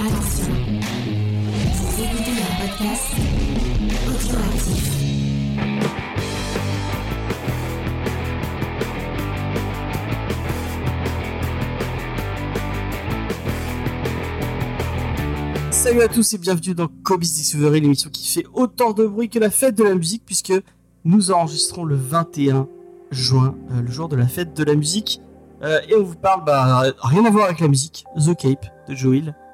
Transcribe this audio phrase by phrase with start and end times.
[0.00, 0.54] Attention,
[1.74, 3.10] vous écoutez un podcast.
[15.72, 19.40] Salut à tous et bienvenue dans Kobe's Discovery, l'émission qui fait autant de bruit que
[19.40, 20.52] la fête de la musique, puisque
[21.04, 22.68] nous enregistrons le 21
[23.10, 25.20] juin, euh, le jour de la fête de la musique,
[25.64, 28.94] euh, et on vous parle, bah, rien à voir avec la musique, The Cape de
[28.94, 29.47] Joe Hill, euh,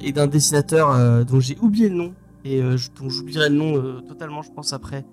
[0.00, 2.14] et d'un dessinateur euh, dont j'ai oublié le nom,
[2.44, 5.04] et euh, dont j'oublierai le nom euh, totalement, je pense, après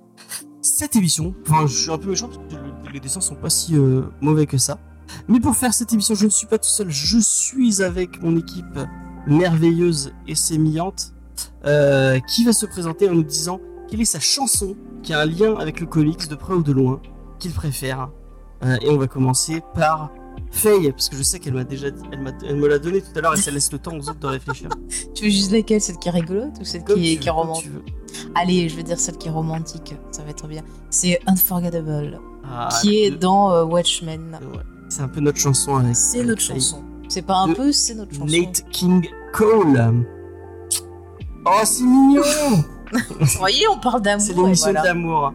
[0.62, 1.34] cette émission.
[1.48, 4.04] Enfin, je suis un peu méchant parce que le- les dessins sont pas si euh,
[4.22, 4.80] mauvais que ça.
[5.28, 8.36] Mais pour faire cette émission, je ne suis pas tout seul, je suis avec mon
[8.38, 8.80] équipe
[9.28, 11.14] merveilleuse et sémillante
[11.66, 15.26] euh, qui va se présenter en nous disant quelle est sa chanson qui a un
[15.26, 17.02] lien avec le comics de près ou de loin
[17.40, 18.10] qu'il préfère.
[18.64, 20.12] Euh, et on va commencer par
[20.56, 23.02] Faye, parce que je sais qu'elle m'a déjà dit, elle, m'a- elle me l'a donné
[23.02, 24.70] tout à l'heure et ça laisse le temps aux autres de réfléchir.
[25.14, 27.72] Tu veux juste laquelle Celle qui est rigolote ou celle Comme qui est, qui romantique.
[28.36, 30.62] Allez, je veux dire celle qui est romantique, ça va être bien.
[30.90, 34.40] C'est Unforgettable, Ah, qui est dans euh, Watchmen.
[34.54, 34.60] ouais.
[34.90, 35.96] C'est un peu notre chanson avec.
[35.96, 36.56] C'est avec notre Faye.
[36.56, 36.84] chanson.
[37.10, 38.26] C'est pas un De peu, c'est notre chanson.
[38.26, 40.06] Nate King Cole.
[41.46, 42.22] Oh, c'est mignon!
[43.20, 44.26] Vous voyez, on parle d'amour.
[44.26, 44.82] C'est l'émission voilà.
[44.84, 45.34] d'amour.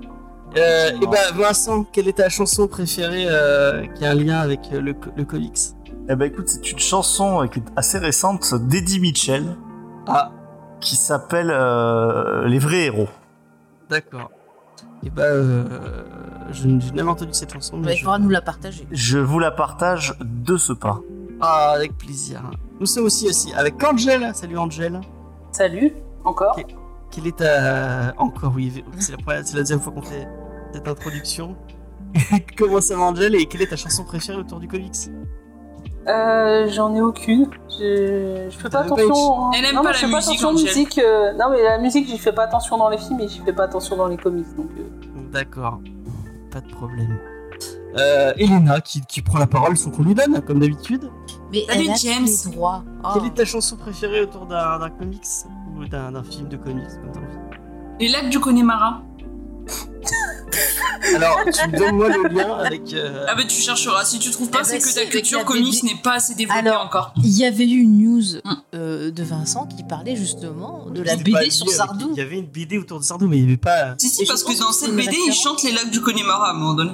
[0.56, 4.60] Euh, et bah Vincent, quelle est ta chanson préférée euh, qui a un lien avec
[4.72, 5.58] euh, le, le comics?
[6.08, 9.44] Eh ben écoute, c'est une chanson euh, qui est assez récente d'Eddie Mitchell
[10.08, 10.32] Ah,
[10.80, 13.08] qui s'appelle euh, Les vrais héros.
[13.88, 14.30] d'accord.
[15.04, 15.64] Et bah euh,
[16.50, 17.76] je, n'ai jamais entendu cette chanson.
[17.78, 18.86] Mais il je- faudra nous la partager.
[18.90, 21.00] Je vous la partage de ce pas.
[21.40, 22.42] Ah, avec plaisir.
[22.80, 24.30] Nous sommes aussi aussi avec Angel.
[24.34, 25.00] Salut Angel.
[25.52, 25.92] Salut,
[26.24, 26.58] encore.
[27.10, 30.28] Quelle est ta encore oui, c'est la première, c'est la deuxième fois qu'on fait
[30.72, 31.56] cette introduction.
[32.58, 34.94] Comment ça va Angel et quelle est ta chanson préférée autour du comics?
[36.08, 37.48] Euh, J'en ai aucune.
[37.68, 39.52] Je, je fais pas attention.
[39.52, 42.08] Elle aime non, pas mais je la fais pas musique, euh, Non, mais la musique,
[42.08, 44.46] j'y fais pas attention dans les films et j'y fais pas attention dans les comics.
[44.56, 45.80] Donc, euh, D'accord,
[46.50, 47.18] pas de problème.
[47.96, 51.10] Euh, Elena qui, qui prend la parole sans qu'on lui donne, comme d'habitude.
[51.52, 52.26] Mais Salut, elle a James.
[52.52, 52.84] droits.
[53.04, 53.08] Oh.
[53.14, 55.26] Quelle est ta chanson préférée autour d'un d'un comics?
[55.80, 57.58] Ou d'un film de comics comme t'as envie
[57.98, 59.02] Les lacs du Connemara.
[61.14, 62.92] Alors, tu me donnes moi le lien avec.
[62.92, 64.04] euh, Ah bah tu chercheras.
[64.04, 66.34] Si tu trouves pas, Eh c'est ben, que si, ta culture comics n'est pas assez
[66.34, 67.12] développée Alors, encore.
[67.16, 68.50] Il y avait eu une news Mm.
[68.74, 72.10] euh, de Vincent qui parlait justement de la BD sur Sardou.
[72.12, 73.94] Il y avait une BD autour de Sardou, mais il n'y avait pas.
[73.98, 75.42] Si si, Et je parce que dans cette BD, ils référence.
[75.42, 76.92] chantent les lacs du Connemara à un moment donné.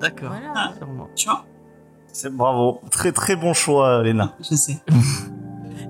[0.00, 0.30] D'accord.
[0.30, 0.72] Voilà.
[0.76, 1.08] Sûrement.
[1.16, 1.44] Tu vois?
[2.12, 2.80] C'est bravo.
[2.90, 4.34] Très très bon choix, Léna.
[4.48, 4.78] Je sais.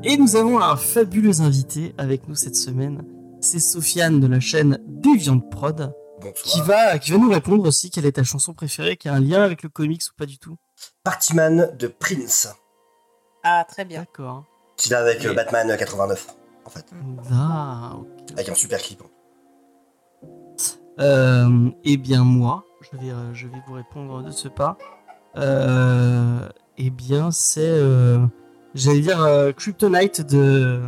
[0.02, 3.04] Et nous avons un fabuleux invité avec nous cette semaine.
[3.40, 5.94] C'est Sofiane de la chaîne Deviant Prod
[6.44, 9.20] qui va, qui va nous répondre aussi quelle est ta chanson préférée, qui a un
[9.20, 10.56] lien avec le comics ou pas du tout.
[11.02, 12.48] Partyman de Prince,
[13.42, 14.00] Ah, très bien.
[14.00, 14.44] D'accord.
[14.76, 16.26] qui va avec euh, Et- Batman 89,
[16.66, 16.84] en fait,
[17.32, 18.06] Ah, ok.
[18.32, 19.02] avec un super clip.
[20.98, 24.76] Euh, eh bien moi, je vais, euh, je vais vous répondre de ce pas.
[25.36, 26.46] Euh,
[26.76, 28.26] eh bien c'est, euh,
[28.74, 30.80] j'allais dire euh, Kryptonite de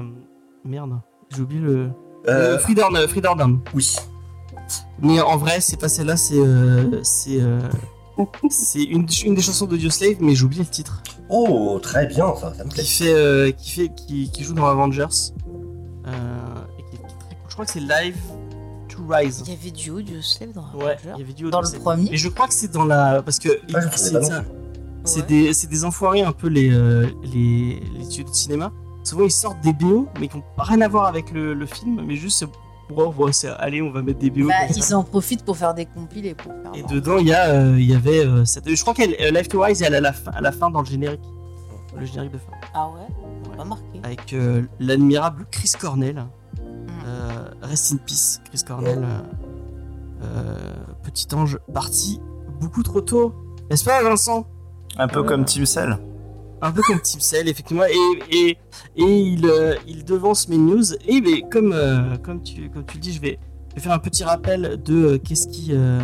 [0.65, 1.01] merde,
[1.35, 1.91] j'ai oublié le
[2.29, 3.61] Euh, euh, Freedom, euh, Freedom.
[3.75, 3.97] oui.
[5.01, 7.61] Mais en vrai, c'est pas celle-là, c'est euh, c'est euh,
[8.51, 11.03] c'est une, une des chansons d'Audioslave, mais j'ai oublié le titre.
[11.29, 12.85] Oh, très bien, ça, ça me Qui plaît.
[12.85, 15.07] fait, euh, qui fait, qui, qui joue dans Avengers.
[16.07, 16.11] Euh,
[16.79, 17.49] et qui est, qui est très cool.
[17.49, 18.17] Je crois que c'est Live
[18.89, 19.43] to Rise.
[19.47, 22.13] Il y avait du audio slave dans Ouais, il y avait du Dans le premier
[22.13, 23.23] Et je crois que c'est dans la.
[23.23, 23.49] Parce que.
[23.75, 24.13] Ah, je c'est
[25.05, 25.27] c'est Ouais.
[25.27, 28.73] des, des enfoirés un peu les, euh, les, les studios de cinéma.
[29.05, 32.03] Souvent ils sortent des BO, mais qui n'ont rien à voir avec le, le film,
[32.07, 32.47] mais juste c'est.
[32.95, 33.15] Bon,
[33.59, 34.49] allez, on va mettre des BO.
[34.49, 34.75] Bah, ça.
[34.77, 36.35] ils en profitent pour faire des compilés.
[36.35, 38.25] Pour faire Et dedans, il y, a, euh, il y avait.
[38.27, 38.69] euh, cette...
[38.69, 40.69] Je crois qu'elle euh, Life to Rise, elle est à la, fin, à la fin
[40.69, 41.23] dans le générique.
[41.99, 42.53] Le générique de fin.
[42.75, 44.01] Ah ouais, Pas marqué.
[44.03, 44.35] Avec
[44.79, 46.27] l'admirable Chris Cornell.
[46.59, 47.63] Mm.
[47.63, 49.07] Rest in peace, Chris Cornell.
[51.03, 52.21] petit ange parti
[52.61, 53.33] beaucoup trop tôt.
[53.71, 54.47] N'est-ce pas, Vincent?
[54.99, 55.99] Un peu comme Tim Cell.
[56.61, 57.85] Un peu comme Tim Cell, effectivement.
[57.85, 58.59] Et, et,
[58.97, 60.95] et il, euh, il devance mes news.
[61.09, 63.39] Et mais, comme, euh, comme, tu, comme tu le dis, je vais,
[63.71, 65.71] je vais faire un petit rappel de euh, qu'est-ce qui.
[65.73, 66.01] euh,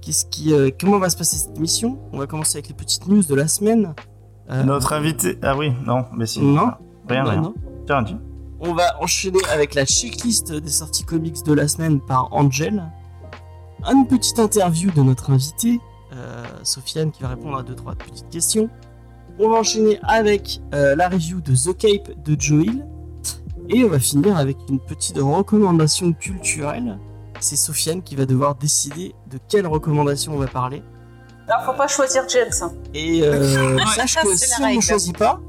[0.00, 3.06] qu'est-ce qui euh, comment va se passer cette émission On va commencer avec les petites
[3.06, 3.94] news de la semaine.
[4.50, 5.38] Euh, Notre invité.
[5.42, 6.40] Ah oui, non, mais si.
[6.40, 6.70] Non.
[7.08, 7.40] Rien, non, rien.
[7.42, 7.54] non.
[8.60, 12.82] On va enchaîner avec la checklist des sorties comics de la semaine par Angel.
[13.92, 15.78] Une petite interview de notre invité, euh,
[16.62, 18.68] Sofiane, qui va répondre à deux trois petites questions.
[19.38, 22.86] On va enchaîner avec euh, la review de The Cape de Joe Hill.
[23.68, 26.98] Et on va finir avec une petite recommandation culturelle.
[27.40, 30.82] C'est Sofiane qui va devoir décider de quelle recommandation on va parler.
[31.48, 32.50] Alors, faut pas choisir James.
[32.60, 32.72] hein.
[32.94, 33.82] Et euh, Ouais.
[33.96, 35.40] sache Ça, que si on ne choisit pas,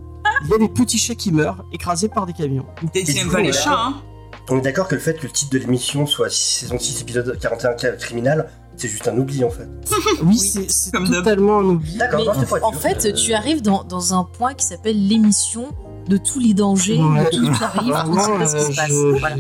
[0.44, 2.66] il y a des petits chats qui meurent écrasés par des camions.
[2.76, 3.80] Pas les est chats, d'accord.
[3.80, 4.02] hein.
[4.50, 7.38] On est d'accord que le fait que le titre de l'émission soit saison 6 épisode
[7.40, 9.68] 41 ca- criminal, c'est juste un oubli en fait.
[10.24, 11.98] Oui, c'est totalement un oubli.
[11.98, 15.66] D'accord, en fait, Euh, tu arrives dans, dans un point qui s'appelle l'émission
[16.08, 17.26] de tous les dangers, Ouais.
[17.26, 18.90] de tout qui arrive, on ne sait pas ce qui se passe.
[18.90, 19.36] je- Voilà.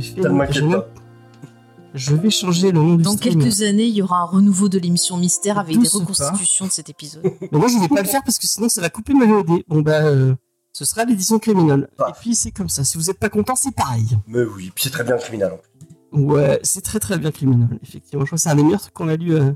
[1.95, 3.39] ne vais changer le nom du Dans stream.
[3.39, 6.71] quelques années, il y aura un renouveau de l'émission Mystère avec Tout des reconstitutions de
[6.71, 7.21] cet épisode.
[7.51, 9.63] Mais moi, je vais pas le faire parce que sinon, ça va couper ma VOD.
[9.67, 10.33] Bon, bah, euh,
[10.71, 11.87] ce sera l'édition criminelle.
[11.99, 12.07] Ah.
[12.09, 12.83] Et puis, c'est comme ça.
[12.83, 14.17] Si vous êtes pas content, c'est pareil.
[14.27, 15.51] Mais oui, puis c'est très bien criminal.
[15.53, 15.69] en plus.
[16.13, 18.23] Ouais, c'est très très bien criminel, effectivement.
[18.23, 19.51] Je crois que c'est un des meilleurs trucs qu'on a lu euh,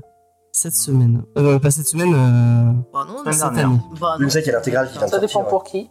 [0.52, 1.22] cette semaine.
[1.36, 3.66] Euh, pas cette semaine, euh, Bah non, Semaine cette dernière.
[3.66, 3.80] année.
[4.00, 4.28] bah non.
[4.28, 5.88] qu'il y a l'intégrale qui vient Ça dépend pour qui.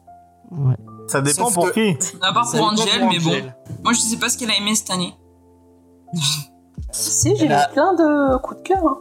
[0.51, 0.75] Ouais.
[1.07, 2.17] Ça dépend Sauf pour que- qui.
[2.21, 3.29] À part Ça pour Angel, pour mais bon.
[3.29, 3.55] Angel.
[3.83, 5.13] Moi, je sais pas ce qu'elle a aimé cette année.
[6.91, 8.83] Si, j'ai a- eu plein de coups de cœur.
[8.85, 8.99] hein.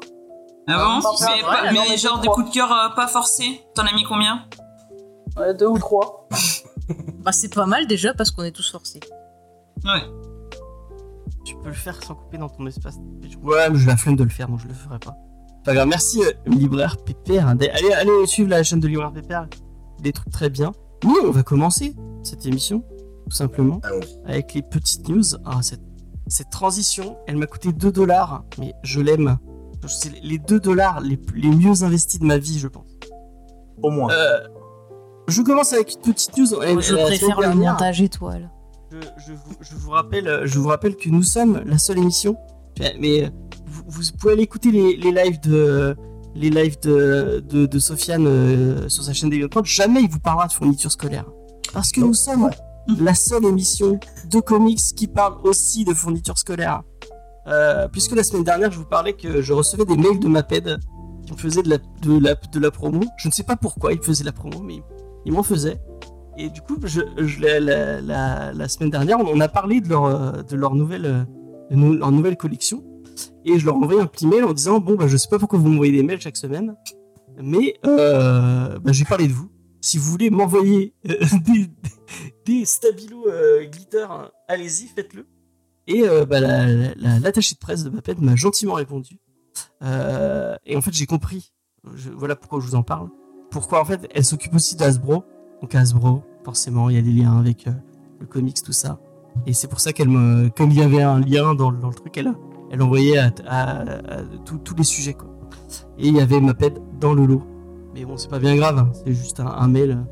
[0.68, 3.60] Ah bon Mais, pas- mais genre des coups de cœur euh, pas forcés.
[3.74, 4.44] T'en as mis combien?
[5.38, 6.28] Euh, deux ou trois.
[7.20, 9.00] Bah, c'est pas mal déjà parce qu'on est tous forcés.
[9.84, 10.02] Ouais.
[11.46, 12.96] Tu peux le faire sans couper dans ton espace.
[13.40, 15.16] Ouais, mais j'ai la flemme de le faire, donc je le ferai pas.
[15.64, 17.46] Pas grave, merci euh, Libraire Pépère.
[17.46, 19.48] Allez, allez suivre la chaîne de Libraire Pépère.
[20.00, 20.72] Des trucs très bien.
[21.04, 21.94] Nous, on va commencer
[22.24, 22.82] cette émission,
[23.30, 24.28] tout simplement, Allons-y.
[24.28, 25.22] avec les petites news.
[25.44, 25.82] Ah, cette,
[26.26, 29.38] cette transition, elle m'a coûté 2 dollars, mais je l'aime.
[29.86, 32.88] C'est les 2 dollars les, les mieux investis de ma vie, je pense.
[33.84, 34.10] Au moins.
[34.10, 34.40] Euh,
[35.28, 36.46] je commence avec une petite news.
[36.46, 38.50] Je préfère le dernière, montage étoile.
[38.90, 41.98] Je, je vous, je vous rappelle, euh, je vous rappelle que nous sommes la seule
[41.98, 42.36] émission.
[43.00, 43.28] Mais euh,
[43.66, 45.96] vous, vous pouvez aller écouter les, les lives de
[46.34, 50.46] les lives de, de, de Sofiane euh, sur sa chaîne des Jamais il vous parlera
[50.46, 51.24] de fourniture scolaire,
[51.72, 52.08] parce que Non.
[52.08, 52.50] nous sommes
[53.00, 53.98] la seule émission
[54.30, 56.82] de comics qui parle aussi de fourniture scolaire.
[57.46, 60.78] Euh, puisque la semaine dernière, je vous parlais que je recevais des mails de Maped
[61.24, 63.00] qui me faisaient de la, de la, de la promo.
[63.16, 64.82] Je ne sais pas pourquoi ils faisaient la promo, mais
[65.24, 65.80] ils m'en faisaient.
[66.38, 67.00] Et du coup, je,
[67.40, 71.24] la, semaine dernière, on a parlé de leur, euh, de leur, nouvelle, euh,
[71.74, 72.84] de leur nouvelle collection.
[73.44, 75.38] Et je leur ai envoyé un petit mail en disant Bon, bah, je sais pas
[75.38, 76.76] pourquoi vous m'envoyez des mails chaque semaine,
[77.40, 79.50] mais euh, bah, j'ai parlé de vous.
[79.80, 81.70] Si vous voulez m'envoyer des,
[82.44, 84.06] des stabilos euh, glitter,
[84.48, 85.26] allez-y, faites-le.
[85.86, 89.20] Et bah, la- la- la- l'attaché de presse de Maped m'a gentiment répondu.
[89.82, 91.52] Et en fait, j'ai compris.
[91.84, 93.08] Voilà pourquoi je vous en parle.
[93.52, 95.22] Pourquoi en fait, elle s'occupe aussi d'Asbro.
[95.62, 97.72] Donc Hasbro, forcément, il y a des liens avec euh,
[98.20, 98.98] le comics, tout ça.
[99.46, 101.88] Et c'est pour ça qu'elle me, comme il y avait un lien dans, le- dans
[101.88, 102.32] le truc, elle,
[102.70, 105.28] elle envoyait à, à- à tous- tous les sujets quoi.
[105.98, 107.42] Et il y avait Maped dans le lot.
[107.94, 110.04] Mais bon, c'est pas bien grave, hein, c'est juste un, un mail.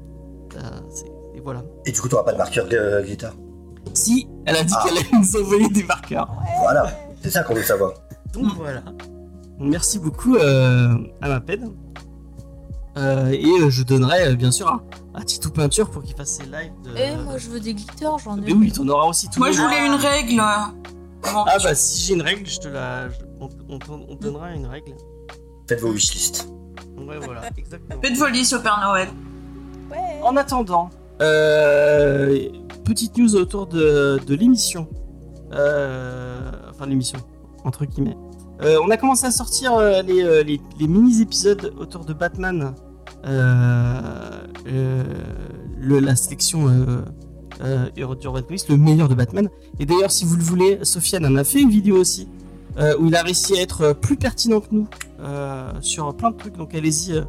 [0.57, 0.61] euh,
[0.91, 1.63] c'est- et voilà.
[1.87, 3.29] Et du coup, t'auras pas de marqueur euh, glitter.
[3.93, 4.83] Si, elle a dit Ah.
[4.85, 6.31] qu'elle allait nous envoyer des marqueurs.
[6.61, 6.87] Voilà,
[7.23, 7.93] c'est ça qu'on veut savoir.
[8.33, 8.83] Donc voilà.
[9.61, 11.65] Merci beaucoup euh, à Maped.
[12.97, 14.83] Euh, et euh, je donnerai euh, bien sûr à,
[15.15, 16.73] à Titou Peinture pour qu'il fasse ses lives.
[16.85, 16.91] De...
[16.97, 18.43] Eh, moi je veux des glitters, j'en ai.
[18.43, 20.41] Mais oui, t'en auras aussi tout Moi, je voulais une règle.
[20.41, 23.15] Ah bah si j'ai une règle, je te la, je-
[23.69, 24.95] on, donnera une règle.
[25.69, 26.49] Faites vos wishlists.
[26.97, 28.01] Ouais voilà, exactement.
[28.01, 29.09] Faites vos listes au Père Noël.
[30.23, 32.49] En attendant, euh,
[32.85, 34.89] petite news autour de, de l'émission.
[35.53, 37.19] Euh, enfin l'émission,
[37.65, 38.17] entre guillemets.
[38.63, 42.75] Euh, on a commencé à sortir euh, les, euh, les, mini-épisodes autour de Batman.
[44.67, 47.03] Le- la sélection euh,
[47.63, 49.49] euh, Urban Police, le meilleur de Batman.
[49.79, 52.29] Et d'ailleurs, si vous le voulez, Sofiane en a fait une vidéo aussi.
[52.99, 54.87] où il a réussi à être plus pertinent que nous
[55.81, 56.57] sur plein de trucs.
[56.57, 57.23] Donc allez-y,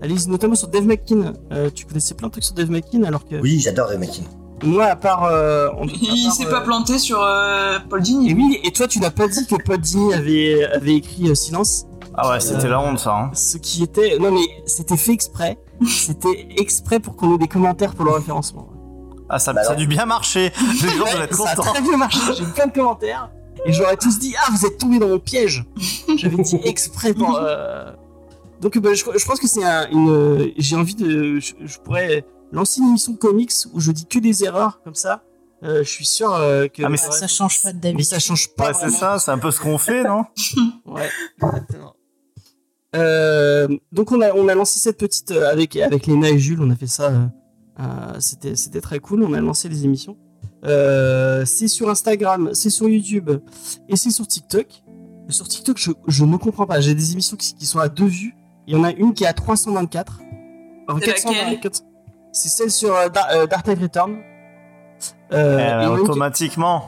[0.00, 1.32] allez-y notamment sur Dave McKean.
[1.74, 4.22] Tu connaissais plein de trucs sur Dave McKean alors que Oui, j'adore les Makin.
[4.62, 5.24] Moi, à part.
[5.24, 8.34] euh, on- Il part, s'est euh, pas planté sur euh, Paul Et Dini.
[8.34, 11.86] oui, et toi, tu n'as pas dit que Paul Dini avait, avait écrit euh, Silence.
[12.14, 13.14] Ah ouais, c'était la honte ça.
[13.16, 13.30] Hein.
[13.32, 14.18] Ce qui était.
[14.18, 15.58] Non, mais c'était fait exprès.
[15.86, 18.68] C'était exprès pour qu'on ait des commentaires pour le référencement.
[19.28, 20.52] Ah, ça, Bah ça a dû bien marcher.
[20.82, 21.72] Les gens doivent être ça a contents.
[21.72, 22.18] très bien marché.
[22.36, 23.30] J'ai eu plein de commentaires.
[23.64, 25.64] Et j'aurais tous dit Ah, vous êtes tombé dans mon piège.
[26.16, 27.36] J'avais dit exprès pour.
[27.40, 27.90] euh,
[28.60, 30.52] Donc, bah, je, je pense que c'est un- une.
[30.58, 31.40] J'ai envie de.
[31.40, 35.24] Je, je pourrais lancer une émission comics où je dis que des erreurs comme ça.
[35.64, 36.82] Euh, je suis sûr euh, que.
[36.84, 38.04] Ah, mais Ça change pas de mais d'habitude.
[38.06, 38.68] ça change pas.
[38.68, 40.24] Ouais, c'est ça, c'est un peu ce qu'on fait, non
[40.86, 41.08] Ouais,
[41.42, 41.94] exactement.
[42.94, 46.60] Euh, donc on a, on a lancé cette petite euh, avec avec Léna et Jules,
[46.60, 47.08] on a fait ça.
[47.10, 47.26] euh,
[47.80, 49.22] euh, c'était c'était très cool.
[49.24, 50.16] On a lancé les émissions.
[50.64, 53.30] Euh, c'est sur Instagram, c'est sur YouTube
[53.88, 54.66] et c'est sur TikTok.
[55.28, 56.80] Sur TikTok, je, je ne comprends pas.
[56.80, 58.34] J'ai des émissions qui, qui sont à deux vues.
[58.66, 60.20] Il y en a une qui est à 324.
[60.88, 61.60] Enfin, C'est laquelle?
[61.60, 61.82] 424.
[62.32, 64.16] C'est celle sur euh, euh, Dark Knight Return.
[65.32, 66.84] Euh, Eh, et il y en a une qui- Automatiquement.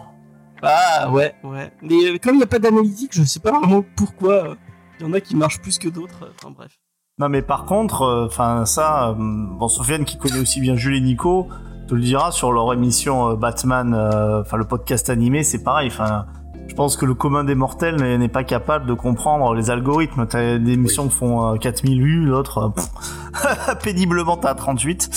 [0.62, 1.72] ah ouais, ouais.
[1.82, 4.32] Mais euh, comme il n'y a pas d'analytique, je sais pas vraiment pourquoi.
[4.50, 4.54] euh,
[5.00, 6.22] Il y en a qui marchent plus que d'autres.
[6.24, 6.72] euh, Enfin bref.
[7.18, 11.00] Non mais par contre, enfin ça, euh, bon Sofiane qui connaît aussi bien Jules et
[11.00, 11.48] Nico,
[11.88, 15.88] te le dira sur leur émission euh, Batman, euh, enfin le podcast animé, c'est pareil.
[15.92, 16.26] Enfin,
[16.68, 20.26] je pense que le commun des mortels n'est pas capable de comprendre les algorithmes.
[20.28, 22.72] T'as des émissions qui font euh, 4000 vues, l'autre
[23.44, 25.10] euh, péniblement t'as 38.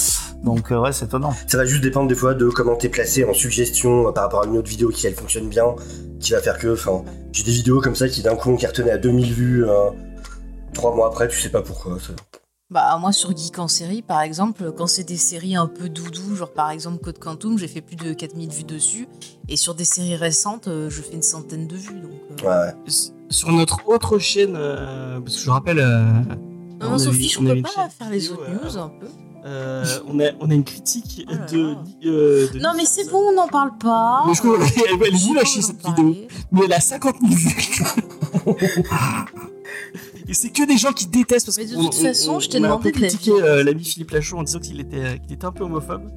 [0.43, 1.33] Donc euh, ouais, c'est étonnant.
[1.47, 4.43] Ça va juste dépendre des fois de comment t'es placé en suggestion euh, par rapport
[4.43, 5.65] à une autre vidéo qui elle fonctionne bien,
[6.19, 8.91] qui va faire que, enfin, j'ai des vidéos comme ça qui d'un coup ont cartonné
[8.91, 9.89] à 2000 vues, euh,
[10.73, 11.97] trois mois après, tu sais pas pourquoi.
[11.99, 12.13] ça-
[12.69, 16.35] Bah moi sur Geek en série par exemple, quand c'est des séries un peu doudou,
[16.35, 19.07] genre par exemple Code Quantum, j'ai fait plus de 4000 vues dessus.
[19.47, 22.01] Et sur des séries récentes, euh, je fais une centaine de vues.
[22.01, 22.73] Donc, euh, Ouais,
[23.29, 25.79] Sur notre autre chaîne, euh, parce que je rappelle.
[25.79, 26.03] euh,
[26.81, 28.77] Non, on a Sophie, je on a peux une pas chaîne faire les autres news
[28.77, 29.07] un peu.
[29.45, 31.83] euh, on, a, on a une critique Oh là de, là.
[32.05, 34.25] euh, de- Non mais c'est bon, on n'en parle pas.
[34.27, 34.57] Mais je crois-
[34.91, 36.15] elle, elle chier envie cette vidéo.
[36.51, 37.85] Mais elle a 50 000 vues.
[40.27, 42.49] Et c'est que des gens qui détestent parce Mais de toute on- façon, on- je
[42.49, 44.79] t'ai on a un demandé peu de critiqué euh, l'ami Philippe Lachaud en disant qu'il
[44.79, 46.09] était, euh, qu'il était un peu homophobe.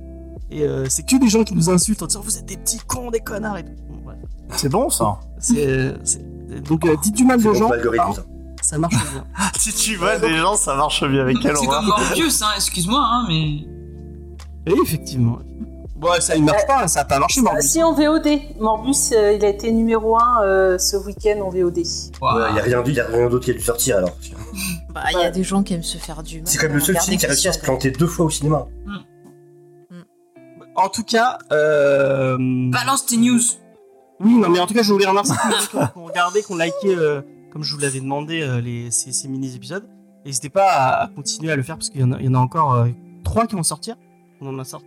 [0.50, 2.80] Et euh, c'est que des gens qui nous insultent en disant vous êtes des petits
[2.86, 3.70] cons, des connards et tout.
[3.88, 4.10] Bon.
[4.56, 5.20] C'est bon ça.
[5.38, 6.24] C'est, c'est-
[6.64, 8.24] donc euh, dites du mal bon gens, hein, ça.
[8.62, 9.24] ça marche bien.
[9.58, 13.00] si tu vois des gens, ça marche bien avec quelle C'est comme Morbius, hein, excuse-moi,
[13.00, 13.64] hein, mais.
[14.66, 15.38] Et effectivement.
[16.00, 17.66] Bon, ça ne marche pas, ça a pas marché, Morbius.
[17.66, 18.26] Si en VOD,
[18.58, 21.80] Morbus, euh, il a été numéro 1 ce week-end en VOD.
[22.20, 22.36] Waouh.
[22.38, 24.16] Ouais, y a rien, y a rien d'autre qui a dû sortir alors.
[24.94, 26.46] Bah il y a des gens qui aiment se faire du mal.
[26.46, 28.30] C'est quand même le seul film qui a réussi à se planter deux fois au
[28.30, 28.66] cinéma.
[30.76, 32.36] En tout cas, euh...
[32.70, 33.40] Balance tes news.
[34.20, 35.34] Oui, non, mais en tout cas, je voulais remercier
[35.72, 35.78] tous
[36.34, 37.20] les qui ont liké, euh,
[37.52, 39.86] comme je vous l'avais demandé, euh, les, ces, ces mini-épisodes.
[40.24, 42.28] N'hésitez pas à, à continuer à le faire parce qu'il y, en a- il y
[42.28, 42.88] en a encore euh,
[43.24, 43.96] trois qui vont sortir.
[44.40, 44.86] On en a sorti.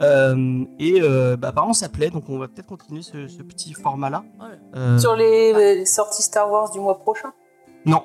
[0.00, 3.72] Euh, et euh, bah, apparemment, ça plaît, donc on va peut-être continuer ce, ce petit
[3.72, 4.24] format-là.
[4.40, 4.46] Ouais.
[4.76, 7.32] Euh, Sur les, les sorties Star Wars du mois prochain?
[7.84, 8.04] Non.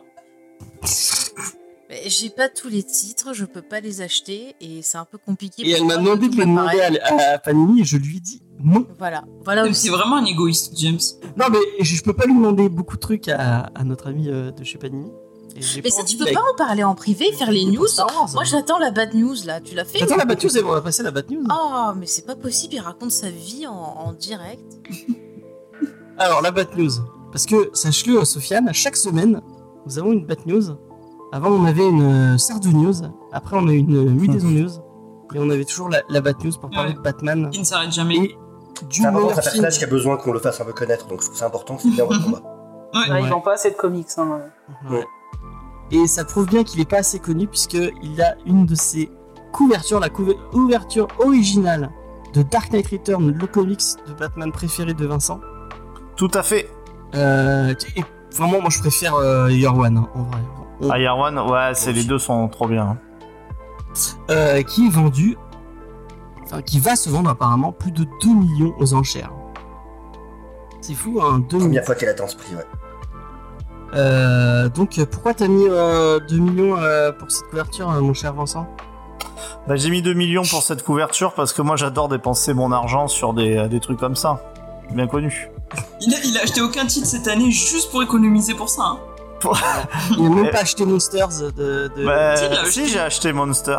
[1.89, 5.17] Mais J'ai pas tous les titres, je peux pas les acheter et c'est un peu
[5.17, 5.67] compliqué.
[5.67, 8.41] Et elle m'a demandé de les demander à, à Panini et je lui ai dit
[8.59, 8.87] non.
[8.97, 9.71] Voilà, voilà.
[9.73, 10.99] C'est vraiment un égoïste, James.
[11.37, 14.27] Non, mais je, je peux pas lui demander beaucoup de trucs à, à notre ami
[14.27, 15.11] de chez Panini.
[15.83, 17.85] Mais ça, tu peux pas en parler en privé, faire les news.
[17.97, 18.43] Moi, hein.
[18.43, 19.61] j'attends la bad news là.
[19.61, 21.29] Tu l'as fait Attends ou la bad news et on va passer à la bad
[21.29, 21.43] news.
[21.51, 22.73] Oh, mais c'est pas possible.
[22.75, 24.63] Il raconte sa vie en, en direct.
[26.17, 26.91] Alors, la bad news.
[27.31, 29.41] Parce que, sache-le, Sofiane, chaque semaine,
[29.85, 30.63] nous avons une bad news.
[31.31, 32.93] Avant, on avait une euh, Sardou news.
[33.31, 34.69] Après, on a une euh, Mudaison news.
[35.33, 36.95] Et on avait toujours la, la bad news pour parler Ouais.
[36.95, 38.15] de Batman Il ne s'arrête jamais.
[38.17, 38.37] et
[38.89, 41.25] du C'est un personnage qui a besoin qu'on le fasse un peu connaître, donc je
[41.25, 42.41] trouve ça important, c'est bien votre combat.
[42.93, 43.11] Ouais.
[43.11, 44.07] Ouais, Ils vendent pas assez de comics.
[44.17, 44.41] Hein.
[44.91, 45.03] Ouais.
[45.93, 49.09] Et ça prouve bien qu'il est pas assez connu puisqu'il a une de ses
[49.51, 51.91] couvertures, la couve- couverture originale
[52.33, 55.39] de Dark Knight Return, le comics de Batman préféré de Vincent.
[56.15, 56.67] Tout à fait.
[57.13, 58.03] Euh, et
[58.35, 60.39] vraiment, moi je préfère euh, Year One, hein, en vrai.
[60.81, 62.97] On- Ah, Year One, ouais, c'est les deux sont trop bien.
[64.31, 65.37] euh, qui est vendu,
[66.43, 69.31] enfin qui va se vendre apparemment plus de 2 millions aux enchères.
[70.81, 71.67] C'est fou, hein, 2 millions.
[71.67, 72.65] Première fois qu'elle atteint ce prix, ouais.
[73.95, 78.13] Euh, donc euh, pourquoi t'as mis euh, 2 millions euh, pour cette couverture, euh, mon
[78.13, 78.67] cher Vincent?
[79.67, 83.07] Bah, j'ai mis 2 millions pour cette couverture parce que moi j'adore dépenser mon argent
[83.07, 84.41] sur des, des trucs comme ça.
[84.91, 85.49] Bien connu.
[86.01, 88.83] Il, a, il a acheté aucun titre cette année juste pour économiser pour ça.
[88.83, 88.97] hein.
[90.17, 91.91] Il n'a même pas acheté Monsters de...
[91.95, 92.35] de- Bah,
[92.69, 93.77] Si, j'ai acheté Monster.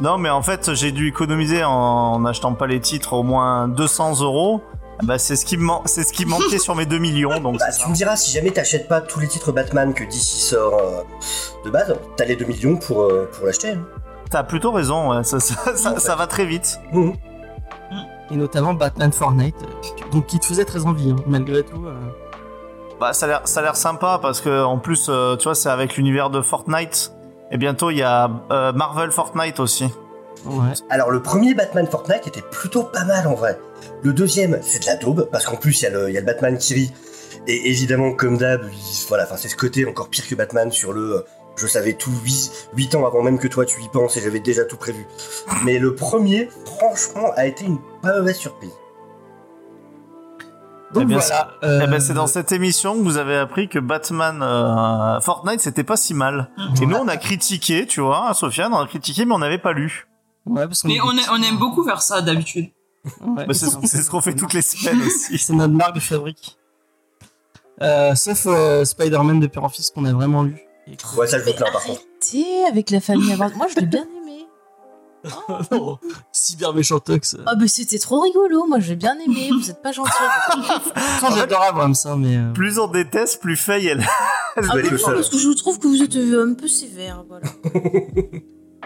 [0.00, 3.68] non, mais en fait, j'ai dû économiser en, en achetant pas les titres au moins
[3.68, 4.60] 200 euros.
[5.02, 7.58] Bah, c'est ce qui me man- c'est ce qui manquait sur mes 2 millions, donc
[7.58, 7.88] Bah, tu ça.
[7.88, 11.02] me diras, si jamais t'achètes pas tous les titres Batman que DC sort euh,
[11.64, 13.70] de base, t'as les 2 millions pour, euh, pour l'acheter.
[13.72, 13.84] hein.
[14.30, 16.78] T'as plutôt raison, ouais, ça, ça, ça- ça va très vite.
[16.92, 17.14] Mhm.
[18.30, 21.84] Et notamment Batman Fortnite, euh, donc qui te faisait très envie, hein, malgré tout.
[21.84, 21.92] euh.
[23.00, 25.54] Bah, ça a l'air, ça a l'air sympa parce que en plus, euh, tu vois,
[25.54, 27.12] c'est avec l'univers de Fortnite.
[27.50, 29.84] Et bientôt, il y a euh, Marvel Fortnite aussi.
[30.46, 30.72] Ouais.
[30.90, 33.58] Alors, le premier Batman Fortnite était plutôt pas mal en vrai.
[34.02, 36.16] Le deuxième, c'est de la daube, parce qu'en plus, il y, a le- il y
[36.16, 36.92] a le Batman qui rit.
[37.46, 41.16] Et évidemment, comme d'hab, il- voilà, c'est ce côté encore pire que Batman sur le.
[41.16, 41.20] euh,
[41.56, 42.10] je savais tout
[42.74, 45.06] 8, ans avant même que toi tu y penses et j'avais déjà tout prévu.
[45.64, 48.72] Mais le premier, franchement, a été une pas mauvaise surprise.
[50.92, 51.50] Donc Eh bien, voilà.
[51.64, 55.60] euh, Eh ben, c'est dans cette émission que vous avez appris que Batman euh, Fortnite,
[55.60, 56.50] c'était pas si mal.
[56.80, 59.72] Et nous, on a critiqué, tu vois, Sofiane, on a critiqué, mais on n'avait pas
[59.72, 60.06] lu.
[60.46, 62.68] Ouais, parce Mais on, a- on aime beaucoup faire ça d'habitude.
[63.20, 63.46] Ouais.
[63.46, 65.38] Bah, c'est ce qu'on fait toutes les semaines aussi.
[65.38, 66.56] C'est notre marque de fabrique.
[67.82, 70.56] Euh, sauf euh, Spider-Man de Père en Fils qu'on a vraiment lu.
[70.86, 72.00] Et que- Ouais, ça je Mais plains par contre.
[72.70, 73.50] avec la famille avant.
[73.56, 74.46] Moi, je l'ai bien aimé.
[75.70, 75.98] Non,
[76.32, 77.36] cyber méchant Tox.
[77.46, 78.66] Ah, bah c'était trop rigolo.
[78.66, 79.48] Moi, j'ai bien aimé.
[79.58, 80.10] Vous êtes pas gentil.
[80.52, 82.36] Pourtant, j'adore Abrams, hein, mais.
[82.36, 84.00] euh, Plus on déteste, plus Faye, elle.
[84.02, 87.24] Je Ah, le non, parce que je trouve que vous êtes euh, un peu sévère.
[87.26, 87.46] Voilà.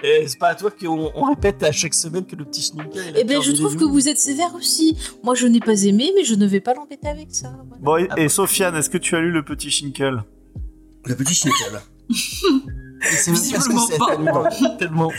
[0.03, 2.85] Et c'est pas à toi qu'on on répète à chaque semaine que le petit la
[3.17, 4.97] Eh ben, pire je trouve que vous êtes sévère aussi.
[5.23, 7.53] Moi, je n'ai pas aimé, mais je ne vais pas l'embêter avec ça.
[7.83, 8.07] voilà.
[8.09, 10.23] Bon, et, et Sofiane, est-ce que tu as lu le petit Shinkel
[11.07, 11.81] Le petit Schnickel.
[13.01, 14.07] Et c'est Visiblement c'est pas.
[14.17, 14.45] tellement,
[14.79, 15.13] tellement.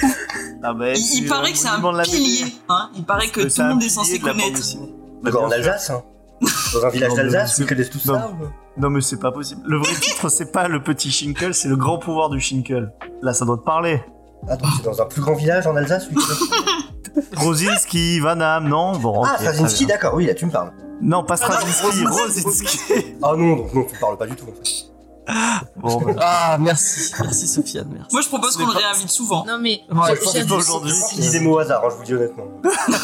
[0.62, 2.46] Ah bah, Il, il paraît que c'est un pilier.
[2.68, 4.60] Hein il paraît que tout le monde est censé connaître.
[5.26, 5.58] Encore en bien.
[5.58, 6.04] Alsace, hein.
[6.74, 8.14] Dans un village d'Alsace, ils connaissent tout non.
[8.16, 8.82] ça ou...
[8.82, 9.62] Non mais c'est pas possible.
[9.66, 12.92] Le vrai titre c'est pas le petit Shinkel, c'est le grand pouvoir du Shinkel.
[13.22, 14.02] Là ça doit te parler.
[14.48, 16.18] Ah, donc c'est dans un plus grand village en Alsace, lui
[17.36, 19.96] Rosinski, Vanham, non Bon, Ah, ok, très Straczynski, bien.
[19.96, 20.72] d'accord, oui, là tu me parles.
[21.02, 22.44] Non, pas Ah non, Straczynski, Rosinski.
[22.46, 22.78] Rosinski.
[23.24, 24.46] Ah non, donc non, tu me parles pas du tout.
[24.46, 24.86] En fait.
[25.76, 27.12] Bon, bah, Ah, merci.
[27.22, 28.10] Merci, Sofiane, merci.
[28.12, 29.46] Moi, je propose qu'on le réinvite souvent.
[29.46, 30.94] Non, mais Ouais, je pense que j'avoue, pas aujourd'hui.
[31.16, 32.46] Je dis des mots au hasard, hein, je vous dis honnêtement.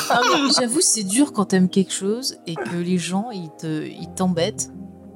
[0.09, 3.85] Ah, mais j'avoue, c'est dur quand t'aimes quelque chose et que les gens ils te,
[3.85, 4.69] ils t'embêtent.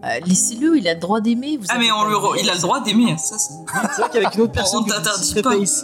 [0.05, 1.57] Euh, Laissez-le, il a le droit d'aimer.
[1.57, 2.39] vous Ah, mais on aimé.
[2.41, 3.17] il a le droit d'aimer.
[3.17, 3.53] Ça, c'est.
[3.95, 5.49] C'est vrai qu'avec une autre personne On que je pas.
[5.49, 5.83] pas ici,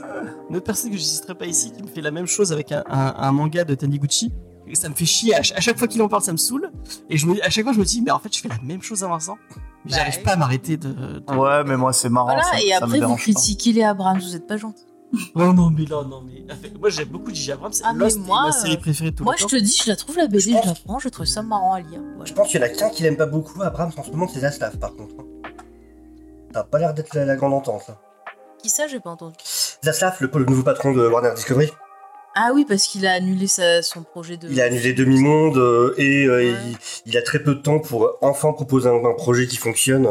[0.50, 2.72] une autre personne que je citerai pas ici, qui me fait la même chose avec
[2.72, 4.31] un, un- un manga de Taniguchi.
[4.67, 5.34] Et ça me fait chier.
[5.36, 6.72] À, ch- à chaque fois qu'il en parle, ça me saoule.
[7.10, 8.57] Et je me, à chaque fois, je me dis, mais en fait, je fais la
[8.63, 9.38] même chose à Vincent.
[9.86, 10.24] Mais Bah, J'arrive oui.
[10.24, 10.91] pas à m'arrêter de.
[10.93, 12.27] de- ouais, mais moi c'est marrant.
[12.27, 13.19] Voilà, ça, et ça me après vous pas.
[13.19, 14.84] critiquez les Abrams, vous êtes pas gentil.
[15.36, 16.44] Oh non, mais là, non, mais.
[16.80, 17.52] Moi, j'aime beaucoup J.J.
[17.54, 17.72] Abrams.
[17.74, 19.56] C'est Ah, mais Lost, moi, ma série euh, préférée de tous Moi les je te
[19.56, 22.02] dis, je la trouve la BD, Je la prends, je trouve ça marrant à lire.
[22.16, 22.26] Voilà.
[22.26, 24.28] Je pense qu'il y en a qu'un qui l'aime pas beaucoup, Abrams, en ce moment,
[24.28, 25.16] c'est Zaslav, par contre.
[25.20, 25.24] hein.
[26.54, 27.98] Ça a pas l'air d'être la, la grande entente, là.
[28.62, 29.36] Qui ça, j'ai pas entendu.
[29.84, 31.72] Zaslav, le, le nouveau patron de Warner Discovery,
[32.36, 34.50] Ah oui, parce qu'il a annulé sa- son projet de.
[34.50, 36.56] il a annulé Demi-Monde euh, et euh, Ouais.
[36.66, 36.78] il,
[37.12, 40.08] il a très peu de temps pour enfin proposer un, un projet qui fonctionne.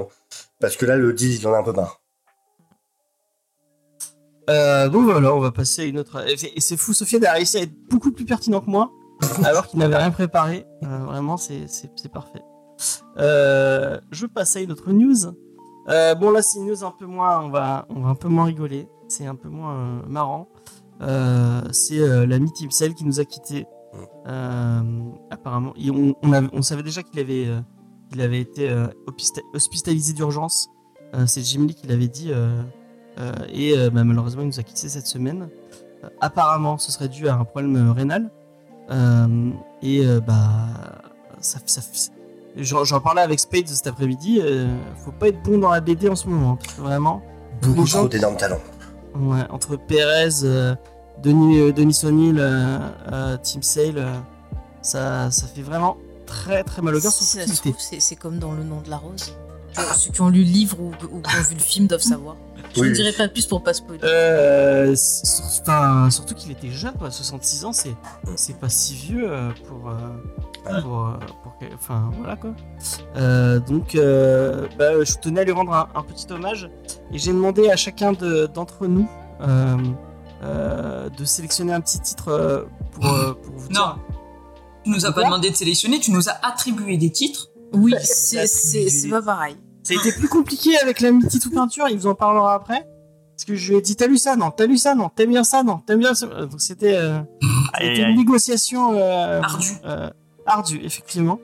[0.60, 2.00] Parce que là, le deal, il en a un peu marre.
[4.50, 6.24] Euh, donc voilà, on va passer à une autre.
[6.28, 8.90] Et c'est- fou, Sofiane a réussi à être beaucoup plus pertinent que moi,
[9.44, 10.66] alors qu'il n'avait rien préparé.
[10.82, 11.66] Euh, vraiment, c'est
[12.12, 12.42] parfait.
[13.18, 15.16] Euh, je passe à une autre news.
[15.88, 17.40] Euh, bon, là, c'est une news un peu moins.
[17.44, 18.88] On va, on va un peu moins rigoler.
[19.08, 20.48] C'est un peu moins marrant.
[21.72, 23.66] C'est l'ami Tim Cell qui nous a quittés.
[25.30, 27.48] Apparemment, Et on, on, avait- on savait déjà qu'il avait,
[28.18, 28.74] avait été
[29.54, 30.68] hospitalisé d'urgence.
[31.26, 32.30] C'est Jim Lee qui l'avait dit.
[33.18, 35.48] Euh, et euh, bah, malheureusement, il nous a quittés cette semaine.
[36.02, 38.30] Euh, apparemment, ce serait dû à un problème rénal.
[38.90, 39.50] Euh,
[39.82, 41.00] et euh, bah,
[41.40, 41.80] ça, ça,
[42.56, 44.40] j'en, j'en parlais avec Spade cet après-midi.
[44.42, 47.22] euh, faut pas être bon dans la BD en ce moment, parce que vraiment.
[47.62, 48.60] Beaucoup trop d'énormes talents.
[49.14, 50.74] Ouais, entre Perez, euh,
[51.22, 52.78] Denis, euh, Denis O'Neill, euh,
[53.12, 54.16] euh, Tim Sale, euh,
[54.82, 55.96] ça, ça fait vraiment
[56.26, 57.12] très très mal au cœur.
[57.12, 57.38] Si
[58.00, 59.32] c'est comme dans Le nom de la rose.
[59.72, 62.00] Genre, Ceux qui ont lu le livre ou, ou qui ont vu le film doivent
[62.00, 62.36] savoir.
[62.74, 64.00] Je Oui, ne dirai pas plus pour pas spoiler.
[64.04, 67.94] Euh, sur- enfin, surtout qu'il était jeune, quoi, 66 ans, c'est
[68.36, 72.50] c'est pas si vieux euh, pour, euh, pour, euh, pour que- enfin voilà quoi.
[73.16, 76.68] Euh, donc, euh, bah, je tenais à lui rendre un, un petit hommage
[77.12, 79.08] et j'ai demandé à chacun de- d'entre nous
[79.40, 79.76] euh,
[80.42, 83.80] euh, de sélectionner un petit titre pour, pour vous Non.
[83.80, 83.98] dire.
[84.84, 87.50] Tu nous as pas demandé de sélectionner, tu nous as attribué des titres.
[87.72, 89.56] Oui, Bah, c'est c'est- c'est pas pareil.
[89.84, 91.20] Ça a été plus compliqué avec la ou
[91.54, 92.84] peinture, il vous en parlera après.
[93.36, 94.34] Parce que je lui ai dit, t'as lu ça?
[94.36, 94.94] Non, t'as lu ça?
[94.94, 95.62] Non, t'aimes bien ça?
[95.62, 96.26] Non, t'aimes bien ça?
[96.26, 97.18] Euh, Donc c'était euh,
[97.78, 99.68] c'était une négociation euh, Ardue.
[99.84, 100.10] euh,
[100.46, 101.38] ardue, effectivement.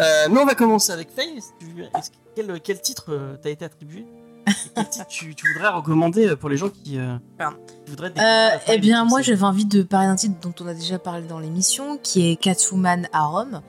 [0.00, 1.38] Euh, mais on va commencer avec Faye.
[2.34, 4.04] Quel, quel titre euh, t'a été attribué?
[4.74, 7.56] Quel titre tu, tu voudrais recommander pour les gens qui, euh, Pardon.
[7.84, 10.74] qui voudraient Euh, eh bien, moi, j'avais envie de parler d'un titre dont on a
[10.74, 13.62] déjà parlé dans l'émission, qui est Catwoman à Rome,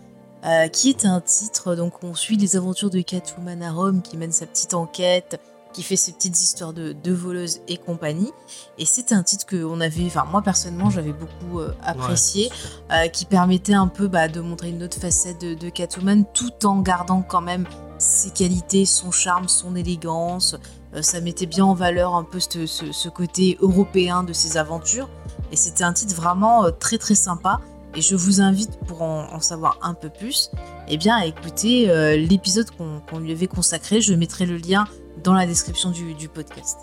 [0.46, 4.18] euh, qui est un titre, donc on suit les aventures de Catwoman à Rome, qui
[4.18, 5.40] mène sa petite enquête,
[5.74, 8.32] qui fait ses petites histoires de, de voleuses et compagnie.
[8.78, 12.50] Et c'est un titre que on avait, enfin moi personnellement, j'avais beaucoup euh, apprécié,
[12.92, 16.66] euh, qui permettait un peu bah, de montrer une autre facette de, de Catwoman, tout
[16.66, 17.66] en gardant quand même
[17.98, 20.56] ses qualités, son charme, son élégance.
[20.94, 24.56] Euh, ça mettait bien en valeur un peu ce, ce- ce côté européen de ses
[24.58, 25.10] aventures.
[25.52, 27.60] Et c'était un titre vraiment très très sympa.
[27.96, 30.52] Et je vous invite, pour en, en savoir un peu plus,
[30.90, 32.68] eh bien, à écouter euh, l'épisode
[33.08, 34.02] qu'on lui avait consacré.
[34.02, 34.86] Je mettrai le lien
[35.24, 36.78] dans la description du, du podcast.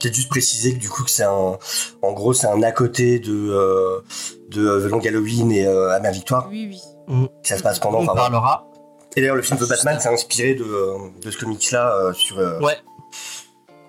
[0.00, 1.58] Peut-être juste préciser que du coup, que c'est un.
[2.02, 4.00] En gros, c'est un à côté de, euh,
[4.48, 6.48] de euh, The Long Halloween et euh, Amère Victoire.
[6.50, 6.66] Oui,
[7.06, 7.28] oui.
[7.42, 7.98] que Ça se passe pendant.
[7.98, 8.66] On enfin, parlera.
[9.14, 10.64] Et d'ailleurs, le film de Batman s'est inspiré de,
[11.20, 12.78] de ce comics-là euh, sur, euh, Ouais,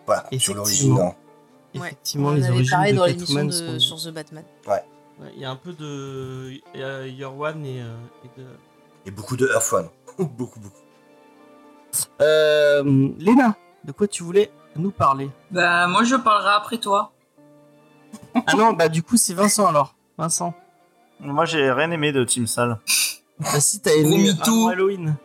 [0.06, 1.00] voilà, sur l'origine.
[1.00, 1.14] hein.
[1.80, 1.88] Ouais.
[1.88, 4.44] effectivement, on les origines parlé de dans Catwoman de- sont- sur The Batman.
[4.68, 4.84] Ouais,
[5.36, 8.46] Il y a un peu de euh, Year One et, euh, et de.
[9.06, 9.90] Et beaucoup de Earth One.
[10.18, 10.78] beaucoup, beaucoup.
[12.22, 17.12] Euh, Léna, de quoi tu voulais nous parler Bah, moi, je parlerai après toi.
[18.48, 19.96] Ah non, bah du coup c'est Vincent alors.
[20.18, 20.54] Vincent.
[21.22, 22.78] Moi j'ai rien aimé de Team Sal.
[23.40, 24.30] Bah si t'as aimé.
[24.42, 25.16] Avant Halloween.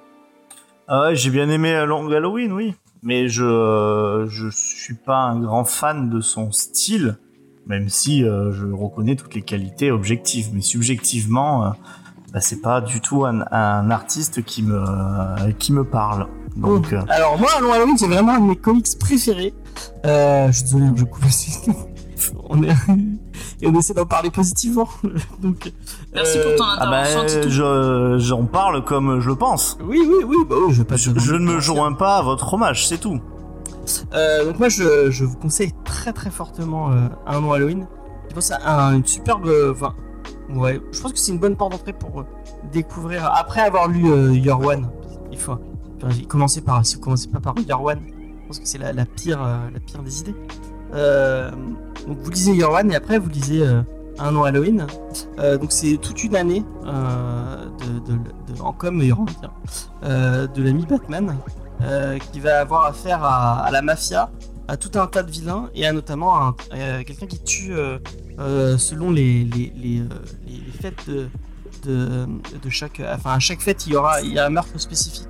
[0.89, 2.75] Ah ouais, j'ai bien aimé euh, Long Halloween, oui.
[3.03, 7.19] mais je je suis pas un grand fan de son style,
[7.67, 11.71] même si euh, je reconnais toutes les qualités objectives, mais subjectivement, euh,
[12.33, 16.27] bah, c'est pas du tout un, un artiste qui me euh, qui me parle.
[16.57, 19.53] Donc euh, Alors moi, Long Halloween, c'est vraiment un de mes comics préférés.
[20.07, 21.59] Euh, je suis désolé, je coupe aussi.
[22.49, 22.69] on est
[23.63, 24.89] et on essaie d'en parler positivement.
[25.43, 25.71] Donc.
[26.15, 27.51] Merci euh, pour ton ah bah, intervention, Titou.
[27.51, 29.77] je j'en parle comme je le pense.
[29.85, 30.37] Oui, oui, oui.
[30.49, 30.97] Bah, oui, je vais pas.
[30.97, 33.21] Je, te- je ne me joins pas à votre hommage, c'est tout.
[34.15, 37.87] Euh, donc moi, je, vous conseille très très fortement euh, un Long Halloween.
[38.29, 39.47] Je pense à un- une superbe.
[39.47, 39.95] euh, Enfin.
[40.49, 42.25] Je pense que c'est une bonne porte d'entrée pour euh,
[42.73, 44.89] découvrir après avoir lu euh, Year One.
[45.33, 45.57] Il faut.
[46.29, 46.85] Commencé par.
[46.87, 47.99] Si vous commencez pas par Year One,
[48.43, 50.35] je pense que c'est la, pire, euh, la pire des idées.
[50.95, 51.51] Euh,
[52.07, 53.81] donc vous lisez Year One et après vous lisez euh,
[54.19, 54.87] un an Halloween.
[55.39, 59.11] Euh, donc c'est toute une année euh, de, de, de- en com et
[60.05, 61.35] euh, de l'ami Batman
[61.83, 64.31] euh, qui va avoir affaire à, la mafia,
[64.67, 69.11] à tout un tas de vilains et à notamment euh, quelqu'un qui tue euh, selon
[69.11, 69.47] les,
[70.81, 71.11] fêtes
[71.85, 72.29] de,
[72.71, 73.03] chaque.
[73.07, 75.29] Enfin à chaque fête il y aura il y a un meurtre spécifique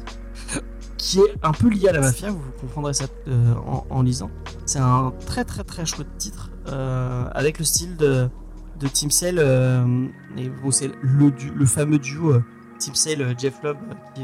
[0.96, 3.06] qui est un peu lié à la mafia, vous comprendrez ça
[3.90, 4.30] en, lisant.
[4.66, 6.50] C'est un très très très chouette titre
[7.35, 8.28] avec le style de,
[8.78, 9.40] de Team Sale
[10.37, 12.40] et bon, c'est le, fameux duo
[12.78, 13.78] Team Sale Jeff Lobb
[14.14, 14.22] qui,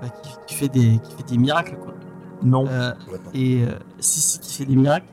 [0.00, 1.94] bah, qui, qui fait des qui fait des miracles quoi.
[2.42, 2.66] Non.
[2.68, 2.92] Euh,
[3.34, 5.06] et euh, si si qui fait des miracles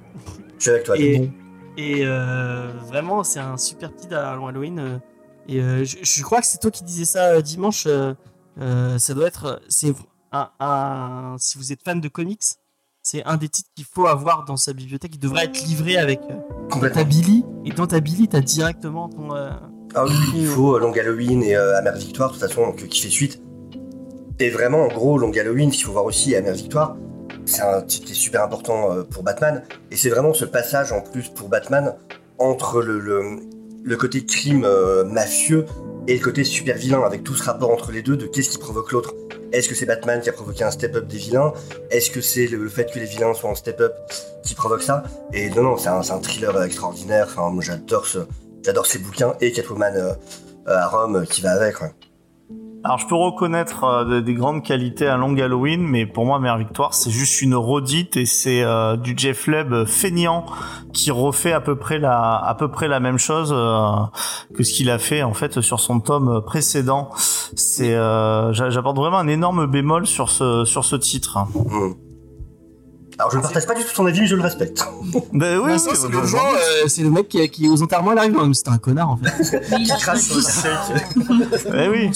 [0.57, 0.97] Je suis avec toi.
[0.97, 1.31] et, Bon.
[1.77, 4.79] et euh, vraiment, c'est un super titre à Halloween.
[4.79, 4.97] euh,
[5.49, 7.87] et euh, je, je crois que c'est toi qui disais ça euh, dimanche.
[8.97, 9.61] ça doit être.
[9.69, 9.93] C'est
[10.31, 12.41] un, un- Si vous êtes fan de comics,
[13.03, 15.11] c'est un des titres qu'il faut avoir dans sa bibliothèque.
[15.15, 17.45] Il devrait être livré avec euh, ta Billy.
[17.65, 19.33] Et dans ta Billy, t'as directement ton.
[19.35, 19.51] euh,
[19.95, 23.01] Ah oui, il faut Long Halloween et euh, Amère Victoire, de toute façon, donc, qui
[23.01, 23.41] fait suite.
[24.39, 26.95] Et vraiment, en gros, Long Halloween, s'il faut voir aussi Amère Victoire,
[27.45, 29.63] c'est un super important euh, pour Batman.
[29.89, 31.95] Et c'est vraiment ce passage en plus pour Batman
[32.37, 35.65] entre le, côté crime euh, mafieux
[36.07, 38.57] et le côté super vilain, avec tout ce rapport entre les deux de qu'est-ce qui
[38.59, 39.15] provoque l'autre.
[39.51, 41.53] Est-ce que c'est Batman qui a provoqué un step-up des vilains?
[41.89, 43.93] Est-ce que c'est le, fait que les vilains soient en step-up
[44.43, 45.03] qui provoque ça?
[45.33, 47.27] Et non, non, c'est un, thriller extraordinaire.
[47.35, 48.19] Enfin, j'adore ce,
[48.63, 50.13] j'adore ces bouquins et Catwoman euh,
[50.67, 51.75] à Rome qui va avec.
[52.87, 56.39] Alors je peux reconnaître euh, des- des grandes qualités à Long Halloween, mais pour moi
[56.39, 60.45] Mère Victoire c'est juste une redite et c'est euh, du Jeff Lubb feignant
[60.93, 63.87] qui refait à peu près la à peu près la même chose euh,
[64.55, 67.09] que ce qu'il a fait en fait sur son tome précédent.
[67.55, 71.39] C'est euh, j'a- j'apporte vraiment un énorme bémol sur ce sur ce titre.
[71.55, 71.91] Hmm.
[73.19, 74.83] Alors, je ne partage pas du tout ton avis, mais je le respecte.
[75.33, 77.81] Ben oui, Vincent, oui, c'est bah, le genre, euh, c'est le mec qui, qui aux
[77.81, 78.33] enterrements il arrive.
[78.33, 79.61] Non, mais C'était un connard en fait.
[79.79, 81.83] Il a crache sur le.
[81.85, 82.11] Eh oui.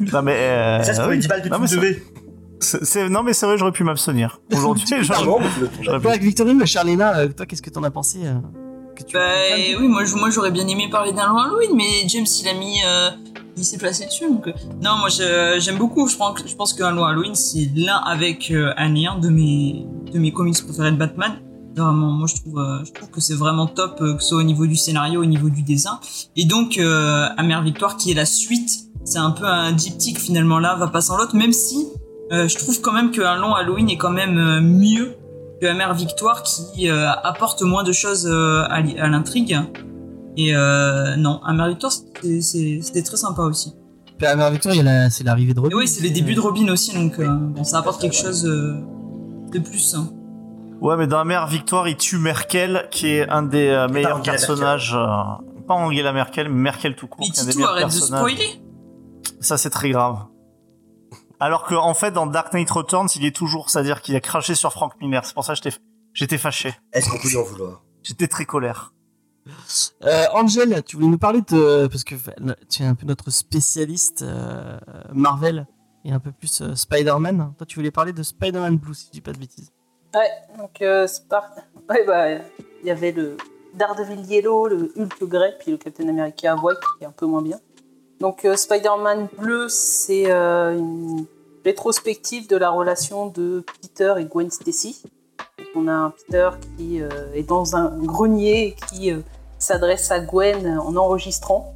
[0.12, 1.16] non mais euh, ça, c'est pour oui.
[1.16, 2.02] les 10 balles que Non, tu mais me c'est- devais.
[2.60, 4.40] c'est- c'est- non mais c'est vrai j'aurais pu m'abstenir.
[4.52, 8.34] Aujourd'hui Toi, avec Victorine, Charlena, euh, toi, qu'est-ce que t'en as pensé euh,
[8.96, 9.20] que tu Bah
[9.78, 13.10] oui, moi, j'aurais bien aimé parler d'un Halloween, mais James il a mis, euh,
[13.56, 14.28] il s'est placé dessus.
[14.28, 16.08] Donc, euh, non, moi j'aime beaucoup.
[16.08, 20.32] Je pense, je pense Halloween c'est l'un avec euh, Annie, un de mes, de mes
[20.32, 21.32] comics préférés de Batman.
[21.76, 24.42] Vraiment, moi je trouve, euh, je trouve que c'est vraiment top, que ce soit au
[24.42, 26.00] niveau du scénario, au niveau du dessin.
[26.36, 28.70] Et donc, Amère Victoire qui est la suite,
[29.04, 31.88] c'est un peu un diptyque finalement là, va pas sans l'autre, même si
[32.30, 35.14] je trouve quand même qu'un long Halloween est quand même mieux
[35.60, 39.58] que Amère Victoire qui apporte moins de choses à l'intrigue.
[40.36, 43.74] Et euh, non, Amère Victoire c'était- très sympa aussi.
[44.18, 45.76] Puis à Mère Victoire, il y a la- c'est l'arrivée de Et Robin.
[45.76, 48.80] oui, c'est les débuts de Robin aussi, donc euh, bon, ça apporte quelque chose euh,
[49.50, 49.94] de plus.
[49.94, 50.08] hein.
[50.80, 54.18] Ouais, mais dans la mère Victoire, il tue Merkel, qui est un des euh, meilleurs
[54.18, 54.94] Angela personnages.
[54.94, 55.06] euh,
[55.68, 57.26] pas Angela Merkel, mais Merkel tout court.
[57.28, 58.60] Mais un des arrête de spoiler
[59.40, 60.24] Ça, c'est très grave.
[61.40, 64.54] Alors que, en fait, dans Dark Knight Returns, il est toujours, c'est-à-dire qu'il a craché
[64.54, 65.24] sur Frank Miller.
[65.24, 65.76] C'est pour ça que j'étais,
[66.14, 66.72] j'étais fâché.
[66.92, 67.82] Est-ce qu'on peut lui en vouloir?
[68.02, 68.92] J'étais très colère.
[70.04, 71.86] Euh, Angel, tu voulais nous parler de.
[71.86, 72.14] Parce que
[72.68, 74.78] tu es un peu notre spécialiste euh,
[75.12, 75.66] Marvel
[76.04, 77.54] et un peu plus euh, Spider-Man.
[77.56, 79.70] Toi, tu voulais parler de Spider-Man Blue, si je dis pas de bêtises.
[80.14, 81.06] Ouais, donc euh,
[81.88, 82.30] ouais, bah,
[82.82, 83.36] il y avait le
[83.74, 87.42] Daredevil Yellow, le Hulk Grey, puis le Captain America White qui est un peu moins
[87.42, 87.58] bien.
[88.20, 91.26] Donc Spider-Man Bleu, c'est une
[91.64, 95.02] rétrospective de la relation de Peter et Gwen Stacy.
[95.74, 99.20] On a un Peter qui euh, est dans un grenier et qui euh,
[99.58, 101.74] s'adresse à Gwen en enregistrant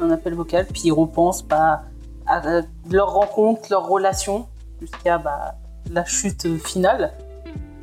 [0.00, 1.82] un appel vocal, puis il repense bah,
[2.26, 4.46] à leur rencontre, leur relation,
[4.80, 5.54] jusqu'à bah,
[5.90, 7.14] la chute finale.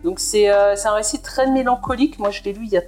[0.03, 2.19] Donc c'est euh, c'est un récit très mélancolique.
[2.19, 2.83] Moi, je l'ai lu il y a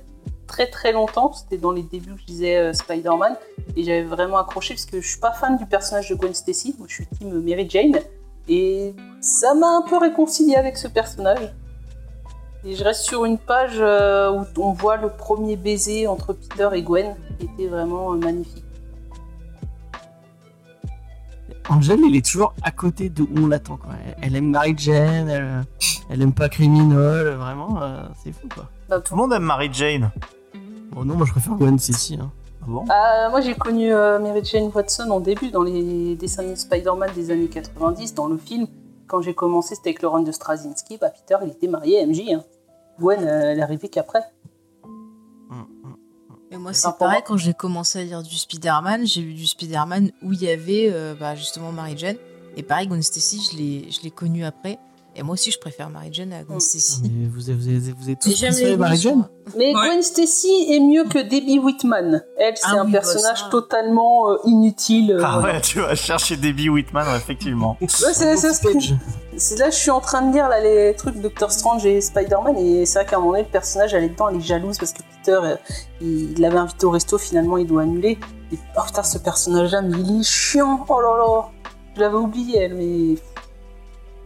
[0.48, 1.34] très très longtemps.
[1.34, 3.36] C'était dans les débuts que je lisais Spider-Man.
[3.76, 6.76] Et j'avais vraiment accroché parce que je suis pas fan du personnage de Gwen Stacy.
[6.78, 8.00] Moi, je suis team Mary Jane.
[8.48, 11.54] Et ça m'a un peu réconcilié avec ce personnage.
[12.66, 16.70] Et je reste sur une page euh, où on voit le premier baiser entre Peter
[16.74, 18.64] et Gwen, qui était vraiment euh, magnifique.
[21.70, 23.78] Angel, elle est toujours à côté de où on l'attend.
[23.78, 23.92] quoi.
[24.06, 25.64] Elle- Elle aime Mary Jane, elle,
[26.10, 28.66] elle aime pas Criminal, vraiment, euh, c'est fou quoi.
[28.90, 30.12] Bah, Tout le monde aime Mary Jane.
[30.92, 32.18] Bon, non, moi je préfère Gwen Stacy.
[32.22, 32.32] Hein.
[32.62, 32.86] Ah bon?
[32.90, 37.10] Ah, moi j'ai connu euh, Mary Jane Watson en début dans les dessins animés Spider-Man
[37.16, 38.68] des années 90, dans le film.
[39.08, 40.98] Quand j'ai commencé, c'était avec le run de Straczynski.
[41.00, 42.22] Bah, Peter, il était marié à MJ.
[42.34, 42.44] Hein.
[43.00, 44.22] Gwen, euh, elle est arrivée qu'après.
[44.84, 45.98] Hum, hum.
[46.52, 50.12] Et moi, C'est pareil, quand j'ai commencé à lire du Spider-Man, j'ai lu du Spider-Man
[50.22, 52.18] où il y avait euh, bah, justement Mary Jane.
[52.56, 54.80] Et pareil, Gwen Stacy, je l'ai je l'ai connue après.
[55.18, 56.60] Et moi aussi, je préfère Mary Jane à Gwen.
[56.60, 57.02] Stacy.
[57.04, 59.28] Mais vous, êtes tous j'aime préféré les Mary Jane.
[59.58, 59.88] Mais Ouais.
[59.90, 62.22] Gwen Stacy est mieux que Debbie Whitman.
[62.38, 65.12] Elle, c'est Ah un oui, bah, personnage totalement euh, inutile.
[65.14, 65.56] euh, Ah voilà.
[65.56, 67.78] ouais, tu vas chercher Debbie Whitman, effectivement.
[67.82, 68.36] Ouais, c'est
[69.38, 72.58] c'est là je suis en train de lire là, les trucs Doctor Strange et Spider-Man
[72.58, 74.78] et c'est vrai qu'à un moment donné le personnage elle est dedans, elle est jalouse
[74.78, 75.56] parce que Peter euh,
[76.00, 78.18] il l'avait invité au resto finalement il doit annuler
[78.54, 81.50] et oh putain ce personnage là mais il est chiant oh là là
[81.96, 83.16] je l'avais oublié elle mais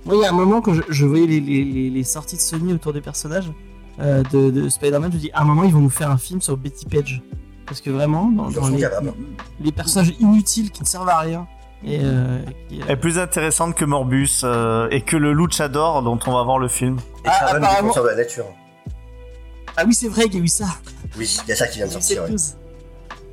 [0.10, 2.36] Oui, il y a un moment quand je, je voyais les, les- les- les sorties
[2.36, 3.52] de Sony autour des personnages
[4.00, 6.18] euh, de, de Spider-Man, je me dis à un moment ils vont nous faire un
[6.18, 7.22] film sur Betty Page.
[7.66, 8.84] Parce que vraiment, dans, dans les,
[9.62, 11.48] les personnages inutiles qui ne servent à rien.
[11.86, 16.18] Et, euh, qui, Elle est plus intéressante que Morbus euh, et que le Luchador dont
[16.26, 16.98] on va voir le film.
[17.24, 18.46] Et Ah, apparemment- de la nature.
[19.78, 20.66] Ah oui, c'est vrai qu'il y a eu ça.
[21.18, 22.56] Oui, il y a ça qui vient de Il y a eu sortir.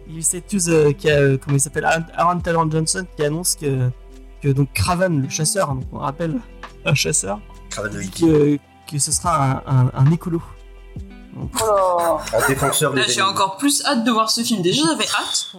[0.06, 2.38] Il y a eu cette news euh, qui a, euh, comment il s'appelle, Aaron, Aaron
[2.40, 3.88] Taylor Johnson qui annonce que,
[4.46, 6.36] que donc Craven, le chasseur, donc on rappelle
[6.84, 7.40] un chasseur,
[7.74, 8.56] que,
[8.90, 10.40] que ce sera un, un, un écolo.
[11.34, 14.62] Donc, oh là Un défenseur des Là, j'ai encore plus hâte de voir ce film.
[14.62, 15.52] Déjà, j'avais hâte.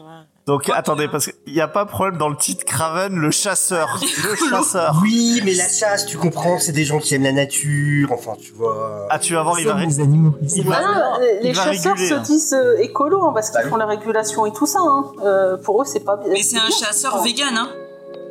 [0.47, 3.99] Donc attendez, parce qu'il n'y a pas de problème dans le titre Craven, le chasseur.
[4.23, 4.97] Le chasseur.
[5.03, 8.53] Oui, mais la chasse, tu comprends, c'est des gens qui aiment la nature, enfin, tu
[8.53, 9.05] vois.
[9.11, 10.33] Ah, tu vas voir, il va, ré- les animaux.
[10.41, 12.21] il va- non, les- va chasseurs réguler, se hein.
[12.21, 13.69] disent euh, écolo hein, parce qu'ils Bah oui.
[13.69, 15.11] font la régulation et tout ça hein.
[15.23, 17.69] Euh, pour eux c'est pas bien Mais c'est un chasseur vegan, hein.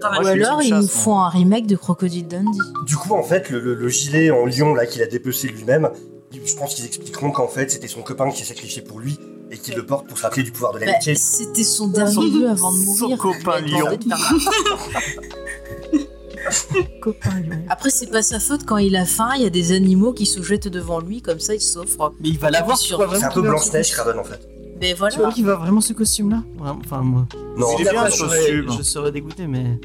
[0.02, 2.58] Ou alors, ils nous font un remake de Crocodile Dundee.
[2.84, 5.90] Du coup, en fait, le, le- le gilet en lion là qu'il a dépecé lui-même,
[6.32, 9.18] je pense qu'ils expliqueront qu'en fait c'était son copain qui s'est sacrifié pour lui
[9.50, 11.14] et qu'il le porte pour se rappeler du pouvoir de Bah, l'amitié.
[11.14, 13.18] C'était son dernier vœu avant de son mourir.
[13.18, 13.60] copain faire
[17.02, 17.50] Copain, lui.
[17.68, 20.26] Après, c'est pas sa faute quand il a faim, il y a des animaux qui
[20.26, 22.12] se jettent devant lui, comme ça il s'offre.
[22.20, 24.40] Mais il va l'avoir, Sur- c'est un peu Blanche-Neige, Craven en fait.
[24.80, 25.16] Mais Tu voilà.
[25.16, 27.26] vois qu'il va vraiment ce costume-là Enfin, moi.
[27.56, 28.72] Non, Il est bien, ce je serais- costume.
[28.78, 29.78] Je serais dégoûté, mais.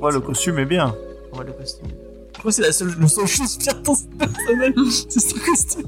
[0.00, 0.94] Ouais, le costume est bien.
[1.36, 1.88] Ouais, le costume.
[2.34, 4.72] Je crois que c'est la seule, le seule chose pire dans ce personnage,
[5.08, 5.86] c'est ce costume.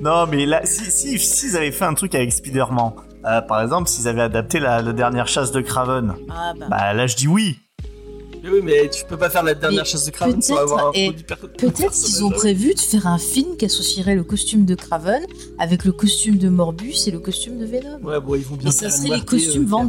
[0.00, 2.92] Non, mais là, si, si, s'ils avaient fait un truc avec Spider-Man,
[3.24, 6.66] euh, par exemple, s'ils avaient adapté la, la dernière chasse de Craven, Ah bah.
[6.68, 7.58] bah là, je dis oui.
[8.44, 10.62] Mais oui, mais tu peux pas faire la dernière Mais chasse de Kraven sans peut-être,
[10.62, 10.92] avoir un
[11.56, 15.22] Peut-être qu'ils ont prévu de faire un film qui associerait le costume de Craven
[15.58, 17.98] avec le costume de Morbus et le costume de Venom.
[18.02, 19.84] Ouais, bon, ils vont bien Et ça serait les costumes euh,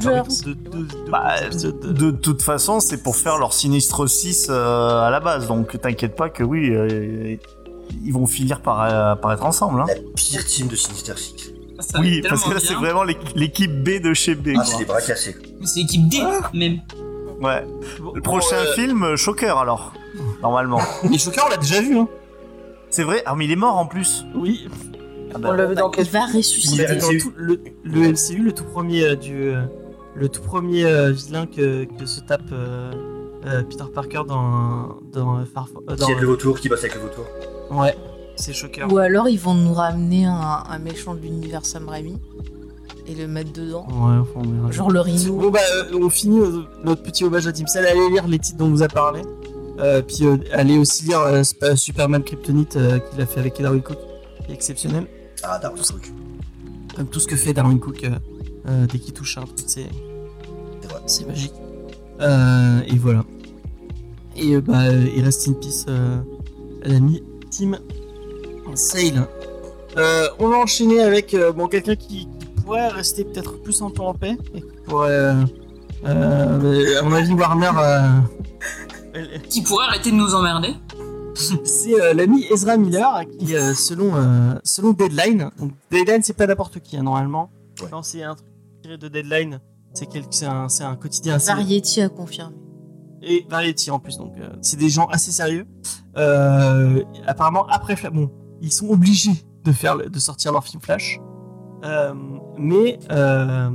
[0.45, 5.01] de- de- de- Bah, de- De toute façon, c'est pour faire leur Sinistre 6 euh,
[5.01, 7.35] à la base, donc t'inquiète pas que oui, euh,
[8.05, 9.81] ils vont finir par, euh, par être ensemble.
[9.81, 9.85] Hein.
[9.89, 11.51] La pire team de Sinister Six.
[11.81, 14.51] Ça va Oui, parce que là, c'est vraiment l'équ- l'équipe B de chez B.
[14.57, 15.35] Ah, c'est des bras cassés.
[15.59, 16.49] Mais c'est l'équipe D, Ah.
[16.53, 16.79] même.
[17.41, 17.65] Ouais.
[18.13, 19.93] Le prochain bon, euh, film, euh, Shocker alors,
[20.41, 20.79] normalement.
[21.09, 22.07] Mais Shocker, on l'a déjà vu, hein.
[22.89, 24.23] C'est vrai Ah, mais il est mort en plus.
[24.35, 24.67] Oui.
[25.33, 26.85] Ah bah, on l'a vu dans Il va ressusciter.
[26.95, 29.63] Dans tout- le, le MCU, le tout premier euh, du, euh,
[30.15, 32.91] le tout premier euh, vilain que, que se tape euh,
[33.45, 35.43] euh, Peter Parker dans dans euh,
[35.89, 37.25] euh, Qui aide le vautour, qui bosse avec le vautour.
[37.71, 37.97] ouais,
[38.37, 38.85] c'est Shocker.
[38.89, 42.17] Ou alors ils vont nous ramener un, un méchant de l'univers Sam Raimi
[43.07, 43.85] et le mettre dedans.
[43.89, 44.71] Ouais, enfin, on verra.
[44.71, 45.35] Genre le rhino.
[45.35, 47.85] Bon bah euh, on finit euh, notre petit hommage à Tim Cell.
[47.85, 49.21] Allez lire les titres dont on vous a parlé.
[49.79, 51.43] Euh, puis euh, allez aussi lire euh,
[51.75, 53.97] Superman Kryptonite euh, qu'il a fait avec Darwin Cook,
[54.45, 55.05] qui est exceptionnel.
[55.43, 56.11] Ah, Darwin Cook.
[56.95, 58.11] Comme tout ce que fait Darwin Cook euh,
[58.67, 59.87] euh, dès qu'il touche un truc, c'est
[61.07, 61.53] C'est magique.
[62.21, 63.25] Euh, et voilà.
[64.37, 66.17] Et euh, bah euh, il reste in peace euh,
[66.83, 67.73] l'ami Tim
[68.75, 69.27] Sale.
[69.97, 72.27] Euh, on va enchaîner avec euh, bon quelqu'un qui
[72.65, 75.45] pourrait rester peut-être plus en temps en paix et qui pourrait euh,
[76.05, 80.73] euh, à mon avis Warner euh, Qui pourrait arrêter de nous emmerder.
[81.63, 86.47] c'est euh, l'ami Ezra Miller qui, euh, selon, euh, selon Deadline, donc Deadline c'est pas
[86.47, 87.49] n'importe qui hein, normalement.
[87.81, 87.87] Ouais.
[87.89, 88.47] Quand c'est un truc
[88.81, 89.59] tiré de Deadline,
[89.93, 92.55] c'est quel- c'est un, c'est un quotidien assez Variety a confirmé.
[93.21, 95.65] et Variety en plus, donc euh, c'est des gens assez sérieux.
[96.17, 98.29] Euh, apparemment après Flash, bon,
[98.61, 99.33] ils sont obligés
[99.65, 101.34] de faire de sortir leur film Flash, Euh,
[102.57, 103.69] mais euh,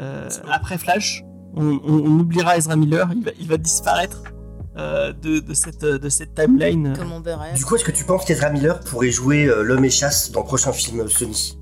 [0.00, 1.22] euh, après Flash,
[1.54, 4.22] on, on- on oubliera Ezra Miller, il va, il va disparaître
[4.78, 6.94] euh, de, de cette, de cette timeline.
[6.96, 7.12] Comme.
[7.54, 10.40] Du coup, est-ce que tu penses qu'Ezra Miller pourrait jouer euh, l'homme et chasse dans
[10.40, 11.58] le prochain film Sony?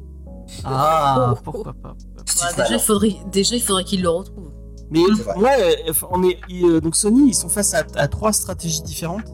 [0.65, 1.95] Ah, pourquoi pas.
[1.95, 4.51] Bah, déjà, il faudrait, déjà, il faudrait qu'il le retrouve.
[4.91, 5.01] Mais
[5.37, 8.83] ouais, euh, on est, il- euh, donc Sony, ils sont face à, à trois stratégies
[8.83, 9.25] différentes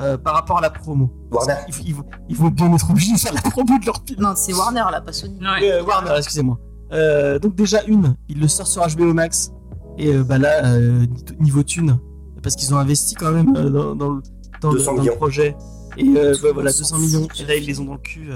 [0.00, 1.10] euh, par rapport à la promo.
[1.30, 1.54] Warner.
[1.68, 4.20] Ils, ils vont- ils vont bien être obligés de faire la promo de leur film.
[4.20, 5.38] Non, c'est Warner là, pas Sony.
[5.40, 5.70] Ouais.
[5.72, 6.58] Euh, Warner, excusez-moi.
[6.92, 9.50] Euh, donc déjà une, ils le sortent sur HBO Max
[9.98, 11.04] et euh, bah là euh,
[11.38, 11.98] niveau thune
[12.42, 14.22] parce qu'ils ont investi quand même euh, dans, dans le,
[14.62, 15.16] dans, le- 200 dans le millions.
[15.16, 15.54] projet
[15.98, 17.98] et euh, le voilà monde s'en 200 millions et là ils les ont dans le
[17.98, 18.30] cul.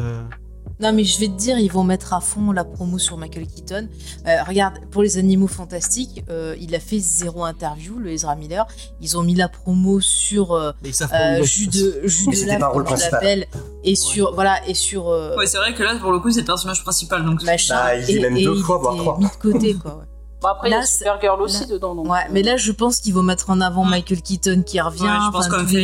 [0.80, 3.46] Non, mais je vais te dire, ils vont mettre à fond la promo sur Michael
[3.46, 3.88] Keaton.
[4.26, 8.66] Euh, regarde, pour les animaux fantastiques, euh, il a fait zéro interview, le Ezra Miller.
[9.00, 12.86] Ils ont mis la promo sur euh, euh, est, Jus de Jus de Lave, comme
[12.96, 13.46] je l'appelle,
[13.84, 16.40] et sur voilà et sur euh, Ouais, c'est vrai que là, pour le coup, c'est
[16.40, 17.24] le personnage principal.
[17.24, 17.74] Donc, machin.
[17.76, 19.18] Bah, il et, même et deux fois, voire trois.
[19.18, 19.98] mis de côté, quoi.
[19.98, 20.04] ouais.
[20.40, 21.94] Bon, après, il y a Là, c'est- Supergirl aussi là- dedans.
[21.94, 23.84] Donc, Ouais, mais là, je pense qu'ils vont mettre en avant.
[23.84, 25.76] Michael Keaton qui revient, Ouais, je pense comme tous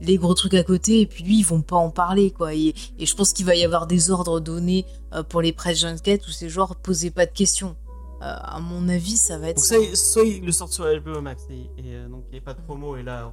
[0.00, 2.54] les, gros trucs à côté, et puis lui, ils vont pas en parler, quoi.
[2.54, 4.84] Et, et je pense qu'il va y avoir des ordres donnés
[5.14, 7.76] euh, pour les press junkets où c'est genre, posez pas de questions.
[8.22, 9.76] Euh, à mon avis, ça va être Donc ça.
[9.76, 12.42] soit, soit ils le sortent sur HBO Max et, et, euh, donc il n'y a
[12.42, 13.32] pas de promo et là,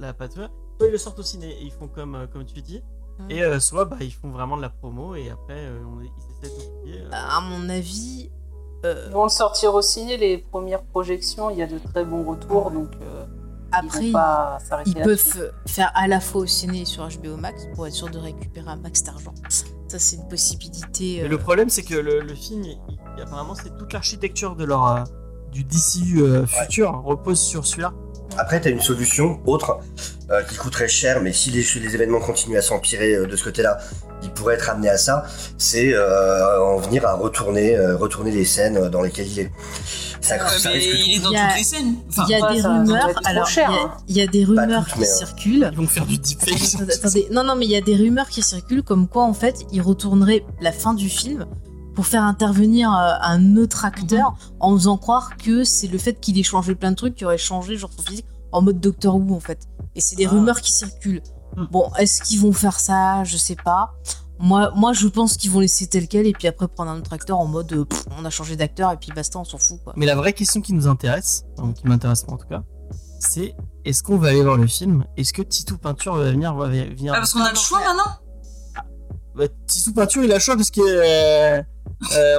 [0.00, 0.50] là pas de soit
[0.80, 2.82] ils le sortent au ciné et ils font comme, euh, comme tu dis
[3.18, 3.30] Mm.
[3.30, 6.46] et euh, soit bah, ils font vraiment de la promo et après euh, on, ils
[6.46, 6.54] essaient
[6.86, 7.10] euh.
[7.12, 8.30] À mon avis,
[8.84, 12.04] euh, Ils vont le sortir au ciné, les premières projections, il y a de très
[12.04, 13.24] bons retours, donc euh,
[13.76, 14.58] après, ils pas
[15.04, 18.18] peuvent faire à la fois au ciné et sur HBO Max pour être sûr de
[18.18, 19.34] récupérer un max d'argent.
[19.88, 21.18] Ça, c'est une possibilité.
[21.20, 22.78] Mais euh, le problème c'est que le, le film, il-
[23.16, 25.04] il- apparemment c'est toute l'architecture de leur euh,
[25.52, 27.92] du DCU euh, futur repose sur celui-là.
[28.38, 29.78] Après, tu as une solution autre
[30.30, 33.44] euh, qui coûterait cher, mais si les, les événements continuent à s'empirer euh, de ce
[33.44, 33.78] côté-là,
[34.22, 35.24] il pourrait être amené à ça.
[35.58, 39.50] C'est euh, en venir à retourner, euh, retourner les scènes dans lesquelles il est.
[40.20, 41.94] Ça, Ouais, ça mais risque il est dans a- toutes les scènes.
[42.08, 42.60] Enfin, Il y Ouais, il y
[43.60, 43.92] hein.
[44.08, 45.68] y, a des rumeurs toutes, qui mais, circulent.
[45.70, 47.30] Ils vont faire du deepfake.
[47.30, 49.82] Non, non, mais il y a des rumeurs qui circulent comme quoi, en fait, il
[49.82, 51.44] retournerait la fin du film
[51.94, 56.38] pour faire intervenir euh, un autre acteur en faisant croire que c'est le fait qu'il
[56.38, 59.34] ait changé plein de trucs qui aurait changé genre son physique en mode Doctor Who
[59.34, 59.68] en fait.
[59.94, 60.30] Et c'est des Ah.
[60.30, 61.22] rumeurs qui circulent.
[61.56, 61.64] Hmm.
[61.70, 63.22] Bon, est-ce qu'ils vont faire ça?
[63.24, 63.94] Je sais pas.
[64.40, 67.12] Moi, moi, je pense qu'ils vont laisser tel quel et puis après prendre un autre
[67.12, 69.78] acteur en mode euh, pff, on a changé d'acteur et puis basta, on s'en fout
[69.84, 69.92] quoi.
[69.96, 72.62] Mais la vraie question qui nous intéresse, donc qui m'intéresse en tout cas,
[73.20, 73.54] c'est
[73.84, 75.04] est-ce qu'on va aller voir le film?
[75.16, 78.10] Est-ce que Titou Peinture va venir, va venir ah, parce qu'on a le choix maintenant?
[79.36, 81.62] Bah, Titou Peinture, il a le choix parce que euh,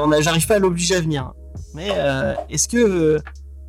[0.01, 1.31] on a, j'arrive pas à l'obliger à venir.
[1.73, 3.19] Mais euh, est-ce que euh,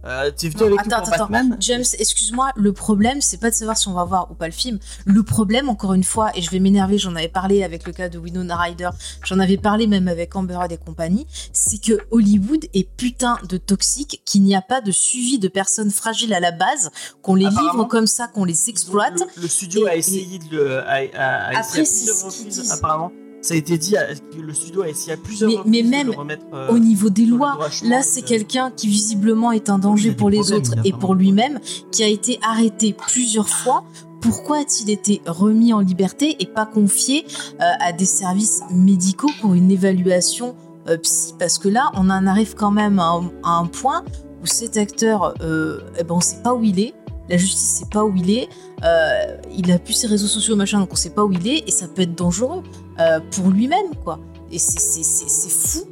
[0.04, 3.50] euh, tu es venu Non, avec attends, attends, Batman James, excuse-moi, le problème, c'est pas
[3.50, 4.78] de savoir si on va voir ou pas le film.
[5.04, 8.08] Le problème, encore une fois, et je vais m'énerver, j'en avais parlé avec le cas
[8.08, 8.90] de Winona Ryder,
[9.24, 13.56] j'en avais parlé même avec Amber Heard et compagnie, c'est que Hollywood est putain de
[13.56, 16.90] toxique, qu'il n'y a pas de suivi de personnes fragiles à la base,
[17.22, 19.20] qu'on les livre comme ça, qu'on les exploite.
[19.36, 20.78] Le, le studio Et- a essayé de le.
[20.78, 22.70] A, a- a essayé Après, qu'ils reprises, disent.
[22.72, 23.10] apparemment.
[23.46, 23.94] Ça a été dit,
[24.36, 26.42] le studio a essayé à plusieurs Mais- reprises mais de même le remettre.
[26.52, 30.30] euh, Au niveau des lois, Là, de- c'est quelqu'un qui visiblement est un danger pour
[30.30, 31.60] les autres et pour lui-même,
[31.92, 33.84] qui a été arrêté plusieurs fois.
[34.20, 37.24] Pourquoi a-t-il été remis en liberté et pas confié
[37.60, 40.56] euh, à des services médicaux pour une évaluation
[40.88, 41.34] euh, psy?
[41.38, 44.02] Parce que là, on en arrive quand même à un, à un point
[44.42, 46.94] où cet acteur, euh, eh ben, on sait pas où il est.
[47.28, 48.48] La justice sait pas où il est.
[48.84, 51.64] Euh, il a plus ses réseaux sociaux, machin, donc on sait pas où il est
[51.68, 52.62] et ça peut être dangereux
[53.00, 54.18] euh, pour lui-même, quoi.
[54.50, 55.02] Et c'est-
[55.50, 55.86] fou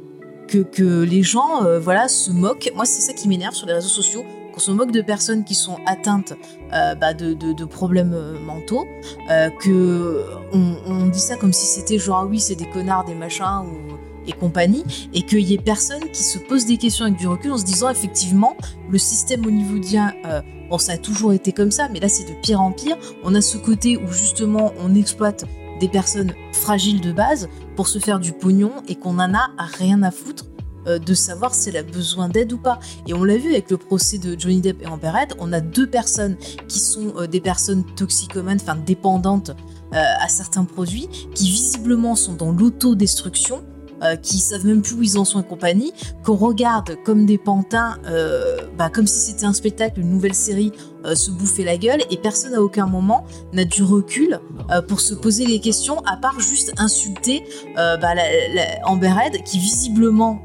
[0.47, 2.71] que, les gens euh, voilà, se moquent.
[2.75, 5.55] Moi, c'est ça qui m'énerve sur les réseaux sociaux, qu'on se moque de personnes qui
[5.55, 6.33] sont atteintes
[6.73, 8.15] euh, bah, de, problèmes
[8.45, 8.85] mentaux,
[9.59, 13.65] que on, dit ça comme si c'était genre ah oui, c'est des connards, des machins
[14.27, 17.51] et compagnie, et qu'il y ait personne qui se pose des questions avec du recul
[17.51, 18.55] en se disant effectivement
[18.89, 22.33] le système hollywoodien, euh, bon ça a toujours été comme ça, mais là c'est de
[22.41, 22.97] pire en pire.
[23.23, 25.45] On a ce côté où justement on exploite
[25.79, 30.03] des personnes fragiles de base pour se faire du pognon et qu'on en a rien
[30.03, 30.45] à foutre
[30.87, 32.79] euh, de savoir si elle a besoin d'aide ou pas.
[33.07, 35.59] Et on l'a vu avec le procès de Johnny Depp et Amber Heard, on a
[35.59, 41.49] deux personnes qui sont euh, des personnes toxicomanes, enfin dépendantes euh, à certains produits, qui
[41.49, 43.63] visiblement sont dans l'autodestruction,
[44.03, 45.93] euh, qui savent même plus où ils en sont et compagnie,
[46.23, 50.71] qu'on regarde comme des pantins, euh, bah, comme si c'était un spectacle, une nouvelle série,
[51.05, 54.39] euh, se bouffer la gueule, et personne à aucun moment n'a du recul
[54.71, 57.43] euh, pour se poser les questions, à part juste insulter
[57.75, 58.13] bah,
[58.85, 60.41] Amber Heard, qui visiblement,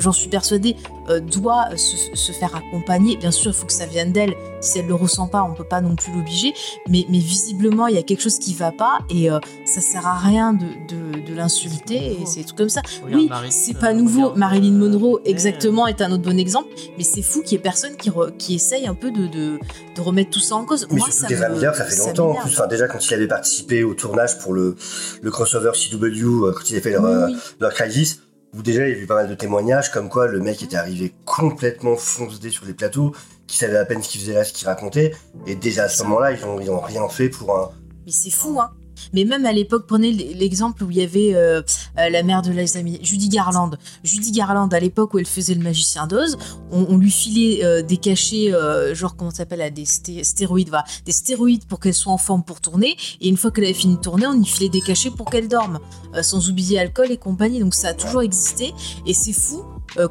[0.00, 0.76] j'en suis persuadée,
[1.08, 3.16] euh, doit se, se faire accompagner.
[3.16, 4.34] Bien sûr, il faut que ça vienne d'elle.
[4.60, 6.52] Si elle le ressent pas, on peut pas non plus l'obliger.
[6.88, 10.06] Mais, mais visiblement, il y a quelque chose qui va pas et euh, ça sert
[10.06, 12.82] à rien de, de, de l'insulter et c'est tout comme ça.
[13.04, 14.20] Regarde Oui, Marilyn, c'est euh, pas nouveau.
[14.22, 16.68] regarde, Marilyn Monroe, exactement, est un autre bon exemple.
[16.98, 19.58] Mais c'est fou qu'il y ait personne qui, re- qui essaye un peu de, de,
[19.96, 20.86] de remettre tout ça en cause.
[20.90, 22.50] Mais Moi, surtout ça des me- ça fait longtemps en plus.
[22.50, 24.76] Enfin, déjà, quand il avait participé au tournage pour le,
[25.22, 27.36] le crossover CW, quand il avait fait leur, Oui, oui.
[27.60, 28.20] leur Crisis,
[28.54, 30.76] où déjà il y a eu pas mal de témoignages comme quoi le mec était
[30.76, 33.14] arrivé complètement foncé sur les plateaux,
[33.46, 35.12] qui savait à peine ce qu'il faisait là, ce qu'il racontait,
[35.46, 37.70] et déjà à ce moment-là, ils ont, ils ont rien fait pour un.
[38.06, 38.70] Mais c'est fou, hein.
[39.12, 41.62] Mais même à l'époque, prenez l'exemple où il y avait euh,
[41.98, 43.70] euh, la mère de Minnelli, Judy Garland.
[44.04, 46.38] Judy Garland, à l'époque où elle faisait le magicien d'Oz,
[46.70, 48.52] on, lui filait euh, des cachets,
[48.92, 50.70] genre comment ça s'appelle, des sté- stéroïdes,
[51.04, 52.96] des stéroïdes pour qu'elle soit en forme pour tourner.
[53.20, 55.48] Et une fois qu'elle avait fini de tourner, on lui filait des cachets pour qu'elle
[55.48, 55.80] dorme,
[56.22, 57.60] sans oublier alcool et compagnie.
[57.60, 58.72] Donc ça a toujours existé.
[59.06, 59.64] Et c'est fou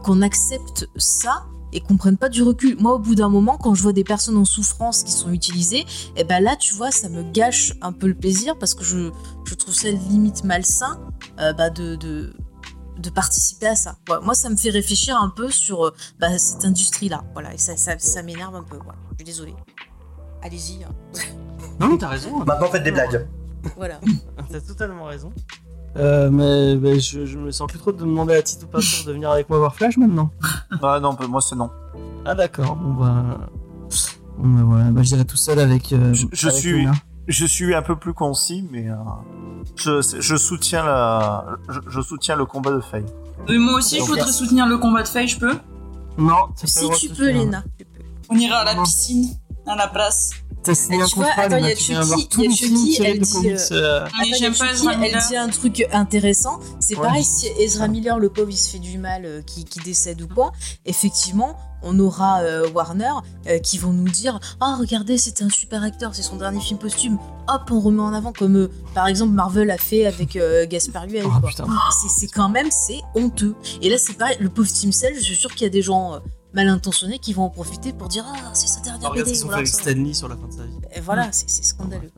[0.03, 2.77] qu'on accepte ça et qu'on prenne pas du recul.
[2.79, 5.85] Moi, au bout d'un moment, quand je vois des personnes en souffrance qui sont utilisées,
[6.15, 9.11] et ben là, tu vois, ça me gâche un peu le plaisir parce que je,
[9.45, 10.99] je trouve ça limite malsain
[11.39, 12.33] euh, bah, de, de,
[12.97, 13.97] de participer à ça.
[14.09, 17.23] Ouais, moi, ça me fait réfléchir un peu sur euh, bah, cette industrie-là.
[17.33, 18.77] Voilà, et ça, ça, ça m'énerve un peu.
[19.11, 19.55] Je suis désolée.
[20.41, 20.83] Allez-y.
[20.83, 20.89] hein.
[21.79, 22.43] Non, t'as raison.
[22.45, 23.27] Maintenant, faites des blagues.
[23.75, 23.99] Voilà.
[24.51, 25.33] T'as totalement raison.
[25.97, 29.13] Euh, mais, mais je, je me sens plus trop de demander à Tito Pastor de
[29.13, 30.29] venir avec moi voir Flash maintenant.
[30.83, 31.69] Ah non, moi c'est non.
[32.25, 33.49] Ah d'accord, bon bah...
[34.37, 35.91] Bon bah voilà, bah j'irai tout seul avec...
[35.91, 36.87] euh, Je- je avec suis-.
[37.27, 38.95] Je suis un peu plus concis, mais euh,
[39.75, 43.05] je, je soutiens la, je, je soutiens le combat de Faye.
[43.49, 45.53] Moi aussi, je voudrais soutenir le combat de Faye, je peux?
[46.17, 47.57] Non, t'as pas le si tu peux, tu peux.
[48.29, 48.83] On ira à la Non.
[48.83, 49.27] piscine,
[49.67, 50.31] à la place.
[50.61, 53.23] T'as signé un tu vois, contrat, attends, il y a tu viens Chucky, elle de
[53.23, 55.27] dit, comics, euh, euh, Attends, y a Chucky, Ezra elle Miller.
[55.29, 56.59] dit un truc intéressant.
[56.81, 57.03] C'est Ouais.
[57.07, 60.21] pareil, si Ezra Miller, le pauvre, il se fait du mal, euh, qui, qui décède
[60.21, 60.51] ou quoi,
[60.85, 63.09] effectivement, on aura euh, Warner
[63.47, 66.77] euh, qui vont nous dire Ah, regardez, c'était un super acteur, c'est son dernier film
[66.77, 67.17] posthume.
[67.47, 71.05] Hop, on remet en avant, comme euh, par exemple Marvel a fait avec euh, Gaspard
[71.07, 71.23] Huel.
[71.25, 71.47] Oh.
[72.01, 73.55] C'est- C'est quand même, c'est honteux.
[73.81, 75.81] Et là, c'est pareil, le pauvre Tim Cell, je suis sûr qu'il y a des
[75.81, 76.19] gens euh,
[76.53, 79.39] mal intentionnés qui vont en profiter pour dire Ah, c'est sa dernière regarde ce BD.
[79.39, 79.65] qu'ils ont fait voilà.
[79.67, 80.77] Stanley sur la fin de sa vie.
[80.95, 82.11] Et voilà, c'est c'est scandaleux.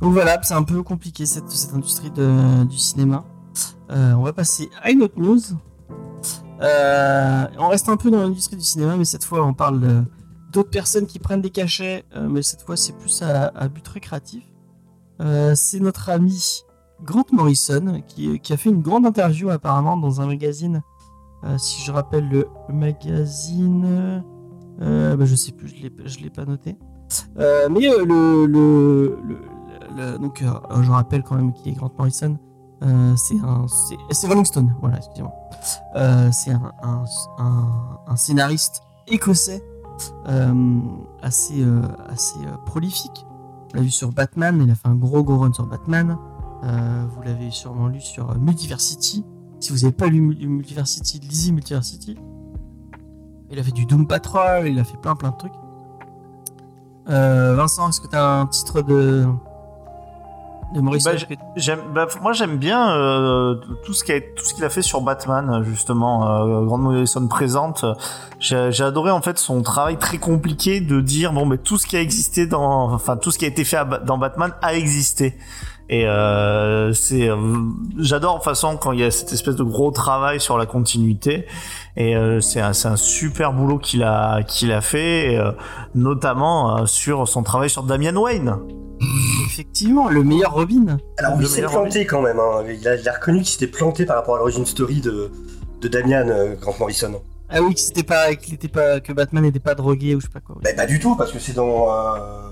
[0.00, 3.24] Donc voilà, c'est un peu compliqué cette, cette industrie de- du cinéma.
[3.90, 5.40] Euh, on va passer à une autre news.
[6.60, 10.04] Euh, on reste un peu dans l'industrie du cinéma, mais cette fois on parle
[10.52, 13.86] d'autres personnes qui prennent des cachets, euh, mais cette fois c'est plus à, à but
[13.88, 14.42] récréatif.
[15.20, 16.62] Euh, c'est notre ami
[17.02, 20.82] Grant Morrison qui, qui a fait une grande interview apparemment dans un magazine.
[21.44, 24.22] Euh, si je rappelle le magazine,
[24.80, 26.76] euh, bah, je sais plus, je je l'ai pas noté.
[27.38, 32.38] Euh, mais euh, le, le, donc euh, je rappelle quand même qui est Grant Morrison.
[33.16, 33.66] C'est un
[34.10, 34.74] c'est, Rolling Stone.
[34.80, 35.32] Voilà, excusez-moi.
[36.32, 39.62] C'est un, scénariste écossais
[41.22, 41.64] assez
[42.66, 43.26] prolifique.
[43.72, 44.60] On l'a vu sur Batman.
[44.62, 46.18] Il a fait un gros gros run sur Batman.
[46.62, 49.24] Vous l'avez sûrement lu sur Multiversity.
[49.60, 52.16] Si vous n'avez pas lu Mul- Multiversity, lisez Multiversity.
[53.50, 54.66] Il a fait du Doom Patrol.
[54.68, 55.52] Il a fait plein plein de trucs.
[57.08, 59.24] Euh, Vincent, est-ce que tu as un titre de,
[60.74, 63.54] de Morrison Bah, j'ai- J'aime, bah, moi j'aime bien euh,
[63.84, 66.28] tout ce qui a, tout ce qu'il a fait sur Batman justement.
[66.28, 67.84] Euh, Grant Morrison présente.
[68.40, 71.86] J'ai, j'ai adoré en fait son travail très compliqué de dire bon mais tout ce
[71.86, 74.74] qui a existé dans, enfin tout ce qui a été fait à dans Batman a
[74.74, 75.38] existé.
[75.88, 77.36] Et euh, c'est, euh,
[77.98, 81.46] j'adore de façon quand il y a cette espèce de gros travail sur la continuité.
[81.96, 85.52] Et euh, c'est un, c'est un super boulot qu'il a qu'il a fait, et, euh,
[85.94, 88.56] notamment euh, sur son travail sur Damian Wayne.
[89.46, 90.98] Effectivement, le meilleur Robin.
[91.18, 92.38] Alors, Le il s'est planté quand même.
[92.40, 92.64] hein.
[92.68, 95.30] Il, a, il a reconnu qu'il s'était planté par rapport à l'origine story de,
[95.80, 97.20] de Damian euh, Grant Morrison.
[97.48, 100.26] Ah oui, que c'était pas, qu'il était pas, que Batman n'était pas drogué ou je
[100.26, 100.56] sais pas quoi.
[100.58, 100.62] oui.
[100.64, 102.50] Bah, pas du tout, parce que c'est dans euh,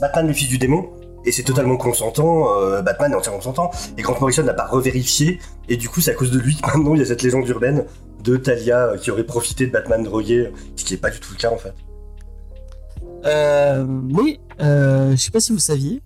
[0.00, 0.90] Batman le fils du démon,
[1.24, 5.38] et c'est totalement consentant, euh, Batman est entièrement consentant, et Grant Morrison n'a pas revérifié,
[5.68, 7.48] et du coup c'est à cause de lui que maintenant il y a cette légende
[7.48, 7.84] urbaine
[8.24, 11.32] de Talia euh, qui aurait profité de Batman drogué, ce qui est pas du tout
[11.32, 11.74] le cas en fait.
[13.24, 16.02] Euh, mais euh, je sais pas si vous saviez,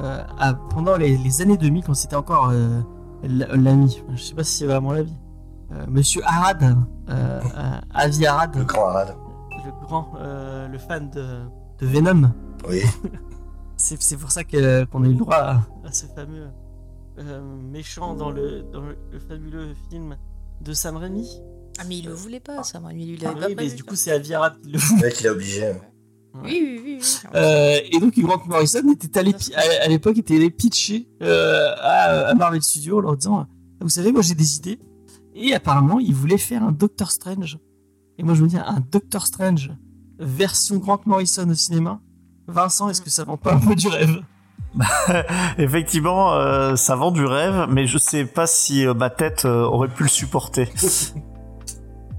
[0.00, 2.52] à- pendant les, les années 2000, quand c'était encore
[3.22, 5.16] l'ami, je sais pas si c'est vraiment l'ami,
[5.88, 6.76] Monsieur Arad,
[7.94, 9.14] Avi Arad, Le grand Arad.
[9.64, 10.12] le grand,
[10.70, 11.40] le fan de,
[11.80, 12.30] de Venom.
[12.68, 12.82] Oui.
[13.78, 16.48] C'est c'est pour ça que- qu'on a eu le droit à, à ce fameux
[17.18, 17.40] euh,
[17.72, 20.16] méchant dans le, dans le, le fabuleux film
[20.60, 21.28] de Sam Raimi.
[21.78, 22.92] Ah, mais il le voulait pas, ça, moi.
[22.92, 24.78] Lui, il Ah avait pas oui, mais prévu, du coup, c'est Avi Arad qui le
[24.78, 25.72] Le mec il a obligé.
[26.34, 26.98] Oui, oui, oui.
[27.00, 27.30] oui.
[27.34, 32.28] Euh, et donc Grant Morrison était allé à, à l'époque était allé pitcher euh, à,
[32.28, 33.46] à Marvel Studios en leur disant
[33.80, 34.78] vous savez moi j'ai des idées
[35.34, 37.58] Et apparemment, il voulait faire un Doctor Strange.
[38.18, 39.70] Et moi, je me dis, un Doctor Strange
[40.18, 42.00] version Grant Morrison au cinéma?
[42.48, 44.22] Vincent, est-ce que ça vend pas un peu du rêve
[45.58, 49.62] Effectivement, euh, ça vend du rêve, mais je sais pas si euh, ma tête euh,
[49.64, 50.68] aurait pu le supporter.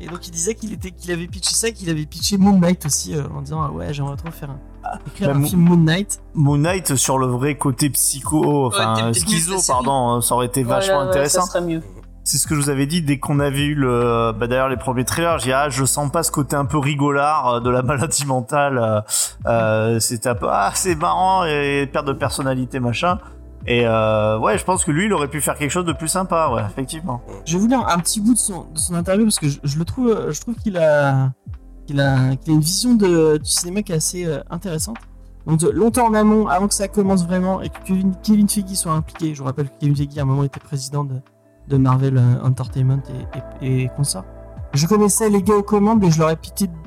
[0.02, 2.86] Et donc il disait qu'il était, qu'il avait pitché ça, qu'il avait pitché Moon Knight
[2.86, 4.60] aussi euh, en disant ah ouais j'aimerais trop faire un,
[5.08, 6.22] écrire bah, un film Moon Knight.
[6.34, 11.04] Moon Knight sur le vrai côté psycho, enfin schizo, pardon, ça aurait été vachement Voilà,
[11.04, 11.42] ouais, intéressant.
[11.42, 11.84] ça serait mieux.
[12.30, 14.78] C'est ce que je vous avais dit dès qu'on a vu le, bah d'ailleurs les
[14.78, 15.40] premiers trailers.
[15.40, 18.78] J'ai ah, je sens pas ce côté un peu rigolard euh, de la maladie mentale.
[18.78, 19.02] euh,
[19.48, 23.18] euh, C'était un peu, ah, c'est marrant et perte de personnalité, machin.
[23.66, 26.08] Et euh, ouais, je pense que lui, il aurait pu faire quelque chose de plus
[26.08, 27.20] sympa, ouais, effectivement.
[27.46, 30.30] Je vais vous lire un petit bout de son, interview parce que je, le trouve,
[30.30, 31.32] je trouve qu'il a,
[31.88, 34.98] qu'il a, une vision de, du cinéma qui est assez intéressante.
[35.48, 38.92] Donc longtemps en amont, avant que ça commence vraiment et que Kevin, Kevin Feige soit
[38.92, 41.16] impliqué, je vous rappelle que Kevin Feige à un moment était président de,
[41.70, 43.02] de Marvel euh, Entertainment
[43.62, 44.26] et, et, et consorts.
[44.74, 46.38] Je connaissais les gars aux commandes et je leur ai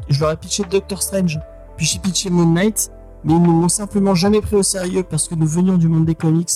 [0.09, 1.41] je leur ai pitché Doctor Strange,
[1.76, 2.93] puis j'ai pitché Moon Knight,
[3.24, 6.05] mais ils ne m'ont simplement jamais pris au sérieux parce que nous venions du monde
[6.05, 6.51] des comics.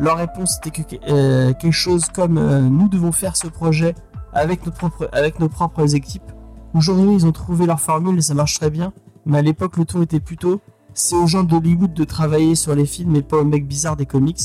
[0.00, 3.94] Leur réponse était que euh, quelque chose comme euh, nous devons faire ce projet
[4.32, 6.32] avec, notre propre, avec nos propres équipes.
[6.74, 8.92] Aujourd'hui, ils ont trouvé leur formule et ça marche très bien,
[9.26, 10.60] mais à l'époque, le tour était plutôt
[10.94, 14.06] c'est aux gens d'Hollywood de travailler sur les films et pas aux mecs bizarres des
[14.06, 14.40] comics.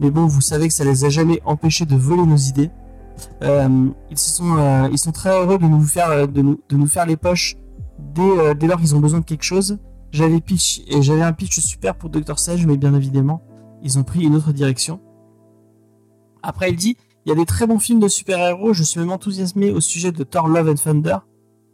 [0.00, 2.70] Mais bon, vous savez que ça les a jamais empêchés de voler nos idées.
[3.42, 6.60] Euh, ils, se sont, euh, ils sont très heureux de nous faire, euh, de nous,
[6.68, 7.56] de nous faire les poches
[7.98, 9.78] dès, euh, dès lors qu'ils ont besoin de quelque chose.
[10.12, 12.38] J'avais pitch, et j'avais un pitch super pour Dr.
[12.38, 13.42] Sage, mais bien évidemment,
[13.82, 15.00] ils ont pris une autre direction.
[16.42, 19.10] Après, il dit Il y a des très bons films de super-héros, je suis même
[19.10, 21.16] enthousiasmé au sujet de Thor Love and Thunder.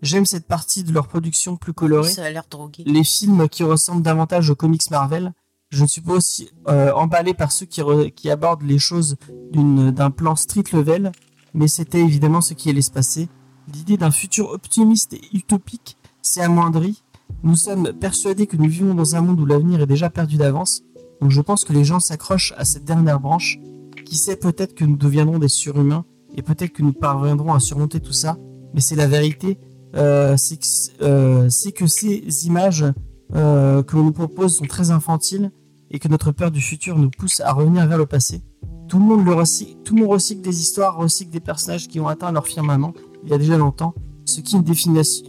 [0.02, 2.82] J'aime cette partie de leur production plus colorée Ça a l'air drogué.
[2.86, 5.32] les films qui ressemblent davantage aux comics Marvel.
[5.74, 9.16] Je ne suis pas aussi euh, emballé par ceux qui, abordent les choses
[9.52, 11.10] d'un plan street level,
[11.52, 13.28] mais c'était évidemment ce qui allait se passer.
[13.74, 17.02] L'idée d'un futur optimiste et utopique s'est amoindrie.
[17.42, 20.84] Nous sommes persuadés que nous vivons dans un monde où l'avenir est déjà perdu d'avance,
[21.20, 23.58] donc je pense que les gens s'accrochent à cette dernière branche.
[24.06, 26.04] Qui sait, peut-être que nous deviendrons des surhumains,
[26.36, 28.38] et peut-être que nous parviendrons à surmonter tout ça,
[28.74, 29.58] mais c'est la vérité,
[29.96, 32.84] euh, c'est que, euh, c'est que ces images
[33.32, 35.50] que l'on nous propose sont très infantiles
[35.94, 38.42] et que notre peur du futur nous pousse à revenir vers le passé.
[38.88, 42.92] Tout le monde le recycle, des histoires, recycle des personnages qui ont atteint leur firmament
[43.22, 45.24] il y a déjà longtemps, ce qui est une, définition,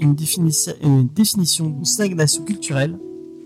[0.81, 2.99] une, d'une stagnation culturelle.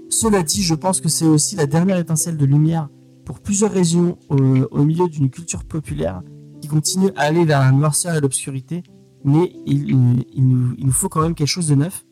[0.09, 2.88] Cela dit, je pense que c'est aussi la dernière étincelle de lumière
[3.26, 6.24] pour plusieurs raisons au, milieu d'une culture populaire
[6.61, 8.82] qui continue à aller vers la noirceur et l'obscurité,
[9.26, 9.97] mais il,
[10.38, 12.05] nous, faut quand même quelque chose de neuf.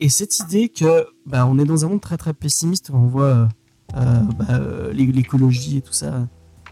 [0.00, 3.24] Et cette idée que bah, on est dans un monde très très pessimiste, on voit
[3.24, 3.46] euh,
[3.94, 6.26] bah, euh, l'é- l'écologie et tout ça,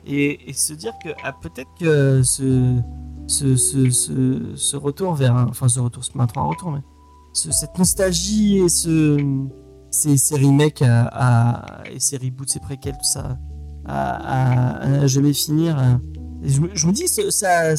[0.05, 2.77] et, se dire que ah, peut-être que ce,
[3.29, 6.81] ce, ce, ce, retour vers, enfin ce retour, c'est maintenant un retour, mais
[7.33, 9.19] ce- cette nostalgie et ce,
[9.91, 13.39] ces, ces remakes et ces reboots, ces préquels, tout ça,
[13.87, 15.79] à, jamais finir.
[15.79, 15.95] euh,
[16.43, 17.77] je, me, dis, sa,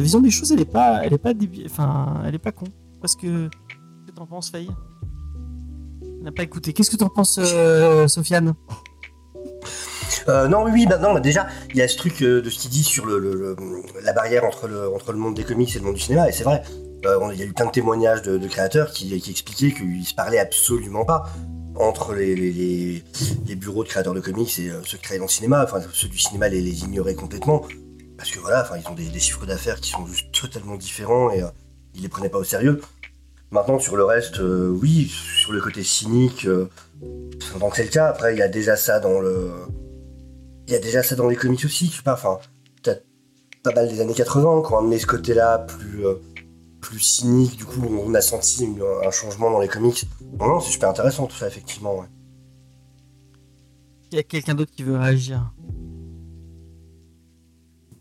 [0.00, 1.32] vision des choses, elle est pas, pas,
[1.66, 2.64] enfin, pas con,
[3.02, 4.70] parce que Qu'est-ce que t'en penses, Faye?
[6.22, 6.72] N'a pas écouté.
[6.72, 8.54] Qu'est-ce que t'en penses, euh, Sofiane?
[10.28, 12.70] Euh, non, oui, bah non, déjà, il y a ce truc euh, de ce qu'il
[12.70, 16.32] dit sur la barrière entre le, monde des comics et le monde du cinéma, et
[16.32, 16.62] c'est vrai.
[17.04, 20.38] On- il y a eu plein de témoignages de, créateurs qui, expliquaient qu'ils se parlaient
[20.38, 21.24] absolument pas
[21.76, 23.02] entre les,
[23.56, 25.64] bureaux de créateurs de comics et ceux qui travaillent dans le cinéma.
[25.64, 27.62] Enfin, ceux du cinéma les, les ignoraient complètement
[28.20, 31.42] parce que voilà, ils ont des, chiffres d'affaires qui sont juste totalement différents et
[31.94, 32.82] ils les prenaient pas au sérieux.
[33.50, 36.68] Maintenant, sur le reste, euh, oui, sur le côté cynique, euh,
[37.58, 38.06] donc c'est le cas.
[38.06, 39.50] Après, il y a déjà ça dans le,
[40.68, 42.38] il y a déjà ça dans les comics aussi, je sais pas, enfin,
[42.80, 43.04] peut-être
[43.64, 46.14] pas mal des années 80, quand on amené ce côté-là plus, euh,
[46.80, 48.68] plus cynique, du coup, on a senti
[49.04, 50.04] un changement dans les comics.
[50.38, 52.04] Non, c'est super intéressant tout ça, effectivement.
[54.12, 55.52] Il y a quelqu'un d'autre qui veut réagir.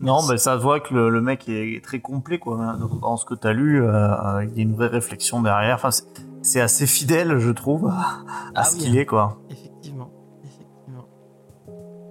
[0.01, 2.77] Non, mais ça se voit que le, le mec est très complet, quoi.
[3.01, 5.75] Dans, ce que t'as lu, euh, il y a une vraie réflexion derrière.
[5.75, 6.05] Enfin, c'est-
[6.41, 8.23] c'est assez fidèle, je trouve, à
[8.55, 9.37] Ah ce oui, qu'il est, quoi.
[9.49, 10.09] Effectivement,
[10.45, 11.05] effectivement.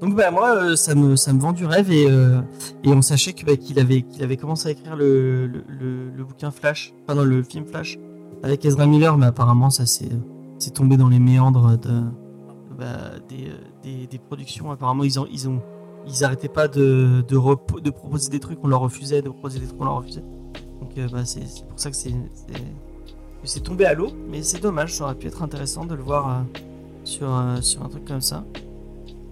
[0.02, 2.42] Donc bah moi, euh, ça me ça me vend du rêve et euh,
[2.84, 6.50] et on sachait que bah, qu'il avait qu'il avait commencé à écrire le, le, bouquin
[6.50, 7.98] Flash, enfin dans le film Flash
[8.42, 10.10] avec Ezra Miller, mais apparemment ça s'est
[10.58, 12.02] c'est tombé dans les méandres de
[12.78, 12.84] bah,
[13.30, 13.50] des,
[13.82, 14.70] des des productions.
[14.70, 15.62] Apparemment ils ont ils ont
[16.08, 19.80] ils arrêtaient pas de de, proposer des trucs, on leur refusait, de proposer des trucs,
[19.80, 20.24] on leur refusait.
[20.80, 25.04] Donc euh, bah, c'est pour ça que c'est tombé à l'eau, mais c'est dommage, ça
[25.04, 26.42] aurait pu être intéressant de le voir euh,
[27.04, 28.44] sur, euh, sur un truc comme ça.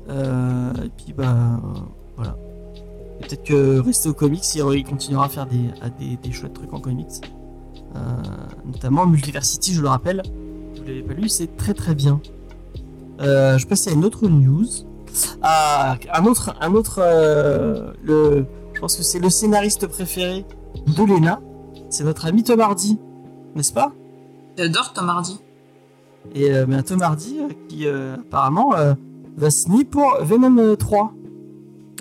[0.08, 1.60] Et puis bah
[2.16, 2.36] voilà.
[3.20, 7.24] Peut-être que rester au comics, il, continuera à faire des, des, chouettes trucs en comics.
[8.64, 10.22] Notamment Multiversity, je le rappelle.
[10.76, 12.20] Vous l'avez pas lu, c'est très très bien.
[13.18, 14.85] Je passe à une autre news.
[15.42, 16.98] Ah, un autre, un autre.
[17.02, 18.44] euh, le,
[18.74, 20.44] je pense que c'est le scénariste préféré
[20.86, 21.40] de Lena.
[21.90, 22.98] C'est notre ami Tom Hardy,
[23.54, 23.92] n'est-ce pas?
[24.58, 25.38] J'adore Tom Hardy.
[26.34, 28.94] Et euh, mais un Tom Hardy euh, qui euh, apparemment euh,
[29.36, 31.12] va signer pour Venom euh, 3.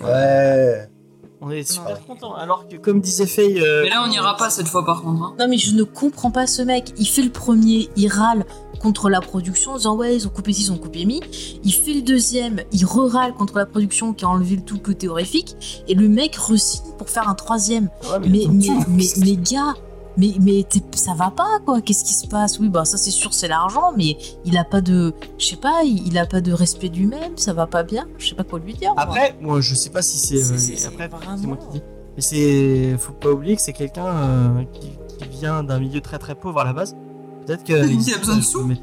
[0.03, 0.89] Ouais.
[1.41, 2.34] On est super contents.
[2.34, 5.22] Alors que comme disait Faye, euh, Mais là, on n'ira pas cette fois par contre.
[5.22, 5.36] hein.
[5.39, 6.93] Non mais je ne comprends pas ce mec.
[6.97, 8.45] Il fait le premier, il râle
[8.76, 11.21] contre la production en disant ouais ils ont coupé ci, ils ont coupé mi.
[11.63, 15.07] Il fait le deuxième, il re-râle contre la production qui a enlevé le tout côté
[15.07, 15.55] horrifique.
[15.88, 17.89] Et le mec re-signe pour faire un troisième.
[18.11, 18.45] ouais, mais
[18.88, 19.73] Mais, mais, gars,
[20.17, 20.65] mais, mais
[20.95, 22.59] ça va pas quoi, qu'est-ce qui se passe?
[22.59, 25.13] Oui, bah ça c'est sûr, c'est l'argent, mais il a pas de.
[25.38, 28.05] Je sais pas, il, il a pas de respect du même, ça va pas bien,
[28.17, 28.93] je sais pas quoi lui dire.
[28.93, 29.03] moi.
[29.03, 30.51] Après, moi je sais pas si c'est.
[30.51, 31.84] Euh, après, c'est moi qui dis.
[32.15, 32.95] Mais c'est.
[32.97, 36.59] Faut pas oublier que c'est quelqu'un euh, qui, qui vient d'un milieu très très pauvre
[36.61, 36.95] à la base.
[37.46, 37.74] Peut-être que.
[37.88, 38.64] Il a besoin de sous.
[38.64, 38.78] Mais-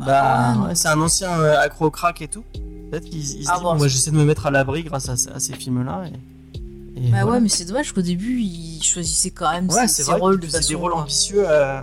[0.00, 0.66] Ah, Bah, non.
[0.66, 2.44] ouais, c'est un ancien euh, accro crack et tout.
[2.90, 5.08] Peut-être qu'il il se Ah dit, bon, moi j'essaie de me mettre à l'abri grâce
[5.08, 6.04] à, à ces films-là.
[6.06, 7.32] Et, et Bah voilà.
[7.32, 10.20] ouais, mais c'est dommage qu'au début il choisissait quand même Ouais, ses, c'est ses vrai
[10.20, 11.42] rôles de des rôles ambitieux.
[11.48, 11.80] euh,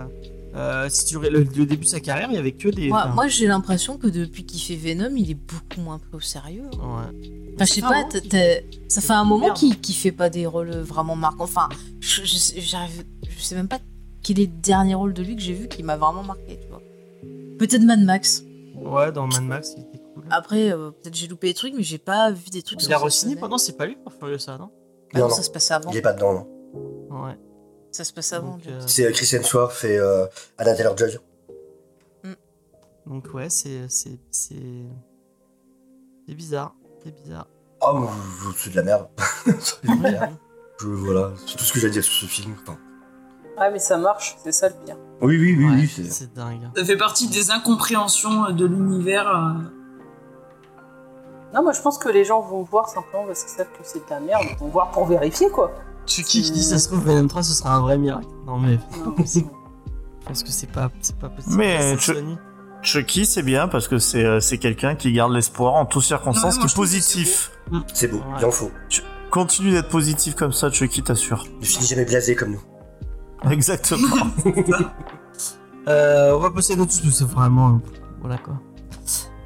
[0.54, 2.88] euh, si tu le, le début de sa carrière, il y avait que des.
[2.88, 6.10] Moi, enfin, moi j'ai l'impression que depuis qu'il fait Venom, il est beaucoup moins pris
[6.16, 6.62] au sérieux.
[6.72, 7.52] ouais.
[7.56, 10.70] Enfin, je sais pas, t'as- ça fait un moment qu'il qu'il fait pas des rôles
[10.70, 11.44] vraiment marquants.
[11.44, 11.68] Enfin,
[12.00, 13.78] je, je, je sais même pas
[14.24, 16.66] quel est le dernier rôle de lui que j'ai vu qui m'a vraiment marqué, tu
[16.68, 16.80] vois.
[17.58, 18.42] Peut-être Mad Max.
[18.74, 20.24] Ouais, dans Mad Max, il était cool.
[20.30, 22.98] Après, euh, peut-être j'ai loupé des trucs, mais j'ai pas vu des trucs il a
[22.98, 24.70] re-signé pendant, c'est pas lui pour Furiosa, non?
[25.12, 25.34] Ah Non, non, non.
[25.36, 25.90] ça se passe avant.
[25.92, 27.24] Il est pas dedans, non.
[27.26, 27.38] Ouais.
[27.92, 28.58] Ça se passe avant.
[28.66, 30.26] Euh, C'est euh, Chris Hemsworth et euh,
[30.58, 31.18] Anna Taylor-Joy.
[33.06, 34.56] Donc ouais, c'est c'est c'est
[36.26, 37.46] c'est bizarre, c'est bizarre.
[37.82, 39.08] Oh, mais je- c'est de la merde.
[39.60, 40.34] C'est de la merde.
[40.80, 42.54] Je, voilà, c'est tout ce que j'ai à dire sur ce film.
[42.62, 42.78] Enfin,
[43.58, 44.96] Ouais, mais ça marche, c'est ça le pire.
[45.20, 46.08] oui, oui, oui, Ouais, oui.
[46.10, 46.68] c'est- dingue.
[46.76, 49.28] Ça fait partie des incompréhensions de l'univers.
[49.28, 49.52] euh.
[51.54, 54.00] Non, moi je pense que les gens vont voir simplement parce qu'ils savent que c'est
[54.00, 54.42] de la merde.
[54.50, 55.72] Ils vont voir pour vérifier quoi.
[56.06, 58.26] Chucky qui dit ça se trouve Venom 3 ce sera un vrai miracle.
[58.46, 59.14] Non mais Non.
[59.24, 59.40] je
[60.26, 61.54] pense que c'est pas c'est pas possible.
[61.56, 62.36] Mais Sony.
[62.82, 66.58] Chucky, c'est bien parce que c'est euh, c'est quelqu'un qui garde l'espoir en toutes circonstances,
[66.58, 67.52] qui est positif.
[67.94, 68.24] C'est beau, Ouais.
[68.40, 68.70] il en faut.
[69.30, 71.46] Continue d'être positif comme ça, Chucky, t'assure.
[71.60, 72.62] Ne finis jamais blasé comme nous.
[73.50, 74.16] Exactement.
[75.86, 77.78] Euh, on va passer à notre news, c'est vraiment
[78.22, 78.58] voilà quoi.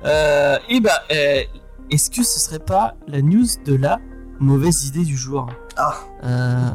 [0.05, 1.42] Euh, et bah euh,
[1.90, 3.99] est-ce que ce serait pas la news de la
[4.38, 5.49] mauvaise idée du jour?
[5.76, 5.94] Ah.
[6.22, 6.70] Euh,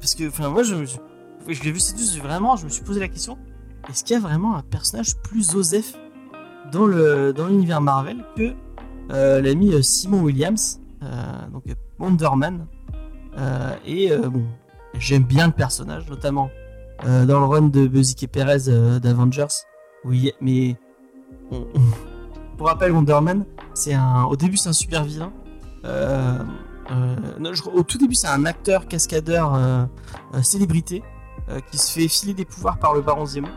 [0.00, 0.98] parce que enfin moi je me suis-
[1.46, 3.38] je l'ai vu cette news vraiment je me suis posé la question
[3.88, 5.94] est-ce qu'il y a vraiment un personnage plus osef
[6.72, 8.52] dans le dans l'univers Marvel que
[9.12, 11.62] euh, l'ami Simon Williams euh, donc
[12.00, 12.66] Wonder Man
[13.38, 14.42] Euh, et euh, bon
[14.94, 16.50] j'aime bien le personnage notamment
[17.04, 19.46] euh, dans le run de Buzzy et Perez euh, d'Avengers
[20.04, 20.76] oui mais
[22.56, 25.32] pour rappel Wonder Man c'est un au début c'est un super vilain
[25.84, 26.38] euh,
[27.74, 29.86] au tout début, c'est un acteur, cascadeur,
[30.40, 31.02] célébrité,
[31.70, 33.48] qui se fait filer des pouvoirs par le Baron Zemo,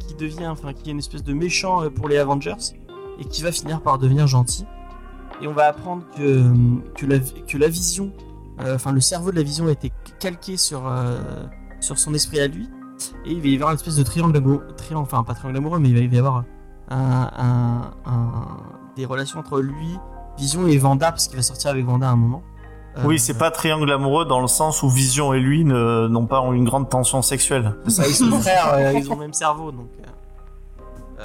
[0.00, 2.74] qui devient, enfin, qui est une espèce de méchant pour les Avengers,
[3.20, 4.66] et qui va finir par devenir gentil.
[5.40, 6.52] Et on va apprendre que,
[6.96, 8.12] que, la, que la vision,
[8.60, 11.18] enfin, le cerveau de la vision a été calqué sur, euh,
[11.80, 12.68] sur son esprit à lui,
[13.24, 15.78] et il va y avoir une espèce de triangle amoureux, triangle, enfin, pas triangle amoureux,
[15.78, 16.44] mais il va y avoir
[16.90, 18.56] un, un- un-
[18.96, 19.96] des relations entre lui,
[20.38, 22.42] Vision et Vanda, parce qu'il va sortir avec Vanda à un moment.
[22.96, 26.26] Euh, Oui, c'est pas triangle amoureux dans le sens où Vision et lui ne- n'ont
[26.26, 27.74] pas une grande tension sexuelle.
[27.84, 29.88] C'est ça, ils sont frères, euh, ils ont le même cerveau, donc.
[30.00, 31.24] euh, euh,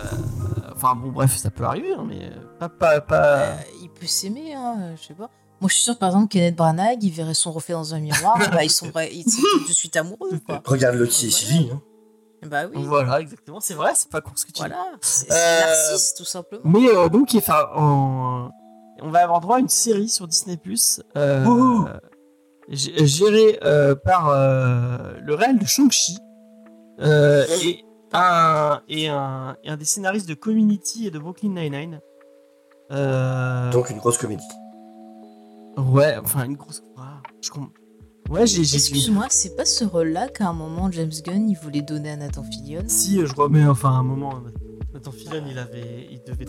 [0.75, 3.15] enfin bon, bref, ça peut arriver, hein, mais pas, pas, pas.
[3.15, 5.29] Euh, il peut s'aimer, hein, je sais pas.
[5.63, 8.37] Moi, je suis sûr, par exemple, Kenneth Branagh, il verrait son reflet dans un miroir,
[8.51, 10.61] bah, ils sont, ils de suite amoureux, quoi.
[10.65, 11.69] Regarde Loki et Sylvie.
[11.73, 11.81] Hein.
[12.45, 14.67] Bah oui, Voilà, exactement, c'est vrai, c'est pas con ce que tu dis.
[14.67, 14.83] voilà.
[14.99, 16.61] C'est Euh, narcisse, tout simplement.
[16.65, 18.49] Mais euh, donc, enfin, on...
[19.01, 21.85] on va avoir droit à une série sur Disney Plus, euh,
[22.67, 26.17] g- gérée euh, par euh, le réel de Shang-Chi
[26.99, 32.01] euh, et, un, et, un, et un des scénaristes de Community et de Brooklyn Nine-Nine.
[32.91, 34.43] Euh, Donc une grosse comédie.
[35.77, 36.83] Ouais, enfin une grosse.
[36.97, 37.71] Ah, je comprends.
[38.29, 38.61] Ouais, j'ai.
[38.61, 42.43] Excuse-moi, c'est pas ce rôle-là qu'à un moment, James Gunn, il voulait donner à Nathan
[42.43, 44.49] Fillion Si, euh, je crois, mais enfin, à un moment, euh,
[44.93, 46.07] Nathan Fillion, il avait.
[46.11, 46.45] Il devait.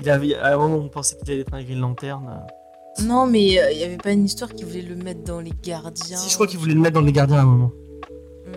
[0.00, 0.34] Il avait.
[0.36, 2.26] À un moment, on pensait qu'il allait être un Green Lantern.
[2.28, 3.02] euh.
[3.04, 5.52] Non, mais euh, il y avait pas une histoire qui voulait le mettre dans les
[5.62, 6.16] gardiens.
[6.16, 7.72] Si, je crois qu'il voulait le mettre dans les gardiens à un moment.
[8.46, 8.52] Mm.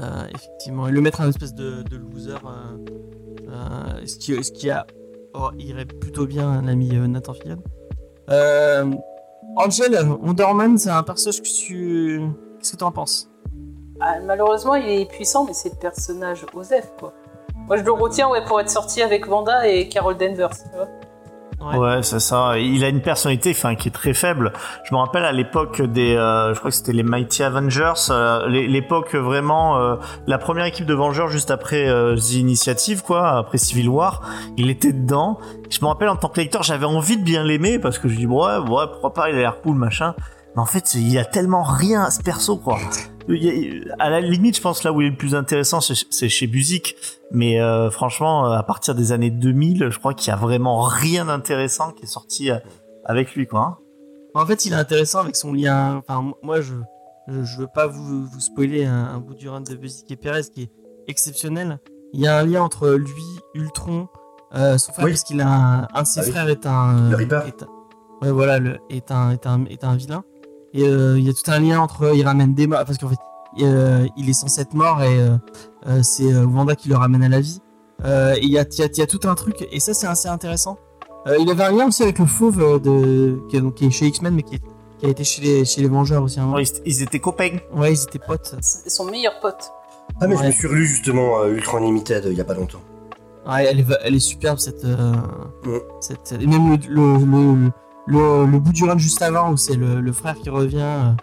[0.00, 2.34] Euh, effectivement, et le mettre un espèce de, de loser.
[2.34, 2.78] euh,
[3.48, 4.86] euh, ce, qui, ce qui a.
[5.34, 7.62] oh, irait plutôt bien à l'ami euh, Nathan Fillion.
[8.30, 8.90] Euh,
[9.56, 12.20] Angel, Wonder Man, c'est un personnage que tu.
[12.58, 13.28] Qu'est-ce que tu en penses?
[14.00, 17.12] Ah, malheureusement, il est puissant, mais c'est le personnage Osef, quoi.
[17.66, 20.50] Moi, je le retiens ouais, pour être sorti avec Vanda et Carol Danvers.
[20.50, 20.88] Tu vois
[21.60, 22.02] Ouais.
[22.02, 22.58] C'est ça.
[22.58, 24.52] Il a une personnalité, enfin, qui est très faible.
[24.84, 28.46] Je me rappelle à l'époque des, euh, je crois que c'était les Mighty Avengers, euh,
[28.48, 29.96] l'é- l'époque vraiment, euh,
[30.26, 34.20] la première équipe de Vengeurs juste après euh, The Initiative, quoi, après Civil War.
[34.56, 35.38] Il était dedans.
[35.70, 38.16] Je me rappelle en tant que lecteur, j'avais envie de bien l'aimer parce que je
[38.16, 40.14] dis ouais, ouais, pourquoi pas, il a l'air cool, machin.
[40.54, 42.78] Mais en fait, il y a tellement rien à ce perso, quoi.
[43.28, 43.32] A-
[43.98, 46.94] à la limite, je pense là où il est le plus intéressant, c'est chez Buzik.
[47.32, 51.24] Mais euh, franchement, à partir des années 2000, je crois qu'il y a vraiment rien
[51.26, 52.58] d'intéressant qui est sorti euh,
[53.04, 53.60] avec lui, quoi.
[53.60, 53.76] hein.
[54.34, 55.96] En fait, il est intéressant avec son lien.
[55.96, 56.74] Enfin, moi, je,
[57.28, 60.42] je, veux pas vous, vous spoiler un, un bout du run de Buzik et Perez
[60.52, 60.70] qui est
[61.08, 61.80] exceptionnel.
[62.12, 63.22] Il y a un lien entre lui,
[63.54, 64.08] Ultron,
[64.54, 65.12] euh, son frère, Oui.
[65.12, 66.30] parce qu'il a un, un de ses Ah oui.
[66.30, 67.10] frères est un.
[67.10, 67.46] Le Reaper.
[67.46, 67.64] est
[68.22, 70.22] ouais, voilà, le, est un, est un, est un vilain.
[70.74, 72.14] Et euh, il y a tout un lien entre.
[72.14, 73.16] Il ramène des morts, parce qu'en fait,
[73.64, 75.36] euh, il est censé être mort et euh,
[75.86, 77.60] euh, c'est euh, Wanda qui le ramène à la vie.
[78.04, 79.94] Euh, il y a, il y a- il y a tout un truc, et ça,
[79.94, 80.78] c'est assez intéressant.
[81.26, 83.90] Euh, il avait un lien aussi avec le fauve de, qui, est, donc, qui est
[83.90, 84.62] chez X-Men, mais qui, est-
[84.98, 86.38] qui a été chez les, chez les Vengeurs aussi.
[86.40, 87.56] Ouais, ils, étaient copains.
[87.74, 88.54] Ouais, ils étaient potes.
[88.60, 89.70] C'est son meilleur pote.
[90.20, 92.54] Ah, mais je me suis relu justement euh, Ultra Unlimited euh, il y a pas
[92.54, 92.80] longtemps.
[93.48, 95.14] Ouais, elle est, elle est superbe cette, euh,
[95.64, 95.78] Mm.
[96.00, 97.70] cette et même le, le, le,
[98.06, 101.14] le, le bout du run juste avant où c'est le, le frère qui revient.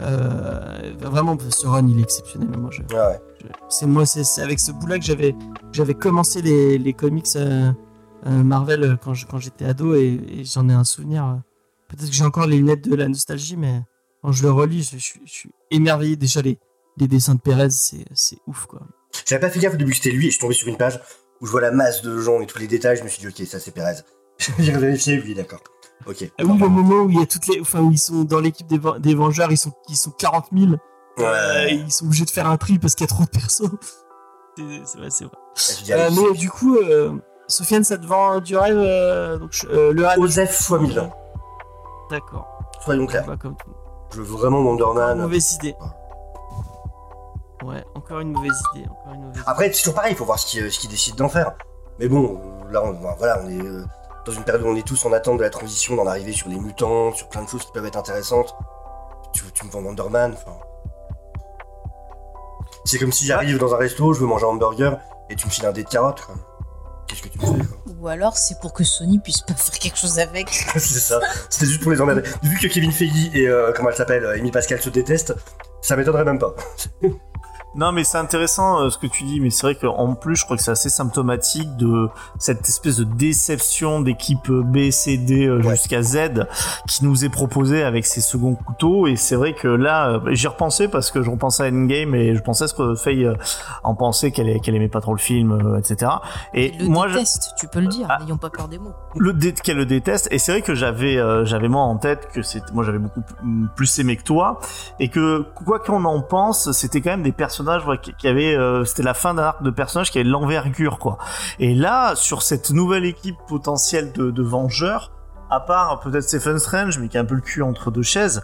[0.00, 2.48] Euh, vraiment, ce run il est exceptionnel.
[2.58, 3.20] Moi, je, Ah ouais.
[3.40, 5.34] je- c'est moi, c'est c'est avec ce bout-là que j'avais,
[5.72, 7.70] j'avais commencé les, les comics euh,
[8.26, 11.40] euh, Marvel quand je- quand j'étais ado et, et j'en ai un souvenir.
[11.88, 13.80] Peut-être que j'ai encore les lunettes de la nostalgie, mais
[14.22, 16.16] quand je le relis, je, suis- je suis émerveillé.
[16.16, 16.58] Déjà les,
[16.96, 18.80] les dessins de Perez, c'est c'est ouf quoi.
[19.26, 20.76] J'avais pas fait gaffe au début que c'était lui et je suis tombé sur une
[20.76, 21.00] page
[21.40, 22.96] où je vois la masse de gens et tous les détails.
[22.98, 23.96] Je me suis dit, ok, ça c'est Perez.
[24.58, 25.62] J'ai vérifié, oui, d'accord.
[26.08, 26.24] Ok.
[26.38, 28.40] Ah oui, le moment où il y a toutes les, enfin où ils sont dans
[28.40, 30.72] l'équipe des, des Vengeurs, ils sont, ils sont 40 000.
[30.72, 30.76] Euh,
[31.20, 31.74] Ouais.
[31.74, 33.62] ils sont obligés de faire un tri parce qu'il y a trop de persos.
[34.56, 35.34] C'est vrai, c'est vrai.
[35.84, 37.12] Dis, Euh, mais du coup, euh,
[37.46, 40.18] Sofiane, ça te vend du rêve donc, le rêve.
[40.18, 41.08] Osef fois 1000.
[42.10, 42.48] D'accord.
[42.84, 43.24] Soyons clairs.
[43.24, 43.70] Pas comme tout.
[44.12, 45.20] Je veux vraiment Wonder Man.
[45.20, 45.76] Mauvaise idée.
[47.62, 48.86] Ouais, encore une mauvaise idée.
[48.88, 51.28] Encore une mauvaise Après, c'est toujours pareil, il faut voir ce qu'ils qu'ils décident d'en
[51.28, 51.52] faire.
[52.00, 52.40] Mais bon,
[52.70, 53.62] là, on, voilà, on est
[54.28, 56.48] dans une période où on est tous en attente de la transition, d'en arriver sur
[56.48, 58.54] les mutants, sur plein de choses qui peuvent être intéressantes.
[59.32, 60.56] Tu, tu me vends Wonder Man, enfin.
[62.84, 64.98] C'est comme si j'arrive dans un resto, je veux manger un hamburger,
[65.30, 66.34] et tu me files un dé de carottes, quoi.
[67.06, 67.94] Qu'est-ce que tu me fais, quoi?
[68.00, 70.48] Ou alors c'est pour que Sony puisse pas faire quelque chose avec.
[70.76, 72.22] C'est ça, c'était juste pour les emmerder.
[72.42, 75.34] Vu que Kevin Feige et, euh, comment elle s'appelle, euh, Amy Pascal se détestent,
[75.80, 76.54] ça m'étonnerait même pas.
[77.74, 80.44] Non, mais c'est intéressant euh, ce que tu dis, mais c'est vrai qu'en plus, je
[80.44, 82.08] crois que c'est assez symptomatique de
[82.38, 85.70] cette espèce de déception d'équipe B, C, D euh, Ouais.
[85.76, 86.46] jusqu'à Z
[86.88, 89.06] qui nous est proposée avec ces seconds couteaux.
[89.06, 92.34] Et c'est vrai que là, euh, j'y repensais parce que je repensais à Endgame et
[92.34, 93.34] je pensais à ce que Faye euh,
[93.84, 96.10] en pensait qu'elle qu'elle aimait pas trop le film, euh, etc.
[96.54, 98.18] Et Il le moi, je- déteste, tu peux le dire, Ah.
[98.24, 98.92] n'ayons pas peur des mots.
[99.16, 102.28] le dé qu'elle le déteste et c'est vrai que j'avais euh, j'avais moi en tête
[102.32, 102.40] que
[102.72, 103.22] moi j'avais beaucoup
[103.76, 104.58] plus aimé que toi
[105.00, 108.84] et que quoi qu'on en pense c'était quand même des personnages ouais, qui, avaient euh,
[108.84, 111.18] c'était la fin d'un arc de personnages qui avaient de l'envergure quoi.
[111.58, 115.12] Et là sur cette nouvelle équipe potentielle de, vengeurs
[115.50, 118.42] à part peut-être Stephen Strange mais qui a un peu le cul entre deux chaises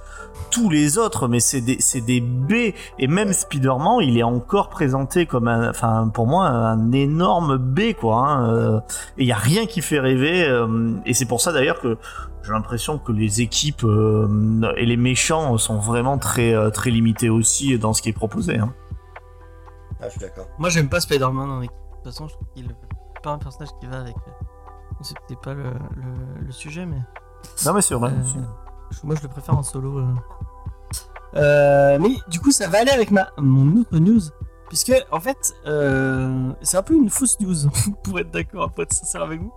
[0.51, 2.73] tous les autres mais c'est des c'est des B.
[2.99, 7.93] Et même Spider-Man il est encore présenté comme un enfin pour moi un énorme B
[7.99, 8.81] quoi hein, euh,
[9.19, 11.99] et il y a rien qui fait rêver euh, et c'est pour ça d'ailleurs que
[12.43, 13.87] j'ai l'impression que les équipes
[14.77, 18.75] et les méchants sont vraiment très très limités aussi dans ce qui est proposé hein.
[20.05, 20.47] Ah, je suis d'accord.
[20.59, 21.75] Moi, j'aime pas Spider-Man en équipe.
[21.77, 22.75] De toute façon, je trouve qu'il est
[23.23, 24.15] pas un personnage qui va avec.
[24.17, 26.99] euh, peut-être pas le, le, le sujet, mais.
[27.65, 28.41] non mais c'est vrai Euh,
[29.03, 29.99] moi, je le préfère en solo.
[30.01, 30.07] euh.
[31.37, 34.21] Euh, mais du coup, ça va aller avec ma mon autre news.
[34.69, 37.55] Puisque, en fait, euh, c'est un peu une fausse news,
[38.03, 39.53] pour être d'accord, pour être sincère avec vous.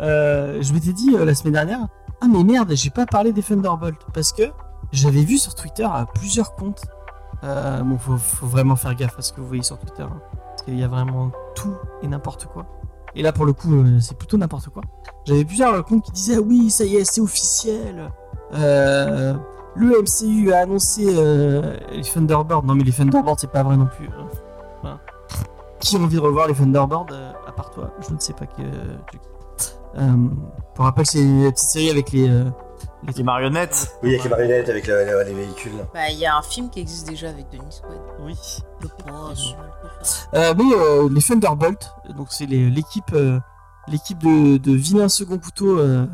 [0.00, 1.86] Euh, je m'étais dit euh, la semaine dernière,
[2.20, 4.06] ah mais merde, j'ai pas parlé des Thunderbolts.
[4.14, 4.44] Parce que
[4.92, 6.84] j'avais vu sur Twitter à plusieurs comptes.
[7.46, 10.02] Euh, bon, faut, faut vraiment faire gaffe à ce que vous voyez sur Twitter.
[10.02, 10.20] hein,
[10.50, 12.66] parce qu'il y a vraiment tout et n'importe quoi.
[13.14, 14.82] Et là, pour le coup, euh, c'est plutôt n'importe quoi.
[15.26, 18.10] J'avais plusieurs euh, comptes qui disaient, ah oui, ça y est, c'est officiel.
[18.54, 19.34] Euh,
[19.74, 22.62] le MCU a annoncé euh, les Thunderbirds.
[22.64, 24.08] Non, mais les Thunderbirds, c'est pas vrai non plus.
[24.84, 24.98] hein.
[25.78, 27.90] Qui a envie de revoir les Thunderbirds euh, à part toi?
[28.06, 28.62] Je ne sais pas que.
[29.98, 30.16] Euh,
[30.74, 32.28] pour rappel, c'est une petite série avec les.
[33.08, 35.72] Euh, les marionnettes Oui, avec les marionnettes, avec le- le- les véhicules.
[35.94, 38.00] Bah, il y a un film qui existe déjà avec Denis Quaid.
[38.20, 38.36] Oui.
[39.06, 39.56] Mal ça.
[40.34, 43.38] Euh, mais euh, les Thunderbolts, donc c'est les- l'équipe euh,
[43.88, 46.06] l'équipe de, de vilains second couteau euh,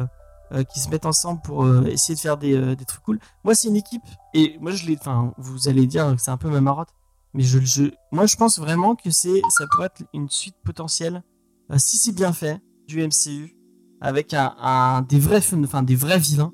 [0.52, 3.18] euh, qui se mettent ensemble pour euh, essayer de faire des, euh, des trucs cool.
[3.44, 4.02] Moi, c'est une équipe,
[4.34, 4.96] et moi, je l'ai.
[5.00, 6.90] Enfin, vous allez dire que c'est un peu ma marotte,
[7.34, 11.22] mais je, je, moi, je pense vraiment que c'est, ça pourrait être une suite potentielle,
[11.70, 13.56] euh, si c'est bien fait, du MCU,
[14.02, 16.52] avec un, un des vrais, fun- enfin, des vrais vilains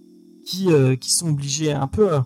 [0.49, 2.13] qui, euh, qui sont obligés un peu.
[2.15, 2.21] euh,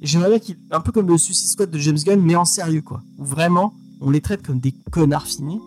[0.00, 2.82] J'aimerais bien qu'il, un peu comme le Suicide Squad de James Gunn, mais en sérieux,
[2.82, 3.00] quoi.
[3.18, 5.60] Où vraiment, on les traite comme des connards finis,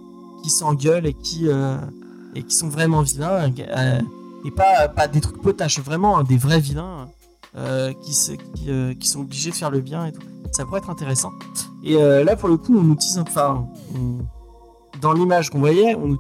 [0.43, 1.77] qui s'engueulent et qui, euh,
[2.35, 3.51] et qui sont vraiment vilains.
[4.45, 7.07] et pas, pas des trucs potaches, vraiment hein, des vrais vilains
[8.01, 8.31] qui, se-
[8.95, 10.21] qui, sont obligés de faire le bien et tout.
[10.53, 11.31] Ça pourrait être intéressant.
[11.83, 13.67] Et là, pour le coup, on tease, enfin,
[15.01, 16.17] dans l'image qu'on voyait, on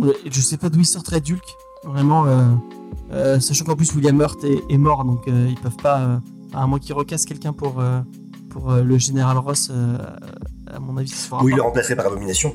[0.00, 1.44] on- je sais pas d'où il sortirait Dulk,
[1.84, 2.24] vraiment,
[3.12, 6.16] euh, sachant qu'en plus William Hurt est, est mort, donc euh, ils peuvent pas, euh,
[6.52, 8.00] à moins qu'ils recassent quelqu'un pour, euh,
[8.50, 9.70] pour euh, le général Ross,
[10.72, 12.54] à mon avis, ça se fera Ou il le remplacerait par Abomination.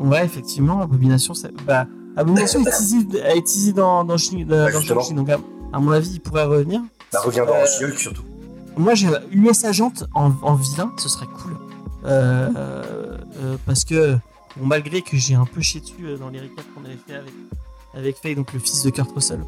[0.00, 1.86] Ouais, effectivement, Abomination, c'est- bah,
[2.16, 4.70] Abomination est teasé dans, dans, dans Bah,
[5.14, 5.38] donc à,
[5.72, 6.80] à mon avis, il pourrait revenir.
[7.12, 8.22] Bah, reviendra Euh, en She-Hulk surtout.
[8.76, 11.56] Moi, j'ai US Agent en, en vilain, ce serait cool.
[13.66, 14.14] Parce que,
[14.56, 17.32] bon, malgré que j'ai un peu chié dessus dans les recaps qu'on avait fait avec,
[17.94, 19.40] avec Faye, donc le fils de Kurt Russell.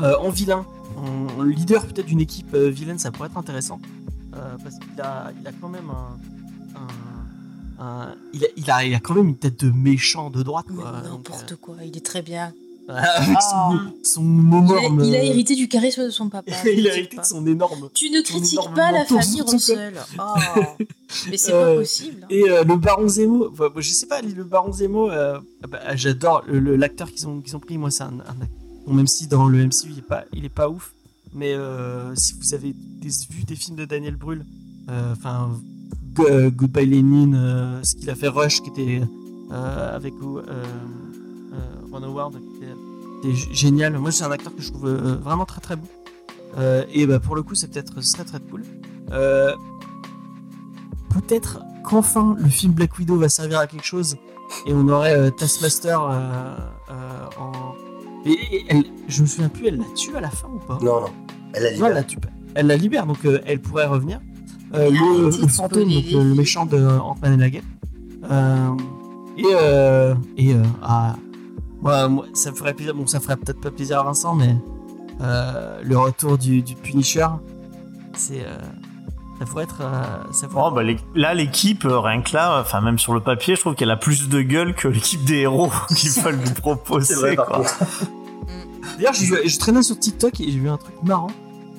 [0.00, 0.66] Euh, en vilain,
[0.96, 3.80] en leader peut-être d'une équipe euh, vilaine, ça pourrait être intéressant.
[4.34, 6.18] Euh, parce qu'il a, il a quand même un.
[6.78, 10.42] un- un- il, a, il, a, il a quand même une tête de méchant de
[10.42, 10.92] droite, quoi.
[11.04, 12.52] N'importe quoi, il est très bien.
[12.90, 15.04] Euh, avec son, son Il a, énorme.
[15.04, 16.52] il a hérité du charisme de son papa.
[16.66, 17.22] il a hérité pas.
[17.22, 17.88] de son énorme.
[17.94, 19.94] Tu ne son critiques pas la famille Russell.
[20.18, 20.84] Oh.
[21.30, 22.20] Mais c'est Euh, pas possible.
[22.24, 22.26] hein.
[22.30, 25.78] Et euh, le Baron Zemo, enfin, je sais pas, le Baron Zemo, euh, ah bah,
[25.96, 27.78] j'adore l'acteur qu'ils ont, qu'ils ont pris.
[27.78, 28.46] Moi, c'est un, un-
[28.86, 30.92] bon, même si dans le MCU il est pas, il est pas ouf,
[31.32, 34.44] mais euh, si vous avez des, vu des films de Daniel Brühl,
[34.90, 35.50] euh, enfin
[36.14, 39.02] Go- euh, Goodbye Lenin, euh, ce qu'il a fait Rush, qui était
[39.52, 40.64] euh, avec euh, euh,
[41.92, 42.34] Ron Howard,
[43.28, 43.98] était, génial.
[43.98, 45.86] Moi, c'est un acteur que je trouve euh, vraiment très très bon.
[46.58, 48.62] Euh, et bah pour le coup, c'est peut-être, serait très cool.
[49.10, 49.54] Euh,
[51.10, 54.16] peut-être qu'enfin le film Black Widow va servir à quelque chose
[54.66, 56.56] et on aurait euh, Taskmaster euh,
[56.90, 57.52] euh, en.
[58.24, 60.78] Et, et elle, je me souviens plus, elle la tue à la fin ou pas?
[60.80, 61.10] Non, non.
[61.52, 61.82] Elle a Non, dit.
[61.86, 62.18] elle la tue.
[62.54, 64.20] Elle la libère, donc euh, elle pourrait revenir.
[64.74, 67.64] Euh, le, fantôme, donc, le, méchant de Ant-Man et la Guêpe.
[68.30, 68.70] Euh,
[69.36, 71.16] et euh, et euh, ah,
[71.84, 72.94] moi, ça me ferait plaisir.
[72.94, 74.56] Bon, ça ferait peut-être pas plaisir à Vincent, mais
[75.20, 77.26] euh, le retour du, du Punisher,
[78.16, 78.56] c'est euh,
[79.38, 79.80] ça pourrait être.
[79.82, 83.20] euh, ça pourrait Oh, bah, les- là, l'équipe, rien que là, enfin, même sur le
[83.20, 86.54] papier, je trouve qu'elle a plus de gueule que l'équipe des héros qu'ils veulent nous
[86.54, 87.14] proposer.
[87.16, 87.62] Vrai, quoi.
[88.96, 91.30] D'ailleurs, je traînais sur TikTok et j'ai vu un truc marrant.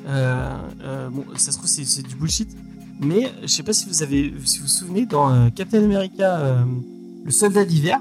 [0.05, 2.49] Bon, ça se trouve, c'est, c'est du bullshit.
[3.01, 6.39] Mais je sais pas si vous avez, si vous vous souvenez, dans Captain America,
[7.23, 7.99] le soldat d'hiver,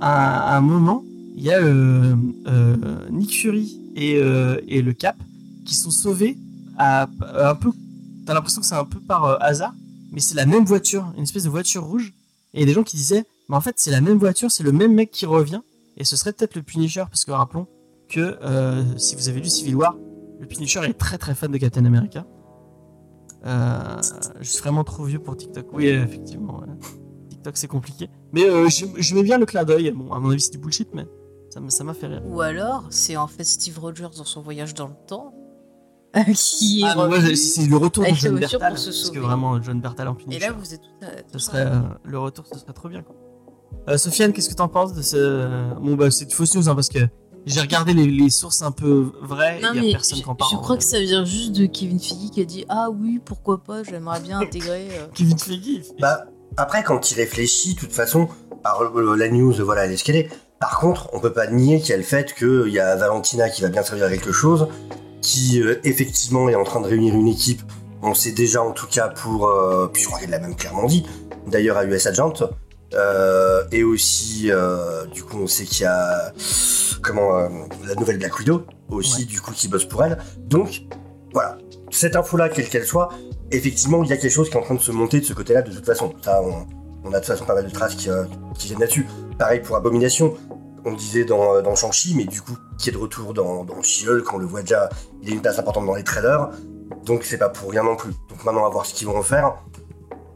[0.00, 1.02] à, à un moment,
[1.34, 2.14] il y a euh,
[2.46, 5.16] euh, Nick Fury et, euh, et le Cap
[5.64, 6.36] qui sont sauvés
[6.78, 7.70] à, un peu.
[8.26, 9.72] T'as l'impression que c'est un peu par hasard,
[10.12, 12.12] mais c'est la même voiture, une espèce de voiture rouge.
[12.54, 14.92] Et des gens qui disaient, mais en fait, c'est la même voiture, c'est le même
[14.94, 15.60] mec qui revient.
[15.96, 17.66] Et ce serait peut-être le Punisher, parce que rappelons
[18.08, 18.36] que
[18.98, 19.96] si vous avez lu Civil War,
[20.38, 22.26] le Punisher est très très fan de Captain America.
[23.44, 25.66] Je suis vraiment trop vieux pour TikTok.
[25.72, 26.62] Oui, effectivement.
[27.30, 28.08] TikTok c'est compliqué.
[28.32, 29.90] Mais j'aime- j'aimais bien le clin d'œil.
[29.92, 31.06] Bon, à mon avis, c'est du bullshit, mais
[31.52, 32.22] ça m'a ça fait rire.
[32.26, 35.34] Ou alors, c'est en fait Steve Rogers dans son voyage dans le temps
[36.34, 38.72] qui est Ah, moi, c'est le retour de John Bertal.
[38.72, 40.46] pour se Parce que vraiment, John Bertal en Et Punisher.
[40.46, 43.02] là, vous êtes tout à ce serait euh, le retour, ce serait trop bien.
[43.02, 43.14] Quoi.
[43.88, 45.74] Euh, Sofiane, qu'est-ce que t'en penses de ce.
[45.80, 46.98] Bon, bah, c'est de fausse news, hein, parce que
[47.46, 50.28] j'ai regardé les, les sources un peu vraies, Non, il y a personne je, qui
[50.28, 50.50] en parle.
[50.52, 53.64] je crois que ça vient juste de Kevin Feige qui a dit Ah oui, pourquoi
[53.64, 54.88] pas, j'aimerais bien intégrer.
[54.92, 55.06] euh.
[55.14, 55.82] Kevin Feige.
[55.98, 56.26] Bah,
[56.56, 58.28] après, quand il réfléchit, de toute façon,
[58.64, 60.28] alors, euh, la news, voilà, elle est ce qu'elle est.
[60.62, 63.48] Par contre, on peut pas nier qu'il y a le fait qu'il y a Valentina
[63.50, 64.68] qui va bien servir à quelque chose,
[65.20, 67.60] qui euh, effectivement est en train de réunir une équipe.
[68.00, 69.48] On sait déjà, en tout cas, pour.
[69.48, 71.04] euh, puis je crois qu'elle l'a même clairement dit,
[71.48, 72.34] d'ailleurs à US Agent.
[72.94, 74.50] Euh, et aussi,
[75.12, 76.32] du coup, on sait qu'il y a.
[77.02, 77.48] Comment.
[77.84, 79.24] la nouvelle Black Widow, aussi, Ouais.
[79.24, 80.18] du coup, qui bosse pour elle.
[80.46, 80.82] Donc,
[81.32, 81.58] voilà.
[81.90, 83.08] Cette info-là, quelle qu'elle soit,
[83.50, 85.32] effectivement, il y a quelque chose qui est en train de se monter de ce
[85.32, 86.12] côté-là, de toute façon.
[86.22, 86.66] Ça, on,
[87.04, 88.08] on a de toute façon pas mal de traces qui,
[88.56, 89.06] qui viennent là-dessus.
[89.38, 90.34] Pareil pour Abomination,
[90.84, 93.64] on le disait dans, euh, dans Shang-Chi, mais du coup, qui est de retour dans,
[93.64, 94.88] dans She-Hulk, on le voit déjà,
[95.22, 96.50] il a une place importante dans les trailers,
[97.04, 98.12] donc c'est pas pour rien non plus.
[98.28, 99.54] Donc maintenant, on va voir ce qu'ils vont en faire.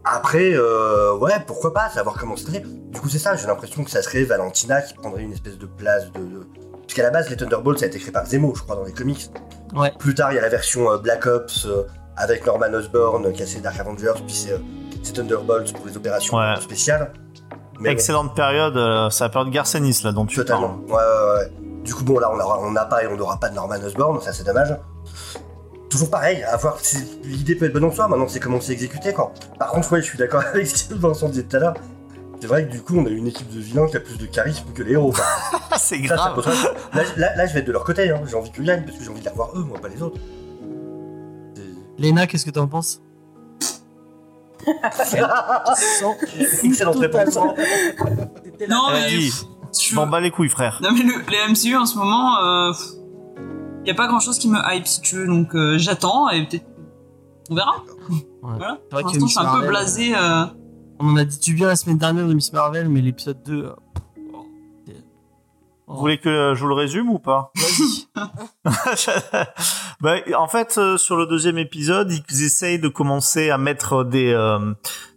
[0.05, 2.61] Après, euh, ouais, pourquoi pas, savoir comment serait.
[2.91, 5.67] Du coup, c'est ça, j'ai l'impression que ça serait Valentina qui prendrait une espèce de
[5.67, 6.21] place de...
[6.21, 6.47] de-
[6.83, 8.85] Parce qu'à la base, les Thunderbolts, ça a été créé par Zemo, je crois, dans
[8.85, 9.29] les comics.
[9.75, 9.93] Ouais.
[9.99, 11.83] Plus tard, il y a la version euh, Black Ops euh,
[12.17, 14.59] avec Norman Osborn, qui a ses Dark Avengers, puis c'est euh,
[15.13, 16.55] Thunderbolts pour les opérations Ouais.
[16.61, 17.13] spéciales.
[17.81, 20.79] Mais bon, Excellente période, euh, c'est la période Garcenis là dont tu totalement.
[20.89, 20.91] parles.
[20.91, 21.53] Ouais, ouais, ouais.
[21.85, 23.77] Du coup, bon, là, on aura- on n'a pas et on n'aura pas de Norman
[23.85, 24.75] Osborn, ça c'est dommage.
[25.89, 28.73] Toujours pareil, à voir, c'est- l'idée peut être bonne en soi, maintenant c'est comment c'est
[28.73, 29.33] exécuté, quoi.
[29.59, 31.75] Par contre, ouais, je suis d'accord avec ce que Vincent disait tout à l'heure.
[32.41, 34.27] C'est vrai que du coup, on a une équipe de vilains qui a plus de
[34.27, 35.15] charisme que les héros,
[35.79, 36.47] c'est Ça, ça grave.
[36.93, 38.21] là, là, là, je vais être de leur côté, hein.
[38.27, 40.03] j'ai envie qu'ils gagnent, parce que j'ai envie de les revoir eux, moi, pas les
[40.03, 40.19] autres.
[41.99, 43.01] Léna, qu'est-ce que t'en penses?
[46.63, 47.37] Excellente réponse.
[48.69, 49.09] Non, mais.
[49.09, 49.33] dit,
[49.81, 50.79] je- m'en bats les couilles, frère.
[50.83, 52.73] Non mais le, les MCU en ce moment, euh,
[53.85, 56.47] y a pas grand chose qui me hype si tu veux, donc euh, j'attends et
[56.47, 56.65] peut-être
[57.51, 57.75] on verra.
[58.43, 58.79] Voilà.
[58.89, 60.15] C'est vrai Pour que l'instant, je suis un peu blasé.
[60.17, 60.45] euh,
[60.99, 63.71] On en a dit du bien la semaine dernière de Miss Marvel, mais l'épisode 2.
[65.87, 68.07] Vous voulez que je vous le résume ou pas Vas-y.
[70.01, 74.31] Bah, en fait, euh, sur le deuxième épisode, ils essayent de commencer à mettre des
[74.31, 74.75] euh,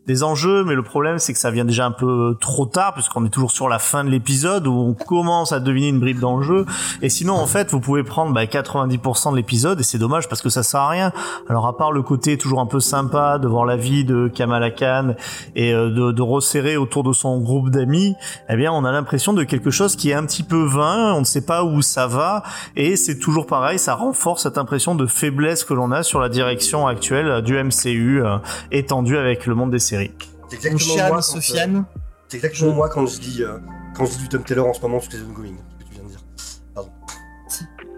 [0.09, 3.23] des enjeux, mais le problème c'est que ça vient déjà un peu trop tard, puisqu'on
[3.25, 6.65] est toujours sur la fin de l'épisode où on commence à deviner une bribe d'enjeu.
[7.03, 10.41] Et sinon, en fait, vous pouvez prendre bah, 90% de l'épisode, et c'est dommage parce
[10.41, 11.11] que ça sert à rien.
[11.47, 14.71] Alors à part le côté toujours un peu sympa de voir la vie de Kamala
[14.71, 15.13] Khan
[15.55, 18.15] et euh, de, de resserrer autour de son groupe d'amis,
[18.49, 21.13] eh bien, on a l'impression de quelque chose qui est un petit peu vain.
[21.13, 22.41] On ne sait pas où ça va,
[22.75, 23.77] et c'est toujours pareil.
[23.77, 28.23] Ça renforce cette impression de faiblesse que l'on a sur la direction actuelle du MCU
[28.25, 28.37] euh,
[28.71, 29.98] étendue avec le monde des séries.
[30.07, 31.09] C'est Mon exactement chien, moi.
[31.09, 31.85] quand, euh, Sofiane.
[32.27, 33.57] C'est exactement moi quand je dis, euh,
[33.95, 35.93] quand je dis du Tom Taylor en ce moment sur les ongoing, ce que tu
[35.95, 36.19] viens de dire.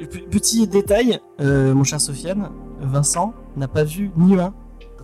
[0.09, 2.49] P- Petit détail, euh, mon cher Sofiane,
[2.81, 4.53] Vincent n'a pas vu ni un,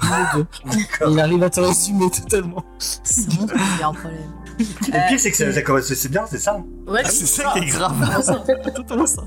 [0.02, 0.82] ni les deux.
[1.12, 2.64] Il arrive à te résumer totalement.
[2.80, 4.32] C'est bon, il y a un problème.
[4.60, 5.52] Et le pire, c'est que ça-
[5.96, 6.58] c'est bien, c'est ça.
[6.88, 8.74] Ouais, Ah, c'est ça qui est grave.
[8.76, 9.22] totalement ça.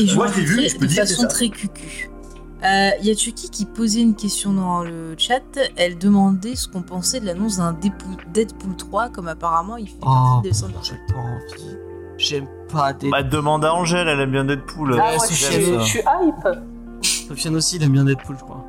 [0.00, 1.28] Et je Moi, vais je l'ai vu, je peux de dire, c'est façon ça.
[1.28, 2.10] très cucu.
[2.64, 5.42] Euh, Il y a Chucky qui posait une question dans le chat?
[5.76, 9.94] Elle demandait ce qu'on pensait de l'annonce d'un Deadpool- Deadpool 3, comme apparemment il fait
[10.02, 10.80] Oh, partie des descendants.
[10.82, 11.76] j'ai pas envie.
[12.18, 13.10] J'aime pas des.
[13.10, 14.98] Bah, demande à Angèle, elle aime bien Deadpool.
[14.98, 15.78] Ah, Ouais, je suis, ça.
[15.80, 16.48] je suis hype.
[17.28, 18.64] Sofiane aussi, il aime bien Deadpool, je crois.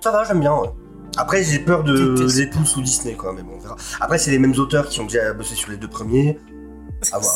[0.00, 0.54] Ça va, j'aime bien.
[0.54, 0.70] ouais.
[1.16, 2.14] Après, j'ai peur de
[2.52, 3.76] poules sous Disney, quoi, mais bon, on verra.
[4.00, 6.38] Après, c'est les mêmes auteurs qui ont déjà bossé sur les deux premiers.
[7.12, 7.34] À voir.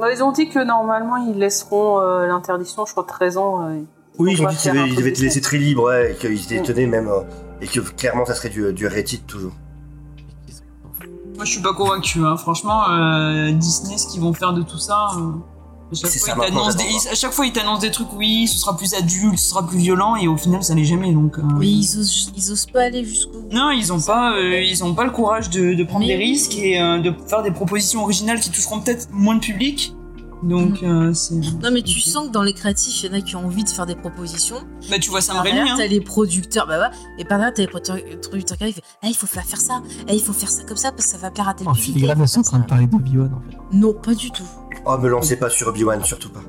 [0.00, 3.62] Ouais, ils ont dit que normalement ils laisseront euh, l'interdiction, je crois, 13 ans.
[3.68, 3.80] euh,
[4.18, 5.40] Oui, ils On ont dit qu'ils faire un avaient- ils truc avaient été de laissés
[5.40, 5.44] fou.
[5.46, 6.64] très libres, ouais, et qu'ils étaient Mm.
[6.64, 7.08] étonnés même.
[7.08, 7.20] euh,
[7.60, 8.88] et que clairement, ça serait du, du
[9.26, 9.52] toujours.
[11.36, 12.36] Moi je suis pas convaincu, hein.
[12.36, 15.08] franchement, euh, Disney, ce qu'ils vont faire de tout ça.
[15.16, 15.30] euh,
[15.90, 17.90] à chaque, C'est fois, ça, ils des, j'adore ils- à chaque fois, ils t'annoncent des
[17.90, 20.84] trucs, oui, ce sera plus adulte, ce sera plus violent, et au final, ça l'est
[20.84, 21.12] jamais.
[21.12, 23.48] Donc, euh, Mais ils osent, ils osent pas aller jusqu'au bout.
[23.52, 26.22] Non, ils ont pas, euh, ils ont pas le courage de, de prendre Mais- des
[26.22, 29.94] risques et euh, de faire des propositions originales qui toucheront peut-être moins de public.
[30.42, 31.34] Donc, euh, c'est.
[31.34, 33.64] Non, mais tu sens que dans les créatifs, il y en a qui ont envie
[33.64, 34.56] de faire des propositions.
[34.90, 35.78] Bah, tu vois Par Raimi, derrière, hein.
[35.78, 37.62] t'as les producteurs, bah ouais, et par derrière, t'as
[37.96, 40.76] les producteurs qui arrivent, ah, il faut faire ça, ah, il faut faire ça comme
[40.76, 41.94] ça parce que ça va plaire à tel En public.
[41.94, 43.76] filigrane, en train de parler d'Obi-Wan en fait.
[43.76, 44.46] Non, pas du tout.
[44.86, 46.40] Oh, me lancez pas sur Obi-Wan, surtout pas.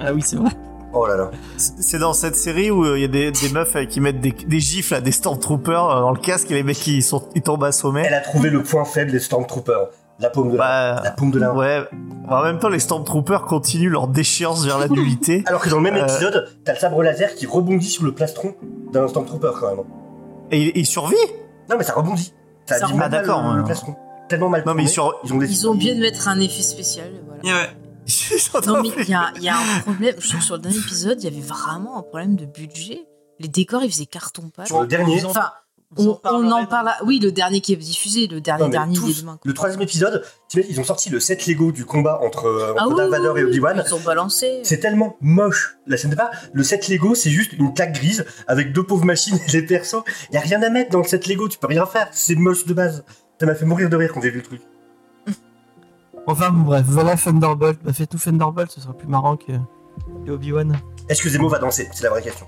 [0.00, 0.50] Ah oui, c'est vrai.
[0.94, 1.30] Oh là là.
[1.56, 4.32] C'est dans cette série où il y a des, des meufs euh, qui mettent des,
[4.32, 7.40] des gifles à des Stormtroopers euh, dans le casque et les mecs ils, sont, ils
[7.40, 8.02] tombent assommés.
[8.06, 9.88] Elle a trouvé le point faible des Stormtroopers.
[10.18, 11.58] La paume de la, Bah, la paume de la main.
[11.58, 11.88] ouais.
[12.28, 15.42] En même temps, les Stormtroopers continuent leur déchéance vers la nullité.
[15.46, 16.02] Alors que dans le même Euh.
[16.06, 18.54] épisode, t'as le sabre laser qui rebondit sur le plastron
[18.92, 19.84] d'un Stormtrooper quand même.
[20.50, 21.16] Et il, il survit
[21.68, 22.32] Non, mais ça rebondit.
[22.66, 22.98] Ça Ça abîme rebondit.
[22.98, 23.96] mal Ah, d'accord, le, plastron.
[24.28, 25.20] Tellement mal Non, mais tourné, il sur...
[25.24, 25.58] ils ont décidé.
[25.60, 27.58] Ils ont bien de mettre un effet spécial, voilà.
[27.60, 27.70] Ouais.
[28.66, 30.14] Non, mais il y a, y a un problème.
[30.18, 33.06] Je trouve que sur le dernier épisode, il y avait vraiment un problème de budget.
[33.40, 34.66] Les décors, ils faisaient carton-pâte.
[34.68, 35.50] Sur le dernier, Enfin,
[35.96, 36.88] on, on en parle.
[36.88, 39.38] à- Oui, le dernier qui est diffusé, le dernier, Non, dernier tous, des demain.
[39.44, 40.24] le troisième épisode,
[40.54, 43.26] ils ont sorti le set Lego du combat entre, euh, Ah entre oui, Darth oui,
[43.28, 43.82] Vader et Obi-Wan.
[43.86, 44.60] Ils ont balancé.
[44.64, 46.30] C'est tellement moche la scène de départ.
[46.52, 50.02] Le set Lego, c'est juste une plaque grise avec deux pauvres machines et les persos.
[50.32, 52.08] Y a rien à mettre dans le set Lego, tu peux rien faire.
[52.12, 53.04] C'est moche de base.
[53.40, 54.62] Ça m'a fait mourir de rire quand j'ai vu le truc.
[56.26, 57.80] Enfin, bon, bref, voilà Thunderbolt.
[57.82, 59.52] Bah, faites tout Thunderbolt, ce sera plus marrant que,
[60.24, 60.78] que Obi-Wan.
[61.08, 61.88] Est-ce que Zemo va danser?
[61.92, 62.46] C'est la vraie question.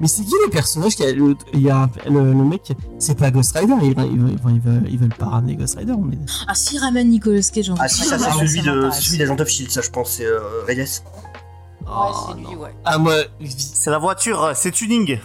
[0.00, 2.72] Mais c'est qui les personnages qui a le, il y a un- le, le mec,
[2.98, 5.92] c'est pas Ghost Rider, ils, ils, ils, ils veulent, ils veulent pas ramener Ghost Rider.
[5.92, 6.18] On est...
[6.48, 9.36] Ah, si ramène Nicolas Cage en Ah si, ça c'est Ah, celui de celui d'Agent
[9.38, 10.78] of Shield, ça je pense, c'est euh, Reyes.
[11.82, 11.86] Ouais,
[12.28, 12.74] c'est lui, ouais.
[12.84, 13.14] Ah, moi,
[13.46, 15.18] C'est la voiture, c'est tuning.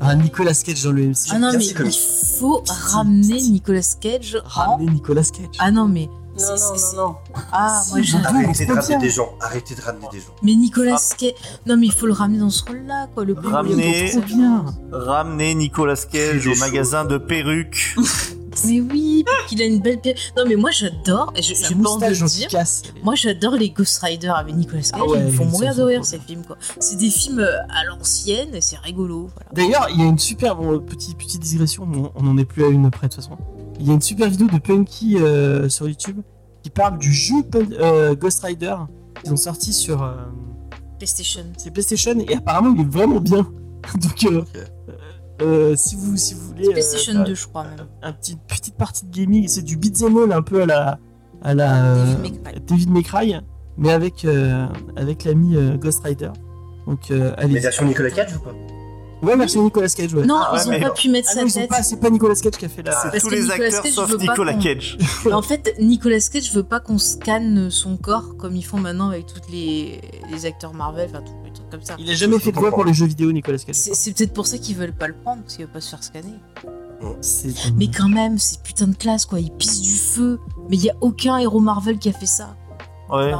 [0.00, 1.28] ah, Nicolas Cage dans le MC.
[1.30, 1.92] Ah non, mais il
[2.38, 4.72] faut ramener Nicolas Cage en.
[4.72, 5.56] Ramener Nicolas Cage.
[5.58, 6.08] Ah non, mais.
[6.38, 7.16] Non, non, non, non.
[7.52, 8.26] Ah, Si, moi j'adore.
[8.34, 8.98] Arrêtez de ramener bien.
[8.98, 10.34] des gens, arrêtez de ramener des gens.
[10.42, 11.32] Mais Nicolas Cage.
[11.66, 13.24] Non, mais il faut le ramener dans ce rôle-là, quoi.
[13.24, 14.12] Le Ramener.
[14.92, 17.96] Ramener Nicolas Cage au magasin de perruques.
[18.64, 20.16] Mais oui, qu'il a une belle pierre.
[20.36, 22.48] Non, mais moi j'adore, et je- pas envie de le dire.
[22.48, 22.82] casse.
[23.04, 25.82] Moi j'adore les Ghost Rider avec Nicolas Cage, Ah ouais, ils me font mourir de
[25.82, 26.56] rire ces films quoi.
[26.80, 29.28] C'est des films euh, à l'ancienne et c'est rigolo.
[29.32, 29.50] Voilà.
[29.52, 31.86] D'ailleurs, il y a une super bon, petit, petite digression,
[32.16, 33.38] on n'en est plus à une près de toute façon.
[33.78, 36.20] Il y a une super vidéo de Punky euh, sur YouTube
[36.62, 38.74] qui parle du jeu euh, Ghost Rider
[39.22, 40.14] qu'ils ont sorti sur euh,
[40.98, 41.44] PlayStation.
[41.56, 43.46] c'est PlayStation et apparemment il est vraiment bien.
[43.94, 44.42] Donc euh,
[45.40, 47.86] euh, si vous si vous voulez PlayStation faire 2, je crois même.
[48.02, 50.98] un petit petite partie de gaming, c'est du beat'em all un peu à la
[51.42, 52.14] à la euh.
[52.66, 53.34] David Cry,
[53.76, 54.66] mais avec euh,
[54.96, 56.30] avec l'ami euh, Ghost Rider.
[56.86, 57.54] Donc euh, allez.
[57.54, 58.54] Mais version Nicolas Cage ou pas
[59.22, 60.14] Ouais, merci Nicolas Cage.
[60.14, 60.24] Ouais.
[60.24, 60.94] Non, Ah ouais, ils ont mais pas non.
[60.94, 61.68] pu mettre Ah sa non, tête.
[61.68, 62.92] pas, c'est pas Nicolas Cage qui a fait la.
[63.12, 64.98] C'est tous les Nicolas acteurs Cage sauf Nicolas Cage.
[65.32, 69.26] En fait, Nicolas Cage veut pas qu'on scanne son corps comme ils font maintenant avec
[69.26, 70.00] tous les,
[70.30, 71.96] les acteurs Marvel, enfin tous les trucs comme ça.
[71.98, 73.74] Il a jamais fait de voix pour les jeux vidéo, Nicolas Cage.
[73.74, 75.90] C'est c'est peut-être pour ça qu'ils veulent pas le prendre, parce qu'il veut pas se
[75.90, 76.34] faire scanner.
[77.20, 80.38] C'est Mais quand même, c'est putain de classe quoi, il pisse du feu.
[80.68, 82.56] Mais il y a aucun héros Marvel qui a fait ça.
[83.10, 83.32] Ouais.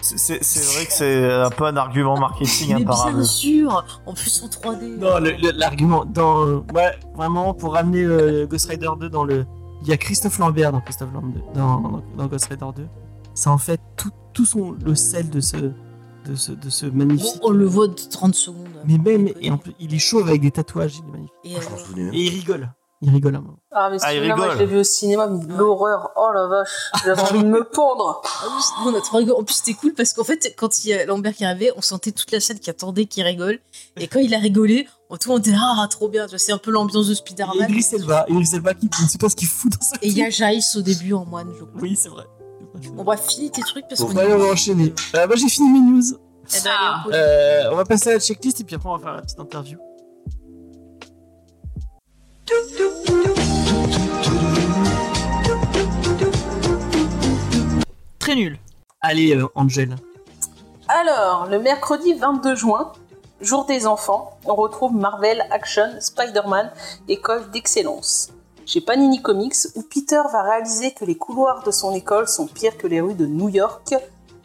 [0.00, 0.42] C'est-
[0.74, 3.16] vrai que c'est un peu un argument marketing Mais imparable.
[3.16, 4.96] bien sûr, en plus en 3D.
[4.98, 9.44] Non, le- le- l'argument dans ouais, vraiment pour ramener euh, Ghost Rider 2 dans le
[9.82, 12.86] il y a Christophe Lambert dans Christophe Lambert dans, dans, dans Ghost Rider 2.
[13.34, 16.96] C'est en fait tout, tout son le sel de ce de ce de ce Bon,
[17.06, 17.40] magnifique.
[17.42, 18.66] on le voit de 30 secondes.
[18.86, 21.68] Mais même et en plus, il est chauve avec des tatouages, il est magnifique.
[21.96, 22.10] Euh.
[22.12, 22.70] Et il rigole.
[23.00, 23.58] Il rigole un moment.
[23.70, 24.66] Ah, mais Ah, il celui-là, moi, je rigole.
[24.66, 28.22] l'ai vu au cinéma, mais l'horreur, oh la vache, j'avais envie de me pendre.
[28.40, 29.38] Ah oui, nous, on a trop rigolé.
[29.38, 31.80] En plus, c'était cool parce qu'en fait, quand il y a Lambert qui arrivait, on
[31.80, 33.60] sentait toute la salle qui attendait qu'il rigole.
[33.96, 36.24] Et quand il a rigolé, on tout le monde était ah, trop bien.
[36.26, 37.68] Tu vois, C'est un peu l'ambiance de Et Spider-Man.
[37.70, 40.16] Idris Elba, Idris Elba qui ne sait pas ce qu'il fout dans sa Et il
[40.16, 40.30] y a.
[40.30, 41.80] Jace au début en moine, je crois.
[41.80, 42.24] Oui, c'est vrai.
[42.92, 44.92] Bon, bref, finis tes trucs parce qu'on bah, allez, on va enchaîner.
[45.14, 46.02] Euh, bah, j'ai fini mes news.
[46.56, 47.12] Eh ben, allez, on pose.
[47.14, 49.40] Euh, on va passer à la checklist et puis après on va faire la petite
[49.40, 49.78] interview.
[58.18, 58.58] Très nul.
[59.02, 59.96] Allez, euh, Angel.
[60.88, 62.92] Alors, le mercredi 22 juin,
[63.42, 66.70] jour des enfants, on retrouve Marvel Action Spider-Man,
[67.08, 68.30] école d'excellence.
[68.64, 72.78] Chez Panini Comics, où Peter va réaliser que les couloirs de son école sont pires
[72.78, 73.94] que les rues de New York.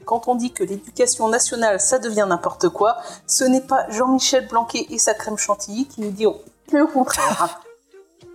[0.03, 2.97] Quand on dit que l'éducation nationale, ça devient n'importe quoi,
[3.27, 6.41] ce n'est pas Jean-Michel Blanquet et sa crème chantilly qui nous diront
[6.73, 7.61] le contraire.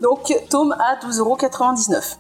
[0.01, 2.18] Donc, tome à 12,99€.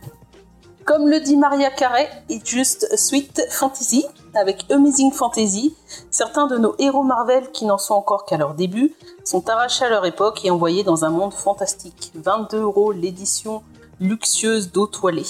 [0.84, 5.76] Comme le dit Maria Carey, it's just sweet fantasy, avec Amazing Fantasy,
[6.10, 9.90] certains de nos héros Marvel qui n'en sont encore qu'à leur début sont arrachés à
[9.90, 12.10] leur époque et envoyés dans un monde fantastique.
[12.14, 13.62] 22 euros l'édition
[14.00, 15.26] luxueuse d'eau toilée.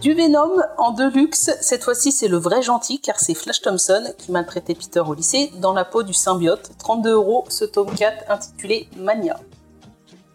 [0.00, 4.32] Du Venom en deluxe, cette fois-ci c'est le vrai gentil car c'est Flash Thompson qui
[4.32, 6.72] maltraitait Peter au lycée dans la peau du symbiote.
[6.78, 9.38] 32 euros ce tome 4 intitulé Mania.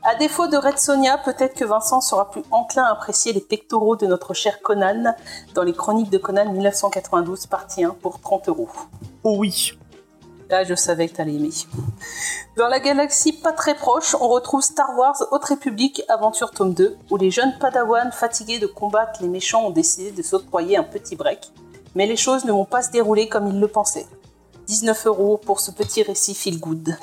[0.09, 3.97] À défaut de Red Sonia, peut-être que Vincent sera plus enclin à apprécier les pectoraux
[3.97, 5.13] de notre cher Conan
[5.53, 8.69] dans les chroniques de Conan 1992 partie 1 pour 30 euros.
[9.25, 9.77] Oh oui.
[10.49, 11.49] Là, je savais que t'allais aimer.
[12.55, 16.97] Dans la galaxie pas très proche, on retrouve Star Wars Haute République Aventure tome 2,
[17.11, 21.17] où les jeunes Padawan fatigués de combattre les méchants ont décidé de s'octroyer un petit
[21.17, 21.51] break.
[21.95, 24.07] Mais les choses ne vont pas se dérouler comme ils le pensaient.
[24.67, 26.95] 19 euros pour ce petit récit feel good.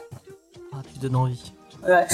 [0.72, 1.52] Ah, tu donnes envie.
[1.86, 2.06] Ouais.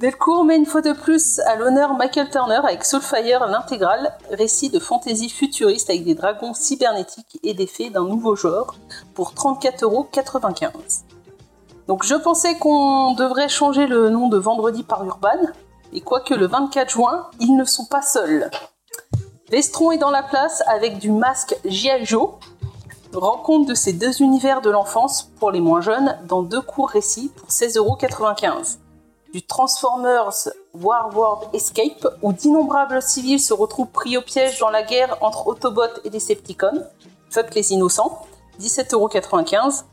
[0.00, 4.78] Delcourt met une fois de plus à l'honneur Michael Turner avec Soulfire l'intégrale, récit de
[4.78, 8.76] fantasy futuriste avec des dragons cybernétiques et des fées d'un nouveau genre,
[9.14, 11.02] pour 34,95€.
[11.88, 15.48] Donc je pensais qu'on devrait changer le nom de Vendredi par Urban,
[15.92, 18.50] et quoique le 24 juin, ils ne sont pas seuls.
[19.50, 22.04] Vestron est dans la place avec du masque G.I.
[22.04, 22.34] Joe,
[23.12, 27.32] rencontre de ces deux univers de l'enfance pour les moins jeunes dans deux courts récits
[27.34, 28.78] pour 16,95€.
[29.32, 34.82] Du Transformers War World Escape où d'innombrables civils se retrouvent pris au piège dans la
[34.82, 36.82] guerre entre Autobots et Decepticons,
[37.28, 38.26] fuck les innocents,
[38.58, 39.84] 17,95€.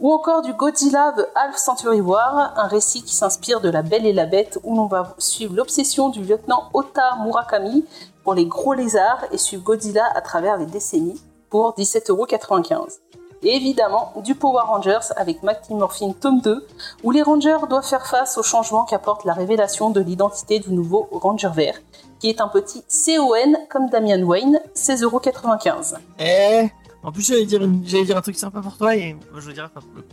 [0.00, 4.06] Ou encore du Godzilla The Half Century War, un récit qui s'inspire de La Belle
[4.06, 7.84] et la Bête où l'on va suivre l'obsession du lieutenant Ota Murakami
[8.24, 12.98] pour les gros lézards et suivre Godzilla à travers les décennies pour 17,95€.
[13.42, 16.66] Et évidemment, du Power Rangers avec Mighty Morphin tome 2,
[17.02, 21.08] où les Rangers doivent faire face aux changements qu'apporte la révélation de l'identité du nouveau
[21.10, 21.78] Ranger Vert,
[22.18, 25.94] qui est un petit CON comme Damian Wayne, 16,95€.
[26.18, 26.68] Eh
[27.02, 29.46] En plus, j'allais dire, une- j'allais dire un truc sympa pour toi et moi, je
[29.48, 30.04] le dirais pas pour le.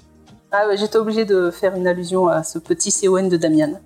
[0.54, 3.82] Ah ouais, j'étais obligé de faire une allusion à ce petit CON de Damian.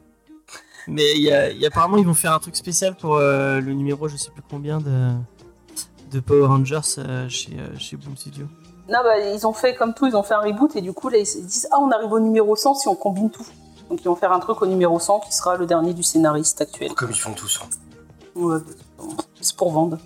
[0.87, 3.59] Mais y a, il y a- apparemment, ils vont faire un truc spécial pour euh,
[3.59, 5.13] le numéro, je sais plus combien, de,
[6.11, 8.45] de Power Rangers euh, chez, euh, chez Boom Studio.
[8.91, 11.09] Non, bah, ils ont fait comme tout, ils ont fait un reboot et du coup,
[11.09, 13.45] là, ils se disent Ah, on arrive au numéro 100 si on combine tout.
[13.89, 16.61] Donc, ils vont faire un truc au numéro 100 qui sera le dernier du scénariste
[16.61, 16.93] actuel.
[16.93, 17.59] Comme ils font tous.
[17.63, 17.67] hein.
[18.35, 18.57] Ouais,
[18.97, 19.03] bah,
[19.41, 19.97] c'est pour vendre.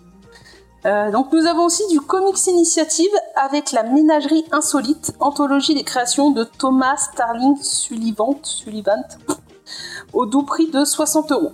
[0.86, 6.30] Euh, donc nous avons aussi du Comics Initiative avec la Ménagerie Insolite, anthologie des créations
[6.30, 9.03] de Thomas Starling Sullivan, Sullivan
[10.14, 11.53] au doux prix de 60 euros.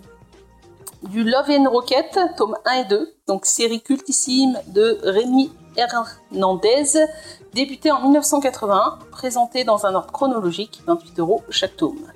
[1.04, 7.08] Du Love and Rocket, tome 1 et 2, donc série cultissime de Rémi Hernandez,
[7.54, 12.08] débuté en 1981, présenté dans un ordre chronologique, 28 euros chaque tome.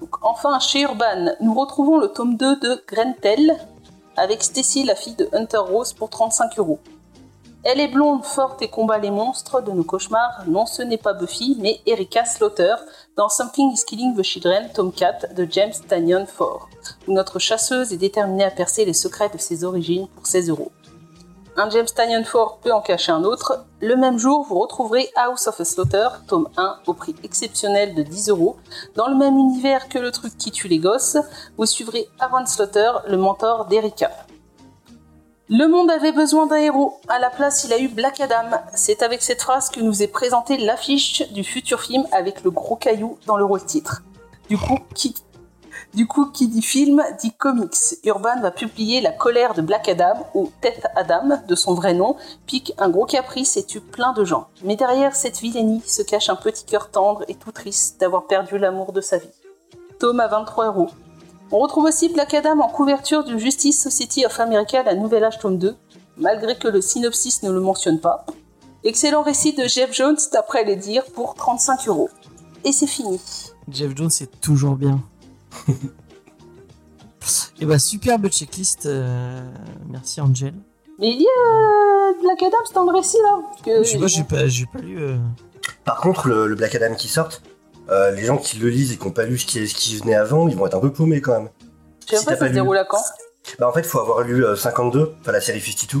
[0.00, 3.58] Donc, enfin, chez Urban, nous retrouvons le tome 2 de Grentel,
[4.16, 6.78] avec Stacy, la fille de Hunter Rose, pour 35 euros.
[7.62, 10.44] Elle est blonde, forte et combat les monstres de nos cauchemars.
[10.46, 12.74] Non, ce n'est pas Buffy, mais Erika Slaughter,
[13.16, 16.70] dans Something is Killing the Children, tome 4 de James Tanyon Ford,
[17.06, 20.72] où notre chasseuse est déterminée à percer les secrets de ses origines pour 16 euros.
[21.56, 23.64] Un James Tanyon Ford peut en cacher un autre.
[23.80, 28.02] Le même jour, vous retrouverez House of a Slaughter, tome 1, au prix exceptionnel de
[28.02, 28.56] 10 euros.
[28.94, 31.18] Dans le même univers que le truc qui tue les gosses,
[31.58, 34.10] vous suivrez Aaron Slaughter, le mentor d'Erika.
[35.48, 37.00] Le monde avait besoin d'un héros.
[37.08, 38.56] À la place, il a eu Black Adam.
[38.72, 42.76] C'est avec cette phrase que nous est présentée l'affiche du futur film avec le gros
[42.76, 44.02] caillou dans le rôle titre.
[44.48, 45.14] Du coup, qui,
[45.94, 47.98] du coup, qui dit film dit comics.
[48.04, 52.16] Urban va publier La colère de Black Adam, ou Tête Adam, de son vrai nom,
[52.46, 54.46] pique un gros caprice et tue plein de gens.
[54.62, 58.56] Mais derrière cette vilainie se cache un petit cœur tendre et tout triste d'avoir perdu
[58.56, 59.30] l'amour de sa vie.
[59.98, 60.90] Tome à 23 euros.
[61.50, 65.40] On retrouve aussi Black Adam en couverture du Justice Society of America, la Nouvelle Âge
[65.40, 65.74] tome 2,
[66.16, 68.24] malgré que le synopsis ne le mentionne pas.
[68.84, 72.08] Excellent récit de Jeff Jones, d'après les dires, pour 35 euros.
[72.64, 73.20] Et c'est fini.
[73.68, 75.00] Jeff Jones, c'est toujours bien.
[77.60, 78.86] Et bah, superbe checklist.
[78.86, 79.40] euh,
[79.88, 80.54] merci, Angel.
[80.98, 83.88] Mais il y a euh, Black Adam, c'est dans le récit là parce que- Je
[83.90, 84.98] sais pas, j'ai pas, j'ai pas lu.
[85.02, 85.16] euh,
[85.84, 87.28] Par contre, le, le Black Adam qui sort,
[87.90, 89.96] euh, les gens qui le lisent et qui n'ont pas lu ce qui, ce qui
[89.98, 91.50] venait avant, ils vont être un peu paumés quand même.
[92.06, 92.54] Je sais si pas, t'as ça pas se lu.
[92.54, 92.98] déroule à quand
[93.58, 95.98] Bah en fait, il faut avoir lu euh, 52, enfin la série 52.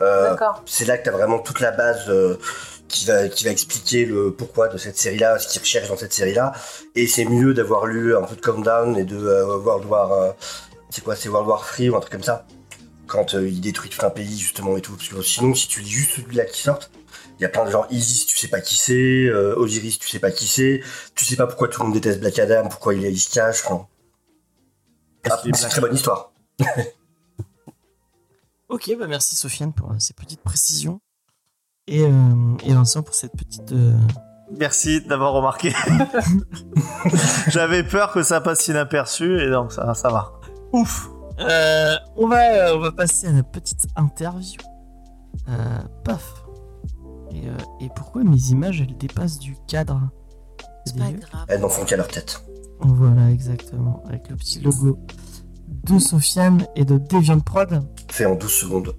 [0.00, 0.62] Euh, D'accord.
[0.66, 2.36] c'est là que tu as vraiment toute la base euh,
[2.88, 6.12] qui, va, qui va expliquer le pourquoi de cette série-là, ce qu'ils recherchent dans cette
[6.12, 6.52] série-là.
[6.94, 10.12] Et c'est mieux d'avoir lu un peu de Countdown et de euh, World War...
[10.12, 10.32] euh,
[10.90, 12.46] c'est quoi C'est World War 3 ou un truc comme ça
[13.06, 14.96] Quand euh, il détruit tout un pays, justement, et tout.
[14.96, 16.78] Parce que sinon, si tu lis juste celui-là qui sort,
[17.38, 17.86] il y a plein de gens.
[17.90, 19.26] Isis, tu sais pas qui c'est.
[19.26, 20.82] euh, Osiris, tu sais pas qui c'est.
[21.16, 23.62] Tu sais pas pourquoi tout le monde déteste Black Adam, pourquoi il, il se cache.
[23.64, 23.88] Enfin,
[25.28, 26.32] ah, qu'il est c'est une très bonne histoire.
[28.70, 31.00] Ok, bah merci Sofiane pour ces petites précisions.
[31.86, 32.10] Et, euh,
[32.64, 33.72] et Vincent pour cette petite.
[33.72, 33.96] euh,
[34.58, 35.72] Merci d'avoir remarqué.
[37.48, 40.32] J'avais peur que ça passe inaperçu et donc ça, ça va.
[40.72, 41.10] Ouf.
[41.40, 44.60] Euh, on, va, on va passer à la petite interview.
[45.48, 46.44] Euh, paf.
[47.32, 50.00] Et, euh, et pourquoi mes images elles dépassent du cadre
[50.86, 51.18] C'est pas dégueu.
[51.20, 51.44] grave.
[51.48, 52.44] Elles n'en font qu'à leur tête.
[52.80, 54.02] Voilà, exactement.
[54.08, 54.98] Avec le petit logo
[55.68, 57.82] de Sofiane et de Deviant Prod.
[58.10, 58.94] Fait en 12 secondes.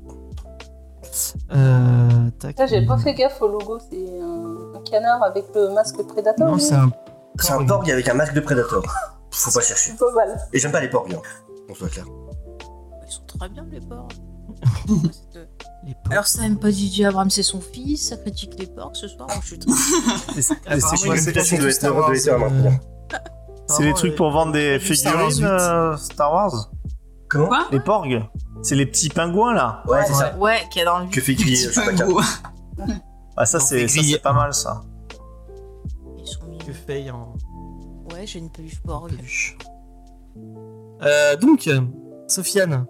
[1.54, 2.58] Euh, tac.
[2.60, 6.48] Là, j'ai pas fait gaffe au logo, c'est un, un canard avec le masque Predator.
[6.48, 6.92] Non, c'est un.
[7.40, 8.84] C'est un porg avec un masque de Predator.
[9.32, 9.92] Faut pas chercher.
[9.92, 10.38] C'est pas mal.
[10.54, 11.22] Et j'aime pas les porgs, hein.
[11.70, 12.06] On soit clair.
[13.08, 14.08] Ils sont très bien les porcs.
[14.88, 15.40] C'est,
[15.86, 16.12] Les porcs.
[16.12, 19.28] Alors ça aime pas Didier Abrams, c'est son fils, ça critique les porcs ce soir,
[19.28, 19.60] moi je suis.
[20.38, 22.72] Et c'est- quoi de Star Wars, euh, maintenant.
[22.72, 25.62] c'est apparemment, les trucs pour vendre des du Star Wars figurines 8.
[25.62, 26.72] euh, Star Wars?
[27.30, 27.48] Comment?
[27.48, 27.68] Quoi?
[27.72, 28.08] Les porgs
[28.62, 30.36] C'est les petits pingouins là Ouais, c'est ça.
[30.38, 32.06] Ouais, qu'il y a dans le Que fait Chewbacca.
[32.06, 32.24] pingouin.
[33.38, 33.86] Ah ça c'est
[34.24, 34.82] pas mal ça.
[36.18, 36.66] Ils sont mignons.
[36.66, 37.34] Que fait en
[38.14, 39.58] Ouais, j'ai une peluche peluche.
[41.04, 41.70] Euh, donc,
[42.30, 42.86] Sofiane,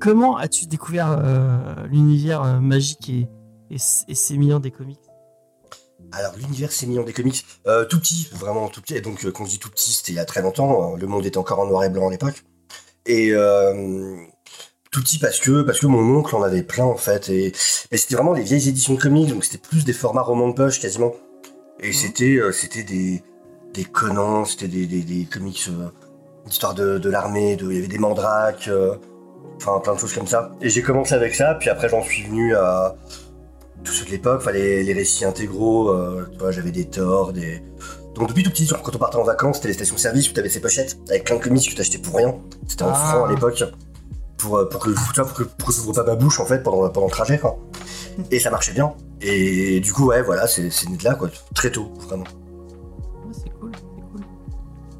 [0.00, 1.58] comment as-tu découvert euh,
[1.88, 3.28] l'univers euh, magique et,
[3.70, 5.00] et, sémillant des comics?
[6.12, 7.44] Alors, l'univers c'est millions des comics.
[7.66, 8.94] Euh, tout petit, vraiment tout petit.
[8.94, 10.94] Et donc, euh, quand je dis tout petit, c'était il y a très longtemps.
[10.94, 10.96] hein.
[10.96, 12.44] Le monde était encore en noir et blanc à l'époque.
[13.04, 14.16] Et euh,
[14.90, 17.28] tout petit parce que, parce que mon oncle en avait plein, en fait.
[17.28, 17.52] Et,
[17.90, 19.28] et c'était vraiment les vieilles éditions de comics.
[19.28, 21.12] Donc, c'était plus des formats romans de poche, quasiment.
[21.80, 23.22] Et c'était euh, c'était des,
[23.74, 25.88] des Conan, c'était des, des, des comics, euh,
[26.46, 28.96] d'histoire de, de l'armée, de- il y avait des mandrakes, euh,
[29.58, 30.52] enfin plein de choses comme ça.
[30.60, 32.96] Et j'ai commencé avec ça, puis après j'en suis venu à
[33.84, 35.94] tout ceux de l'époque, enfin, les, les récits intégraux,
[36.32, 37.62] tu vois, j'avais des Thor, des...
[38.16, 40.48] Donc depuis tout petit, genre, quand on partait en vacances, c'était les stations-service où t'avais
[40.48, 42.34] ces pochettes avec plein de comics que t'achetais pour rien.
[42.66, 42.94] C'était en Ah.
[42.94, 43.62] francs à l'époque.
[44.38, 46.46] Pour, euh, pour que, tu vois, pour que, pour que j'ouvre pas ma bouche en
[46.46, 47.58] fait pendant, pendant le trajet quoi.
[48.30, 48.94] Et ça marchait bien.
[49.20, 52.22] Et du coup ouais voilà c'est c'est né de là quoi, très tôt vraiment.
[52.24, 54.20] Ouais, C'est cool, c'est cool.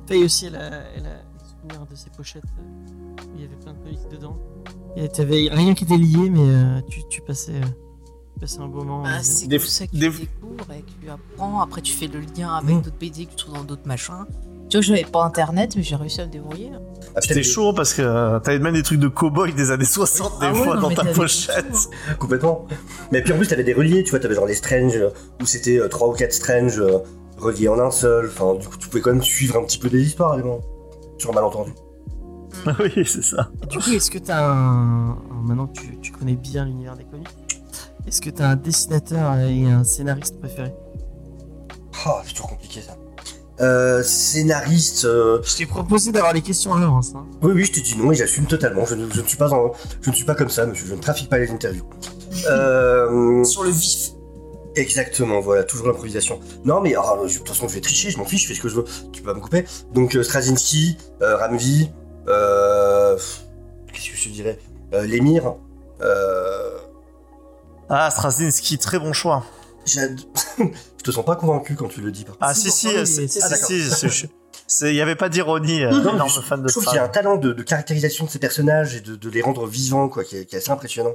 [0.09, 2.43] Faye aussi, elle a, elle a le souvenir de ses pochettes.
[2.59, 4.37] euh, où il y avait plein de comics dedans.
[4.97, 7.61] Et t'avais rien qui était lié, mais euh, tu, tu passais, euh,
[8.35, 9.03] tu passais un beau moment.
[9.03, 11.61] en Ah, c'est comme ça que tu découvres et que tu apprends.
[11.61, 14.25] Après, tu fais le lien avec d'autres BD que tu trouves dans d'autres machins.
[14.69, 16.71] Tu vois, j'avais pas internet, mais j'ai réussi à me débrouiller.
[17.17, 20.33] Ah, C'était chaud parce que euh, t'avais même des trucs de cow-boy des années 60
[20.41, 21.67] Ah des ouais, fois non, dans ta pochette.
[21.73, 21.77] tout,
[22.11, 22.15] hein.
[22.19, 22.67] Complètement.
[23.11, 25.09] Mais puis en plus, t'avais des reliés, tu vois, t'avais genre les Strange, euh,
[25.41, 26.99] où c'était euh, trois ou quatre Strange euh,
[27.39, 28.27] reliés en un seul.
[28.27, 30.61] Enfin, du coup, tu pouvais quand même suivre un petit peu des histoires, gens.
[31.17, 31.73] Sur un malentendu.
[32.79, 33.51] oui, c'est ça.
[33.63, 36.95] Et du coup, est-ce que t'as un, un- Maintenant que tu, tu connais bien l'univers
[36.95, 37.29] des comics,
[38.07, 40.75] est-ce que t'as un dessinateur et un scénariste préféré
[42.07, 42.97] Oh, c'est toujours compliqué ça.
[43.61, 45.05] Euh, scénariste.
[45.05, 47.13] euh, Je t'ai proposé d'avoir les questions à l'avance.
[47.17, 47.27] Hein.
[47.43, 48.85] Oui, oui, je t'ai dit non et j'assume totalement.
[48.87, 50.87] Je ne, je ne suis pas en- je ne suis pas comme ça, monsieur.
[50.87, 51.85] Je ne trafique pas les interviews.
[52.49, 54.11] Euh, Sur le vif.
[54.77, 56.39] exactement, voilà, toujours l'improvisation.
[56.65, 58.55] Non, mais oh, je- de toute façon, je vais tricher, je m'en fiche, je fais
[58.55, 58.85] ce que je veux.
[59.13, 59.65] Tu peux pas me couper.
[59.93, 61.91] Donc, euh, Straczynski, euh, Ramvi,
[62.29, 63.17] euh,
[63.93, 64.59] qu'est-ce que je te dirais?
[64.95, 65.55] Euh, L'émir.
[66.03, 66.71] Euh,
[67.89, 69.43] Ah, Straczynski, très bon choix.
[70.99, 72.25] je te sens pas convaincu quand tu le dis.
[72.25, 72.37] par.
[72.41, 72.97] Ah, Si, si, il
[73.43, 76.95] ah, il y avait pas d'ironie, euh, mais énorme je- fan de Je trouve qu'il
[76.97, 79.67] y a un talent de, de caractérisation de ces personnages et de, de les rendre
[79.67, 81.15] vivants, quoi, qui est, qui est assez impressionnant.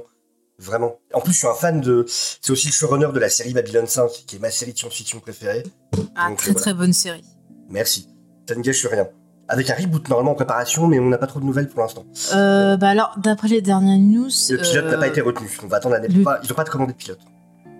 [0.58, 0.98] Vraiment.
[1.12, 2.04] En plus, je suis un fan de.
[2.08, 5.18] C'est aussi le showrunner de la série Babylon 5, qui est ma série de science-fiction
[5.20, 5.64] préférée.
[6.16, 6.60] Ah, Donc, très voilà.
[6.60, 7.24] très bonne série.
[7.70, 8.08] Merci.
[8.48, 9.08] Ça ne gâche rien.
[9.48, 12.04] Avec un reboot normalement en préparation, mais on n'a pas trop de nouvelles pour l'instant.
[12.34, 14.28] Euh, bah alors, d'après les dernières news.
[14.50, 15.50] Le pilote n'a euh, pas été retenu.
[15.62, 16.08] On va attendre l'année.
[16.08, 17.18] le- Ils n'ont pas de commande de pilote.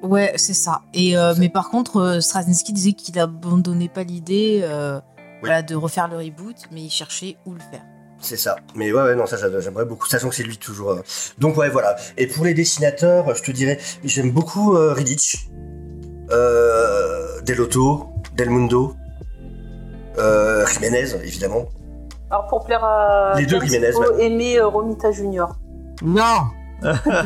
[0.04, 0.82] Ouais, c'est ça.
[0.92, 5.00] Et euh, mais par contre, euh, Straczynski disait qu'il abandonnait pas l'idée euh,
[5.40, 7.82] voilà, de refaire le reboot, mais il cherchait où le faire.
[8.20, 8.56] C'est ça.
[8.74, 10.90] Mais ouais, ouais, non, ça j'a- j'aimerais beaucoup, sachant que c'est lui toujours.
[10.92, 11.02] euh.
[11.38, 11.96] Donc ouais, voilà.
[12.16, 15.48] Et pour les dessinateurs, je te dirais, j'aime beaucoup euh, Riddich,
[16.30, 18.94] euh, Delotto, Del Mundo,
[20.18, 21.64] euh, Jiménez, évidemment.
[22.30, 25.56] Alors pour plaire à Les deux Jiménez, il faut aimer euh, Romita Junior.
[26.02, 26.44] Non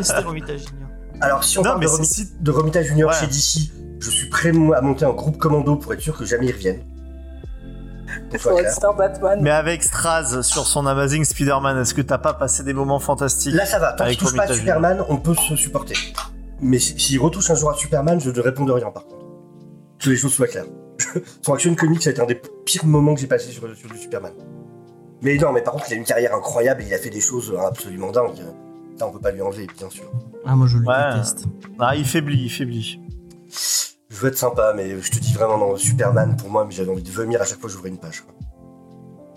[0.02, 0.87] C'était Romita Junior.
[1.20, 3.16] Alors si on Non, parle mais de, si- de Romita Junior Ouais.
[3.16, 3.70] chez DC,
[4.00, 6.82] je suis prêt à monter un groupe commando pour être sûr que jamais ils reviennent.
[8.96, 9.38] Batman.
[9.42, 13.54] Mais avec Straz sur son Amazing Spider-Man, est-ce que t'as pas passé des moments fantastiques
[13.54, 15.94] Là ça va, tant qu'il touche pas à Superman, on peut se supporter.
[16.60, 19.24] Mais si- s'il retouche un jour à Superman, je ne réponds de rien par contre.
[19.98, 20.66] Que les choses soient claires.
[21.44, 23.90] Son Action Comics, ça a été un des pires moments que j'ai passé sur, sur
[23.90, 24.32] du Superman.
[25.22, 27.20] Mais non, mais par contre, il a une carrière incroyable et il a fait des
[27.20, 28.42] choses absolument dingues.
[28.98, 30.10] Ça, on peut pas lui enlever, bien sûr.
[30.50, 31.12] Ah, moi je le Ouais.
[31.12, 31.44] déteste.
[31.78, 32.98] Ah, il faiblit, il faiblit.
[34.10, 36.90] Je veux être sympa, mais je te dis vraiment, non, Superman, pour moi, mais j'avais
[36.90, 38.22] envie de vomir à chaque fois que j'ouvrais une page.
[38.22, 38.34] quoi.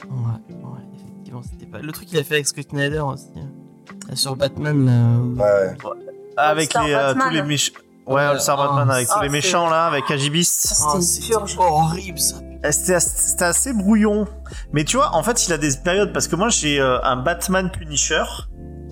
[0.10, 1.80] Ouais, ouais, effectivement, c'était pas.
[1.80, 3.28] Le truc qu'il a fait avec Scott Snyder aussi.
[3.38, 4.16] hein.
[4.16, 5.44] Sur Batman, là.
[5.44, 6.06] Ouais, ouais.
[6.38, 7.74] Avec les, euh, tous les méchants.
[8.08, 10.68] Ouais, Ouais, le Star ah, Batman avec ah, tous les méchants là, avec Agibist.
[10.68, 11.56] Ça, Oh, C'était purge.
[11.60, 12.38] horrible ça.
[12.64, 14.28] Eh, C'était c'était assez brouillon.
[14.74, 17.16] Mais tu vois, en fait, il a des périodes parce que moi j'ai euh, un
[17.18, 18.24] Batman Punisher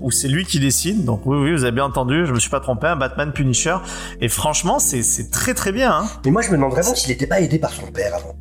[0.01, 1.03] où c'est lui qui dessine.
[1.05, 3.77] Donc oui, oui, vous avez bien entendu, je me suis pas trompé, un Batman Punisher.
[4.21, 5.91] Et franchement, c'est très très bien.
[5.91, 6.07] Hein.
[6.25, 8.35] Mais moi, je me demande vraiment s'il n'était pas aidé par son père avant.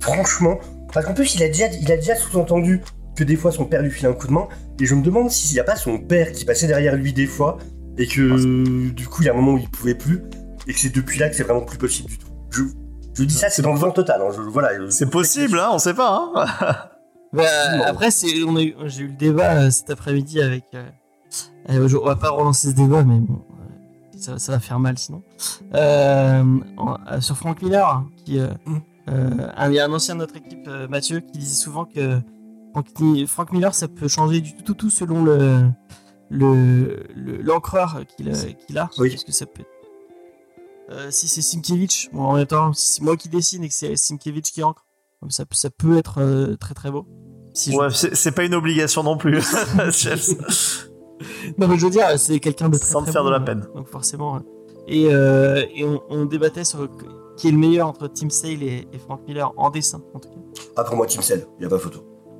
[0.00, 0.58] Franchement.
[0.92, 2.80] Parce qu'en plus, il a déjà, il a déjà sous-entendu
[3.16, 4.48] que des fois son père lui filait un coup de main.
[4.80, 7.26] Et je me demande s'il n'y a pas son père qui passait derrière lui des
[7.26, 7.58] fois.
[7.98, 10.22] Et que du coup, il y a un moment où il pouvait plus.
[10.66, 12.26] Et que c'est depuis là que c'est vraiment plus possible du tout.
[12.50, 12.62] Je,
[13.14, 14.20] je dis ça, c'est dans le vent total.
[14.22, 14.30] hein.
[14.34, 16.30] Je- voilà, C'est possible, hein, on sait pas.
[16.34, 16.46] Hein.
[17.32, 17.44] Bah,
[17.86, 20.64] après, c'est, on a eu, j'ai eu le débat euh, cet après-midi avec.
[20.74, 20.88] euh,
[21.70, 24.98] euh, on va pas relancer ce débat, mais bon, euh, ça, ça va faire mal
[24.98, 25.22] sinon.
[25.74, 26.44] Euh,
[27.20, 28.78] sur Frank Miller, qui, euh, Mm.
[29.56, 32.20] un, il y a un ancien de notre équipe, Mathieu, qui disait souvent que
[32.72, 32.86] Frank,
[33.26, 35.68] Frank Miller, ça peut changer du tout, tout, tout selon le,
[36.30, 38.88] le, le- l'encreur qu'il, a- qu'il a.
[38.98, 39.10] Oui.
[39.10, 39.64] Parce que ça peut.
[41.10, 43.94] Si c'est Simkevich, bon, en même temps, si c'est moi qui dessine et que c'est
[43.96, 44.84] Simkevich qui encre,
[45.28, 47.06] ça, ça peut être euh, très très beau.
[47.52, 49.40] Si je- Ouais, c'est c'est pas une obligation non plus.
[51.58, 53.36] Non, mais je veux dire, c'est quelqu'un de très Sans te très faire de la
[53.36, 53.40] hein.
[53.42, 53.66] peine.
[53.74, 54.36] Donc forcément.
[54.36, 54.42] hein.
[54.88, 56.88] Et, euh, et on, on débattait sur
[57.36, 60.30] qui est le meilleur entre Tim Sale et, et Frank Miller en dessin, en tout
[60.30, 60.34] cas.
[60.76, 61.98] Ah, pour moi, Team Cell, il n'y a pas photo.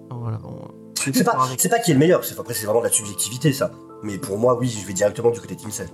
[0.08, 0.56] Donc Voilà, bon.
[0.94, 3.52] C'est pas, c'est pas qui est le meilleur, c'est après c'est vraiment de la subjectivité
[3.52, 3.70] ça.
[4.02, 5.88] Mais pour moi, oui, je vais directement du côté Team Cell.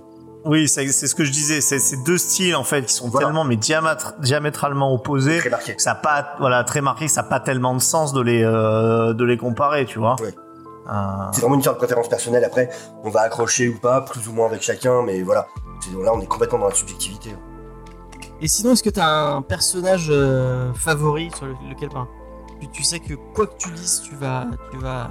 [0.45, 1.59] Oui, c'est ce que je disais.
[1.61, 3.27] C'est c'est deux styles en fait qui sont Voilà.
[3.27, 5.39] tellement mais diamètre- diamétralement opposés.
[5.39, 5.75] Très marqué.
[5.77, 9.13] ça a pas voilà très marqué ça a pas tellement de sens de les euh,
[9.13, 10.33] de les comparer tu vois Ouais.
[10.89, 10.93] Euh,
[11.33, 12.45] C'est vraiment une sorte de préférence personnelle.
[12.45, 12.69] Après,
[13.03, 15.45] on va accrocher ou pas, plus ou moins avec chacun, mais voilà.
[15.81, 17.35] C'est- Là, on est complètement dans la subjectivité.
[18.39, 22.07] Et sinon, est-ce que t'as un personnage euh, favori sur le- lequel ben,
[22.61, 25.09] tu, tu sais que quoi que tu lises, tu vas, tu vas,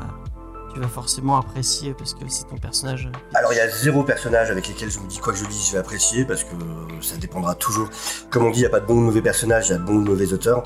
[0.77, 3.07] tu vas forcément apprécier parce que c'est ton personnage.
[3.07, 5.47] euh, Alors, il y a zéro personnage avec lesquels je me dis quoi que je
[5.47, 7.89] lis, je vais apprécier parce que euh, ça dépendra toujours.
[8.31, 9.75] Comme on dit, il n'y a pas de bons ou de mauvais personnages, il y
[9.75, 10.65] a de bons ou de mauvais auteurs.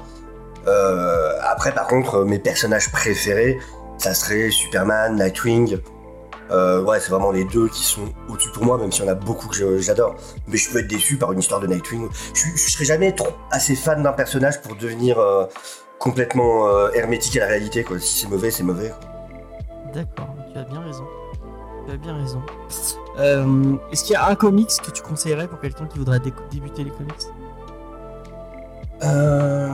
[0.66, 3.60] Euh, après, par contre, mes personnages préférés,
[3.98, 5.78] ça serait Superman, Nightwing.
[6.50, 9.14] Ouais, c'est vraiment les deux qui sont au-dessus pour moi, même s'il y en a
[9.14, 10.16] beaucoup que j'adore.
[10.48, 12.08] Mais je peux être déçu par une histoire de Nightwing.
[12.34, 15.16] Je, je serai jamais trop assez fan d'un personnage pour devenir
[16.00, 17.84] complètement hermétique à la réalité.
[17.84, 18.00] Quoi.
[18.00, 18.92] Si c'est mauvais, c'est mauvais.
[19.94, 21.04] D'accord, tu as bien raison.
[21.86, 22.42] Tu as bien raison.
[23.18, 26.84] Euh, est-ce qu'il y a un comics que tu conseillerais pour quelqu'un qui voudrait débuter
[26.84, 27.26] les comics?
[29.02, 29.70] Euh...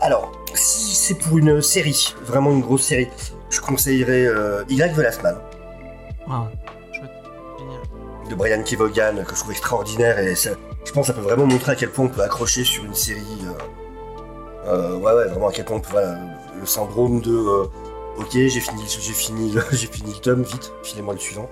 [0.00, 3.08] Alors, si c'est pour une série, vraiment une grosse série,
[3.50, 5.36] je conseillerais euh, Y de Last Man
[6.28, 6.48] Ah,
[6.92, 7.10] chouette,
[7.58, 8.28] génial.
[8.28, 10.50] de Brian Kevogan que je trouve extraordinaire et ça-
[10.84, 12.94] je pense que ça peut vraiment montrer à quel point on peut accrocher sur une
[12.94, 13.22] série.
[13.46, 15.88] euh, euh, ouais, ouais, vraiment à quel point on peut.
[15.92, 16.16] Voilà,
[16.58, 17.68] le syndrome de.
[18.18, 21.48] Ok, j'ai fini, j'ai fini, le- j'ai fini le tome, vite, filez-moi le suivant.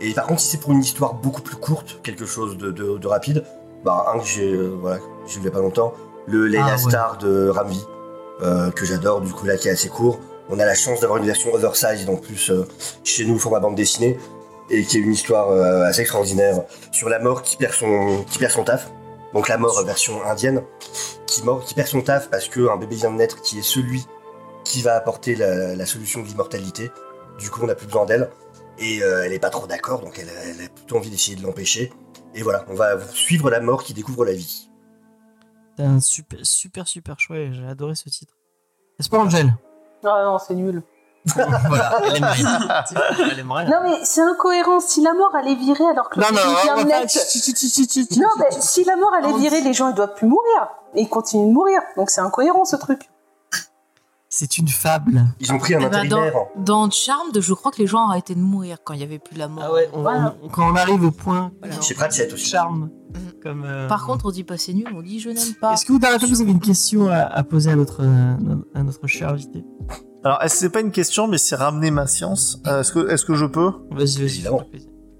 [0.00, 2.98] Et par contre, si c'est pour une histoire beaucoup plus courte, quelque chose de, de-
[2.98, 3.44] de rapide,
[3.84, 5.92] bah, un que j'ai euh, voilà, j'ai vu il y a pas longtemps,
[6.26, 6.78] le Leila Ah, ouais.
[6.78, 7.84] Star de Ramvi,
[8.42, 10.20] euh, que j'adore, du coup là qui est assez court.
[10.50, 12.66] On a la chance d'avoir une version oversize en plus euh,
[13.04, 14.18] chez nous, format bande dessinée,
[14.70, 16.62] et qui est une histoire euh, assez extraordinaire
[16.92, 18.90] sur la mort qui perd son, qui perd son taf.
[19.34, 20.62] Donc la mort version indienne,
[21.26, 24.06] qui, mort, qui perd son taf parce qu'un bébé vient de naître qui est celui
[24.68, 26.90] qui va apporter la, la solution de l'immortalité.
[27.38, 28.30] Du coup, on n'a plus besoin d'elle.
[28.78, 31.42] Et euh, elle est pas trop d'accord, donc elle, elle a plutôt envie d'essayer de
[31.42, 31.92] l'empêcher.
[32.34, 34.70] Et voilà, on va suivre la mort qui découvre la vie.
[35.76, 37.52] C'est un super, super, super chouette.
[37.52, 38.34] J'ai adoré ce titre.
[38.98, 39.52] N'est-ce pas, Angel
[40.04, 40.82] Ah non, c'est nul.
[41.34, 42.38] Voilà, elle aimerait.
[43.32, 43.64] elle aimerait.
[43.66, 44.80] Non, mais c'est incohérent.
[44.80, 48.16] Si la mort allait virer alors que le Non, non, vient chut.
[48.16, 50.68] Non, mais si la mort allait virer, les gens ils doivent plus mourir.
[50.94, 51.80] Et ils continuent de mourir.
[51.96, 53.08] Donc c'est incohérent ce truc.
[54.30, 55.24] C'est une fable.
[55.40, 56.34] Ils ont pris un Eh ben, intérimaire.
[56.56, 59.36] Dans Charmed, je crois que les gens arrêtaient de mourir quand il n'y avait plus
[59.38, 59.64] la mort.
[59.66, 60.36] Ah ouais, on- Voilà.
[60.42, 61.50] on- quand on arrive au point.
[61.60, 61.80] Voilà.
[61.80, 62.50] Chez Pratchett aussi.
[62.50, 62.90] Charme.
[63.42, 65.72] Comme, euh, Par contre, on dit pas c'est nul, on dit je n'aime pas.
[65.72, 66.04] Est-ce que vous,
[66.42, 68.34] avez une question à, à poser à notre, euh,
[68.74, 69.64] à notre cher invité?
[70.24, 72.60] Alors, c'est pas une question, mais c'est ramener ma science?
[72.66, 73.72] Euh, est-ce que, je peux?
[73.92, 74.22] Vas-y, vas-y.
[74.24, 74.62] Évidemment.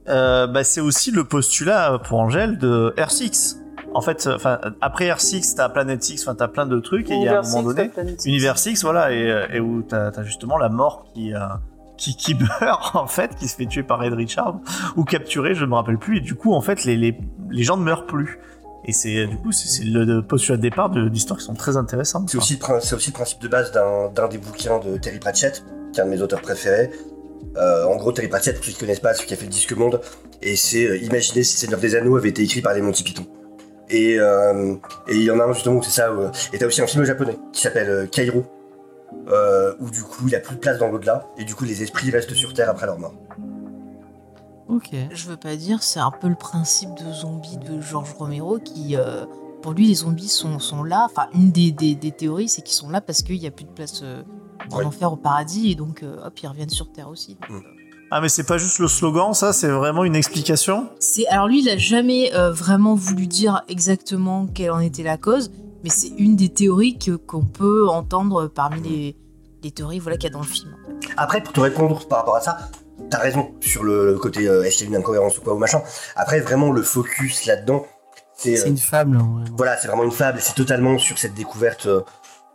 [0.09, 3.57] Euh, bah, c'est aussi le postulat pour Angèle de R6.
[3.95, 7.15] En fait, euh, enfin, après R6, t'as Planet 6, enfin, t'as plein de trucs, et
[7.15, 8.17] il y a un Univers moment Six, donné.
[8.27, 11.39] Univers 6, voilà, et, euh, et où t'as as justement la mort qui, euh,
[11.97, 14.61] qui, qui meurt, en fait, qui se fait tuer par Ed Richard,
[14.97, 17.19] ou capturé, je me rappelle plus, et du coup, en fait, les, les,
[17.51, 18.39] les gens ne meurent plus.
[18.85, 22.31] Et c'est, du coup, c'est le, postulat de départ de- d'histoires qui sont très intéressantes.
[22.31, 22.59] C'est aussi,
[22.93, 26.07] aussi le principe de base d'un d'un des bouquins de Terry Pratchett, qui est un
[26.07, 26.91] de mes auteurs préférés.
[27.57, 29.45] Euh, en gros, Terry Pratchett, pour ceux qui ne connaissent pas, celui qui a fait
[29.47, 30.01] le Disque Monde.
[30.43, 33.27] Et c'est euh, Imaginez si Seigneur des Anneaux avait été écrit par les Monty Python.
[33.91, 34.75] Et euh,
[35.09, 36.13] et il y en a un justement où c'est ça.
[36.13, 38.45] où- et t'as aussi un film japonais qui s'appelle euh, Kairo,
[39.29, 41.27] euh, où du coup il n'y a plus de place dans l'au-delà.
[41.39, 43.15] Et du coup les esprits restent sur Terre après leur mort.
[44.69, 44.91] Ok.
[45.11, 48.97] Je veux pas dire, c'est un peu le principe de zombie de Georges Romero qui,
[48.97, 49.25] euh,
[49.63, 51.07] pour lui, les zombies sont, sont là.
[51.11, 53.65] Enfin, une des, des, des théories, c'est qu'ils sont là parce qu'il n'y a plus
[53.65, 54.23] de place euh,
[54.71, 54.85] en Oui.
[54.85, 57.39] enfer, au paradis, et donc, euh, hop, ils reviennent sur Terre aussi.
[57.49, 57.63] Donc, Mm.
[58.11, 60.89] Ah, mais c'est pas juste le slogan, ça, c'est vraiment une explication?
[60.99, 65.19] C'est alors lui, il a jamais euh, vraiment voulu dire exactement quelle en était la
[65.19, 65.51] cause,
[65.85, 69.17] mais c'est une des théories que qu'on peut entendre parmi les,
[69.63, 70.75] les théories voilà qu'il y a dans le film.
[71.19, 72.57] Après, pour te répondre par rapport à ça,
[73.11, 75.55] t'as raison sur le, le côté euh, est-ce qu'il y a une incohérence ou quoi
[75.55, 75.83] ou machin.
[76.17, 77.87] Après, vraiment, le focus là-dedans,
[78.35, 78.57] c'est.
[78.57, 79.17] C'est euh, une fable.
[79.19, 79.57] hein, vraiment.
[79.57, 81.85] Voilà, c'est vraiment une fable, c'est totalement sur cette découverte.
[81.85, 82.01] euh,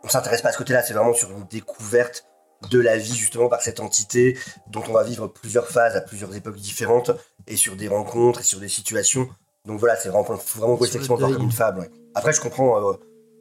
[0.03, 2.25] on s'intéresse pas à ce côté-là, c'est vraiment sur une découverte
[2.69, 4.37] de la vie, justement, par cette entité
[4.71, 7.11] dont on va vivre plusieurs phases à plusieurs époques différentes,
[7.47, 9.27] et sur des rencontres et sur des situations.
[9.65, 11.33] Donc voilà, c'est vraiment, faut vraiment voir deuil.
[11.33, 11.79] comme une fable.
[11.81, 11.91] ouais.
[12.15, 12.93] Après, je comprends euh,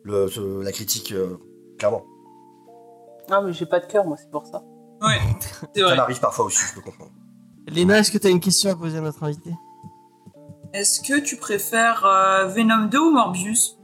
[0.05, 1.36] le, ce- la critique, euh,
[1.78, 2.05] clairement.
[3.31, 4.62] Ah, mais j'ai pas de cœur, moi, c'est pour ça.
[5.01, 5.19] Ouais,
[5.74, 7.11] c'est Ça m'arrive parfois aussi, je peux comprendre.
[7.69, 9.51] Léna, est-ce que tu as une question à poser à notre invité?
[10.73, 13.78] Est-ce que tu préfères euh, Venom 2 ou Morbius?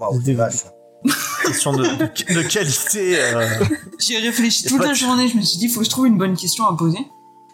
[0.00, 0.64] Waouh, c'est vache.
[1.44, 3.20] Question de, de, de qualité.
[3.22, 3.46] euh.
[3.98, 6.18] J'y ai réfléchi toute la journée, je me suis dit, faut que je trouve une
[6.18, 6.98] bonne question à poser.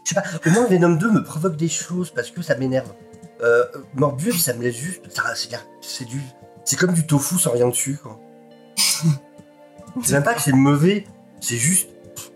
[0.05, 2.93] Je sais pas, au moins Venom 2 me provoque des choses parce que ça m'énerve.
[3.43, 3.65] Euh,
[3.95, 5.03] Morbius, ça me laisse juste.
[5.11, 5.49] ça- C'est
[5.81, 6.21] c'est du.
[6.65, 8.19] C'est comme du tofu sans rien dessus, quoi.
[10.03, 11.07] c'est même pas que c'est mauvais,
[11.41, 11.89] c'est juste.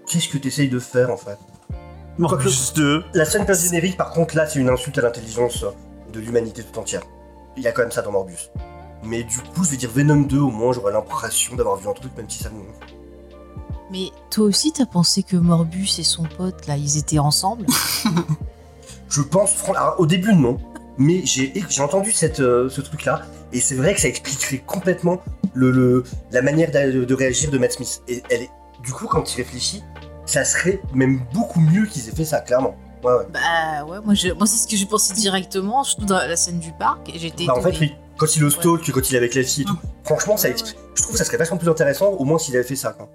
[0.06, 1.38] Qu'est-ce que t'essayes de faire en fait?
[2.18, 3.04] Morbius 2.
[3.14, 5.64] La scène post-générique, par contre, là, c'est une insulte à l'intelligence
[6.12, 7.02] de l'humanité tout entière.
[7.56, 8.50] Il y a quand même ça dans Morbius.
[9.02, 11.92] Mais du coup, je vais dire Venom 2, au moins j'aurais l'impression d'avoir vu un
[11.92, 12.62] truc, même si ça me.
[13.90, 17.66] Mais toi aussi, t'as pensé que Morbus et son pote là, ils étaient ensemble?
[19.08, 20.58] Je pense, alors, au début, non.
[20.98, 23.22] Mais j'ai entendu cette, euh, ce truc-là,
[23.52, 25.22] et c'est vrai que ça expliquerait complètement
[25.54, 28.02] le, le- la manière de, de réagir de Matt Smith.
[28.08, 28.50] Et elle est,
[28.82, 29.82] du coup, quand il réfléchit,
[30.26, 32.76] ça serait même beaucoup mieux qu'ils aient fait ça, clairement.
[33.04, 33.26] Ouais, ouais.
[33.32, 36.72] Bah ouais, moi, moi c'est ce que j'ai pensé directement, surtout dans la scène du
[36.72, 37.94] parc, et j'étais Bah, en fait, oui.
[38.18, 40.48] Quand il le stalk, quand il est avec la fille et tout, franchement, ça.
[40.50, 42.92] Je trouve que ça serait vachement plus intéressant, au moins s'il avait fait ça.
[42.92, 43.08] Quoi.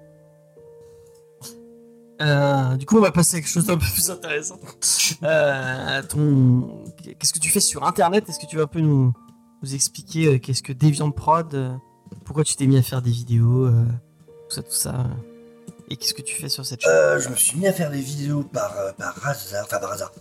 [2.22, 4.58] Euh, du coup, on va passer à quelque chose d'un peu plus intéressant.
[5.22, 6.82] Euh, ton...
[7.18, 8.28] Qu'est-ce que tu fais sur Internet?
[8.28, 9.12] Est-ce que tu vas un peu nous,
[9.62, 11.72] nous expliquer euh, qu'est-ce que Deviant Prod euh,
[12.24, 13.84] Pourquoi tu t'es mis à faire des vidéos euh,
[14.48, 15.06] Tout ça, tout ça.
[15.90, 16.90] et qu'est-ce que tu fais sur cette chaîne?
[16.92, 19.92] Euh, je me suis mis à faire des vidéos par, euh, par hasard, enfin par
[19.92, 20.12] hasard.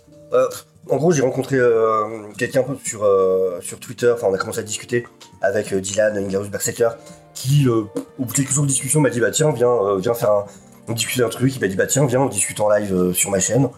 [0.90, 4.64] En gros, j'ai rencontré euh, quelqu'un sur, euh, sur Twitter, enfin on a commencé à
[4.64, 5.08] discuter
[5.42, 6.90] avec euh, Dylan Inglaus Berserker,
[7.34, 7.90] qui, au
[8.20, 10.46] bout de quelques jours de discussion, m'a dit bah tiens, viens, viens faire un...
[10.90, 13.32] On discute d'un truc, il m'a dit bah tiens, viens, on discute en live sur
[13.32, 13.70] ma chaîne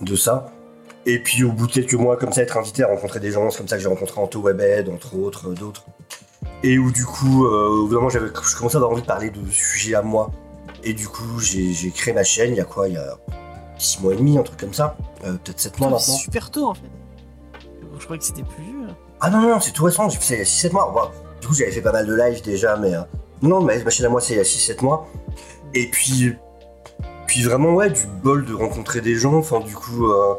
[0.00, 0.52] de ça.
[1.04, 3.50] Et puis au bout de quelques mois, comme ça, être invité à rencontrer des gens,
[3.50, 5.84] c'est comme ça que j'ai rencontré Anto Webhead, entre autres, d'autres.
[6.62, 8.18] Et où du coup, au bout d'un moment, je
[8.56, 10.30] commençais à avoir envie de parler de sujets à moi.
[10.84, 13.18] Et du coup, j'ai, j'ai créé ma chaîne, il y a quoi Il y a
[13.82, 14.96] 6 mois et demi, un truc comme ça.
[15.24, 15.98] Euh, peut-être 7 mois maintenant.
[16.00, 16.90] c'est super tôt en fait.
[17.98, 18.86] Je croyais que c'était plus vieux.
[19.20, 21.12] Ah non, non, c'est tout récent, j'ai fait ça il y a 6-7 mois.
[21.40, 22.94] Du coup, j'avais fait pas mal de lives déjà, mais.
[22.94, 23.00] euh,
[23.42, 25.06] non, mais ma chaîne à moi, c'est il y a 6-7 mois.
[25.74, 26.34] Et puis.
[27.26, 30.34] Puis vraiment, ouais, du bol de rencontrer des gens, enfin, du coup, euh,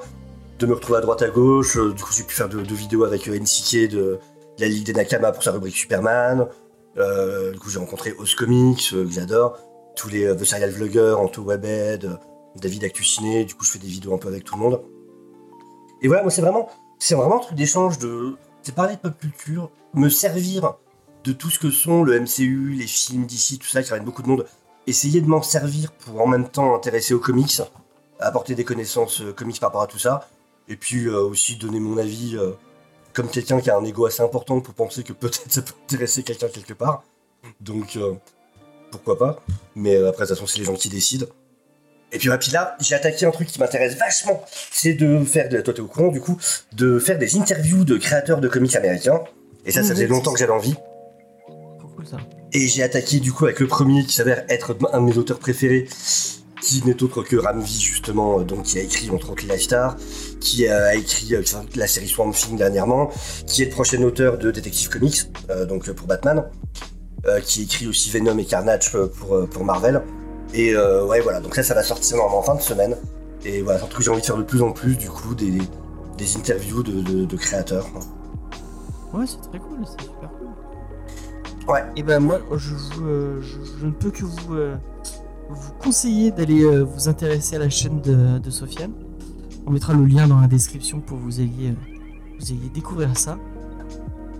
[0.59, 1.77] de me retrouver à droite à gauche.
[1.77, 4.19] euh, du coup, j'ai pu faire deux de vidéos avec euh, NCK de
[4.59, 6.47] la Ligue des Nakama pour sa rubrique Superman.
[6.97, 9.57] Euh, du coup, j'ai rencontré Os Comics, euh, que j'adore.
[9.95, 12.15] Tous les euh, The Serial Vloggers, Anto Webhead, euh,
[12.55, 13.45] David Actuciné.
[13.45, 14.81] Du coup, je fais des vidéos un peu avec tout le monde.
[16.01, 16.69] Et voilà, moi, c'est vraiment,
[16.99, 18.35] c'est vraiment un truc d'échange de.
[18.61, 20.75] C'est parler de pop culture, me servir
[21.23, 24.21] de tout ce que sont le MCU, les films d'ici, tout ça, qui ramène beaucoup
[24.21, 24.45] de monde.
[24.87, 27.61] Essayer de m'en servir pour en même temps intéresser aux comics,
[28.19, 30.27] apporter des connaissances euh, comics par rapport à tout ça.
[30.67, 32.51] Et puis euh, aussi donner mon avis euh,
[33.13, 36.23] comme quelqu'un qui a un ego assez important pour penser que peut-être ça peut intéresser
[36.23, 37.03] quelqu'un quelque part.
[37.59, 37.97] Donc
[38.91, 39.43] pourquoi pas.
[39.75, 41.25] Mais après, de toute façon, c'est les gens qui décident.
[42.13, 44.43] Et puis, ouais, puis là, j'ai attaqué un truc qui m'intéresse vachement.
[44.71, 46.37] C'est de faire, de, toi t'es au courant du coup,
[46.73, 49.21] de faire des interviews de créateurs de comics américains.
[49.65, 49.93] Et ça, ça Mhm.
[49.95, 50.75] faisait longtemps que j'avais envie.
[51.79, 52.17] Trop cool ça?
[52.53, 55.39] Et j'ai attaqué du coup avec le premier qui s'avère être un de mes auteurs
[55.39, 55.87] préférés,
[56.61, 59.97] qui n'est autre que Ramvi justement, euh, donc qui a écrit entre autres Lifestar,
[60.39, 61.41] qui a écrit euh,
[61.75, 63.09] la série Swamp Thing dernièrement,
[63.47, 66.43] qui est le prochain auteur de Detective Comics, euh, donc pour Batman,
[67.25, 70.03] euh, qui écrit aussi Venom et Carnage pour, pour Marvel.
[70.53, 72.95] Et euh, ouais voilà, donc ça ça va sortir normalement en fin de semaine.
[73.45, 75.51] Et voilà, surtout que j'ai envie de faire de plus en plus du coup des,
[76.17, 77.87] des interviews de, de- de créateurs.
[79.13, 81.73] Ouais, c'est très cool, c'est super cool.
[81.73, 81.83] Ouais.
[81.95, 84.75] Et ben moi, je, vous, je, je ne peux que vous, euh,
[85.49, 88.91] vous conseiller d'aller euh, vous intéresser à la chaîne de, de Sofiane.
[89.65, 91.73] On mettra le lien dans la description pour que vous ayez,
[92.39, 93.37] vous ayez découvert ça.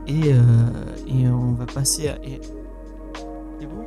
[0.07, 0.31] Et,
[1.07, 2.15] et on va passer à.
[2.25, 2.41] et-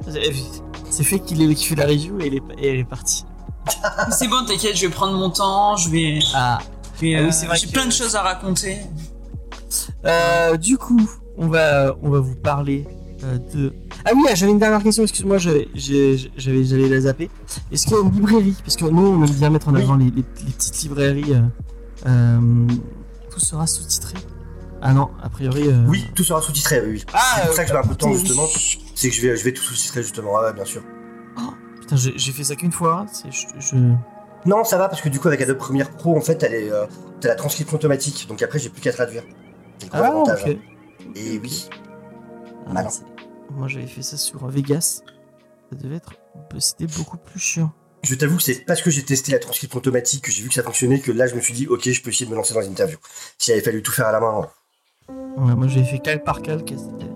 [0.04, 2.68] C'est bon C'est- C'est fait qu'il est qui fait la review et elle est, et
[2.68, 3.24] elle est partie.
[4.12, 6.18] C'est bon, t'inquiète, je vais prendre mon temps, je vais.
[6.34, 6.58] Ah.
[7.00, 8.78] vais, Ah oui, euh, c'est vrai J'ai que- plein de choses à raconter.
[10.04, 12.86] Euh, du coup, on va, on va vous parler
[13.24, 13.74] euh, de.
[14.04, 15.02] Ah oui, j'avais une dernière question.
[15.02, 17.28] Excuse-moi, j'avais, j'allais la zapper.
[17.72, 19.82] Est-ce qu'il y a une librairie Parce que nous, on aime bien mettre en Oui.
[19.82, 21.32] avant les, les- les petites librairies.
[21.34, 21.40] euh,
[22.06, 22.66] euh,
[23.30, 24.14] tout sera sous-titré.
[24.88, 25.68] Ah non, a priori.
[25.68, 26.86] euh, Oui, tout sera sous-titré, oui.
[26.92, 27.04] oui.
[27.12, 28.46] Ah, c'est pour ça que je mets un peu de temps justement.
[28.94, 30.82] C'est que je vais, je vais tout sous-titrer justement, ouais, bien sûr.
[31.80, 33.06] Putain, j'ai, j'ai fait ça qu'une fois.
[33.12, 33.76] C'est, je, je-
[34.48, 36.70] Non, ça va parce que du coup avec Adobe Premiere Pro, en fait, elle est,
[36.70, 36.86] euh,
[37.20, 39.24] t'as la transcription automatique, donc après j'ai plus qu'à traduire.
[39.92, 40.42] Ah, avantage.
[40.46, 40.56] ok.
[41.16, 41.68] Et oui.
[42.68, 42.88] Ah, Malin.
[42.90, 43.02] c'est-
[43.50, 45.02] Moi, j'avais fait ça sur Vegas.
[45.70, 46.12] Ça devait être.
[46.58, 47.72] C'était beaucoup plus chiant.
[48.02, 50.54] Je t'avoue que c'est parce que j'ai testé la transcription automatique que j'ai vu que
[50.54, 52.54] ça fonctionnait que là je me suis dit ok je peux essayer de me lancer
[52.54, 52.98] dans une interview.
[53.36, 54.46] S'il avait fallu tout faire à la main.
[55.08, 57.12] Ouais, moi j'avais fait calque par calque c'était,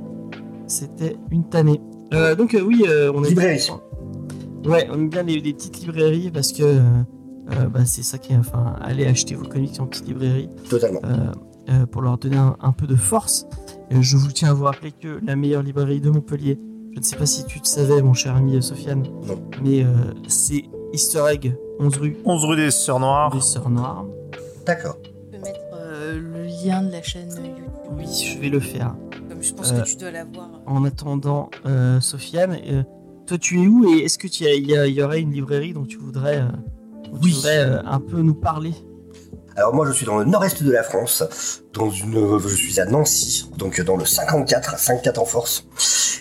[0.66, 1.80] c'était une tannée.
[2.12, 3.68] Euh, donc euh, oui, euh, on aime Librairie.
[4.62, 6.78] bien, ouais, on aime bien les, les petites librairies parce que
[7.72, 11.00] bah, c'est ça qui est, enfin, allez acheter vos comics en petite librairie Totalement.
[11.04, 11.32] euh,
[11.70, 13.46] euh, pour leur donner un, un peu de force.
[13.92, 16.60] Euh, je vous tiens à vous rappeler que la meilleure librairie de Montpellier,
[16.94, 19.40] je ne sais pas si tu le savais, mon cher ami Sofiane, Non.
[19.64, 19.88] mais euh,
[20.28, 20.62] c'est
[20.92, 23.32] Easter Egg, 11 rue 11 rue des Sœurs Noires.
[23.32, 24.04] des Sœurs Noires.
[24.66, 24.96] D'accord.
[25.02, 27.64] Tu peux mettre euh, le lien de la chaîne YouTube.
[27.96, 28.94] Oui, je vais le faire.
[29.28, 30.48] Comme je pense Euh, que tu dois l'avoir.
[30.66, 32.82] En attendant, euh, Sofiane, euh,
[33.26, 36.38] toi tu es où et est-ce que tu y, aurait une librairie dont tu voudrais,
[36.38, 36.44] euh,
[37.04, 37.32] dont tu Oui.
[37.32, 38.72] voudrais euh, un peu nous parler?
[39.56, 41.22] Alors moi je suis dans le nord-est de la France,
[41.74, 45.66] dans une, euh, je suis à Nancy, donc dans le 54, 54 en force.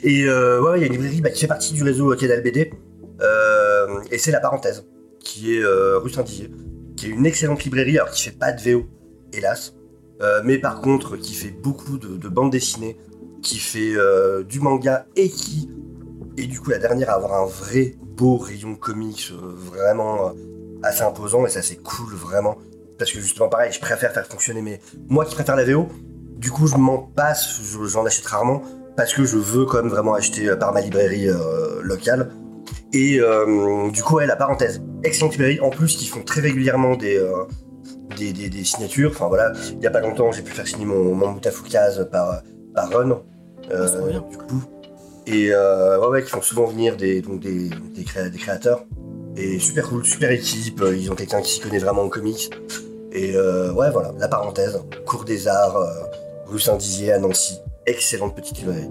[0.04, 2.42] Et euh, ouais, il y a une librairie bah, qui fait partie du réseau Canal
[2.42, 2.74] BD,
[3.22, 4.86] euh, et c'est la parenthèse,
[5.20, 6.52] qui est euh, rue Saint-Dizier,
[6.98, 8.86] qui est une excellente librairie, alors qui fait pas de VO,
[9.32, 9.74] hélas,
[10.22, 12.98] euh, mais par contre qui fait beaucoup de, de bandes dessinées,
[13.42, 15.70] qui fait euh, du manga et qui
[16.38, 20.34] est du coup la dernière à avoir un vrai beau rayon comics, euh, vraiment
[20.84, 22.58] assez imposant, et ça c'est cool vraiment
[22.98, 24.80] parce que justement pareil, je préfère faire fonctionner mes...
[25.08, 25.88] Moi qui préfère la VO,
[26.38, 28.62] du coup je m'en passe, je- j'en achète rarement,
[28.98, 31.30] parce que je veux quand même vraiment acheter par ma librairie
[31.82, 32.32] locale.
[32.92, 33.22] Et
[33.94, 37.18] du coup, ouais, la parenthèse, excellente librairie, en plus qui font très régulièrement des,
[38.18, 40.86] des, des- des signatures, enfin voilà, il y a pas longtemps j'ai pu faire signer
[40.86, 42.42] mon, mon Mutafoukaz par,
[42.74, 43.16] par Run, euh,
[43.72, 44.24] Ah, c'est trop bien.
[44.30, 44.64] du coup.
[45.28, 48.86] Et euh, ouais, ouais, qui font souvent venir des, donc des, des, créa- des créateurs.
[49.38, 52.50] Et super cool, super équipe, euh, ils ont quelqu'un qui s'y connaît vraiment en comics.
[53.12, 55.88] Et euh, ouais, voilà, la parenthèse, cours des arts, euh,
[56.48, 57.58] rue Saint-Dizier à Nancy.
[57.86, 58.90] Excellente petite librairie.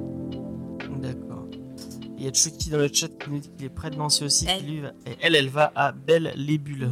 [1.03, 1.45] D'accord.
[2.16, 4.24] Il y a Chucky dans le chat qui nous dit qu'il est près de Nancy
[4.24, 4.47] aussi.
[4.47, 4.65] qui Elle.
[4.66, 6.89] lui va- et elle, elle va à Belle les Bulles.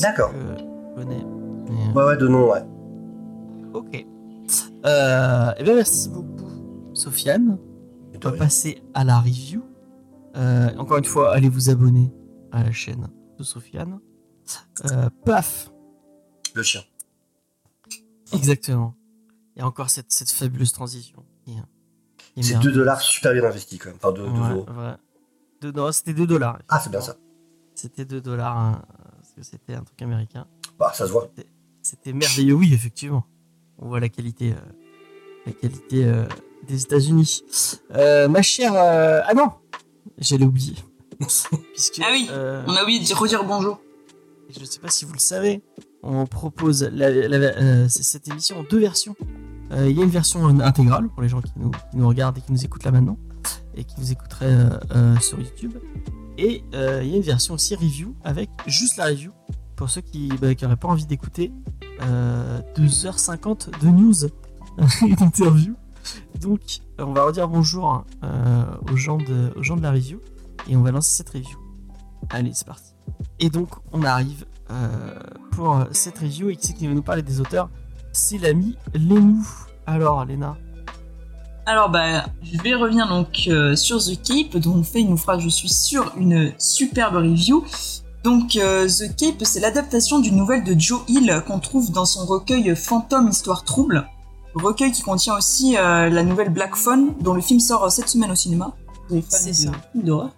[0.00, 0.32] D'accord.
[0.32, 1.24] que connais.
[1.70, 2.62] Mais, Ouais, ouais, de nom, ouais.
[3.72, 4.06] Ok.
[4.86, 6.50] Euh, eh bien, merci beaucoup,
[6.94, 7.58] Sofiane.
[8.24, 9.62] On va passer à la review.
[10.36, 12.12] Euh, encore une fois, allez vous abonner
[12.52, 13.08] à la chaîne
[13.38, 14.00] de Sofiane.
[14.90, 15.70] Euh, paf
[16.54, 16.80] Le chien.
[18.32, 18.94] Exactement.
[19.56, 21.24] Il y a encore cette, cette fabuleuse transition.
[21.46, 22.74] C'est 2 merveilleuse.
[22.76, 23.98] dollars super bien investis quand même.
[24.02, 24.66] Enfin, 2 Ouais, euros.
[24.68, 25.72] ouais.
[25.72, 26.58] Non, c'était 2 dollars.
[26.68, 27.14] Ah, c'est bien ça.
[27.76, 28.82] C'était 2 dollars, hein,
[29.16, 30.46] parce que c'était un truc américain.
[30.78, 31.30] Bah, ça se voit.
[31.82, 33.24] C'était merveilleux, oui, effectivement.
[33.78, 34.72] On voit la qualité, euh,
[35.46, 36.24] la qualité euh,
[36.66, 37.42] des États-Unis.
[37.94, 39.50] Euh, ma chère, euh, ah non,
[40.18, 40.74] j'allais oublier.
[41.18, 42.28] Puisque, Ah oui.
[42.30, 43.80] euh, On a oublié de redire bonjour.
[44.50, 45.62] je ne sais pas si vous le savez,
[46.02, 49.14] on propose la- la- euh, c- cette émission en deux versions.
[49.72, 52.38] Euh, Il y a une version intégrale pour les gens qui nous, qui nous regardent
[52.38, 53.18] et qui nous écoutent là maintenant
[53.76, 55.72] et qui nous écouteraient euh, euh, sur YouTube.
[56.38, 59.32] Et euh, il y a une version aussi review avec juste la review
[59.76, 61.52] pour ceux qui n'auraient pas envie d'écouter
[62.02, 64.24] euh, 2h50 de news
[65.08, 65.74] et d'interview.
[66.40, 66.60] Donc,
[67.00, 70.20] euh, on va redire bonjour euh, aux, gens de, la review
[70.68, 71.58] et on va lancer cette review.
[72.30, 72.94] Allez, c'est parti.
[73.38, 75.14] Et donc, on arrive euh,
[75.52, 77.68] pour euh, cette review et qui c'est qui va nous parler des auteurs?
[78.12, 79.46] C'est l'ami Lénou.
[79.86, 80.56] Alors, Léna,
[81.66, 85.48] Alors bah, je vais revenir donc euh, sur The Cape, dont Faye nous fera, je
[85.48, 87.64] suis sûr, une superbe review.
[88.24, 92.24] Donc euh, The Cape, c'est l'adaptation d'une nouvelle de Joe Hill qu'on trouve dans son
[92.24, 94.08] recueil Fantôme Histoire Trouble,
[94.54, 98.08] recueil qui contient aussi euh, la nouvelle Black Phone, dont le film sort euh, cette
[98.08, 98.72] semaine au cinéma.
[99.28, 99.70] C'est ça.
[99.94, 100.30] d'horreur.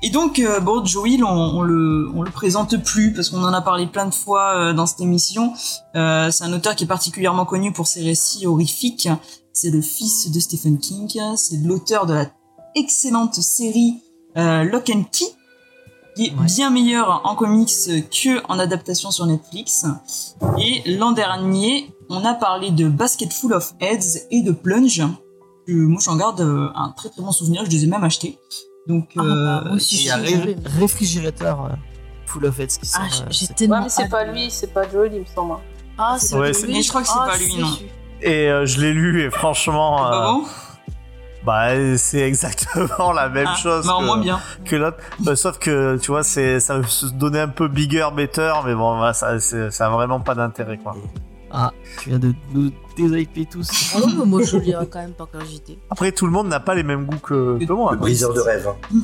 [0.00, 3.42] Et donc, euh, bon, Joe Hill, on, on le, on le présente plus parce qu'on
[3.42, 5.52] en a parlé plein de fois dans cette émission.
[5.94, 9.08] C'est un auteur qui est particulièrement connu pour ses récits horrifiques.
[9.52, 11.18] C'est le fils de Stephen King.
[11.36, 12.26] C'est l'auteur de la
[12.76, 14.00] excellente série
[14.36, 15.24] Lock and Key,
[16.16, 16.44] qui est Ouais.
[16.46, 17.68] bien meilleure en comics
[18.10, 19.84] que en adaptation sur Netflix.
[20.58, 25.02] Et l'an dernier, on a parlé de Basket Full of Heads et de Plunge.
[25.66, 27.64] Que moi, j'en garde euh, un très très bon souvenir.
[27.64, 28.38] Je les ai même achetés.
[28.86, 31.68] Donc, Ah, euh, bah, moi aussi, il y a Ré- réfrigérateur euh,
[32.26, 33.02] Full of Heads qui sort.
[33.02, 33.76] Ah, euh, j'ai tellement.
[33.76, 35.54] Ouais, mais c'est pas lui, c'est pas Joel, il me semble.
[35.96, 36.72] Ah, c'est Ouais, lui.
[36.74, 37.68] mais je crois que c'est Ah, pas lui, non.
[38.20, 40.44] Et euh, je l'ai lu et franchement, euh, bon
[41.44, 44.40] bah c'est exactement la même Ah, chose bah, que, moins bien.
[44.64, 44.96] que l'autre.
[45.20, 48.74] Bah, sauf que tu vois, c'est ça veut se donner un peu bigger, better, mais
[48.74, 50.96] bon, bah, ça, c'est- ça a vraiment pas d'intérêt quoi.
[51.56, 51.70] Ah,
[52.02, 53.70] tu viens de nous déhyper tous.
[53.94, 55.78] Ah non, mais moi je lirai quand même par curiosité.
[55.90, 57.92] Après, tout le monde n'a pas les mêmes goûts que, que moi.
[57.92, 58.06] Le quoi.
[58.06, 58.68] briseur de rêve.
[58.68, 58.98] hein.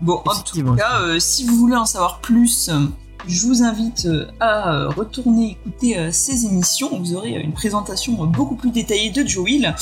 [0.00, 2.86] Bon, en tout cas, euh, si vous voulez en savoir plus, euh,
[3.28, 6.98] je vous invite euh, à euh, retourner écouter euh, ces émissions.
[6.98, 9.74] Vous aurez une présentation beaucoup plus détaillée de Joe Hill.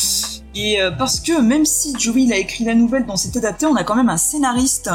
[0.56, 3.74] Et parce que même si Joe Hill a écrit la nouvelle dont c'est adapté, on
[3.74, 4.88] a quand même un scénariste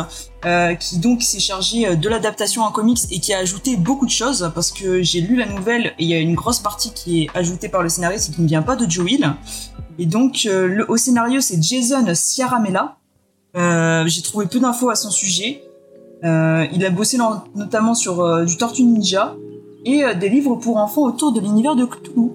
[0.80, 4.54] qui donc s'est chargé de l'adaptation en comics et qui a ajouté beaucoup de choses.
[4.56, 7.30] Parce que j'ai lu la nouvelle et il y a une grosse partie qui est
[7.34, 9.34] ajoutée par le scénariste et qui ne vient pas de Joe Hill.
[9.98, 12.96] Et donc, le, au scénario, c'est Jason Ciaramella.
[13.54, 15.62] J'ai trouvé peu d'infos à son sujet.
[16.24, 19.36] Euh, il a bossé dans- notamment sur euh, du Tortue Ninja
[19.86, 22.32] et euh, des livres pour enfants autour de l'univers de Cthulhu.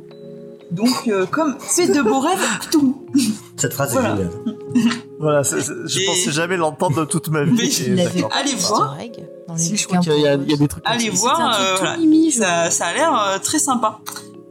[0.71, 2.93] Donc, euh, comme fait de beaux rêves, Cthulhu.
[3.57, 4.15] Cette phrase Voilà.
[4.15, 4.31] est géniale.
[5.21, 7.53] Voilà, c'est- c'est- je Et- pensais jamais l'entendre de toute ma vie.
[7.53, 8.25] Mais et.
[8.33, 8.97] Allez voir.
[9.49, 10.83] dans les Si, je crois qu'il y, a- pour il y a des trucs.
[10.87, 11.77] Allez voir, C'est euh,
[12.31, 14.01] ça, ça a l'air euh, très sympa.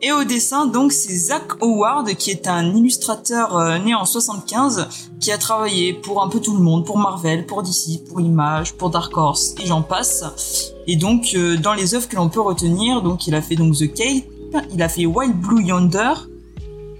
[0.05, 4.89] Et au dessin, donc, c'est Zach Howard, qui est un illustrateur euh, né en 75,
[5.21, 8.73] qui a travaillé pour un peu tout le monde, pour Marvel, pour DC, pour Image,
[8.73, 10.73] pour Dark Horse, et j'en passe.
[10.87, 13.77] Et donc, euh, dans les œuvres que l'on peut retenir, donc, il a fait donc
[13.77, 14.25] The Cape,
[14.73, 16.11] il a fait Wild Blue Yonder,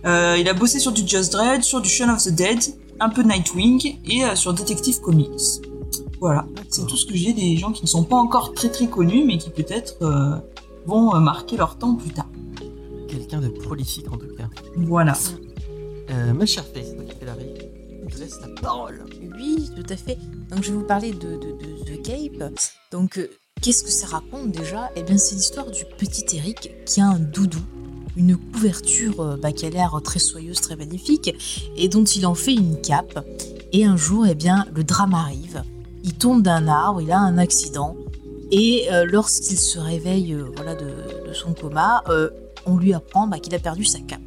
[0.06, 2.60] euh, il a bossé sur du Just Dread, sur du Shaun of the Dead,
[3.02, 5.60] un peu Nightwing, et sur Detective Comics.
[6.22, 8.88] Voilà, c'est tout ce que j'ai des gens qui ne sont pas encore très très
[8.88, 9.96] connus, mais qui peut-être
[10.86, 12.28] vont marquer leur temps plus tard.
[13.14, 14.50] Quelqu'un de prolifique en tout cas.
[14.76, 15.14] Voilà.
[16.10, 16.98] Euh, ma chère review.
[18.10, 19.06] Je te laisse la parole.
[19.36, 20.18] Oui, tout à fait.
[20.50, 22.52] Donc je vais vous parler de, de, de The Cape.
[22.92, 23.30] Donc euh,
[23.62, 24.90] qu'est-ce que ça raconte déjà?
[24.96, 27.62] Eh bien c'est l'histoire du petit Eric qui a un doudou,
[28.18, 31.36] une couverture euh, bah, qui a l'air très soyeuse, très magnifique,
[31.78, 33.24] et dont il en fait une cape.
[33.74, 35.64] Et un jour, eh bien, le drame arrive.
[36.04, 37.96] Il tombe d'un arbre, il a un accident,
[38.52, 42.30] et euh, lorsqu'il se réveille euh, voilà, de, de son coma, euh,
[42.66, 44.22] on lui apprend bah, qu'il a perdu sa cape.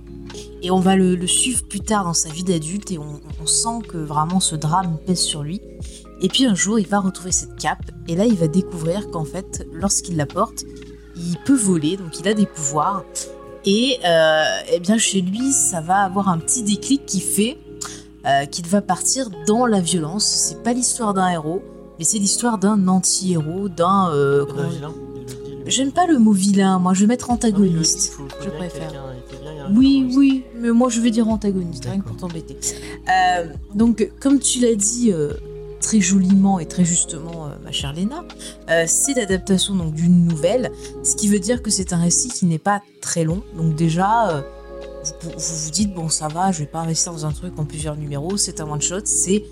[0.62, 3.46] Et on va le, le suivre plus tard dans sa vie d'adulte et on, on
[3.46, 5.60] sent que vraiment ce drame pèse sur lui.
[6.20, 9.24] Et puis un jour, il va retrouver cette cape et là, il va découvrir qu'en
[9.24, 10.64] fait, lorsqu'il la porte,
[11.16, 13.04] il peut voler, donc il a des pouvoirs.
[13.64, 17.58] Et euh, eh bien chez lui, ça va avoir un petit déclic qui fait
[18.26, 20.24] euh, qu'il va partir dans la violence.
[20.24, 21.62] C'est pas l'histoire d'un héros,
[21.98, 24.44] mais c'est l'histoire d'un anti-héros, d'un euh,
[25.66, 28.12] j'aime pas le mot vilain, moi je vais mettre antagoniste.
[28.12, 28.92] Faut- faut je préfère.
[29.74, 32.56] Oui, oui, mais moi je vais dire antagoniste, rien que pour t'embêter.
[33.08, 35.32] Euh, donc, comme tu l'as dit euh,
[35.80, 38.24] très joliment et très justement, euh, ma chère Léna,
[38.86, 40.70] c'est l'adaptation donc d'une nouvelle,
[41.02, 43.42] ce qui veut dire que c'est un récit qui n'est pas très long.
[43.56, 44.44] Donc déjà,
[45.22, 47.64] vous, vous vous dites bon ça va, je vais pas investir dans un truc en
[47.64, 49.44] plusieurs numéros, c'est un one shot, c'est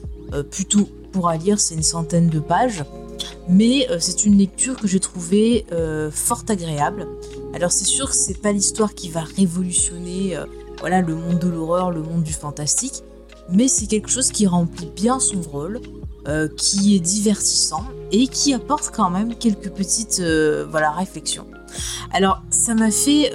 [0.50, 2.84] plutôt pour à lire, c'est une centaine de pages.
[3.48, 7.06] Mais euh, c'est une lecture que j'ai trouvée euh, fort agréable.
[7.54, 10.46] Alors c'est sûr que c'est pas l'histoire qui va révolutionner euh,
[10.80, 13.02] voilà, le monde de l'horreur, le monde du fantastique,
[13.50, 15.80] mais c'est quelque chose qui remplit bien son rôle,
[16.56, 20.22] qui est divertissant et qui apporte quand même quelques petites
[20.70, 21.46] voilà, réflexions.
[22.12, 23.30] Alors ça m'a fait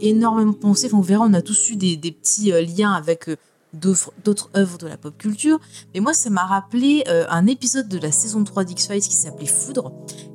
[0.00, 3.28] énormément penser, enfin, on verra, on a tous eu des, petits liens avec
[3.72, 5.58] d'autres œuvres de la pop culture,
[5.94, 9.46] mais moi ça m'a rappelé euh, un épisode de la saison 3 d'X-Files qui s'appelait
[9.46, 9.92] Foudre,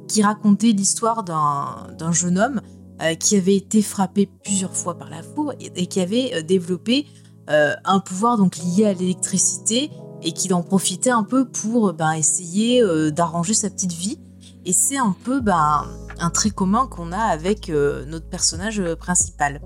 [0.07, 2.61] qui racontait l'histoire d'un jeune homme
[3.01, 7.07] euh, qui avait été frappé plusieurs fois par la foudre et, qui avait euh, développé
[7.49, 9.89] un pouvoir donc lié à l'électricité
[10.21, 12.83] et qu'il en profitait un peu pour ben, essayer
[13.13, 14.19] d'arranger sa petite vie.
[14.65, 15.85] Et c'est un peu ben,
[16.19, 19.61] un trait commun qu'on a avec notre personnage principal.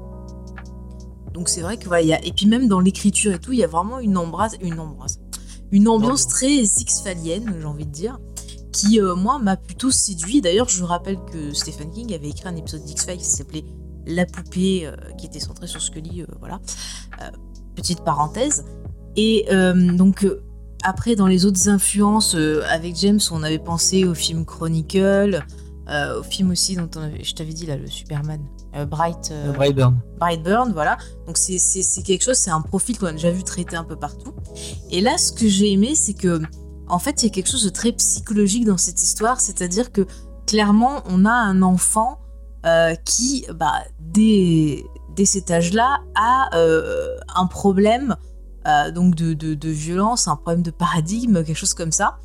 [1.33, 2.23] Donc c'est vrai que voilà, il y a...
[2.25, 5.19] et puis même dans l'écriture et tout, il y a vraiment une embrase, une embrase,
[5.71, 8.19] une ambiance très X-Falienne, j'ai envie de dire,
[8.71, 10.41] qui euh, moi m'a plutôt séduit.
[10.41, 13.65] D'ailleurs, je rappelle que Stephen King avait écrit un épisode d'X-Files qui s'appelait
[14.07, 16.59] La poupée, euh, qui était centré sur Scully, euh, voilà.
[17.21, 17.29] Euh,
[17.75, 18.65] petite parenthèse.
[19.15, 19.45] Et
[19.97, 20.25] donc
[20.83, 22.35] après, dans les autres influences,
[22.69, 25.45] avec James, on avait pensé au film Chronicle,
[25.89, 28.41] au film aussi dont on avait- je t'avais dit là, le Superman,
[28.89, 29.29] Bright.
[29.31, 29.99] euh, Euh, Brightburn.
[30.19, 30.97] Brightburn, voilà.
[31.27, 31.57] Donc c'est-
[32.03, 34.33] quelque chose, c'est un profil qu'on a déjà vu traité un peu partout.
[34.91, 36.41] Et là, ce que j'ai aimé, c'est que,
[36.87, 40.05] en fait, il y a quelque chose de très psychologique dans cette histoire, c'est-à-dire que
[40.47, 42.19] clairement, on a un enfant
[42.65, 44.83] euh, qui, bah, dès,
[45.15, 48.15] dès cet âge-là, a euh, un problème
[48.67, 52.19] euh, donc de, de- de violence, un problème de paradigme, quelque chose comme ça.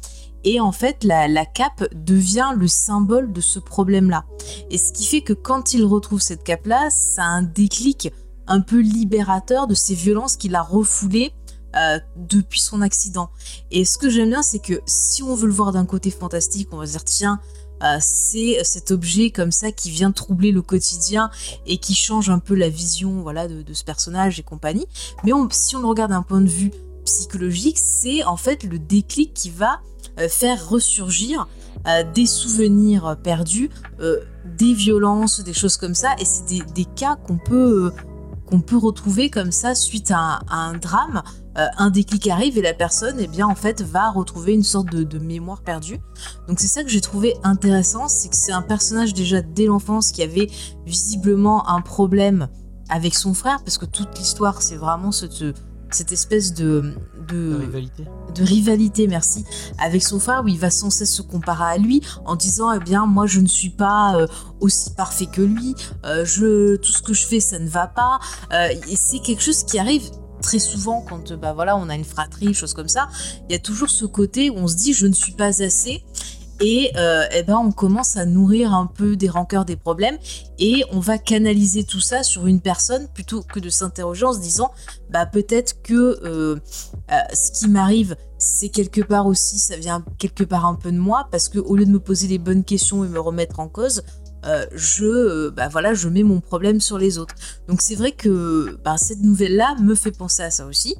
[0.46, 4.24] Et en fait, la, cape devient le symbole de ce problème-là.
[4.70, 8.12] Et ce qui fait que quand il retrouve cette cape-là, ça a un déclic
[8.46, 11.32] un peu libérateur de ces violences qu'il a refoulées
[11.74, 13.28] euh, depuis son accident.
[13.72, 16.68] Et ce que j'aime bien, c'est que si on veut le voir d'un côté fantastique,
[16.70, 17.40] on va se dire tiens,
[17.82, 21.28] euh, c'est cet objet comme ça qui vient troubler le quotidien
[21.66, 24.86] et qui change un peu la vision voilà de, ce personnage et compagnie.
[25.24, 26.70] Mais si on le regarde d'un point de vue
[27.04, 29.80] psychologique, c'est en fait le déclic qui va
[30.28, 31.46] faire ressurgir
[31.86, 33.70] euh, des souvenirs perdus,
[34.00, 34.18] euh,
[34.58, 36.14] des violences, des choses comme ça.
[36.18, 36.44] Et c'est
[36.74, 37.90] des, cas qu'on peut, euh,
[38.46, 41.22] qu'on peut retrouver comme ça suite à un, drame.
[41.58, 44.90] Euh, un déclic arrive et la personne, eh bien, en fait, va retrouver une sorte
[44.90, 45.98] de, de mémoire perdue.
[46.48, 50.10] Donc c'est ça que j'ai trouvé intéressant, c'est que c'est un personnage déjà dès l'enfance
[50.12, 50.48] qui avait
[50.84, 52.48] visiblement un problème
[52.88, 55.44] avec son frère, parce que toute l'histoire, c'est vraiment cette,
[55.90, 56.94] cette espèce de,
[57.28, 58.04] de, rivalité.
[58.34, 59.44] de rivalité, merci,
[59.78, 62.80] avec son frère où il va sans cesse se comparer à lui en disant eh
[62.80, 64.26] bien moi je ne suis pas euh,
[64.60, 68.18] aussi parfait que lui, euh, je tout ce que je fais ça ne va pas
[68.52, 70.10] Euh, et c'est quelque chose qui arrive
[70.42, 73.08] très souvent quand bah voilà on a une fratrie, chose comme ça,
[73.48, 76.04] il y a toujours ce côté où on se dit je ne suis pas assez
[76.60, 80.18] et euh, eh ben on commence à nourrir un peu des rancœurs, des problèmes.
[80.58, 84.40] Et on va canaliser tout ça sur une personne plutôt que de s'interroger en se
[84.40, 84.72] disant
[85.10, 86.56] bah peut-être que euh,
[87.12, 90.98] euh, ce qui m'arrive, c'est quelque part aussi, ça vient quelque part un peu de
[90.98, 93.68] moi, parce que au lieu de me poser les bonnes questions et me remettre en
[93.68, 94.02] cause,
[94.46, 97.34] euh, je, euh, bah voilà, je mets mon problème sur les autres.
[97.68, 100.96] Donc c'est vrai que bah, cette nouvelle-là me fait penser à ça aussi,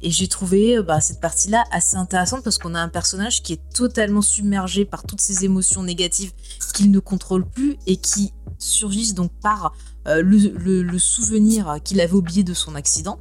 [0.00, 3.52] et j'ai trouvé euh, bah, cette partie-là assez intéressante parce qu'on a un personnage qui
[3.52, 6.32] est totalement submergé par toutes ces émotions négatives
[6.72, 9.74] qu'il ne contrôle plus et qui surgissent donc par
[10.06, 13.18] le, souvenir qu'il avait oublié de son accident.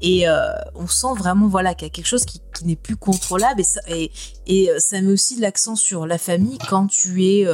[0.00, 0.26] Et
[0.74, 3.80] on sent vraiment voilà qu'il y a quelque chose qui, n'est plus contrôlable et ça,
[3.88, 4.12] et,
[4.46, 7.44] et, ça met aussi l'accent sur la famille quand tu es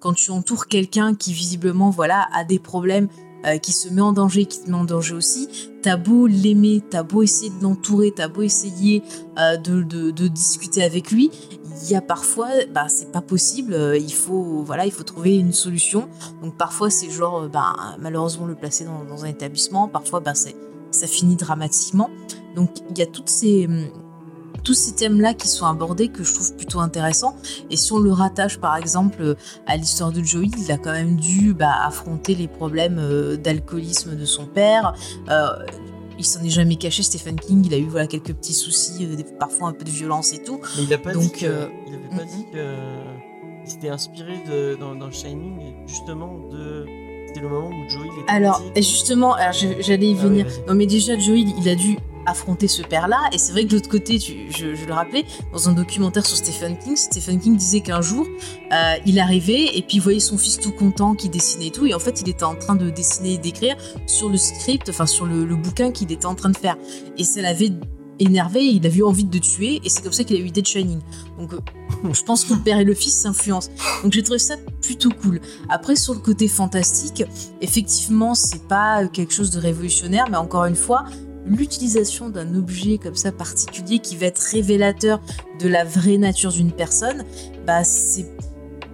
[0.00, 3.08] quand tu entoures quelqu'un qui visiblement voilà a des problèmes
[3.46, 5.48] euh, qui se met en danger qui te met en danger aussi
[5.82, 9.02] t'as beau l'aimer t'as beau essayer de l'entourer t'as beau essayer
[9.38, 11.30] euh, de, discuter avec lui
[11.82, 15.36] il y a parfois bah c'est pas possible euh, il faut voilà il faut trouver
[15.36, 16.08] une solution
[16.42, 20.34] donc parfois c'est genre bah, malheureusement le placer dans, un établissement parfois bah,
[20.90, 22.10] ça finit dramatiquement.
[22.54, 23.88] Donc il y a toutes ces, hum,
[24.68, 27.34] tous ces thèmes-là qui sont abordés que je trouve plutôt intéressants.
[27.70, 29.34] Et si on le rattache par exemple
[29.66, 34.14] à l'histoire de Joey, il a quand même dû bah, affronter les problèmes euh, d'alcoolisme
[34.14, 34.92] de son père.
[35.30, 35.48] Euh,
[36.18, 37.64] il s'en est jamais caché, Stephen King.
[37.64, 40.60] Il a eu voilà, quelques petits soucis, euh, parfois un peu de violence et tout.
[40.76, 42.58] Mais il a pas Donc, dit que, il avait pas mm, dit que
[43.64, 46.84] il c'était inspiré de, dans, dans Shining, justement, de.
[47.26, 48.30] C'était le moment où Joey était.
[48.30, 48.80] Alors, petit.
[48.80, 50.46] et justement, alors, j'allais y Ah oui, venir.
[50.66, 51.96] non, mais déjà, Joey, il a dû
[52.28, 53.18] affronter ce père-là.
[53.32, 56.78] Et c'est vrai que de l'autre côté, je, le rappelais, dans un documentaire sur Stephen
[56.78, 58.26] King, Stephen King disait qu'un jour,
[58.72, 61.86] euh, il arrivait et puis il voyait son fils tout content qui dessinait et tout.
[61.86, 63.76] Et en fait, il était en train de dessiner et d'écrire
[64.06, 66.76] sur le script, enfin sur le, bouquin qu'il était en train de faire.
[67.16, 67.72] Et ça l'avait
[68.20, 69.80] énervé, il avait eu envie de tuer.
[69.84, 71.00] Et c'est comme ça qu'il a eu l'idée de Shining.
[71.38, 71.58] Donc, euh,
[72.12, 73.70] je pense que le père et le fils s'influencent.
[74.02, 75.40] Donc, j'ai trouvé ça plutôt cool.
[75.68, 77.24] Après, sur le côté fantastique,
[77.60, 81.04] effectivement, c'est pas quelque chose de révolutionnaire, mais encore une fois,
[81.48, 85.20] l'utilisation d'un objet comme ça particulier qui va être révélateur
[85.60, 87.24] de la vraie nature d'une personne,
[87.66, 88.26] bah c'est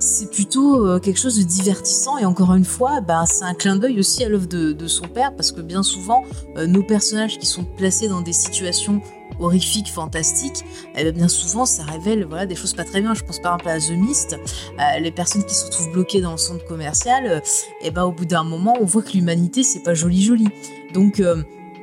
[0.01, 3.77] c'est plutôt euh, quelque chose de divertissant et encore une fois, bah, c'est un clin
[3.77, 6.25] d'œil aussi à l'œuvre de, son père parce que bien souvent,
[6.59, 9.01] euh, nos personnages qui sont placés dans des situations
[9.41, 10.65] horrifiques, fantastiques,
[10.97, 13.15] eh ben, bien souvent ça révèle voilà, des choses pas très bien.
[13.15, 16.33] Je pense par exemple à The Mist, euh, les personnes qui se retrouvent bloquées dans
[16.33, 17.41] le centre commercial, euh,
[17.83, 20.49] et ben au bout d'un moment, on voit que l'humanité c'est pas joli joli.
[20.93, 21.21] Donc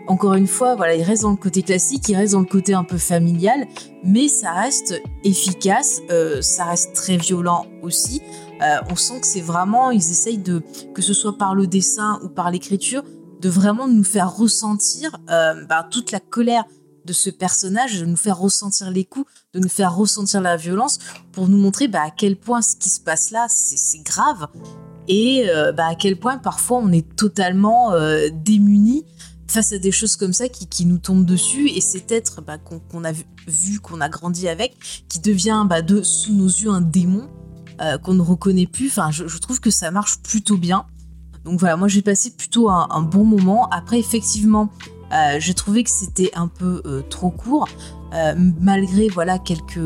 [0.08, 2.74] encore une fois, voilà, il reste dans le côté classique, il reste dans le côté
[2.74, 3.68] un peu familial,
[4.04, 8.22] mais ça reste efficace, euh, ça reste très violent aussi.
[8.62, 10.64] Euh, on sent que c'est vraiment, ils essayent de,
[10.94, 13.04] que ce soit par le dessin ou par l'écriture,
[13.40, 16.66] de vraiment nous faire ressentir euh, bah, toute la colère
[17.06, 21.00] de ce personnage, de nous faire ressentir les coups, de nous faire ressentir la violence,
[21.32, 24.48] pour nous montrer bah, à quel point ce qui se passe là, c'est grave,
[25.08, 27.92] et bah, à quel point parfois on est totalement
[28.32, 29.04] démunis
[29.52, 32.58] face à des choses comme ça qui, qui nous tombent dessus et cet être bah,
[32.58, 33.12] qu'on a
[33.48, 34.76] vu, qu'on a grandi avec,
[35.10, 37.30] qui devient bah, de, sous nos yeux un démon
[37.82, 38.88] euh, qu'on ne reconnaît plus.
[38.88, 40.86] Enfin, je, trouve que ça marche plutôt bien.
[41.44, 43.68] Donc voilà, moi j'ai passé plutôt un, bon moment.
[43.70, 44.70] Après, effectivement,
[45.12, 47.68] euh, j'ai trouvé que c'était un peu euh, trop court,
[48.60, 49.80] malgré voilà quelques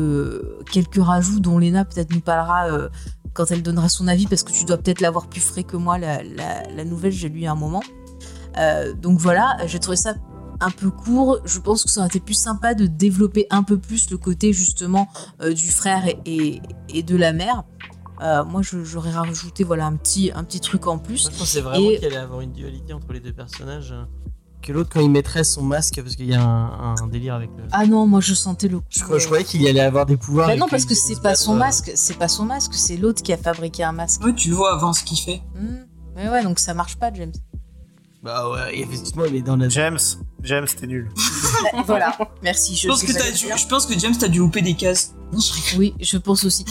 [0.70, 2.66] quelques rajouts dont Léna peut-être nous parlera.
[3.32, 5.96] quand elle donnera son avis, parce que tu dois peut-être l'avoir plus frais que moi,
[5.96, 7.82] la, la, la nouvelle, j'ai lu un moment.
[8.58, 10.14] Euh, donc voilà, j'ai trouvé ça
[10.60, 11.38] un peu court.
[11.44, 14.52] Je pense que ça aurait été plus sympa de développer un peu plus le côté
[14.52, 15.08] justement
[15.42, 17.64] euh, du frère et, et, et de la mère.
[18.22, 21.24] Euh, moi, je- j'aurais rajouté voilà un petit un petit truc en plus.
[21.24, 23.94] Moi, je pensais vraiment Et- qu'il allait avoir une dualité entre les deux personnages.
[24.62, 27.50] Que l'autre, quand il mettrait son masque, parce qu'il y a un, un délire avec
[27.56, 27.64] le.
[27.70, 28.80] Ah non, moi je sentais le.
[28.88, 30.48] Je, crois- je croyais qu'il allait avoir des pouvoirs.
[30.48, 33.32] Bah non, parce que c'est pas son masque, c'est pas son masque, c'est l'autre qui
[33.32, 34.24] a fabriqué un masque.
[34.24, 35.40] Ouais, tu vois avant ce qu'il fait.
[35.54, 35.84] Hmm.
[36.16, 37.32] Ouais, ouais, donc ça marche pas, James.
[38.26, 39.68] Bah ouais, effectivement, mais dans la.
[39.68, 40.00] James,
[40.42, 41.08] James, t'es nul.
[41.86, 42.74] voilà, merci.
[42.74, 45.14] Je pense, que pas dû, je pense que James, t'as dû louper des cases.
[45.32, 45.78] Je.
[45.78, 46.64] Oui, je pense aussi.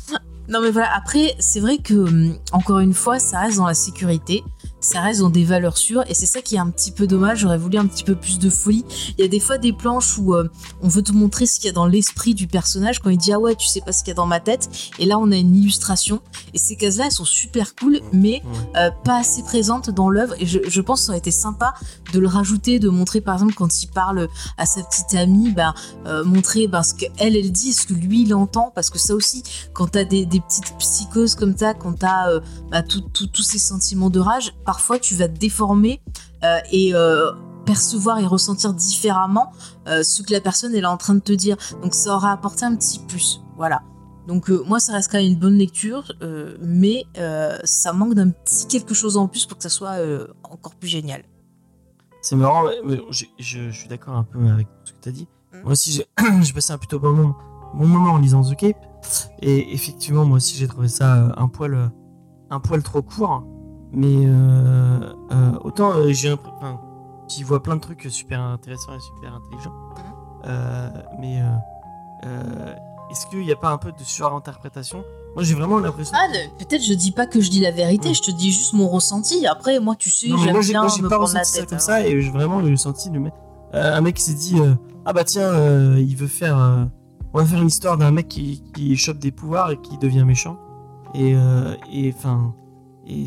[0.50, 3.72] non mais voilà, après, c'est vrai que, hum, encore une fois, ça reste dans la
[3.72, 4.44] sécurité,
[4.80, 7.40] ça reste dans des valeurs sûres, et c'est ça qui est un petit peu dommage,
[7.40, 8.84] j'aurais voulu un petit peu plus de folie.
[9.16, 10.48] Il y a des fois des planches où euh,
[10.82, 13.32] on veut te montrer ce qu'il y a dans l'esprit du personnage, quand il dit
[13.34, 14.68] «Ah ouais, tu sais pas ce qu'il y a dans ma tête»,
[14.98, 16.20] et là on a une illustration,
[16.54, 18.42] et ces cases-là, elles sont super cool, mais
[18.76, 21.74] euh, pas assez présentes dans l'œuvre, et je, je pense que ça aurait été sympa
[22.12, 25.74] de le rajouter, de montrer par exemple quand il parle à sa petite amie, bah,
[26.06, 29.14] euh, montrer bah, ce qu'elle elle dit, ce que lui il entend, parce que ça
[29.14, 29.42] aussi,
[29.72, 32.38] quand t'as des, des petites psychoses comme ça, quand t'as
[32.70, 36.02] bah, tous ces sentiments de rage, parfois tu vas te déformer
[36.44, 37.32] euh, et euh,
[37.64, 39.50] percevoir et ressentir différemment
[39.86, 41.56] euh, ce que la personne elle est en train de te dire.
[41.82, 43.80] Donc ça aura apporté un petit plus, voilà.
[44.26, 46.12] Donc moi ça reste quand même une bonne lecture,
[46.60, 47.06] mais
[47.64, 49.96] ça manque d'un petit quelque chose en plus pour que ça soit
[50.44, 51.22] encore plus génial.
[52.20, 52.64] C'est marrant,
[53.08, 55.28] je, je suis d'accord un peu avec ce que tu as dit.
[55.54, 55.60] Mm.
[55.62, 56.02] Moi aussi,
[56.42, 57.38] j'ai passé un plutôt bon moment,
[57.72, 58.84] bon moment en lisant The Cape.
[59.40, 61.90] Et effectivement, moi aussi, j'ai trouvé ça un poil,
[62.50, 63.46] un poil trop court.
[63.92, 66.80] Mais euh, euh, autant euh, j'ai l'impression- enfin,
[67.28, 69.72] j'y vois plein de trucs super intéressants et super intelligents.
[71.18, 71.46] Mais euh,
[72.26, 72.74] euh,
[73.10, 75.02] est-ce qu'il n'y a pas un peu de surinterprétation?
[75.34, 76.16] Moi, j'ai vraiment l'impression.
[76.18, 76.26] Ah,
[76.58, 79.46] peut-être je dis pas que je dis la vérité, je te dis juste mon ressenti.
[79.46, 81.60] Après, moi, tu sais, mais j'aime bien moi, j'ai me pas prendre la ressenti ça
[81.60, 81.68] tête.
[81.68, 81.80] comme hein.
[81.80, 83.32] ça et j'ai vraiment j'ai senti le mec,
[83.72, 84.56] un mec qui s'est dit
[85.04, 86.56] ah bah tiens il veut faire
[87.34, 90.24] on va faire une histoire d'un mec qui, qui chope des pouvoirs et qui devient
[90.24, 90.56] méchant
[91.14, 91.34] et
[91.92, 92.54] et enfin
[93.06, 93.26] et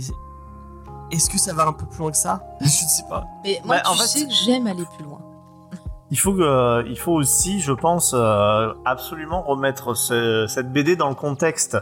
[1.12, 2.44] est-ce que ça va un peu plus loin que ça?
[2.62, 5.06] Je ne sais pas Mais moi, Ouais, en tu fait, sais que j'aime aller plus
[5.06, 5.20] loin.
[6.14, 10.98] Il faut, que, euh, il faut aussi, je pense, euh, absolument remettre ce- cette BD
[10.98, 11.78] dans le contexte.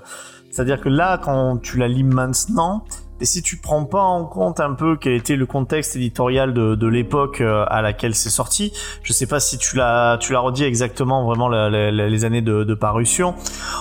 [0.51, 2.83] C'est-à-dire que là, quand tu la lis maintenant,
[3.21, 6.75] et si tu prends pas en compte un peu quel était le contexte éditorial de,
[6.75, 8.71] de l'époque euh, à laquelle c'est sorti,
[9.03, 12.23] je sais pas si tu l'as, tu l'as redit exactement vraiment la- la- la- les
[12.23, 13.33] années de, de parution.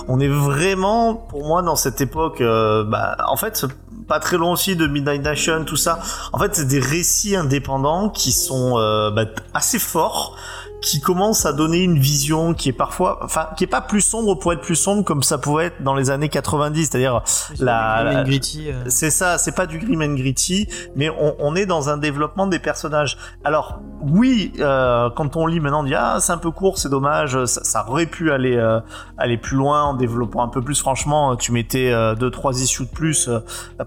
[0.07, 3.65] On est vraiment, pour moi, dans cette époque, euh, bah, en fait,
[4.09, 5.99] pas très loin aussi de Midnight Nation, tout ça.
[6.33, 10.35] En fait, c'est des récits indépendants qui sont euh, bah, assez forts,
[10.81, 14.35] qui commence à donner une vision qui est parfois, enfin, qui est pas plus sombre
[14.35, 17.21] pour être plus sombre comme ça pouvait être dans les années 90, c'est-à-dire
[17.59, 21.89] la, euh, c'est ça, c'est pas du grim and gritty, mais on, on est dans
[21.89, 23.17] un développement des personnages.
[23.43, 26.89] Alors oui, euh, quand on lit maintenant, on dit ah c'est un peu court, c'est
[26.89, 28.79] dommage, ça, ça aurait pu aller euh,
[29.17, 30.79] aller plus loin en développant un peu plus.
[30.79, 33.29] Franchement, tu mettais deux trois issues de plus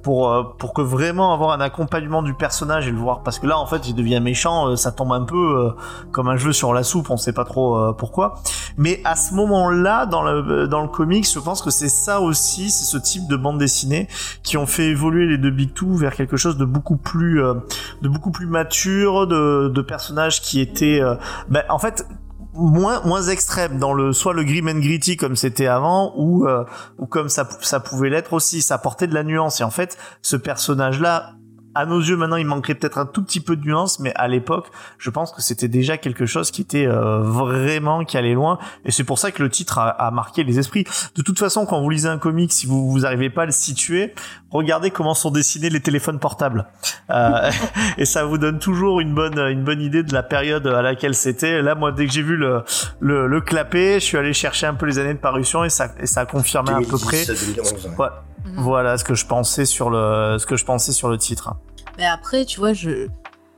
[0.02, 3.59] pour pour que vraiment avoir un accompagnement du personnage et le voir, parce que là
[3.59, 5.73] en fait il devient méchant, ça tombe un peu
[6.10, 8.42] comme un jeu sur la soupe, on sait pas trop euh, pourquoi.
[8.76, 12.70] Mais à ce moment-là, dans le dans le comics, je pense que c'est ça aussi,
[12.70, 14.09] c'est ce type de bande dessinée
[14.42, 17.54] qui ont fait évoluer les deux Big Two vers quelque chose de beaucoup plus euh,
[18.02, 21.14] de beaucoup plus mature, de, de personnages qui étaient euh,
[21.48, 22.06] ben, en fait
[22.54, 26.64] moins moins extrêmes dans le soit le grim and gritty comme c'était avant ou euh,
[26.98, 29.96] ou comme ça ça pouvait l'être aussi, ça apportait de la nuance et en fait
[30.20, 31.32] ce personnage là
[31.74, 34.28] à nos yeux maintenant il manquerait peut-être un tout petit peu de nuance mais à
[34.28, 34.68] l'époque
[34.98, 38.58] je pense que c'était déjà quelque chose qui était euh, vraiment qui allait loin.
[38.84, 40.84] Et c'est pour ça que le titre a, a marqué les esprits.
[41.14, 43.52] De toute façon quand vous lisez un comic si vous vous arrivez pas à le
[43.52, 44.14] situer
[44.50, 46.66] regardez comment sont dessinés les téléphones portables.
[47.10, 47.50] Euh,
[47.98, 51.14] et ça vous donne toujours une bonne une bonne idée de la période à laquelle
[51.14, 51.62] c'était.
[51.62, 52.62] Là moi dès que j'ai vu le
[53.00, 55.88] le, le clapet je suis allé chercher un peu les années de parution et ça
[55.98, 57.24] et ça a confirmé à peu près.
[57.24, 57.90] 2010, 2011.
[57.98, 58.08] ouais.
[58.44, 58.62] Mhm.
[58.62, 61.55] voilà ce que je pensais sur le ce que je pensais sur le titre
[61.98, 63.09] Mais après, tu vois, je.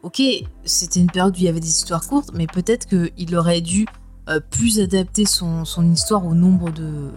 [0.03, 0.21] Ok,
[0.65, 3.87] c'était une période où il y avait des histoires courtes, mais peut-être qu'il aurait dû
[4.29, 7.11] euh, plus adapter son, son histoire au nombre de,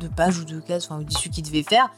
[0.00, 1.88] de pages ou de cases, enfin, d'issues qu'il devait faire,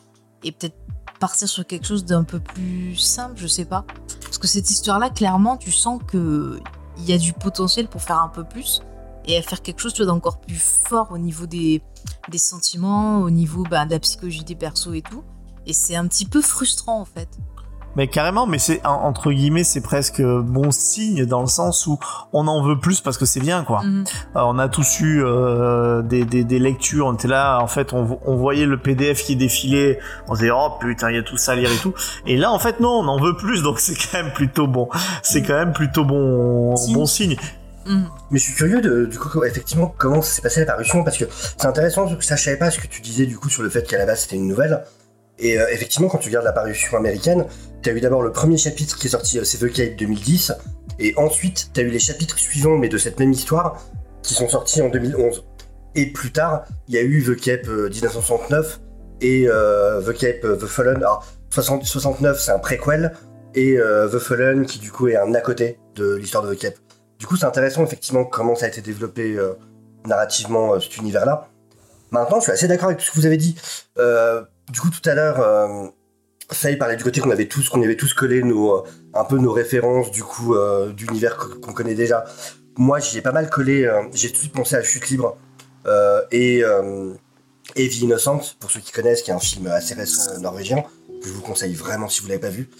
[0.44, 0.76] et peut-être
[1.18, 3.84] partir sur quelque chose d'un peu plus simple, je sais pas.
[4.22, 6.60] Parce que cette histoire-là, clairement, tu sens que
[6.98, 8.82] il y a du potentiel pour faire un peu plus
[9.28, 11.82] et à faire quelque chose d'encore plus fort au niveau des,
[12.30, 15.22] des sentiments, au niveau bah, de la psychologie des persos et tout.
[15.66, 17.28] Et c'est un petit peu frustrant en fait.
[17.96, 21.98] Mais carrément, mais c'est en- entre guillemets, c'est presque bon signe dans le sens où
[22.32, 23.82] on en veut plus parce que c'est bien quoi.
[23.82, 24.04] Mhm.
[24.34, 28.04] On a tous eu euh, des, des, des lectures, on était là, en fait, on,
[28.04, 29.98] vo- on voyait le PDF qui défilait,
[30.28, 31.92] on se disait oh putain, il y a tout ça à lire et tout.
[32.26, 34.88] Et là, en fait, non, on en veut plus, donc c'est quand même plutôt bon.
[35.22, 36.94] C'est quand même plutôt bon, Signe.
[36.94, 37.36] bon signe.
[37.88, 38.08] Mhm.
[38.30, 41.24] Mais je suis curieux de, du coup, effectivement, comment s'est passé la parution, parce que
[41.30, 43.86] c'est intéressant, ça je savais pas ce que tu disais du coup sur le fait
[43.86, 44.84] qu'à la base c'était une nouvelle.
[45.38, 47.46] Et euh, effectivement, quand tu regardes la parution américaine,
[47.82, 50.52] t'as eu d'abord le premier chapitre qui est sorti, euh, c'est The Cape 2010,
[50.98, 53.82] et ensuite t'as eu les chapitres suivants, mais de cette même histoire,
[54.22, 55.44] qui sont sortis en 2011.
[55.94, 58.80] Et plus tard, il y a eu The Cape euh, 1969
[59.20, 60.96] et euh, The Cape euh, The Fallen.
[60.96, 63.12] Alors, 60 69, c'est un préquel,
[63.54, 66.58] et euh, The Fallen, qui du coup est un à côté de l'histoire de The
[66.58, 66.74] Cape.
[67.18, 69.54] Du coup, c'est intéressant effectivement comment ça a été développé euh,
[70.06, 71.48] narrativement euh, cet univers-là.
[72.10, 73.56] Maintenant, je suis assez d'accord avec tout ce que vous avez dit.
[73.98, 75.92] Euh, du coup, tout à l'heure,
[76.50, 79.52] Faye parlait du côté qu'on avait tous, qu'on avait tous collé nos, un peu nos
[79.52, 80.54] références du coup
[80.94, 82.24] d'univers qu'on connaît déjà.
[82.78, 83.90] Moi, j'y ai pas mal collé.
[84.14, 85.36] J'ai tout de suite pensé à Chute libre
[86.30, 86.62] et
[87.76, 90.82] Vie innocente pour ceux qui connaissent, qui est un film assez récent norvégien
[91.20, 92.70] que je vous conseille vraiment si vous l'avez pas vu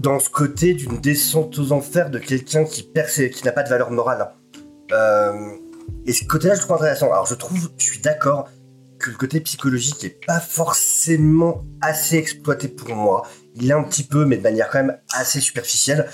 [0.00, 3.68] dans ce côté d'une descente aux enfers de quelqu'un qui perd qui n'a pas de
[3.68, 4.32] valeur morale.
[4.92, 5.32] Euh,
[6.06, 7.12] et ce côté-là, je trouve intéressant.
[7.12, 8.48] Alors, je trouve, je suis d'accord
[8.98, 13.26] que le côté psychologique est pas forcément assez exploité pour moi.
[13.56, 16.08] Il est un petit peu, mais de manière quand même assez superficielle.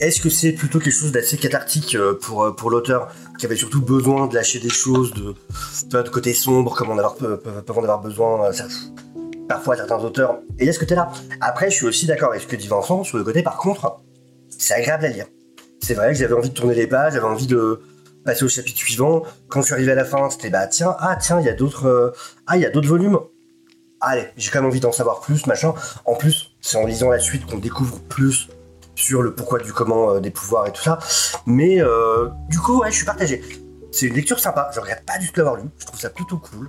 [0.00, 3.56] Est-ce que c'est plutôt quelque chose d'assez cathartique euh, pour, euh, pour l'auteur, qui avait
[3.56, 5.34] surtout besoin de lâcher des choses, de,
[5.90, 8.68] de côté sombre, comme on peut, en avoir besoin ça-
[9.48, 10.40] parfois certains auteurs.
[10.58, 11.10] Et il y a ce côté-là.
[11.40, 14.00] Après, je suis aussi d'accord avec ce que dit Vincent sur le côté, par contre,
[14.48, 15.26] c'est agréable à lire.
[15.80, 17.80] C'est vrai que j'avais envie de tourner les pages, j'avais envie de
[18.24, 19.22] passer au chapitre suivant.
[19.48, 21.54] Quand je suis arrivé à la fin, c'était bah tiens, ah tiens, il y a
[21.54, 22.10] d'autres, euh,
[22.46, 23.18] ah il y a d'autres volumes.
[24.00, 25.74] Allez, j'ai quand même envie d'en savoir plus, machin.
[26.04, 28.48] En plus, c'est en lisant la suite qu'on découvre plus
[28.94, 30.98] sur le pourquoi du comment euh, des pouvoirs et tout ça.
[31.46, 33.42] Mais euh, du coup, ouais, je suis partagé.
[33.90, 34.70] C'est une lecture sympa.
[34.74, 35.68] Je regrette pas du tout l'avoir lu.
[35.78, 36.68] Je trouve ça plutôt cool.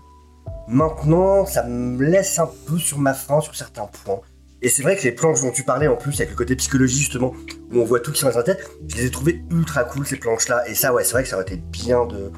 [0.70, 4.22] Maintenant, ça me laisse un peu sur ma faim sur certains points.
[4.62, 7.00] Et c'est vrai que les planches dont tu parlais en plus, avec le côté psychologie
[7.00, 7.34] justement,
[7.72, 10.06] où on voit tout qui sont dans sa tête, je les ai trouvées ultra cool
[10.06, 10.68] ces planches-là.
[10.70, 12.30] Et ça, ouais, c'est vrai que ça aurait été bien de,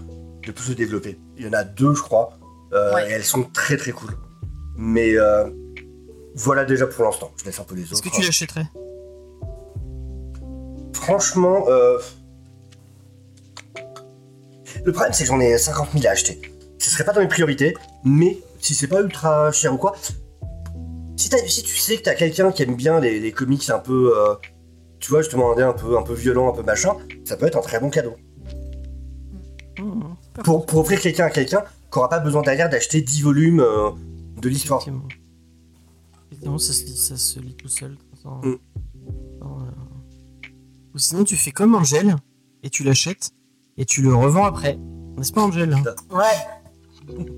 [0.45, 1.19] de plus se développer.
[1.37, 2.37] Il y en a deux, je crois,
[2.73, 3.09] euh, Ouais.
[3.09, 4.11] et elles sont très très cool.
[4.77, 5.49] Mais euh,
[6.35, 7.31] voilà déjà pour l'instant.
[7.37, 7.93] Je laisse un peu les autres.
[7.93, 8.65] Est-ce que tu l'achèterais?
[10.93, 11.97] Franchement, euh...
[14.85, 16.39] le problème c'est que j'en ai 50 000 à acheter.
[16.77, 19.95] Ce serait pas dans mes priorités, mais si c'est pas ultra cher ou quoi,
[21.15, 24.13] si, si tu sais que t'as quelqu'un qui aime bien les, les comics un peu,
[24.17, 24.35] euh,
[24.99, 27.61] tu vois, justement un peu, un peu violent, un peu machin, ça peut être un
[27.61, 28.15] très bon cadeau.
[29.79, 30.01] Mmh,
[30.33, 33.59] pas Pour, pour offrir quelqu'un à quelqu'un qui aura pas besoin derrière d'acheter 10 volumes
[33.59, 33.91] euh,
[34.37, 34.81] de l'histoire.
[34.81, 35.07] Effectivement.
[36.27, 37.97] Effectivement, ça se lit, ça se lit tout seul.
[38.25, 38.55] Mm.
[39.41, 40.47] Non, euh.
[40.93, 42.15] Ou sinon, tu fais comme Angèle
[42.63, 43.31] et tu l'achètes.
[43.77, 44.77] et tu le revends après.
[45.17, 45.75] N'est-ce pas, Angel
[46.11, 46.23] Ouais.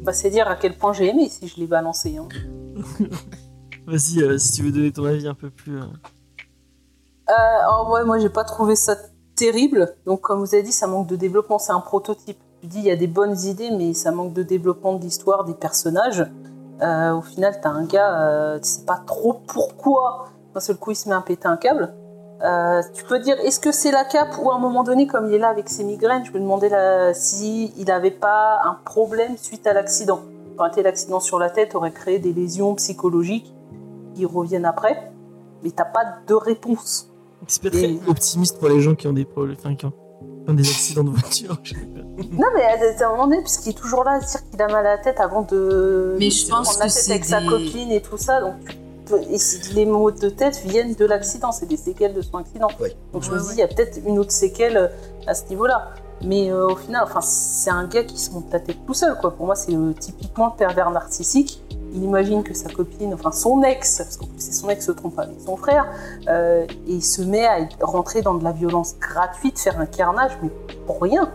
[0.03, 2.17] Bah, c'est dire à quel point j'ai aimé si je l'ai balancé.
[2.17, 2.27] Hein.
[3.87, 5.77] Vas-y, euh, si tu veux donner ton avis un peu plus.
[5.77, 5.85] euh.
[7.29, 7.33] Euh,
[7.69, 8.95] oh, ouais, moi j'ai pas trouvé ça
[9.35, 9.95] terrible.
[10.05, 11.59] Donc comme vous avez dit, ça manque de développement.
[11.59, 12.37] C'est un prototype.
[12.61, 15.43] Tu dis il y a des bonnes idées, mais ça manque de développement de l'histoire,
[15.45, 16.25] des personnages.
[16.81, 20.29] Au final, t'as un gars, tu sais pas trop pourquoi.
[20.53, 21.93] D'un seul coup, il se met à péter un câble.
[22.43, 25.27] Euh, tu peux dire, est-ce que c'est la cape ou à un moment donné, comme
[25.29, 28.77] il est là avec ses migraines, je me demandais là, si il n'avait pas un
[28.83, 30.21] problème suite à l'accident.
[30.57, 33.53] Quand été l'accident sur la tête aurait créé des lésions psychologiques
[34.13, 35.11] qui reviennent après,
[35.63, 37.09] mais t'as pas de réponse.
[37.47, 39.93] C'est pas très Et- optimiste pour les gens qui ont des problèmes, enfin, qui ont,
[40.45, 41.57] qui ont des accidents de voiture.
[42.31, 44.85] Non, mais à un moment donné, puisqu'il est toujours là à dire qu'il a mal
[44.85, 47.41] à la tête avant de, Mais je pense prendre la que tête c'est avec sa
[47.41, 48.39] copine et tout ça.
[48.39, 48.75] Donc, tu
[49.73, 52.67] les maux de tête viennent de l'accident, c'est des séquelles de son accident.
[52.79, 52.89] Oui.
[53.13, 54.87] Donc, je Ouais, me dis, il y a peut-être une autre séquelle euh,
[55.27, 55.89] à ce niveau-là.
[56.25, 59.17] Mais euh, au final, enfin, c'est un gars qui se monte la tête tout seul,
[59.19, 59.31] quoi.
[59.35, 61.61] Pour moi, c'est euh, typiquement le pervers narcissique.
[61.95, 64.91] Il imagine que sa copine, enfin son ex, parce qu'en plus c'est son ex se
[64.93, 65.85] trompe avec son frère,
[66.27, 70.31] euh, et il se met à rentrer dans de la violence gratuite, faire un carnage,
[70.41, 70.49] mais
[70.87, 71.31] pour rien.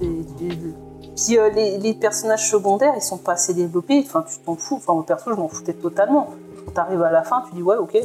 [0.00, 0.58] Et- et-
[1.16, 4.04] Puis euh, les, les personnages secondaires, ils sont pas assez développés.
[4.06, 4.76] Enfin, tu t'en fous.
[4.76, 6.28] Enfin, moi perso, je m'en foutais totalement.
[6.72, 7.96] T'arrives à la fin, tu dis ouais, ok.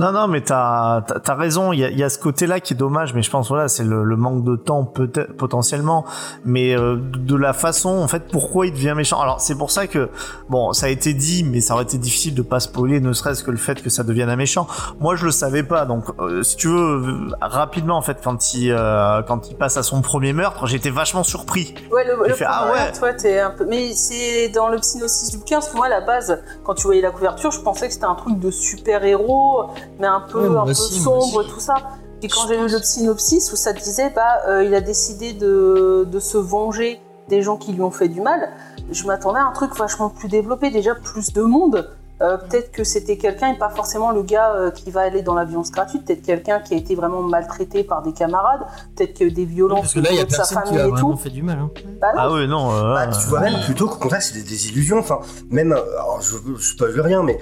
[0.00, 1.74] Non, non, mais t'as t'as raison.
[1.74, 3.68] Il y a, il y a ce côté-là qui est dommage, mais je pense voilà,
[3.68, 6.06] c'est le, le manque de temps peut-être potentiellement,
[6.42, 9.20] mais euh, de la façon, en fait, pourquoi il devient méchant?
[9.20, 10.08] Alors c'est pour ça que
[10.48, 13.44] bon, ça a été dit, mais ça aurait été difficile de pas spoiler, ne serait-ce
[13.44, 14.66] que le fait que ça devienne un méchant.
[15.00, 18.72] Moi, je le savais pas, donc euh, si tu veux, rapidement en fait, quand il
[18.72, 21.74] euh, quand il passe à son premier meurtre, j'étais vachement surpris.
[21.92, 22.98] Ouais, le, le fait, ah ouais.
[23.02, 23.66] ouais, t'es un peu.
[23.66, 26.84] Mais c'est dans le synopsis du bouquin, parce que moi, à la base, quand tu
[26.86, 30.62] voyais la couverture, je pensais que c'était un truc de super-héros, mais un peu, un
[30.64, 31.74] aussi, sombre, tout ça.
[32.22, 36.06] Et quand j'ai lu le synopsis où ça disait, bah, euh, il a décidé de,
[36.10, 38.50] de se venger des gens qui lui ont fait du mal,
[38.90, 41.90] je m'attendais à un truc vachement plus développé, déjà plus de monde.
[42.22, 45.32] Euh, peut-être que c'était quelqu'un et pas forcément le gars euh, qui va aller dans
[45.32, 48.60] la violence gratuite, peut-être quelqu'un qui a été vraiment maltraité par des camarades,
[48.94, 50.36] peut-être qu'il y a eu des violences Parce que là, il y a de sa
[50.38, 51.16] personne qui famille a et tout.
[51.16, 51.58] fait du mal.
[51.58, 51.70] Hein.
[51.98, 52.72] Bah non, Ah ouais, non.
[52.74, 54.98] euh, Bah, tu vois même plutôt qu'au contraire c'est des désillusions.
[54.98, 57.38] Enfin, même, alors, je, je spoil rien, mais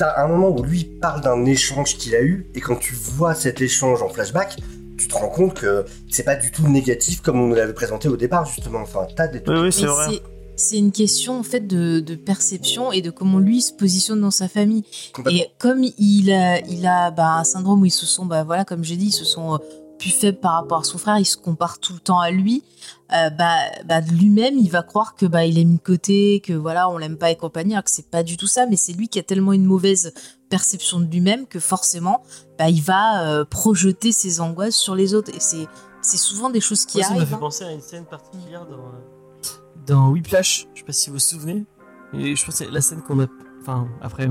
[0.00, 3.34] t'as un moment où lui parle d'un échange qu'il a eu, et quand tu vois
[3.34, 4.56] cet échange en flashback,
[4.96, 8.08] tu te rends compte que c'est pas du tout négatif comme on nous l'avait présenté
[8.08, 8.80] au départ justement.
[8.80, 10.22] Enfin, t'as des Oui, oui, c'est vrai.
[10.56, 14.30] c'est- une question en fait de, de perception et de comment lui se positionne dans
[14.30, 14.84] sa famille.
[15.30, 18.64] Et comme il a, il a bah, un syndrome où ils se sont, bah, voilà,
[18.64, 19.58] comme j'ai dit, ils se sont euh,
[20.00, 22.64] plus faibles par rapport à son frère, il se compare tout le temps à lui.
[23.12, 23.54] euh, bah,
[23.84, 26.96] bah, lui-même, il va croire que bah, il est mis de côté, que voilà, on
[26.98, 28.66] l'aime pas et compagnie, alors que c'est pas du tout ça.
[28.66, 30.12] Mais c'est lui qui a tellement une mauvaise
[30.48, 32.22] perception de lui-même que forcément,
[32.58, 35.30] bah, il va euh, projeter ses angoisses sur les autres.
[35.34, 35.68] Et c'est,
[36.00, 37.28] c'est souvent des choses qui Moi, ça m'a arrivent.
[37.28, 37.38] fait hein.
[37.38, 39.50] penser à une scène particulière dans, euh,
[39.86, 40.66] dans Whiplash.
[40.74, 41.66] Je sais pas si vous vous souvenez.
[42.14, 43.26] Et je pense que c'est la scène qu'on a.
[43.60, 44.28] Enfin, après,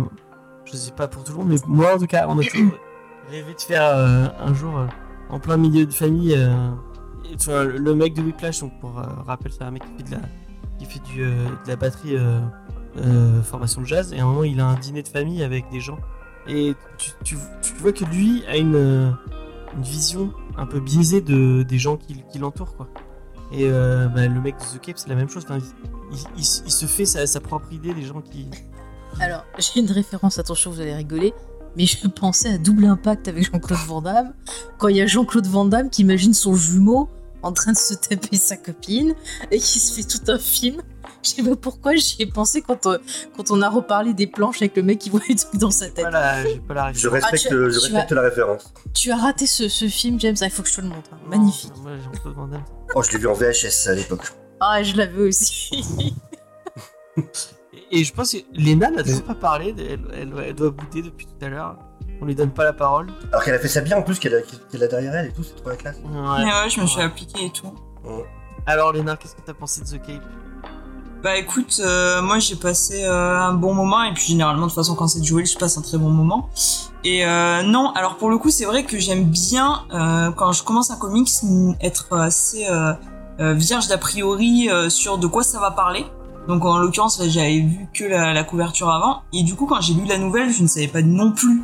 [0.66, 2.74] je sais pas pour tout le monde, mais moi en tout cas, on a toujours
[3.30, 4.88] rêvé de faire euh, un jour
[5.30, 6.34] en plein milieu de famille.
[6.36, 6.72] euh,
[7.38, 10.10] tu vois, le mec de Whiplash, donc pour euh, rappel, c'est un mec qui fait
[10.10, 10.22] de la,
[10.80, 12.40] qui fait du, euh, de la batterie euh,
[12.98, 14.14] euh, formation de jazz.
[14.14, 16.00] Et à un moment, il a un dîner de famille avec des gens.
[16.48, 16.76] Et
[17.24, 17.38] tu,
[17.80, 19.12] vois que lui a une, euh,
[19.76, 22.88] une vision un peu biaisée de, des gens qui, l'entourent, quoi.
[23.52, 25.44] Et euh, bah, le mec de The Cape, c'est la même chose.
[25.48, 25.60] Enfin,
[26.38, 28.50] il se fait sa, sa propre idée des gens qui.
[29.20, 31.34] Alors, j'ai une référence, attention, vous allez rigoler,
[31.78, 34.34] mais je pensais à Double Impact avec Jean-Claude Van Damme,
[34.78, 37.10] quand il y a Jean-Claude Van Damme qui imagine son jumeau
[37.42, 39.16] en train de se taper sa copine
[39.50, 40.82] et qui se fait tout un film.
[41.24, 42.98] Je sais pas pourquoi j'y ai pensé quand on,
[43.38, 45.86] quand on a reparlé des planches avec le mec qui voit les trucs dans sa
[45.86, 46.00] tête.
[46.02, 47.32] Voilà, j'ai pas la Je référence.
[47.32, 48.74] respecte, Ah, tu- je respecte la référence.
[48.94, 51.10] Tu as raté ce, ce film, James, Ah, il faut que je te le montre.
[51.14, 51.18] hein.
[51.30, 51.72] Magnifique.
[51.78, 52.66] Non, moi, Jean-Claude Van Damme.
[52.96, 54.34] Oh, je l'ai vu en VHS à l'époque.
[54.60, 56.14] Ah, je l'avais aussi.
[57.92, 59.74] Et, je pense que Léna n'a toujours pas parlé.
[59.78, 61.78] Elle, elle, elle doit bouder depuis tout à l'heure.
[62.22, 63.08] On lui donne pas la parole.
[63.32, 65.56] Alors qu'elle a fait ça bien en plus, qu'elle a, derrière elle et tout, c'est
[65.56, 65.98] trop la classe.
[65.98, 66.44] Ouais.
[66.44, 67.74] Mais ouais, je me suis appliqué et tout.
[68.66, 70.24] Alors, Léna, qu'est-ce que t'as pensé de The Cape?
[71.22, 74.76] Bah écoute, euh, moi j'ai passé euh, un bon moment et puis généralement de toute
[74.76, 76.50] façon quand c'est Joel je passe un très bon moment.
[77.04, 80.64] Et euh, non, alors pour le coup c'est vrai que j'aime bien euh, quand je
[80.64, 81.30] commence un comics
[81.82, 82.94] être assez euh,
[83.42, 86.06] euh, vierge d'a priori euh, sur de quoi ça va parler.
[86.48, 90.06] Donc en l'occurrence j'avais vu que la, couverture avant et du coup quand j'ai lu
[90.06, 91.64] la nouvelle je ne savais pas non plus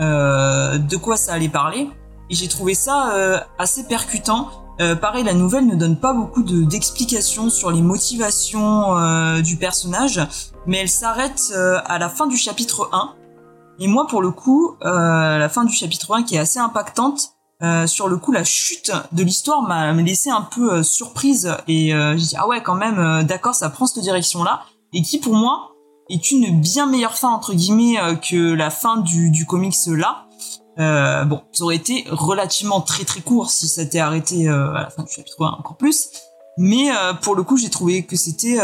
[0.00, 1.88] euh, de quoi ça allait parler
[2.30, 4.48] et j'ai trouvé ça euh, assez percutant.
[4.80, 9.56] Euh, pareil, la nouvelle ne donne pas beaucoup de- d'explications sur les motivations euh, du
[9.56, 10.20] personnage,
[10.66, 13.12] mais elle s'arrête à la fin du chapitre 1.
[13.78, 17.86] Et moi, pour le coup, la fin du chapitre 1 qui est assez impactante, euh,
[17.86, 22.16] sur le coup, la chute de l'histoire m'a laissé un peu euh, surprise et euh,
[22.16, 24.62] j'ai dit ah ouais quand même, euh, d'accord, ça prend cette direction-là
[24.92, 25.70] et qui pour moi
[26.10, 27.96] est une bien meilleure fin entre guillemets
[28.28, 30.26] que la fin du, du comics là.
[31.24, 35.02] Bon, ça aurait été relativement très très court si ça était arrêté à la fin
[35.02, 36.10] du chapitre 1 encore plus.
[36.58, 36.90] Mais
[37.22, 38.58] pour le coup, j'ai trouvé que c'était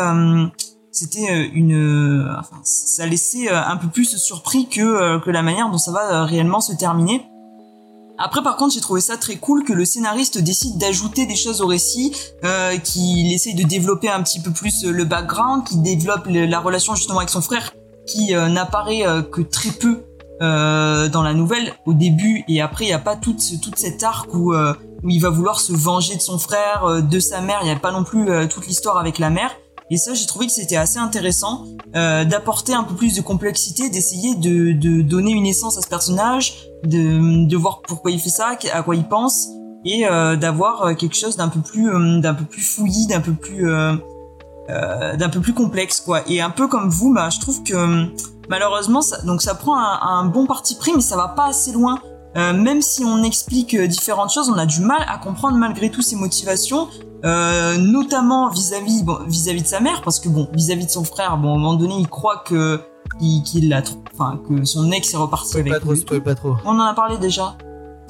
[0.92, 5.92] c'était une enfin ça laissait un peu plus surpris que que la manière dont ça
[5.92, 7.26] va réellement se terminer.
[8.22, 11.62] Après, par contre, j'ai trouvé ça très cool que le scénariste décide d'ajouter des choses
[11.62, 12.14] au récit,
[12.44, 16.60] euh, qu'il essaye de développer un petit peu plus euh, le background, qu'il développe la
[16.60, 17.72] relation justement avec son frère,
[18.06, 20.04] qui euh, n'apparaît euh, que très peu
[20.42, 24.32] dans la nouvelle au début, et après il n'y a pas toute toute cette arc
[24.32, 27.58] où où il va vouloir se venger de son frère, de sa mère.
[27.60, 29.50] Il n'y a pas non plus toute l'histoire avec la mère.
[29.90, 33.90] Et ça, j'ai trouvé que c'était assez intéressant euh, d'apporter un peu plus de complexité,
[33.90, 38.82] d'essayer de, donner une essence à ce personnage, de, voir pourquoi il fait ça, à
[38.82, 39.48] quoi il pense,
[39.84, 41.90] et euh, d'avoir euh, quelque chose d'un peu plus
[42.20, 43.66] d'un peu plus fouillis, d'un peu plus
[45.54, 46.20] complexe quoi.
[46.28, 48.06] Et un peu comme vous, bah, je trouve que
[48.48, 51.98] malheureusement, ça, donc ça prend un, bon parti pris, mais ça va pas assez loin.
[52.36, 56.14] Même si on explique différentes choses, on a du mal à comprendre malgré tout ses
[56.14, 56.86] motivations,
[57.24, 61.36] euh, notamment vis-à-vis bon, vis-à-vis de sa mère, parce que bon, vis-à-vis de son frère,
[61.36, 62.80] bon, à un moment donné, il croit que
[63.18, 63.82] qu'il qu'il l'a,
[64.14, 66.00] enfin que son ex est reparti Spoil avec pas trop, lui.
[66.00, 66.54] spoil pas trop.
[66.64, 67.56] On en a parlé déjà.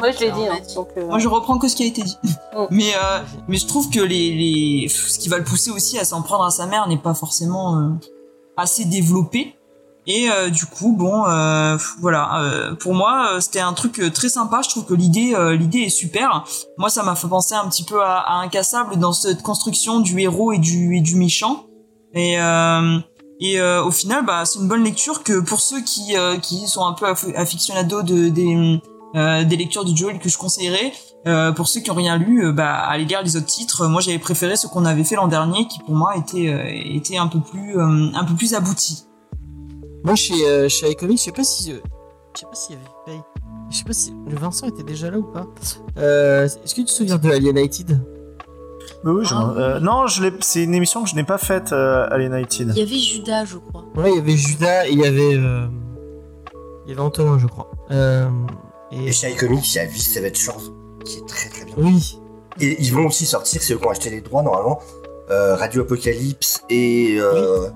[0.01, 0.47] Ouais, je l'ai Ah, dit.
[0.47, 2.17] hein, donc, euh, Moi, je reprends que ce qui a été dit.
[2.55, 2.59] Mm.
[2.71, 3.19] mais euh,
[3.49, 6.45] mais je trouve que les, les ce qui va le pousser aussi à s'en prendre
[6.45, 7.89] à sa mère n'est pas forcément euh,
[8.57, 9.57] assez développé.
[10.07, 12.43] Et euh, du coup, bon, euh, voilà.
[12.43, 14.61] euh, pour moi, c'était un truc très sympa.
[14.65, 16.45] Je trouve que l'idée, l'idée est super.
[16.79, 20.19] Moi, ça m'a fait penser un petit peu à, à Incassable dans cette construction du
[20.21, 21.67] héros et du et du méchant.
[22.15, 22.35] Et
[23.43, 26.67] et euh, au final, bah, c'est une bonne lecture que pour ceux qui euh, qui
[26.67, 28.81] sont un peu aff- aficionados de des
[29.17, 30.93] euh, des lectures de Joel que je conseillerais.
[31.55, 33.87] Pour ceux qui ont rien lu, bah, allez lire les autres titres.
[33.87, 37.27] Moi, j'avais préféré ce qu'on avait fait l'an dernier, qui pour moi était était un
[37.27, 39.05] peu plus un peu plus abouti.
[40.05, 41.73] Moi, chez, euh, chez iComics, je sais pas si.
[41.73, 41.77] euh,
[42.35, 42.79] je sais pas s'il y
[43.11, 43.21] avait.
[43.71, 44.15] Je sais pas si.
[44.29, 45.47] Le Vincent était déjà là ou pas.
[45.99, 48.01] Euh, Est-ce que tu te souviens de Alienated
[49.05, 49.55] Mais oui, je- Ah.
[49.57, 52.73] euh, non, je l'ai- c'est une émission que je n'ai pas faite, euh, Alienated.
[52.75, 53.85] Il y avait Judas, je crois.
[53.97, 55.35] Ouais, il y avait Judas et il y avait.
[55.37, 55.67] euh,
[56.87, 57.71] Il y avait Antonin, je crois.
[57.93, 58.29] Euh,
[58.91, 59.07] et...
[59.09, 60.73] Et chez iComics, il y a Vis Savage Shores,
[61.05, 61.75] qui est très très bien.
[61.79, 62.19] Oui.
[62.59, 64.81] Et ils vont aussi sortir, c'est eux qui ont acheté les droits normalement,
[65.31, 67.69] euh, Radio Apocalypse et, euh,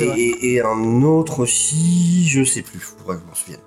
[0.00, 3.60] et, et- un autre aussi, je sais plus, faudrait que je m'en souvienne.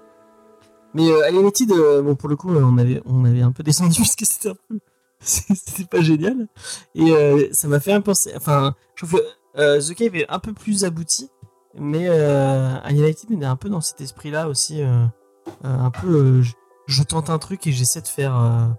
[0.94, 1.70] Mais euh, Alienated,
[2.04, 4.50] bon, pour le coup, euh, on avait, on avait un peu descendu parce que c'était
[4.50, 4.80] un peu.
[5.22, 6.48] C'était pas génial.
[6.96, 8.32] Et ça m'a fait un penser.
[8.38, 9.22] Enfin, je trouve
[9.54, 11.30] que The Cave est un peu plus abouti.
[11.78, 14.82] Mais Alienated est un peu dans cet esprit-là aussi.
[14.82, 16.42] un peu.
[16.42, 16.54] je,
[16.88, 18.70] je tente un truc et j'essaie de faire.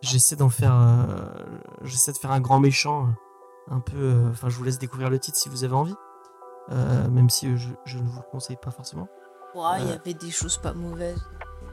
[0.00, 1.08] j'essaie d'en faire.
[1.82, 3.08] j'essaie de faire un grand méchant.
[3.70, 3.96] Un peu.
[3.96, 5.96] euh, Enfin, je vous laisse découvrir le titre si vous avez envie.
[6.70, 9.08] Euh, même si euh, je, je ne vous le conseille pas forcément.
[9.54, 11.20] Ouais, il y avait des choses pas mauvaises.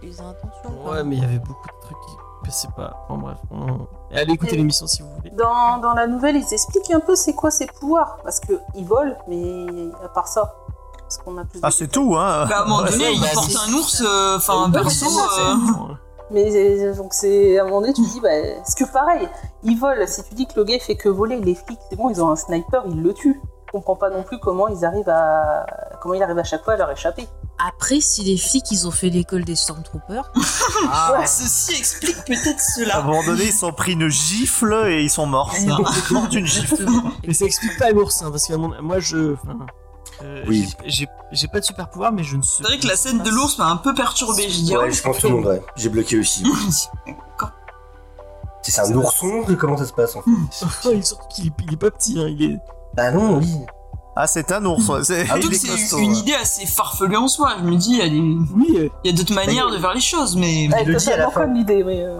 [0.01, 0.88] Les intentions.
[0.88, 3.05] Ouais, mais il y avait beaucoup de trucs qui passaient pas.
[3.09, 3.88] En bref, on...
[4.15, 5.31] allez écouter l'émission si vous voulez.
[5.31, 8.18] Dans, dans la nouvelle, ils expliquent un peu c'est quoi ses pouvoirs.
[8.23, 9.65] Parce que ils volent, mais
[10.03, 10.55] à part ça.
[10.99, 12.45] Parce qu'on a plus Ah, c'est tout, hein.
[12.47, 15.05] Bah, à un moment donné, il porte un ours, euh, enfin un berceau.
[16.32, 19.28] Mais euh, donc c'est à un moment donné, tu te dis, bah, est-ce que pareil,
[19.64, 20.06] ils volent.
[20.08, 22.30] Si tu dis que le gars fait que voler, les flics, c'est bon, ils ont
[22.30, 23.40] un sniper, ils le tuent.
[23.68, 25.66] Je comprends pas non plus comment ils arrivent à
[26.02, 27.28] comment il arrive à chaque fois à leur échapper.
[27.68, 30.32] Après, si les flics, ils ont fait l'école des Stormtroopers,
[30.90, 33.02] Ah, Ceci explique peut-être À un cela.
[33.02, 35.54] moment donné, ils sont pris une gifle et ils sont morts.
[36.12, 36.86] Morts d'une gifle.
[37.28, 39.34] Mais ça explique pas l'ours, hein, parce que moi je.
[39.34, 39.58] enfin,
[40.23, 40.69] euh, Oui.
[40.85, 41.07] j'ai-
[41.48, 43.57] pas de super pouvoir, mais je ne sais C'est vrai que la scène de l'ours
[43.57, 44.44] m'a un peu perturbé.
[44.49, 45.61] Je dis, Ouais, oh, je pense tout le monde, ouais.
[45.76, 46.44] J'ai bloqué aussi.
[48.64, 50.30] C'est un ourson Comment ça se passe en fait.
[51.02, 52.57] Surtout qu'il est, il est pas petit, hein, il est.
[52.95, 53.48] Bah non, oui.
[54.19, 54.91] Ah, c'est un ours.
[55.03, 57.56] C'est, Ah, il une idée assez farfelue en soi.
[57.60, 59.77] Je me dis, il y a des- Oui, euh, il y a d'autres manières de
[59.77, 60.68] faire les choses, mais.
[60.73, 61.41] Ouais, le dit à la fin.
[61.41, 62.19] comme l'idée, mais euh,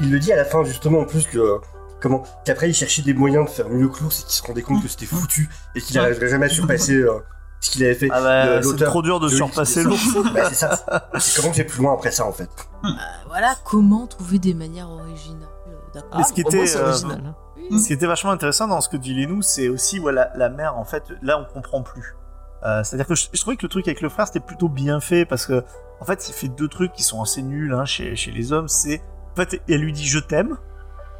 [0.00, 1.60] Il le dit à la fin justement en plus que
[2.02, 4.60] comment qu'après il cherchait des moyens de faire mieux que l'ours et qu'il se rendait
[4.62, 7.12] compte que c'était foutu et qu'il n'arriverait jamais à surpasser euh,
[7.60, 8.08] ce qu'il avait fait.
[8.12, 10.14] Ah bah, c'est trop dur de de surpasser l'ours.
[10.34, 11.08] Bah c'est ça.
[11.18, 12.48] C'est comment j'ai plus loin après ça en fait.
[12.84, 12.88] euh,
[13.28, 15.48] voilà, comment trouver des manières originales
[15.94, 16.10] D'accord.
[16.12, 17.22] ah, Mais ce qui était, euh, original.
[17.26, 17.34] hein.
[17.56, 17.80] Oui.
[17.80, 20.76] Ce qui était vachement intéressant dans ce que dit Lénou, c'est aussi voilà la mère
[20.78, 22.14] en fait là on comprend plus.
[22.64, 25.00] Euh, C'est-à-dire que je, je trouvais que le truc avec le frère c'était plutôt bien
[25.00, 25.64] fait parce que
[26.00, 28.68] en fait il fait deux trucs qui sont assez nuls hein, chez, chez les hommes.
[28.68, 29.02] C'est
[29.32, 30.56] en fait elle lui dit je t'aime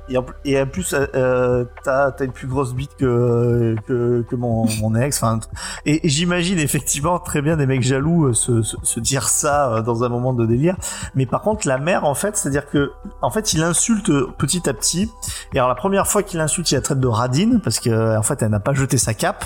[0.09, 4.25] Et en, et en plus, euh, euh, t'as as une plus grosse bite que, que,
[4.29, 5.23] que mon, mon ex.
[5.23, 5.41] Enfin,
[5.85, 9.73] et, et j'imagine effectivement très bien des mecs jaloux euh, se, se, se dire ça
[9.73, 10.77] euh, dans un moment de délire.
[11.17, 14.75] Mais par contre, la mère, en fait, c'est-à-dire que, en fait, il insulte petit à
[14.75, 15.11] petit.
[15.53, 18.23] Et alors, la première fois qu'il insulte, il la traite de radine parce que, en
[18.23, 19.45] fait, elle n'a pas jeté sa cape.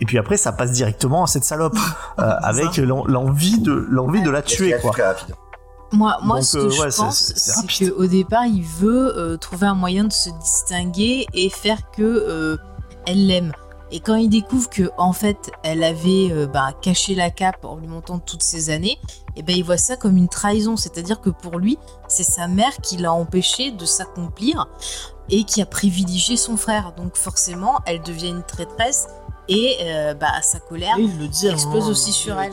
[0.00, 1.76] Et puis après, ça passe directement à cette salope
[2.18, 4.92] euh, avec l'en- l'envie de l'envie de la tuer, quoi.
[5.92, 9.16] Moi, moi Donc, ce euh, que je ouais, c'est- pense, c'est- qu'au départ, il veut
[9.18, 12.56] euh, trouver un moyen de se distinguer et faire que euh,
[13.06, 13.52] elle l'aime.
[13.94, 17.76] Et quand il découvre que en fait, elle avait euh, bah, caché la cape en
[17.76, 18.98] lui montant toutes ces années,
[19.36, 20.78] et ben il voit ça comme une trahison.
[20.78, 21.78] C'est-à-dire que pour lui,
[22.08, 24.66] c'est sa mère qui l'a empêché de s'accomplir
[25.28, 26.94] et qui a privilégié son frère.
[26.96, 29.08] Donc forcément, elle devient une traîtresse
[29.48, 32.52] et euh, bah, sa colère il le dit explose aussi sur elle.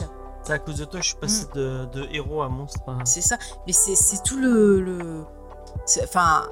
[0.49, 2.79] C'est à cause de toi que je suis passé de, de héros à monstre.
[2.87, 2.97] hein.
[3.05, 3.37] C'est ça.
[3.67, 4.81] Mais c'est tout le.
[4.81, 5.23] le-
[5.85, 6.47] c'est- Enfin.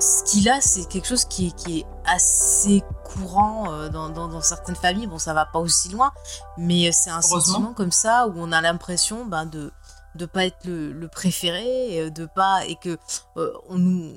[0.00, 4.26] Ce qu'il a, c'est quelque chose qui est, qui est assez courant euh, dans, dans-
[4.26, 5.06] dans certaines familles.
[5.06, 6.10] Bon, ça va pas aussi loin,
[6.58, 9.70] mais c'est un sentiment comme ça où on a l'impression ben, de
[10.16, 12.98] de pas être le, le préféré, euh, de pas et que
[13.36, 14.14] euh, on nous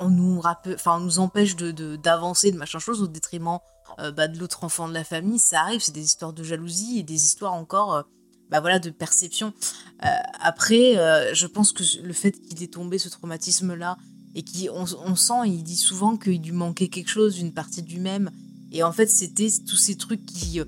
[0.00, 3.58] on nous rappelle, enfin on nous empêche de de- d'avancer de, machin chose au détriment
[3.98, 5.38] euh, bah, de l'autre enfant de la famille.
[5.38, 8.02] Ça arrive, c'est des histoires de jalousie et des histoires encore, euh,
[8.50, 9.52] bah voilà, de perception.
[10.04, 10.08] Euh,
[10.40, 10.94] après,
[11.34, 13.96] je pense que le fait qu'il ait tombé ce traumatisme-là,
[14.36, 18.00] et qu'on on sent, il dit souvent qu'il lui manquait quelque chose, une partie du
[18.00, 18.30] même.
[18.72, 20.60] Et en fait, c'était tous ces trucs qui.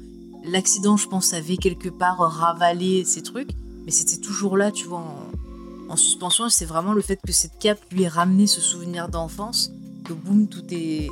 [0.44, 3.50] L'accident, je pense, avait quelque part ravalé ces trucs,
[3.84, 6.48] mais c'était toujours là, tu vois, en, en suspension.
[6.48, 9.72] C'est vraiment le fait que cette cape lui ait ramené ce souvenir d'enfance,
[10.04, 11.08] que boum, tout est,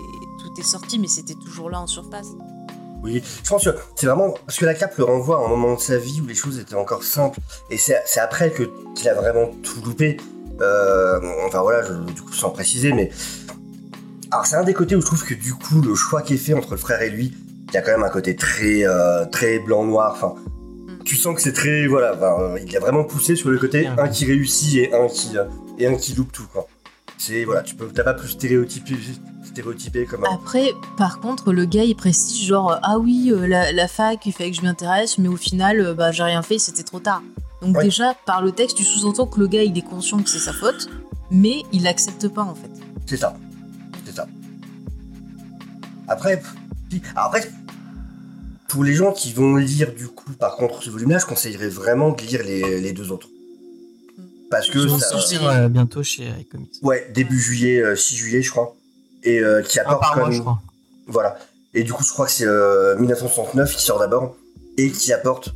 [0.60, 2.28] est sorti, mais c'était toujours là en surface.
[3.02, 5.74] Oui, je pense que c'est vraiment parce que la cape le renvoie à un moment
[5.74, 7.38] de sa vie où les choses étaient encore simples.
[7.70, 8.62] Et c'est après que
[8.94, 10.16] qu'il a vraiment tout loupé.
[10.62, 13.10] Euh, enfin voilà, je- du coup sans préciser, mais
[14.30, 16.38] alors c'est un des côtés où je trouve que du coup le choix qui est
[16.38, 17.32] fait entre le frère et lui,
[17.68, 20.12] il y a quand même un côté très euh, très blanc noir.
[20.14, 20.34] Enfin,
[21.04, 24.08] tu sens que c'est très voilà, euh, il a vraiment poussé sur le côté un
[24.08, 25.44] qui réussit et un qui euh,
[25.78, 26.66] et un qui loupe tout quoi.
[27.18, 28.94] C'est voilà, tu peux t'as pas plus stéréotypé
[29.58, 33.46] stéréotypé comme un Après, par contre, le gars, il précise genre, euh, ah oui, euh,
[33.46, 36.22] la, la fac, il fallait que je m'y intéresse, mais au final, euh, bah, j'ai
[36.24, 37.22] rien fait, c'était trop tard.
[37.62, 37.84] Donc Ouais.
[37.84, 40.52] déjà, par le texte, tu sous-entends que le gars, il est conscient que c'est sa
[40.52, 40.88] faute,
[41.30, 42.70] mais il l'accepte pas, en fait.
[43.06, 43.36] C'est ça.
[44.04, 44.26] C'est ça.
[46.08, 46.42] Après,
[47.16, 47.50] après,
[48.68, 52.10] pour les gens qui vont lire du coup, par contre, ce volume-là, je conseillerais vraiment
[52.10, 53.28] de lire les, les deux autres.
[54.50, 56.78] Parce que Je ça, sortir euh, bientôt chez iComics.
[56.82, 58.76] ouais, début juillet, euh, 6 juillet, je crois,
[59.24, 60.60] et euh, qui Un apporte par quand mois, même- je crois.
[61.06, 61.36] Voilà.
[61.74, 64.36] Et du coup, je crois que c'est euh, 1969 qui sort d'abord
[64.78, 65.52] et qui apporte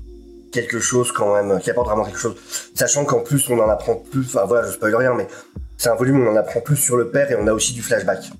[0.52, 2.34] quelque chose quand même, qui apporte vraiment quelque chose.
[2.74, 4.24] Sachant qu'en plus, on en apprend plus.
[4.26, 5.28] Enfin voilà, je spoil rien, mais
[5.76, 7.72] c'est un volume où on en apprend plus sur le père et on a aussi
[7.72, 8.30] du flashback.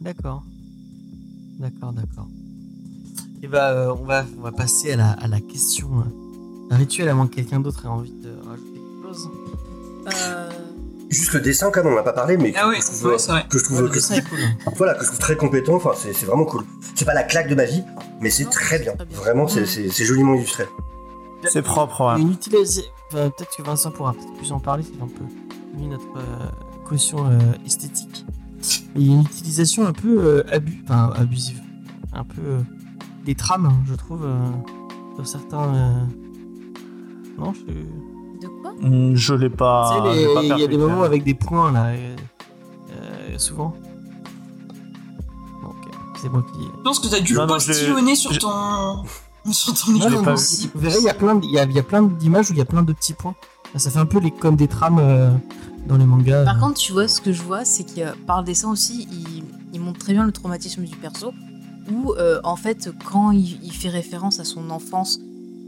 [0.00, 0.42] D'accord.
[1.60, 2.26] D'accord, d'accord.
[3.42, 5.88] Et bah, euh, on, va, on va passer à la, à la question
[6.70, 9.28] euh, rituelle, à moins que quelqu'un d'autre ait envie de rajouter quelque chose.
[10.08, 10.50] Euh,
[11.08, 12.82] Juste le dessin, quand même, on n'en a pas parlé, mais que, Ah oui, que
[12.82, 13.46] je trouve, ouais, c'est vrai.
[13.48, 14.38] que je trouve, que, cool.
[14.76, 15.74] voilà, que je trouve très compétent.
[15.76, 16.64] Enfin, c'est c'est vraiment cool.
[16.96, 17.82] C'est pas la claque de ma vie,
[18.20, 18.92] mais c'est très bien.
[18.96, 19.16] très bien.
[19.18, 19.64] Vraiment, c'est-
[20.04, 20.66] joliment illustré.
[21.48, 22.20] C'est propre, ouais.
[22.20, 22.82] Une utilisation.
[23.12, 25.24] enfin, peut-être que Vincent pourra peut-être plus en parler, c'est un peu
[25.78, 26.48] mis notre euh,
[26.88, 28.24] caution euh, esthétique.
[28.96, 31.60] Il y a une utilisation un peu euh, abu- enfin, abusive.
[32.12, 32.40] Un peu.
[32.44, 32.60] euh,
[33.24, 34.38] des trames, je trouve, euh,
[35.16, 35.74] sur certains.
[35.74, 35.92] euh,
[37.38, 37.60] Non, je.
[38.82, 40.02] Je l'ai pas.
[40.04, 42.16] tu sais, il y a des moments avec des points là, euh,
[42.90, 43.74] euh, souvent.
[45.62, 45.74] Donc,
[46.20, 46.60] c'est moi qui.
[46.64, 49.04] Je pense que t'as dû Non, le postillonner sur ton.
[49.52, 51.64] sur ton Non, non, si, Vous verrez, il y a plein, de- il y a,
[51.64, 53.34] il y a plein d'images où il y a plein de petits points.
[53.76, 55.30] Ça fait un peu les, comme des trames euh,
[55.86, 56.44] dans les mangas.
[56.44, 56.60] Par euh.
[56.60, 59.80] contre, tu vois, ce que je vois, c'est que par le dessin aussi, il, il
[59.80, 61.32] montre très bien le traumatisme du perso,
[61.90, 65.18] où euh, en fait, quand il, il fait référence à son enfance,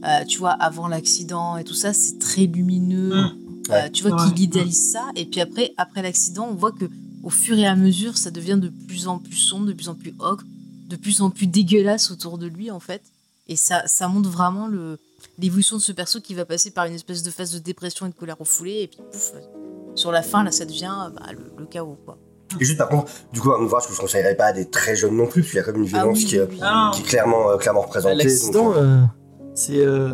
[0.04, 3.14] euh, tu vois, avant l'accident et tout ça, c'est très lumineux.
[3.14, 3.32] Mm.
[3.70, 4.28] Euh, tu vois Ouais.
[4.30, 6.86] qu'il idéalise ça, et puis après, après l'accident, on voit que
[7.22, 9.94] au fur et à mesure, ça devient de plus en plus sombre, de plus en
[9.94, 10.44] plus ocre,
[10.88, 13.02] de plus en plus dégueulasse autour de lui, en fait.
[13.46, 14.98] Et ça, ça montre vraiment le
[15.38, 18.08] l'évolution de ce perso qui va passer par une espèce de phase de dépression et
[18.08, 19.32] de colère refoulée, et puis pouf,
[19.94, 22.16] sur la fin, là, ça devient bah, le, le chaos, quoi.
[22.58, 25.16] Et juste par contre, du coup, ouvrage que je conseillerais pas à des très jeunes
[25.16, 26.66] non plus, parce qu'il y a comme une Ah violence oui, qui, est- oui, oui.
[26.94, 28.14] Qui est clairement, euh, clairement représentée.
[28.24, 29.02] L'accident, donc, euh,
[29.59, 29.78] c'est.
[29.85, 30.12] euh,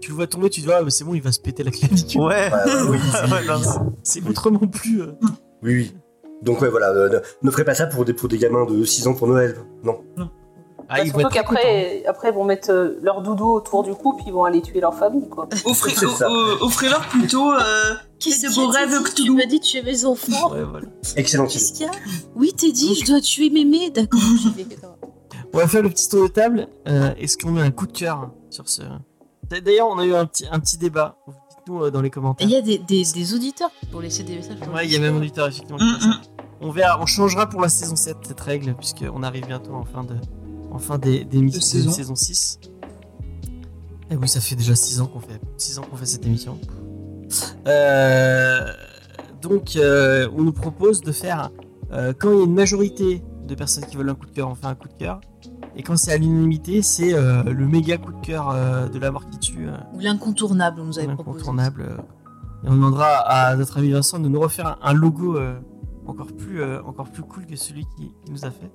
[0.00, 1.62] tu, le vois tomber, tu te dis, ah, mais c'est bon, il va se péter
[1.64, 2.20] la clavicule.
[2.20, 2.50] Ouais.
[2.52, 2.60] Ouais,
[2.90, 3.92] oui, Ouais, non, non.
[4.02, 5.00] C'est autrement plus.
[5.02, 5.12] euh,
[5.62, 5.94] Oui, oui.
[6.42, 8.84] Donc ouais, voilà, euh, ne, ne ferez pas ça pour des, pour des gamins de
[8.84, 9.56] 6 ans pour Noël.
[9.82, 10.00] Non.
[10.86, 11.54] Ah, Bah, ils surtout très contents.
[11.54, 14.60] qu'après, après, ils vont mettre euh, leur doudou autour du cou, puis ils vont aller
[14.60, 15.48] tuer leur famille, quoi.
[15.64, 15.94] Offrez-
[16.60, 19.34] Offrez-leur plutôt euh, Qu'est-ce de beaux rêves que Tu tout.
[19.34, 20.52] m'as dit de tuer mes enfants.
[20.52, 20.86] Ouais, voilà.
[21.16, 21.92] Excellent Qu'est-ce qu'il y a?
[22.36, 23.88] Oui, Teddy, je dois tuer mémé.
[23.88, 24.66] D'accord, j'y vais.
[25.54, 26.66] On va faire le petit tour de table.
[26.88, 28.82] Euh, Est-ce qu'on met un coup de cœur sur ce.
[29.48, 31.16] D'ailleurs, on a eu un petit, un petit débat.
[31.28, 32.46] Dites-nous euh, dans les Et commentaires.
[32.46, 34.58] il y a des, des, des auditeurs pour laisser des messages.
[34.74, 36.20] Ouais, il y a même un auditeur effectivement qui Mm, ça.
[36.60, 40.02] On verra, on changera pour la saison 7 cette règle, puisqu'on arrive bientôt en fin
[40.02, 40.14] de,
[40.72, 41.90] en fin des, de saison.
[41.90, 42.58] saison 6.
[44.10, 46.58] Et oui, ça fait déjà 6 ans qu'on fait, 6 ans qu'on fait cette émission.
[47.66, 48.72] Euh,
[49.42, 51.50] donc, euh, on nous propose de faire,
[51.92, 54.48] euh, quand il y a une majorité de personnes qui veulent un coup de cœur,
[54.48, 55.20] on fait un coup de cœur.
[55.76, 59.10] Et quand c'est à l'unanimité, c'est euh, le méga coup de cœur euh, de la
[59.10, 59.68] mort qui tue.
[59.68, 61.38] euh, Ou l'incontournable, on nous avait proposé.
[61.40, 61.82] incontournable.
[61.82, 61.96] euh,
[62.64, 65.58] Et on demandera à notre ami Vincent de nous refaire un, logo euh,
[66.06, 68.70] encore, plus, euh, encore plus cool que celui qui, qui nous a fait.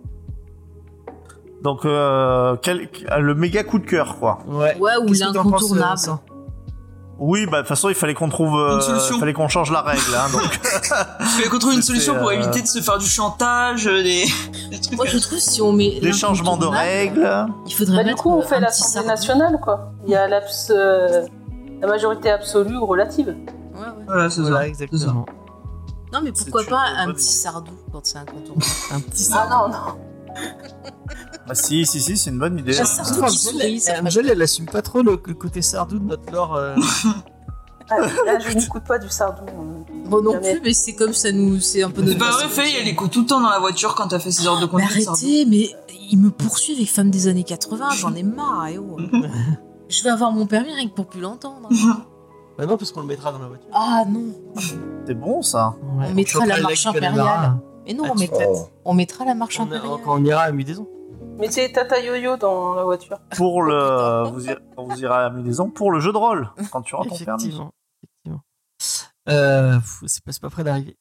[1.64, 2.90] Donc, euh, quel-
[3.20, 4.40] le méga coup de cœur, quoi.
[4.48, 6.00] Ouais, Ouais, ou l'incontournable.
[7.22, 9.20] Oui, bah de toute façon, il fallait qu'on trouve, euh, Une solution.
[9.20, 10.42] fallait qu'on change la règle, hein, donc.
[11.20, 14.02] Il fallait qu'on trouve une solution pour euh, éviter de se faire du chantage, euh,
[14.02, 14.24] des,
[14.72, 14.96] des trucs.
[14.96, 16.00] Moi, je trouve si on met.
[16.00, 17.30] Des changements de règles.
[17.66, 19.08] Il faudrait Bah, du coup, on fait un petit l'Assemblée sardou.
[19.10, 19.92] nationale, quoi.
[20.06, 21.26] Il y a l'abs- euh,
[21.82, 23.28] la majorité absolue ou relative.
[23.28, 23.86] Ouais, ouais.
[24.08, 24.68] Voilà, c'est Voilà, ça.
[24.68, 25.26] exactement.
[26.14, 29.54] Non, mais pourquoi pas un petit sardou quand c'est Un petit Ah sardou.
[29.54, 29.98] non, non.
[31.50, 32.78] Bah si, si, si, c'est une bonne idée.
[32.80, 35.98] Ah, sardou qui Angel, sourit, ça Angel, elle assume pas trop le, le côté sardou
[36.00, 36.56] de notre lore.
[36.56, 36.76] euh.
[37.92, 37.96] Ah,
[38.26, 39.44] là, je n'écoute pas du sardou.
[40.06, 41.60] Bon, non plus, mais c'est comme ça nous.
[41.60, 42.20] C'est un peu C'est notre.
[42.20, 44.46] pas vrai, Faye, elle écoute tout le temps dans la voiture quand t'as fait ses
[44.46, 45.08] heures de Mais conduite.
[45.08, 45.70] arrêtez, mais
[46.12, 48.98] il me poursuit avec Femmes des années 80, j'en ai marre, eh oh.
[49.90, 51.68] Je vais avoir mon permis rien que pour plus l'entendre.
[52.60, 53.70] Bah non, parce qu'on le mettra dans la voiture.
[53.74, 54.34] Ah non,
[55.08, 55.78] C'est bon, ça.
[55.98, 57.54] Ouais, On mettra la marche impériale.
[57.88, 58.68] Mais non, Ah, on, mettra, Oh.
[58.84, 59.88] on mettra la marche On- impériale.
[60.04, 60.86] Quand on ira à Mudaison.
[61.40, 63.18] Mettez Tata Yo-Yo dans la voiture.
[63.36, 66.82] Pour le, vous irez, vous irez à la maison, pour le jeu de rôle, quand
[66.82, 67.44] tu auras ton permis.
[67.44, 67.72] Effectivement.
[68.04, 68.44] effectivement.
[69.30, 70.98] Euh, c'est pas, près d'arriver.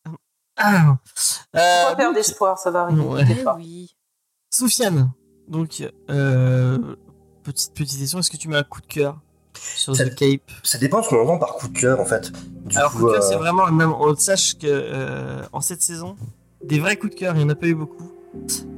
[0.56, 0.96] Ah.
[1.14, 3.00] Faut Euh, pas perdre donc, d'espoir, ça va arriver.
[3.02, 3.24] Ouais.
[3.30, 3.54] Eh pas.
[3.56, 3.96] oui.
[4.50, 5.10] Sofiane,
[5.48, 6.78] donc, euh,
[7.42, 9.18] petite, petite question, est-ce que tu mets un coup de cœur
[9.56, 10.50] sur Ça- The Cape?
[10.62, 12.30] Ça dépend ce qu'on entend par coup de cœur en fait.
[12.66, 13.92] Du Alors, coup, coup de cœur, euh, c'est vraiment le même.
[13.92, 16.16] On sache que euh, en cette saison,
[16.62, 18.12] des vrais coups de cœur, il n'y en a pas eu beaucoup.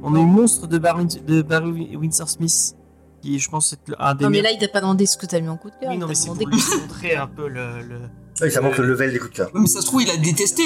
[0.01, 2.75] On a eu Monstre de Barry, de Barry Windsor Smith,
[3.21, 5.25] qui je pense c'est un des Non, mais là, il t'a pas demandé ce que
[5.25, 5.89] t'as mis en coup de cœur.
[5.89, 6.45] Oui, il non, t'a mais c'est pour lui
[6.81, 7.81] montrer un peu le.
[7.81, 7.99] le-
[8.41, 9.51] oui, ça montre le level des coups de cœur.
[9.53, 10.63] Mais ça se trouve, il a détesté.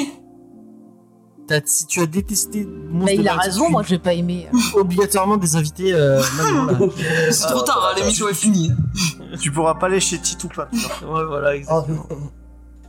[1.48, 4.14] T'as- si tu as détesté Monstre Bah, de il a Barry raison, moi, j'ai pas
[4.14, 4.48] aimé.
[4.76, 6.22] obligatoirement des invités euh.
[7.32, 8.72] C'est trop tard, hein, l'émission est finie.
[9.42, 10.72] Tu pourras pas aller chez Titou Pat.
[10.72, 12.06] Ouais, voilà, Oh, exactement.
[12.10, 12.32] non.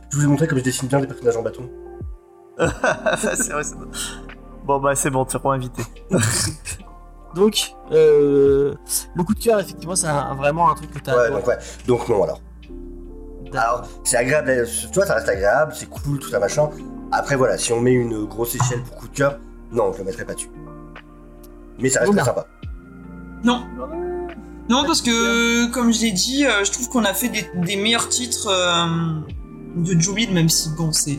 [0.09, 1.69] Je vous ai montré comme je dessine bien des personnages en bâton.
[2.57, 3.75] c'est vrai, c'est
[4.67, 4.79] bon.
[4.79, 5.81] Bah, c'est bon, tu seras invité.
[7.35, 8.73] Donc, euh,
[9.15, 11.15] le coup de cœur, effectivement, c'est un- vraiment un truc que t'as.
[11.15, 11.57] Ouais, donc ouais.
[11.85, 12.41] Donc non alors.
[13.53, 16.69] Alors, c'est agréable, euh, tu vois, ça reste agréable, c'est cool, tout ça machin.
[17.11, 19.39] Après voilà, si on met une grosse échelle pour coup de cœur,
[19.71, 20.49] non, je le mettrai pas dessus.
[21.79, 22.23] Mais ça reste Oula.
[22.23, 22.47] très sympa.
[23.43, 23.63] Non.
[24.69, 27.77] Non, parce que, comme je l'ai dit, euh, je trouve qu'on a fait des, des
[27.77, 29.21] meilleurs titres euh,
[29.77, 31.17] de Joe Hill, même si, bon, c'est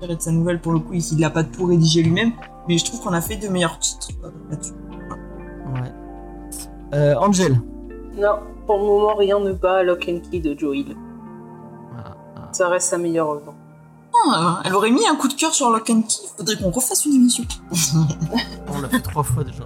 [0.00, 2.32] tiré de sa nouvelle pour le coup, il n'a pas tout rédigé lui-même,
[2.68, 4.72] mais je trouve qu'on a fait de meilleurs titres euh, là-dessus.
[5.74, 5.92] Ouais.
[6.94, 7.60] Euh, Angel.
[8.16, 10.96] Non, pour le moment, rien ne bat Lock and Key de Joe Hill.
[11.92, 12.16] Voilà.
[12.36, 12.48] Ah.
[12.52, 13.54] Ça reste sa meilleure œuvre.
[14.26, 17.04] Ah, elle aurait mis un coup de cœur sur Lock and Key, faudrait qu'on refasse
[17.06, 17.44] une émission.
[18.74, 19.64] On l'a fait trois fois déjà.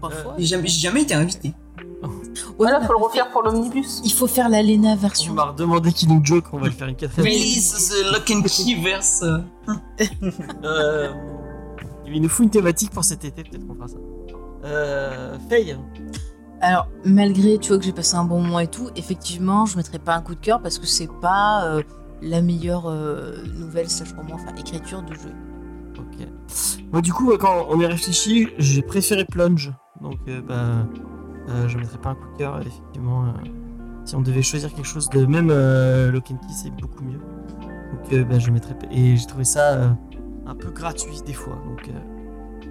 [0.00, 0.34] Trois Euh, fois.
[0.38, 1.54] J'ai jamais, j'ai jamais été invité.
[2.02, 2.10] Ouais,
[2.58, 4.00] Voilà, on faut le refaire fait- pour l'omnibus.
[4.04, 5.32] Il faut faire la Lena On version.
[5.32, 7.26] m'a redemandé qui nous joke, on va le faire une quatrième.
[7.32, 9.22] Release the Lock and Key verse.
[10.64, 11.12] Euh,
[12.14, 13.96] il nous faut une thématique pour cet été, peut-être qu'on fera ça.
[14.64, 15.76] Euh, Faye.
[16.60, 19.98] Alors, malgré, tu vois, que j'ai passé un bon moment et tout, effectivement, je mettrais
[19.98, 21.82] pas un coup de cœur parce que c'est pas euh,
[22.22, 25.32] la meilleure euh, nouvelle slash roman, enfin écriture de jeu.
[25.98, 26.26] Ok.
[26.92, 29.72] Moi, du coup, quand on y réfléchi, j'ai préféré Plunge.
[30.00, 30.86] Donc, euh, bah,
[31.68, 33.34] je mettrais pas un coup de cœur, effectivement.
[34.04, 37.20] si on devait choisir quelque chose de même Lock and Key, c'est beaucoup mieux.
[37.92, 38.76] Donc, bah, je mettrais.
[38.90, 39.96] Et j'ai trouvé ça
[40.46, 41.58] un peu gratuit des fois.
[41.66, 41.92] Donc, euh,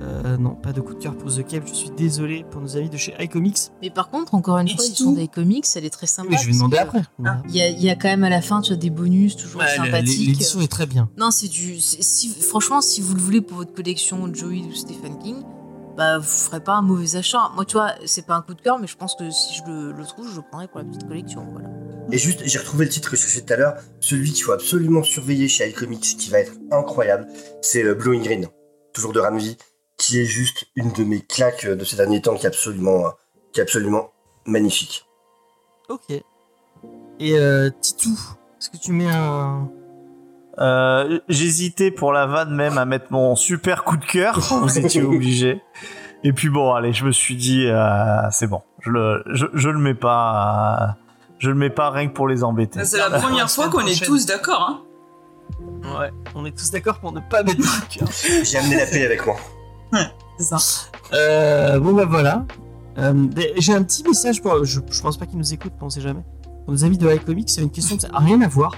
[0.02, 1.64] euh, non, pas de coup de cœur pour The Cave.
[1.68, 3.70] Je suis désolé pour nos amis de chez iComics.
[3.82, 6.30] Mais par contre, encore une Et fois, ils sont des comics, elle est très sympa.
[6.32, 7.04] Mais je vais demander après.
[7.26, 7.42] Ah.
[7.48, 9.36] Il y, a, il y a quand même à la fin, tu as des bonus
[9.38, 10.28] toujours sympathiques.
[10.28, 11.10] L'édition est très bien.
[11.18, 11.80] Non, c'est du.
[11.80, 15.38] c'est- Si, franchement, si vous le voulez pour votre collection Joey ou Stephen King,
[15.96, 17.52] bah vous ferez pas un mauvais achat.
[17.56, 19.64] Moi, tu vois, c'est pas un coup de cœur, mais je pense que si je
[19.70, 21.48] le, le trouve, je le prendrai pour la petite collection.
[21.52, 21.70] Voilà.
[22.12, 24.52] Et juste, j'ai retrouvé le titre que je cherchais tout à l'heure, celui qu'il faut
[24.52, 27.28] absolument surveiller chez iComics, qui va être incroyable,
[27.62, 28.48] c'est euh, Blowing Green,
[28.94, 29.58] toujours de Ramvi,
[29.98, 33.08] qui est juste une de mes claques euh, de ces derniers temps, qui est absolument,
[33.08, 33.10] euh,
[33.54, 34.12] qui est absolument
[34.46, 35.06] magnifique.
[35.90, 36.12] Ok.
[37.20, 38.18] Et euh, Titou,
[38.60, 39.70] est-ce que tu mets un.
[40.60, 44.40] Euh, J'hésitais pour la vanne même à mettre mon super coup de cœur.
[44.40, 45.61] Vous étiez obligé.
[46.23, 48.61] Et puis bon, allez, je me suis dit, euh, c'est bon.
[48.82, 50.77] Je le, je, je le mets pas.
[50.82, 50.88] euh,
[51.40, 52.84] je le mets pas rien que pour les embêter.
[52.86, 54.82] C'est la première fois qu'on est tous d'accord, hein.
[55.99, 58.07] Ouais, on est tous d'accord pour ne pas mettre de cœur.
[58.44, 59.36] J'ai amené la paix avec moi.
[60.40, 60.57] C'est ça.
[61.14, 62.45] Euh, bon bah voilà.
[62.98, 63.14] Euh,
[63.57, 64.64] J'ai un petit message pour.
[64.65, 66.23] Je, je pense pas qu'ils nous écoutent, mais on sait jamais.
[66.65, 68.73] Pour nos amis de iComics, c'est une question, ça n'a rien à voir.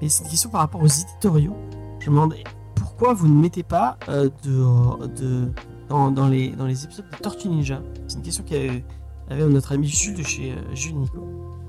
[0.00, 1.56] Mais c'est une question par rapport aux éditoriaux.
[2.00, 2.44] Je me demandais
[2.74, 5.50] pourquoi vous ne mettez pas euh, de,
[5.88, 7.82] dans, les, dans les épisodes de Tortue Ninja?
[8.08, 8.84] C'est une question qu'avait
[9.28, 11.20] avait notre ami Jules de chez euh, Jules Nico.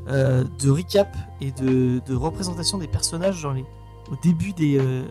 [0.10, 3.66] Euh, de recap et de, représentation des personnages dans les,
[4.10, 5.04] au début des, euh,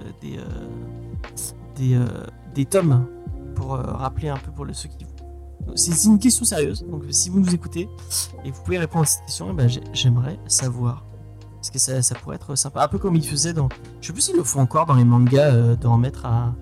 [1.76, 1.98] des,
[2.55, 3.06] des, tomes
[3.55, 5.05] pour rappeler un peu pour ceux qui
[5.74, 7.90] c'est une question sérieuse donc si vous nous écoutez
[8.44, 11.05] et vous pouvez répondre à cette question eh ben, j'ai- j'aimerais savoir
[11.66, 13.68] parce que ça, ça pourrait être sympa un peu comme ils faisaient dans
[14.01, 16.55] je sais plus s'ils le font encore dans les mangas euh, de remettre à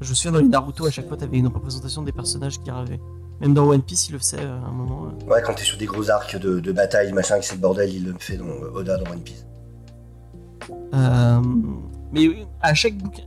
[0.00, 2.70] je me souviens dans les Naruto à chaque fois t'avais une représentation des personnages qui
[2.70, 3.00] arrivaient
[3.40, 5.30] même dans One Piece ils le faisaient euh, à un moment euh.
[5.30, 7.92] Ouais, quand t'es sur des gros arcs de, de bataille, machin, que c'est le bordel,
[7.92, 9.46] il le fait dans euh, Oda dans One Piece.
[12.12, 13.24] Mais à chaque bouquin,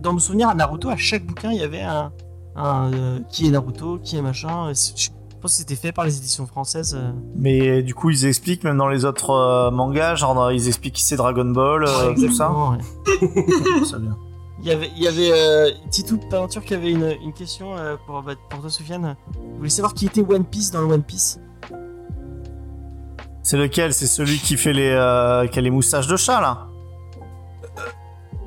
[0.00, 2.12] dans mon souvenir à Naruto, à chaque bouquin, il y avait un,
[2.54, 4.72] un, qui est Naruto, qui est machin.
[4.72, 5.08] Je
[5.42, 6.96] pense que c'était fait par les éditions françaises.
[6.98, 7.12] euh.
[7.36, 11.02] Mais du coup, ils expliquent même dans les autres euh, mangas, genre ils expliquent qui
[11.02, 12.50] c'est Dragon Ball, euh, tout ça.
[12.50, 12.78] Ouais.
[13.84, 14.16] C'est bien.
[14.60, 17.96] Il y avait, il y avait euh, Titou Peinture qui avait une, une question euh,
[18.06, 19.16] pour, bah, pour toi, Sofiane.
[19.34, 21.40] Vous voulez savoir qui était One Piece dans le One Piece?
[23.42, 23.92] C'est lequel?
[23.92, 26.68] C'est celui qui fait les, euh, qui a les moustaches de chat là?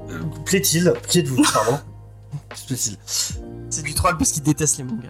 [0.09, 0.93] Euh, Plaît-il?
[1.09, 1.77] Qui êtes-vous Pardon
[2.67, 5.09] Plaît-il C'est du troll parce qu'il déteste les mangas.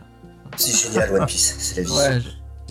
[0.58, 1.92] C'est génial, One Piece, c'est la vie.
[1.92, 2.30] Ouais, je-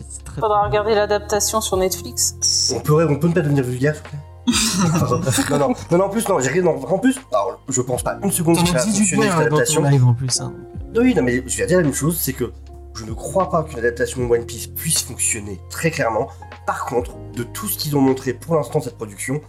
[0.09, 2.73] c'est très Faudra regarder l'adaptation sur Netflix.
[2.75, 4.03] On peut, on peut ne pas devenir vulgaire,
[5.01, 5.21] non,
[5.59, 6.63] non, non, non, en plus, non, j'ai rien.
[6.63, 9.45] non, En plus, alors, je pense pas une seconde que ça fonctionner bien cette hein,
[9.45, 9.83] dans ton adaptation.
[9.85, 10.41] live en plus.
[10.41, 10.53] hein.
[10.97, 12.53] Oui, non, mais je vais dire la même chose, c'est que
[12.95, 16.29] je ne crois pas qu'une adaptation de One Piece puisse fonctionner très clairement.
[16.67, 19.41] Par contre, de tout ce qu'ils ont montré pour l'instant de cette production,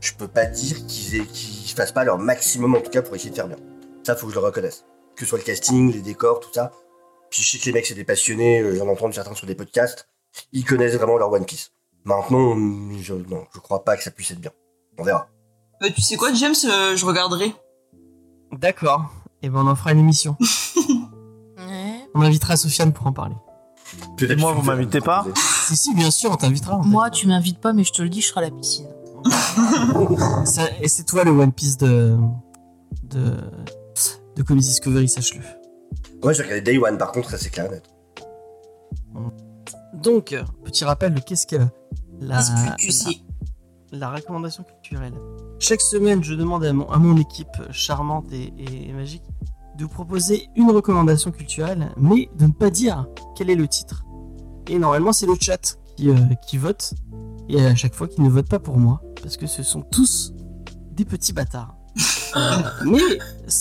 [0.00, 3.14] je peux pas dire qu'ils aient- qu'ils fassent pas leur maximum en tout cas pour
[3.16, 3.56] essayer de faire bien.
[4.02, 4.84] Ça, faut que je le reconnaisse.
[5.16, 6.70] Que ce soit le casting, les décors, tout ça.
[7.30, 9.54] Puis je sais que les mecs, c'est des passionnés, euh, j'en entends certains sur des
[9.54, 10.08] podcasts,
[10.52, 11.72] ils connaissent vraiment leur One Piece.
[12.04, 12.54] Maintenant,
[13.00, 14.50] je, non, je crois pas que ça puisse être bien.
[14.98, 15.28] On verra.
[15.80, 17.52] Bah, tu sais quoi, James, euh, je regarderai.
[18.52, 19.10] D'accord.
[19.42, 20.36] Et ben on en fera une émission.
[22.16, 23.34] On invitera Sofiane pour en parler.
[24.16, 26.76] Peut-être moi, vous m'invitez pas Si, si, bien sûr, on t'invitera.
[26.76, 26.88] en fait.
[26.88, 28.86] Moi, tu m'invites pas, mais je te le dis, je serai à la piscine.
[30.44, 32.16] Ça- et c'est toi le One Piece de.
[33.02, 33.36] de.
[34.36, 35.42] de Comedy Discovery, sache-le.
[36.24, 37.84] Moi, j'ai regardé Day One, par contre, ça c'est clair et net.
[39.92, 40.34] Donc,
[40.64, 41.56] petit rappel de qu'est-ce que
[42.20, 42.76] la, la,
[43.92, 45.12] la recommandation culturelle.
[45.58, 49.22] Chaque semaine, je demande à mon, à mon équipe charmante et, et magique
[49.76, 53.06] de vous proposer une recommandation culturelle, mais de ne pas dire
[53.36, 54.04] quel est le titre.
[54.68, 56.94] Et normalement, c'est le chat qui, euh, qui vote,
[57.50, 60.32] et à chaque fois, qui ne vote pas pour moi, parce que ce sont tous
[60.92, 61.76] des petits bâtards.
[62.84, 62.98] Mais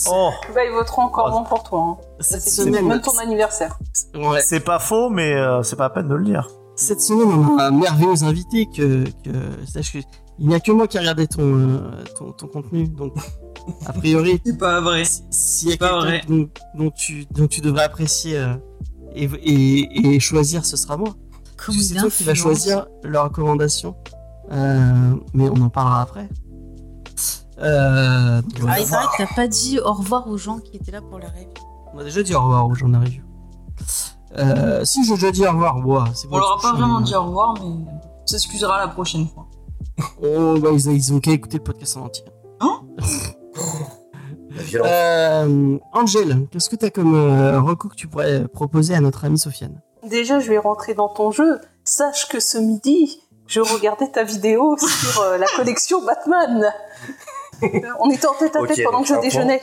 [0.09, 1.35] Oh, Bah, ils voteront encore Oh.
[1.39, 1.79] non pour toi.
[1.81, 1.97] Hein.
[2.19, 3.77] cette C'est semaine, même ton anniversaire.
[4.15, 6.49] ouais, c'est pas faux, mais euh, c'est pas la peine de le dire.
[6.75, 9.97] Cette semaine, on a un merveilleux invité que, que sache que
[10.39, 11.77] il n'y a que moi qui a regardé ton, euh,
[12.17, 13.13] ton, ton contenu, donc
[13.85, 15.05] a priori, C'est pas vrai.
[15.05, 18.55] si- s'il y a pas quelqu'un dont, dont tu, dont tu devrais apprécier euh,
[19.13, 21.09] et, et, et choisir, ce sera moi.
[21.69, 23.95] C'est toi qui vas choisir la recommandation,
[24.51, 26.27] Euh, mais on en parlera après.
[27.63, 31.01] Euh, Ah, il paraît que t'as pas dit au revoir aux gens qui étaient là
[31.01, 31.47] pour la rêve.
[31.93, 33.21] on a déjà dit au revoir aux gens de la review.
[34.37, 37.15] Euh, si j'ai déjà dit au revoir, ouah, c'est On leur a pas vraiment dit
[37.15, 37.85] au revoir, mais on
[38.25, 39.45] s'excusera la prochaine fois.
[40.23, 42.25] Oh, bah, ils, ils ont qu'à écouter le podcast en entier.
[44.55, 44.87] La violence.
[44.91, 49.25] Euh, Angel, qu'est-ce que tu as comme euh, recours que tu pourrais proposer à notre
[49.25, 49.81] amie Sofiane?
[50.07, 51.59] Déjà, je vais rentrer dans ton jeu.
[51.83, 56.71] Sache que ce midi, je regardais ta vidéo sur euh, la collection Batman.
[57.99, 59.61] On était en tête à tête pendant que je déjeunais.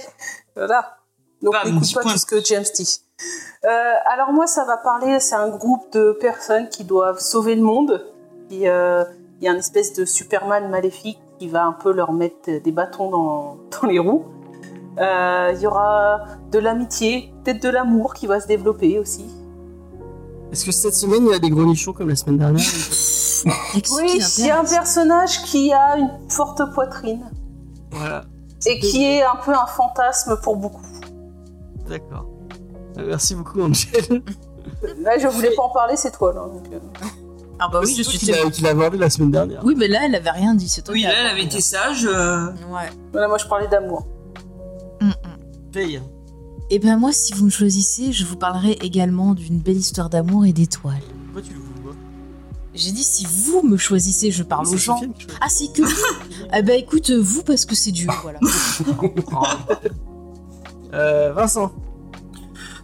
[0.57, 0.97] Voilà.
[1.43, 3.01] Donc n'écoute pas tout ce que James dit.
[3.65, 3.69] Euh,
[4.13, 8.07] alors moi, ça va parler, c'est un groupe de personnes qui doivent sauver le monde.
[8.53, 9.05] Euh,
[9.41, 12.73] Il y a une espèce de Superman maléfique qui va un peu leur mettre des
[12.73, 14.25] bâtons dans, dans les roues.
[14.99, 16.21] Euh, Il y aura
[16.51, 19.27] de l'amitié, peut-être de l'amour qui va se développer aussi.
[20.53, 22.65] Est-ce que cette semaine il y a des gros nichons comme la semaine dernière
[23.93, 27.31] Oui, il y a un personnage qui a une forte poitrine
[27.91, 28.25] Voilà,
[28.67, 30.85] et qui est un peu un fantasme pour beaucoup.
[31.89, 32.27] d'accord.
[32.99, 34.23] Euh, Merci beaucoup Angel.
[34.99, 36.41] Là, je voulais pas en parler, c'est toi, là.
[36.41, 36.79] donc, euh.
[37.59, 39.31] Ah bah oui, C'est je toi suis qui tellement- l'a- qui l'a abordé la semaine
[39.31, 39.61] dernière.
[39.65, 42.07] Oui, mais là, elle avait rien dit, c'est toi Oui, là, elle avait été sage.
[42.07, 42.89] euh, Ouais.
[43.13, 44.07] Voilà, moi, je parlais d'amour.
[45.01, 45.13] Mm, mm.
[45.73, 46.01] Paye.
[46.71, 50.47] Et ben moi, si vous me choisissez, je vous parlerai également d'une belle histoire d'amour
[50.47, 51.01] et d'étoiles.
[51.27, 51.70] Pourquoi tu le vois
[52.81, 55.03] J'ai dit si vous me choisissez, je parle aux gens.
[55.43, 56.07] Ah, c'est que vous
[56.57, 58.39] Eh ben écoute, euh, vous parce que c'est dur, voilà.
[60.93, 61.71] Euh, Vincent.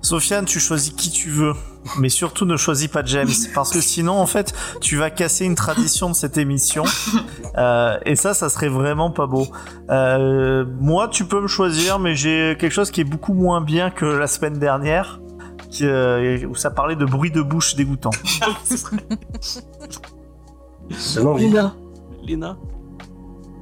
[0.00, 1.54] Sofiane, tu choisis qui tu veux,
[1.98, 5.56] mais surtout ne choisis pas James, parce que sinon, en fait, tu vas casser une
[5.56, 6.84] tradition de cette émission,
[7.58, 9.48] euh, et ça, ça serait vraiment pas beau.
[9.90, 13.90] Euh, moi, tu peux me choisir, mais j'ai quelque chose qui est beaucoup moins bien
[13.90, 15.18] que la semaine dernière,
[15.70, 18.10] qui, euh, où ça parlait de bruit de bouche dégoûtant.
[21.24, 21.48] Envie.
[21.48, 21.74] Léna.
[22.22, 22.56] Léna.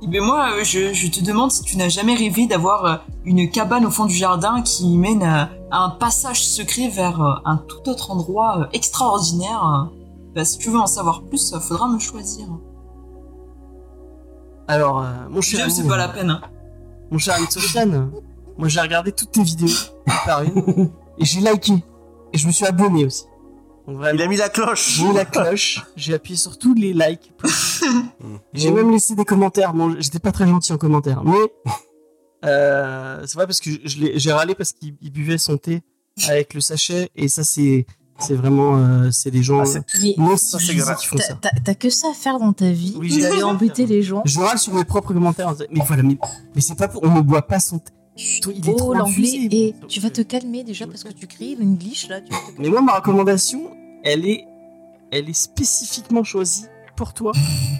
[0.02, 2.96] Eh ben moi, euh, je, je te demande si tu n'as jamais rêvé d'avoir euh,
[3.24, 7.32] une cabane au fond du jardin qui mène à, à un passage secret vers euh,
[7.46, 9.64] un tout autre endroit euh, extraordinaire.
[9.90, 9.96] euh.
[10.34, 12.46] Bah, si tu veux en savoir plus, il faudra me choisir.
[14.68, 16.30] Alors, euh, mon cher James, ami, c'est pas la peine.
[16.30, 16.40] hein.
[17.10, 18.10] mon cher Sofiane,
[18.58, 19.68] moi j'ai regardé toutes tes vidéos,
[20.06, 21.74] une par une, et j'ai liké.
[22.34, 23.24] Et je me suis abonné aussi.
[23.86, 26.74] Donc vraiment, Il a mis la cloche j'ai mis la cloche, j'ai appuyé sur tous
[26.74, 27.32] les likes.
[28.52, 29.72] j'ai même laissé des commentaires.
[29.72, 31.36] Bon, j'étais pas très gentil en commentaire, mais
[32.44, 35.82] euh, c'est vrai parce que j'ai râlé parce qu'il il buvait son thé
[36.28, 37.86] avec le sachet, et ça c'est
[38.18, 39.78] c'est vraiment euh, c'est les gens Ah,
[40.18, 40.96] non c'est civilisés grave.
[40.98, 41.38] qui font t'as- ça.
[41.40, 44.22] t'as t'as que ça à faire dans ta vie Oui, j'ai- d'aller embêter les gens.
[44.24, 45.48] Je râle sur mes propres commentaires.
[45.48, 46.16] en disant, Mais voilà, mais,
[46.54, 47.02] mais c'est pas pour.
[47.02, 47.92] On ne boit pas son thé.
[48.16, 51.56] Il est Oh trop l'anglais, et tu vas te calmer déjà parce que tu cries
[51.56, 51.64] là.
[51.94, 52.58] Tu vas te calmer.
[52.58, 53.70] Mais moi, ma recommandation,
[54.04, 54.44] elle est,
[55.10, 56.66] elle est spécifiquement choisie
[56.96, 57.32] pour toi,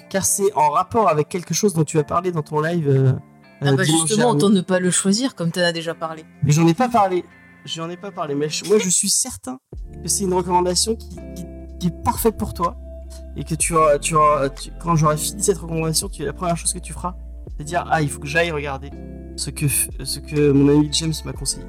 [0.09, 2.87] car c'est en rapport avec quelque chose dont tu as parlé dans ton live.
[2.89, 3.13] euh,
[3.61, 6.25] Ah euh, bah dimanche justement, autant ne pas le choisir comme t'en as déjà parlé.
[6.43, 7.23] Mais j'en ai pas parlé.
[7.63, 8.35] J'en ai pas parlé.
[8.35, 9.57] Mais je- moi, je suis certain
[10.03, 11.45] que c'est une recommandation qui, qui-
[11.79, 12.75] qui est parfaite pour toi.
[13.37, 16.57] Et que tu auras, tu auras, tu- quand j'aurai fini cette recommandation, tu, la première
[16.57, 17.15] chose que tu feras,
[17.57, 18.91] c'est dire Ah, il faut que j'aille regarder
[19.35, 19.65] ce que,
[20.03, 21.65] ce que mon ami James m'a conseillé.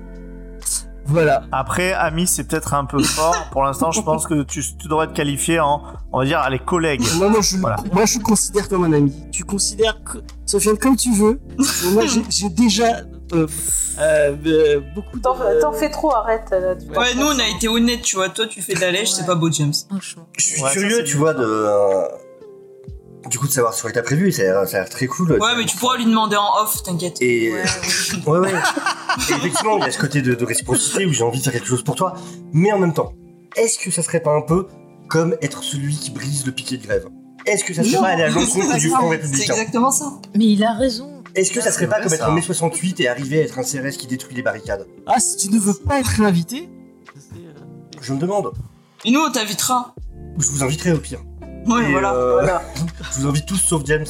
[1.09, 1.45] Voilà.
[1.53, 3.37] Après, ami, c'est peut-être un peu fort.
[3.53, 5.81] Pour l'instant, je pense que tu, tu devrais être qualifié en,
[6.13, 7.01] on va dire, les collègues.
[7.17, 7.77] Moi, moi, je, Voilà.
[7.93, 9.13] moi, je le considère comme un ami.
[9.31, 11.39] Tu considères que, Sofiane comme tu veux.
[11.59, 13.03] Mais moi, j'ai- déjà
[13.35, 13.47] euh,
[14.01, 15.61] euh, beaucoup de.
[15.61, 16.49] T'en fais trop, arrête.
[16.51, 18.29] là, tu Ouais, nous, on a été honnêtes, tu vois.
[18.29, 19.73] Toi, tu fais de la lèche, c'est pas beau, James.
[19.89, 20.27] Franchement.
[20.39, 21.21] Je suis Ouais, curieux, tu bien.
[21.21, 21.45] vois, de.
[21.45, 22.03] euh,
[23.29, 25.33] Du coup, de savoir ce que t'as prévu, ça a l'air très cool.
[25.33, 27.17] Ouais, mais tu pourras lui demander en off, t'inquiète.
[27.21, 27.53] Et.
[27.53, 27.65] Ouais,
[28.27, 28.53] Ouais, ouais.
[29.29, 31.53] Et effectivement, il y a ce côté de, de réciprocité où j'ai envie de faire
[31.53, 32.15] quelque chose pour toi.
[32.53, 33.13] Mais en même temps,
[33.57, 34.67] est-ce que ça serait pas un peu
[35.09, 37.07] comme être celui qui brise le piquet de grève?
[37.47, 39.55] Est-ce que ça serait Non, pas aller à l'encontre c'est du Front C'est républicain?
[39.55, 40.13] exactement ça.
[40.37, 41.23] Mais il a raison.
[41.35, 43.63] Est-ce que ça serait pas comme être en mai 68 et arriver à être un
[43.63, 44.87] CRS qui détruit les barricades?
[45.07, 46.69] Ah, si tu ne veux pas être invité.
[47.15, 47.53] c'est, euh,
[48.01, 48.53] Je me demande.
[49.05, 49.95] Et nous, on t'invitera.
[50.39, 51.21] Je vous inviterai au pire.
[51.67, 52.15] Ouais, voilà.
[52.15, 52.63] euh, Voilà.
[53.13, 54.07] Je vous invite tous sauf James.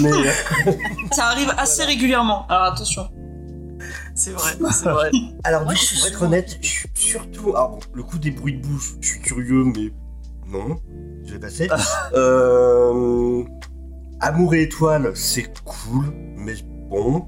[0.00, 0.10] Mais
[0.66, 0.72] euh,
[1.12, 2.46] Ça arrive assez régulièrement.
[2.48, 3.08] Alors attention.
[4.14, 5.10] C'est vrai, c'est vrai.
[5.44, 7.50] alors Moi, du coup, pour être honnête, je suis surtout.
[7.50, 9.92] Alors, bon, le coup des bruits de bouche, je suis curieux, mais
[10.48, 10.76] non,
[11.24, 11.68] je vais passer.
[12.14, 13.42] euh...
[14.20, 16.54] Amour et étoile, c'est cool, mais
[16.88, 17.26] bon.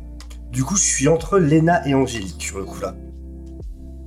[0.52, 2.94] Du coup, je suis entre Léna et Angélique sur le coup là.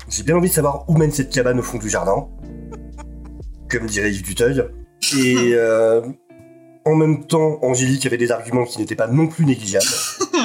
[0.07, 2.27] J'ai bien envie de savoir où mène cette cabane au fond du jardin,
[3.69, 4.63] comme dirait Yves Duteuil?
[5.15, 6.01] Et euh,
[6.85, 9.85] en même temps, Angélique avait des arguments qui n'étaient pas non plus négligeables.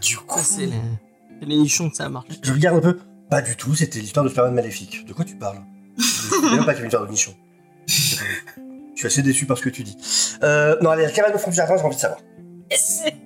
[0.00, 0.68] du coup, c'est
[1.40, 2.28] les, nichons que ça marche.
[2.42, 2.98] je regarde un peu.
[3.30, 5.06] Pas du tout, c'était l'histoire de Superman maléfique.
[5.06, 5.62] De quoi tu parles?
[5.98, 7.34] Je même pas qu'il y avait une histoire de nichon.
[7.86, 8.16] Je
[8.96, 9.96] suis assez déçu par ce que tu dis.
[10.42, 12.20] Euh, non, allez, la cabane au fond du jardin, j'ai envie de savoir.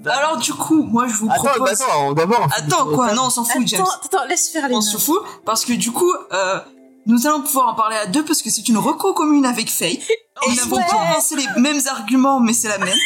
[0.06, 1.78] Alors du coup, moi, je vous Attends, propose...
[1.78, 2.48] bah attends, d'abord.
[2.56, 3.14] Attends, quoi?
[3.14, 3.82] Non, on s'en fout, James.
[3.82, 6.60] Attends, attends, laisse faire les On se fout parce que du coup, euh,
[7.06, 10.00] nous allons pouvoir en parler à deux parce que c'est une reco commune avec Faye.
[10.46, 12.98] Et nous n'avons pas pensé les mêmes arguments, mais c'est la même.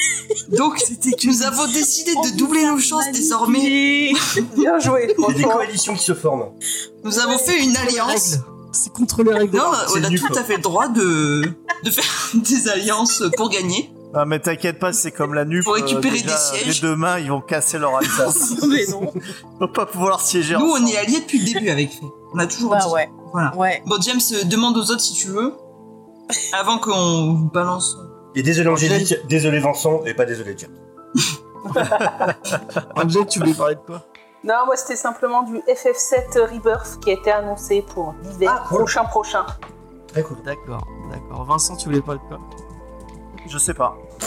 [0.48, 0.82] Donc,
[1.24, 4.12] nous avons décidé de doubler nos chances désormais.
[4.56, 6.50] Bien joué, Il y a des coalitions qui se forment.
[7.04, 8.38] Nous avons fait une alliance.
[8.72, 9.56] C'est contre les règles.
[9.56, 10.40] Non, on a tout quoi.
[10.40, 11.42] à fait le droit de,
[11.84, 12.04] de faire
[12.34, 13.92] des alliances pour gagner.
[14.12, 15.62] Ah, mais t'inquiète pas, c'est comme la nuque.
[15.62, 16.82] Faut récupérer déjà, des sièges.
[16.82, 18.54] Les deux mains, ils vont casser leur alliance.
[18.68, 19.12] Mais non.
[19.14, 22.08] Ils vont pas pouvoir siéger Nous, on est alliés depuis le début avec Faye.
[22.34, 22.92] On a toujours Bah dit.
[22.92, 23.10] ouais.
[23.32, 23.54] Voilà.
[23.56, 23.82] Ouais.
[23.86, 25.54] Bon, James, euh, demande aux autres si tu veux.
[26.52, 27.96] Avant qu'on vous balance.
[28.36, 30.76] Et désolé Angélique, désolé Vincent, et pas désolé James.
[32.96, 34.02] Angel, tu voulais parler de quoi?
[34.44, 38.78] Non, moi c'était simplement du FF7 Rebirth qui a été annoncé pour l'hiver Ah, cool.
[38.78, 39.44] prochain prochain.
[40.08, 40.38] Très cool.
[40.44, 41.44] D'accord, d'accord.
[41.44, 42.38] Vincent, tu voulais parler de quoi?
[43.48, 43.96] Je sais pas.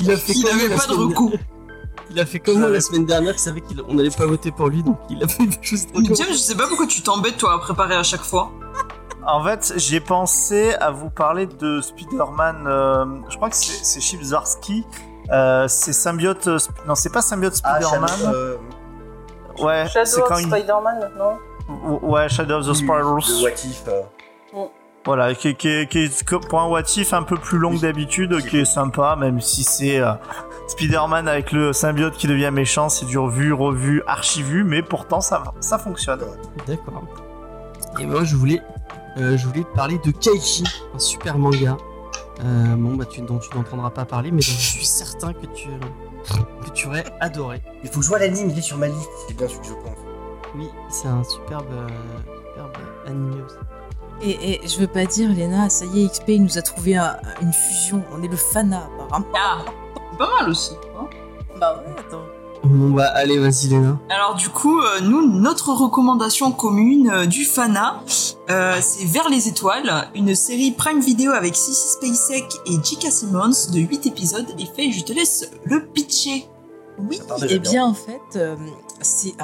[0.00, 1.32] Il a fait Il quoi, avait pas de recours.
[2.14, 4.68] Il a fait comme moi la semaine dernière, il savait qu'on n'allait pas voter pour
[4.68, 7.58] lui, donc il a fait trop James, je sais pas pourquoi tu t'embêtes toi à
[7.58, 8.50] préparer à chaque fois.
[9.26, 12.64] En fait, j'ai pensé à vous parler de Spider-Man.
[12.66, 14.84] euh, je crois que c'est Chip Zdarsky.
[15.30, 16.48] Euh, c'est symbiote.
[16.48, 18.08] euh, non, c'est pas symbiote Ah, Spider-Man.
[18.10, 18.56] Shadow, euh,
[19.60, 20.46] ouais, c'est Shadow quand of il.
[20.48, 21.38] Spider-Man, non
[22.02, 23.42] Ouais, Shadow of the Spirals.
[23.42, 23.84] What If.
[23.88, 24.02] euh,
[25.04, 26.08] Voilà, qui, qui, qui
[26.48, 29.64] pour un what if un peu plus long que d'habitude, qui est sympa, même si
[29.64, 30.12] c'est euh,
[30.68, 35.42] Spider-Man avec le symbiote qui devient méchant, c'est du revu, revu, archivu, mais pourtant ça,
[35.60, 36.20] ça fonctionne.
[36.68, 37.02] D'accord.
[37.98, 38.62] Et moi, je voulais,
[39.18, 40.64] euh, je voulais te parler de Kaichi,
[40.94, 41.76] un super manga.
[42.44, 45.46] Euh, bon, bah, tu, dont tu n'entendras pas parler, mais dont je suis certain que
[45.46, 45.68] tu,
[46.64, 47.60] que tu aurais adoré.
[47.82, 49.66] Il faut que je vois l'anime, il est sur ma liste, c'est bien celui que
[49.66, 49.98] je pense.
[50.54, 51.88] Oui, c'est un superbe, euh,
[52.50, 52.72] superbe
[53.06, 53.56] animé aussi.
[54.22, 56.96] Et, et je veux pas dire, Léna, ça y est, XP il nous a trouvé
[56.96, 58.02] un- une fusion.
[58.16, 59.26] On est le Fana, apparemment.
[59.34, 59.58] Ah,
[60.12, 60.72] c'est pas mal aussi.
[60.98, 61.06] hein.
[61.58, 62.22] Bah ouais, attends.
[62.64, 63.98] Bon, bah, allez, vas-y, Léna.
[64.08, 68.02] Alors du coup, euh, nous, notre recommandation commune euh, du Fana,
[68.50, 73.10] euh, c'est Vers les étoiles, une série Prime Video avec Sissy Spacek et J.K.
[73.10, 74.46] Simmons de 8 épisodes.
[74.60, 76.46] Et Faye, je te laisse le pitcher.
[76.98, 77.70] Oui, et bien.
[77.72, 78.54] bien en fait, euh,
[79.02, 79.34] c'est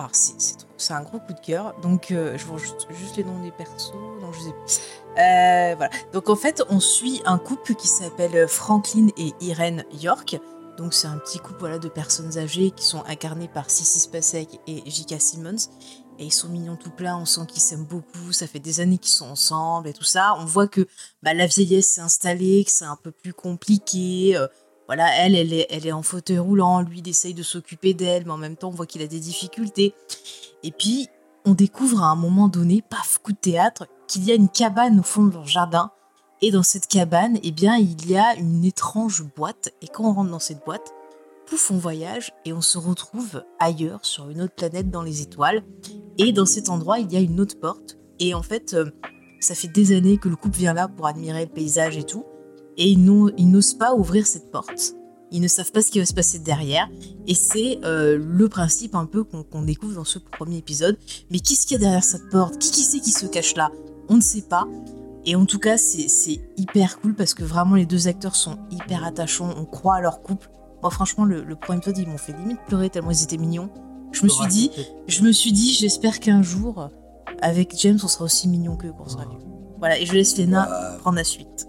[0.77, 1.75] c'est un gros coup de cœur.
[1.81, 3.93] Donc euh, je vois juste, juste les noms des persos.
[4.21, 4.81] Non, je sais.
[5.19, 5.91] Euh, voilà.
[6.13, 10.39] Donc en fait, on suit un couple qui s'appelle Franklin et Irene York.
[10.77, 14.61] Donc c'est un petit couple voilà de personnes âgées qui sont incarnées par Sissy Spacek
[14.67, 15.21] et J.K.
[15.21, 15.69] Simmons.
[16.21, 18.99] Et ils sont mignons tout plein, on sent qu'ils s'aiment beaucoup, ça fait des années
[18.99, 20.35] qu'ils sont ensemble et tout ça.
[20.39, 20.89] On voit que
[21.23, 24.37] bah, la vieillesse s'est installée, que c'est un peu plus compliqué.
[24.37, 24.49] euh,
[24.89, 28.39] voilà, elle, elle est, en fauteuil roulant, lui, il essaye de s'occuper d'elle, mais en
[28.39, 29.95] même temps, on voit qu'il a des difficultés.
[30.63, 31.09] Et puis,
[31.45, 34.99] on découvre à un moment donné, paf, coup de théâtre, qu'il y a une cabane
[34.99, 35.91] au fond de leur jardin.
[36.41, 39.75] Et dans cette cabane, eh bien, il y a une étrange boîte.
[39.83, 40.95] Et quand on rentre dans cette boîte,
[41.45, 45.65] pouf, on voyage et on se retrouve ailleurs, sur une autre planète dans les étoiles.
[46.17, 47.99] Et dans cet endroit, il y a une autre porte.
[48.21, 48.91] Et en fait, euh,
[49.41, 52.25] ça fait des années que le couple vient là pour admirer le paysage et tout
[52.79, 54.95] et ils n'o- ils n'osent pas ouvrir cette porte.
[55.31, 56.89] Ils ne savent pas ce qui va se passer derrière.
[57.27, 60.97] Et c'est euh, le principe un peu qu'on découvre dans ce premier épisode.
[61.31, 62.59] Mais qu'est-ce qu'il y a derrière cette porte?
[62.59, 63.71] Qui qui c'est qui se cache là?
[64.09, 64.67] On ne sait pas.
[65.27, 69.05] Et en tout cas, c'est hyper cool parce que vraiment les deux acteurs sont hyper
[69.05, 69.53] attachants.
[69.59, 70.49] On croit à leur couple.
[70.81, 73.69] Moi, franchement, le, le premier épisode, ils m'ont fait limite pleurer tellement ils étaient mignons.
[74.13, 74.71] Je me suis dit,
[75.09, 76.89] je me suis dit, j'espère qu'un jour,
[77.43, 79.39] avec James, on sera aussi mignons qu'eux quand on sera vieux.
[79.79, 81.68] Voilà, et je laisse Léna Euh, prendre la suite.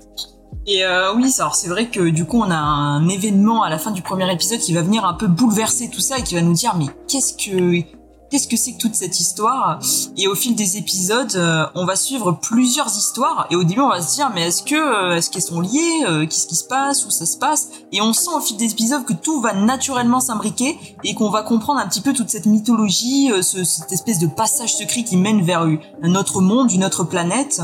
[0.67, 3.79] Et euh, oui, alors c'est vrai que du coup on a un événement à la
[3.79, 6.41] fin du premier épisode qui va venir un peu bouleverser tout ça et qui va
[6.41, 7.83] nous dire mais qu'est-ce que
[8.29, 9.79] qu'est-ce que c'est que toute cette histoire?
[10.17, 13.47] Et au fil des épisodes, euh, on va suivre plusieurs histoires.
[13.51, 16.03] Et au début on va se dire mais est-ce que euh, est-ce qu'elles sont liées?
[16.07, 17.05] Euh, Qu'est-ce qui se passe?
[17.05, 17.69] Où ça se passe?
[17.91, 21.41] Et on sent au fil des épisodes que tout va naturellement s'imbriquer et qu'on va
[21.43, 25.41] comprendre un petit peu toute cette mythologie, ce- cette espèce de passage secret qui mène
[25.41, 25.65] vers
[26.03, 27.61] un autre monde, une autre planète.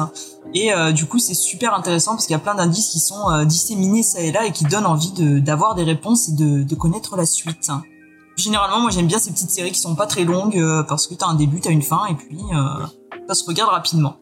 [0.54, 4.04] Et du coup, c'est super intéressant parce qu'il y a plein d'indices qui sont disséminés
[4.04, 5.12] ça et là et qui donnent envie
[5.42, 7.70] d'avoir des réponses et de connaître la suite.
[8.38, 11.14] Généralement, moi j'aime bien ces petites séries qui sont pas très longues euh, parce que
[11.16, 12.86] t'as un début, t'as une fin et puis euh,
[13.28, 14.18] ça se regarde rapidement.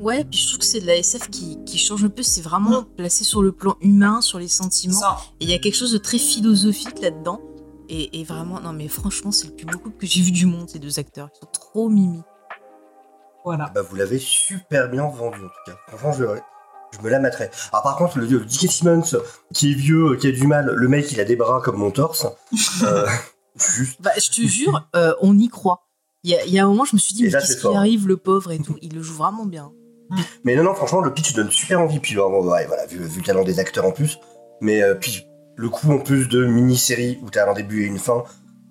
[0.00, 2.22] Ouais, puis je trouve que c'est de la SF qui, qui change un peu.
[2.24, 4.98] C'est vraiment placé sur le plan humain, sur les sentiments.
[4.98, 7.40] Ça, Et il y a quelque chose de très philosophique là-dedans.
[7.88, 10.46] Et, et vraiment, non mais franchement, c'est le plus beau couple que j'ai vu du
[10.46, 11.28] monde, ces deux acteurs.
[11.34, 12.20] Ils sont trop mimi.
[13.44, 13.70] voilà.
[13.74, 15.76] Bah, vous l'avez super bien vendu en tout cas.
[15.96, 16.12] Franchement,
[16.92, 17.50] je, je me la mettrais.
[17.72, 18.70] Alors par contre, le, le J.K.
[18.70, 19.02] Simmons,
[19.54, 21.90] qui est vieux, qui a du mal, le mec il a des bras comme mon
[21.92, 22.26] torse.
[22.84, 23.06] Euh,
[23.56, 24.00] juste.
[24.02, 25.86] Bah, je te jure, euh, on y croit.
[26.24, 27.56] Il y a, il y a un moment, je me suis dit, Et mais qu'est-ce
[27.56, 28.76] qui arrive, le pauvre et tout.
[28.82, 29.72] Il le joue vraiment bien.
[30.44, 31.98] Mais non, non, franchement, le pitch donne super envie.
[31.98, 34.18] Puis vraiment, ouais, voilà, vu, vu le talent des acteurs en plus.
[34.60, 37.98] Mais euh, puis le coup en plus de mini-série où t'as un début et une
[37.98, 38.22] fin,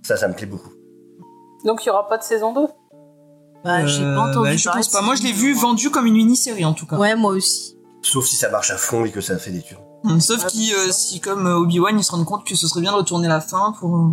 [0.03, 0.72] ça, ça me plaît beaucoup.
[1.66, 2.61] Donc il y aura pas de saison 2
[3.64, 4.50] Bah, j'ai Euh, pas entendu.
[4.50, 5.01] bah, je parler pense de pas.
[5.01, 6.98] Moi, je l'ai vu vendu comme une mini-série en tout cas.
[6.98, 7.76] Ouais, moi aussi.
[8.03, 9.77] Sauf si ça marche à fond et que ça fait des tunes.
[10.03, 12.82] Hum, Sauf qui, euh, si comme euh, Obi-Wan, ils se rendent compte que ce serait
[12.82, 14.10] bien de retourner la fin pour euh,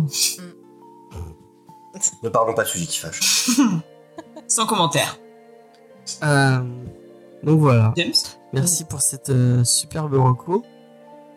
[2.23, 3.49] Ne parlons pas de sujet qui fâche.
[4.47, 5.17] sans commentaire.
[6.23, 6.59] Euh,
[7.43, 7.93] donc voilà.
[7.97, 8.13] James.
[8.53, 10.63] Merci pour cette euh, superbe reco.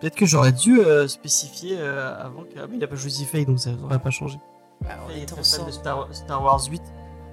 [0.00, 2.58] Peut-être que j'aurais dû euh, spécifier euh, avant que.
[2.58, 4.39] Ah, mais il a pas choisi Faye, donc ça n'aurait pas changé.
[4.82, 5.66] on Il est en fan sort.
[5.66, 6.82] de Star, Star Wars 8.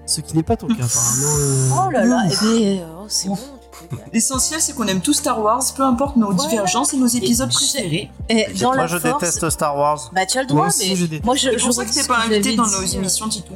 [0.06, 1.38] Ce qui n'est pas ton cas, apparemment.
[1.40, 1.70] euh.
[1.88, 2.46] Oh là là, eh
[2.80, 3.38] ben, oh, c'est bon.
[4.14, 6.50] L'essentiel, c'est qu'on aime tous Star Wars, peu importe nos Voilà.
[6.50, 8.12] divergences et nos épisodes Et- préférés.
[8.30, 10.12] Eh, dans Moi la je force, déteste Star Wars.
[10.14, 11.26] Bah, tu as le Moi droit, aussi, mais je déteste.
[11.26, 13.54] moi, je, que t'es pas invité dans nos euh, émissions, Titou.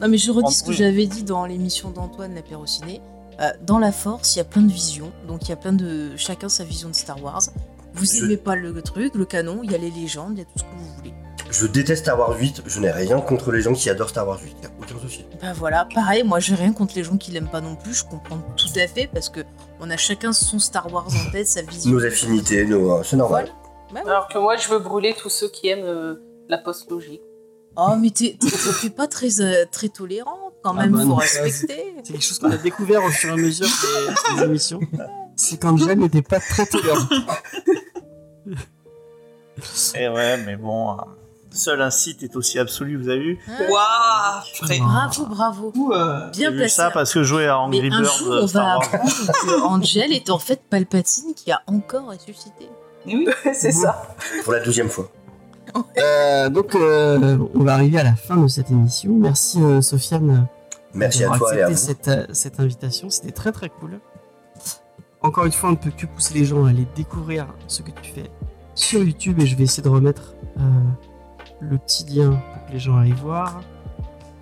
[0.00, 3.00] Non, mais je redis En ce que j'avais dit dans l'émission d'Antoine Lapérociné.
[3.40, 5.10] Euh, dans la Force, il y a plein de visions.
[5.26, 6.10] Donc, il y a plein de.
[6.16, 7.42] Chacun sa vision de Star Wars.
[7.94, 10.42] Vous Je- aimez pas le truc, le canon, il y a les légendes, il y
[10.42, 11.14] a tout ce que vous voulez.
[11.50, 14.40] Je déteste Star Wars 8, je n'ai rien contre les gens qui adorent Star Wars
[14.42, 15.24] 8, y a aucun souci.
[15.40, 18.04] Bah voilà, pareil, moi j'ai rien contre les gens qui l'aiment pas non plus, je
[18.04, 19.40] comprends tout à fait parce que
[19.78, 21.92] on a chacun son Star Wars en tête, sa vision.
[21.92, 23.48] Nos affinités, nos, euh, c'est normal.
[23.90, 24.10] Voilà.
[24.10, 26.16] Alors que moi, je veux brûler tous ceux qui aiment euh,
[26.48, 27.22] la post-logique.
[27.76, 28.48] Oh mais t'es t'es-
[28.82, 31.14] t'es pas très, euh, très tolérant quand Ah même, bah faut non.
[31.16, 31.94] respecter.
[32.02, 34.80] C'est quelque chose qu'on a découvert au fur et à mesure des, des émissions.
[35.36, 37.10] C'est quand Jeanne n'était pas très tolérante.
[39.94, 41.02] Et ouais, mais bon, euh,
[41.50, 44.78] seul un site est aussi absolu, vous avez vu Hein Waouh.
[44.80, 45.72] Bravo, bravo.
[45.76, 46.74] Ouh, euh, Bien J'ai vu placé.
[46.74, 49.12] ça parce que jouais à Angry Mais un Birds jour, euh, on Star va apprendre
[49.12, 52.68] que Angel est en fait Palpatine qui a encore ressuscité.
[53.06, 53.28] oui.
[53.54, 54.08] c'est ça.
[54.42, 55.08] Pour la douzième fois.
[55.98, 59.12] Euh, donc, euh, on va arriver à la fin de cette émission.
[59.14, 60.46] Merci, euh, Sofiane.
[60.92, 62.10] Merci à d'avoir toi et à accepté vous.
[62.26, 63.10] cette, cette invitation.
[63.10, 63.98] C'était très très cool.
[65.24, 67.90] Encore une fois, on ne peut que pousser les gens à aller découvrir ce que
[68.02, 68.30] tu fais
[68.74, 70.62] sur YouTube et je vais essayer de remettre euh,
[71.60, 73.62] le petit lien pour que les gens aillent voir.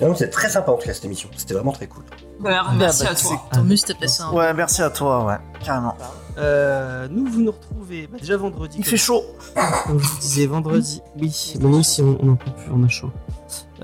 [0.01, 2.03] Non, C'est très sympa en tout cas cette émission, c'était vraiment très cool.
[2.41, 3.47] Bah, merci bah, à toi.
[3.53, 4.33] Ah, Tant mieux si t'as passé un.
[4.33, 5.97] Ouais, merci à toi, ouais, carrément.
[6.39, 8.77] Euh, nous, vous nous retrouvez bah, déjà vendredi.
[8.79, 9.23] Il fait chaud.
[9.87, 11.01] Comme je vous disais, vendredi.
[11.21, 13.11] Oui, mais nous aussi, on n'en peut plus, on a chaud.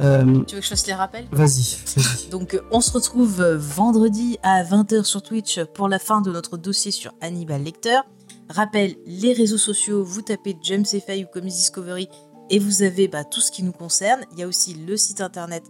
[0.01, 1.27] Euh, Tu veux que je fasse les rappels?
[1.33, 2.31] vas-y.
[2.31, 6.57] Donc euh, on se retrouve vendredi à 20h sur Twitch pour la fin de notre
[6.57, 7.99] dossier sur Hannibal Lecter.
[8.49, 12.09] Rappel, les réseaux sociaux, vous tapez James Fay ou Comics Discovery
[12.49, 14.21] et vous avez bah, tout ce qui nous concerne.
[14.33, 15.65] Il y a aussi le site internet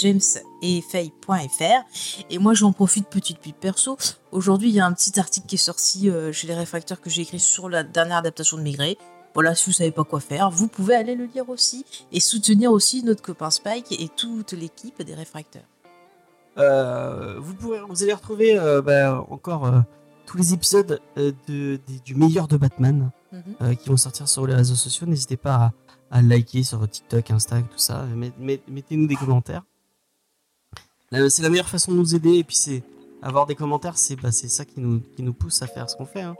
[0.00, 1.84] jamesefay.fr
[2.30, 3.96] et moi j'en profite petite pub perso.
[4.32, 7.10] Aujourd'hui il y a un petit article qui est sorti euh, chez les réfracteurs que
[7.10, 8.98] j'ai écrit sur la dernière adaptation de Migré.
[9.34, 12.72] Voilà, si vous savez pas quoi faire, vous pouvez aller le lire aussi et soutenir
[12.72, 15.62] aussi notre copain Spike et toute l'équipe des réfracteurs.
[16.56, 19.70] Euh, vous, pourrez, vous allez retrouver euh, bah, encore
[20.26, 23.76] tous les épisodes de, du meilleur de Batman Mhm.
[23.76, 25.06] qui vont sortir sur les réseaux sociaux.
[25.06, 25.74] N'hésitez pas
[26.10, 28.06] à, à liker sur TikTok, Insta, tout ça.
[28.16, 29.64] Met- met- Mettez-nous des commentaires.
[31.14, 32.34] Euh, c'est la meilleure façon de nous aider.
[32.34, 32.82] Et puis, c'est
[33.22, 35.96] avoir des commentaires, c'est bah, c'est ça qui nous, qui nous pousse à faire ce
[35.96, 36.20] qu'on fait.
[36.22, 36.36] hein.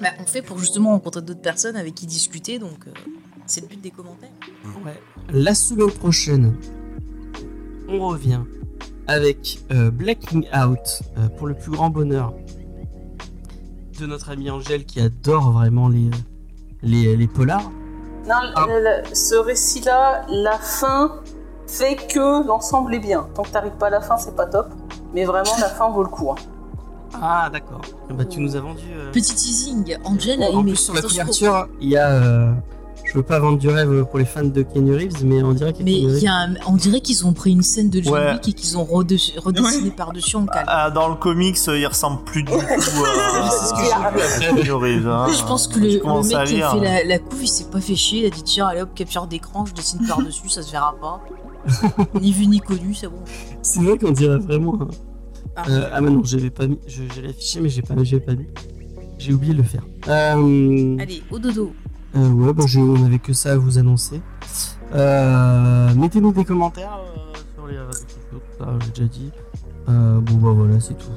[0.00, 2.90] Bah, on fait pour justement rencontrer d'autres personnes avec qui discuter, donc euh,
[3.46, 4.30] c'est le but des commentaires.
[4.84, 4.98] Ouais.
[5.30, 6.56] La semaine prochaine,
[7.88, 8.40] on revient
[9.06, 12.32] avec euh, Blacking Out euh, pour le plus grand bonheur
[14.00, 16.10] de notre amie Angèle qui adore vraiment les,
[16.82, 17.70] les, les polars.
[18.26, 18.66] Non, Ah.
[18.66, 21.20] le- le- ce récit-là, la fin
[21.70, 23.26] fait que l'ensemble est bien.
[23.34, 24.68] Tant que t'arrives pas à la fin, c'est pas top.
[25.14, 26.30] Mais vraiment, la fin vaut le coup.
[26.30, 26.36] hein.
[27.20, 27.80] Ah, d'accord.
[28.10, 28.82] Bah, tu nous as vendu.
[28.94, 30.70] euh, Petit teasing, Angel a en aimé.
[30.72, 31.22] plus, sur la Attention.
[31.24, 32.08] couverture, il y a.
[32.10, 32.52] euh,
[33.10, 35.74] je veux pas vendre du rêve pour les fans de Kenny Reeves, mais on dirait
[35.82, 38.32] Mais y a un- on dirait qu'ils ont pris une scène de John Ouais.
[38.34, 40.64] Wick et qu'ils ont redessiné par-dessus en calme.
[40.68, 44.52] Ah, dans le comics, euh, il ressemble plus du tout C'est ce que j'ai à.
[44.54, 45.26] Keanu Reeves, hein.
[45.36, 47.96] je pense que le, mec qui a fait la, la couve, il s'est pas fait
[47.96, 48.20] chier.
[48.20, 51.20] Il a dit tiens, allez hop, capture d'écran, je dessine par-dessus, ça se verra pas.
[52.20, 53.18] ni vu ni connu, c'est bon.
[53.62, 54.78] C'est vrai qu'on dirait vraiment.
[54.80, 54.88] hein.
[55.56, 55.62] Ah.
[55.68, 56.78] Euh, ah, mais non, j'avais pas mis.
[56.86, 58.46] je- J'allais afficher, mais j'ai pas, j'ai pas mis.
[59.18, 59.82] J'ai oublié de le faire.
[60.08, 61.72] Euh, Allez, au dodo.
[62.16, 64.20] Euh, ouais, bah, je, on avait que ça à vous annoncer.
[64.94, 69.30] Euh, Mettez-nous des commentaires euh, sur les réseaux sociaux, tout ça, j'ai déjà dit.
[69.88, 71.10] Euh, bon, bah voilà, c'est tout.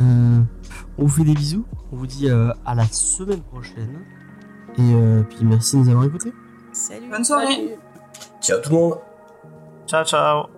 [0.00, 0.40] Euh,
[0.98, 1.64] on vous fait des bisous.
[1.92, 4.00] On vous dit euh, à la semaine prochaine.
[4.78, 6.32] Et euh, puis merci de nous avoir écoutés.
[6.72, 7.08] Salut.
[7.10, 7.46] Bonne soirée.
[7.46, 7.70] Salut.
[8.40, 8.98] Ciao tout le monde
[9.86, 10.55] Ciao, ciao.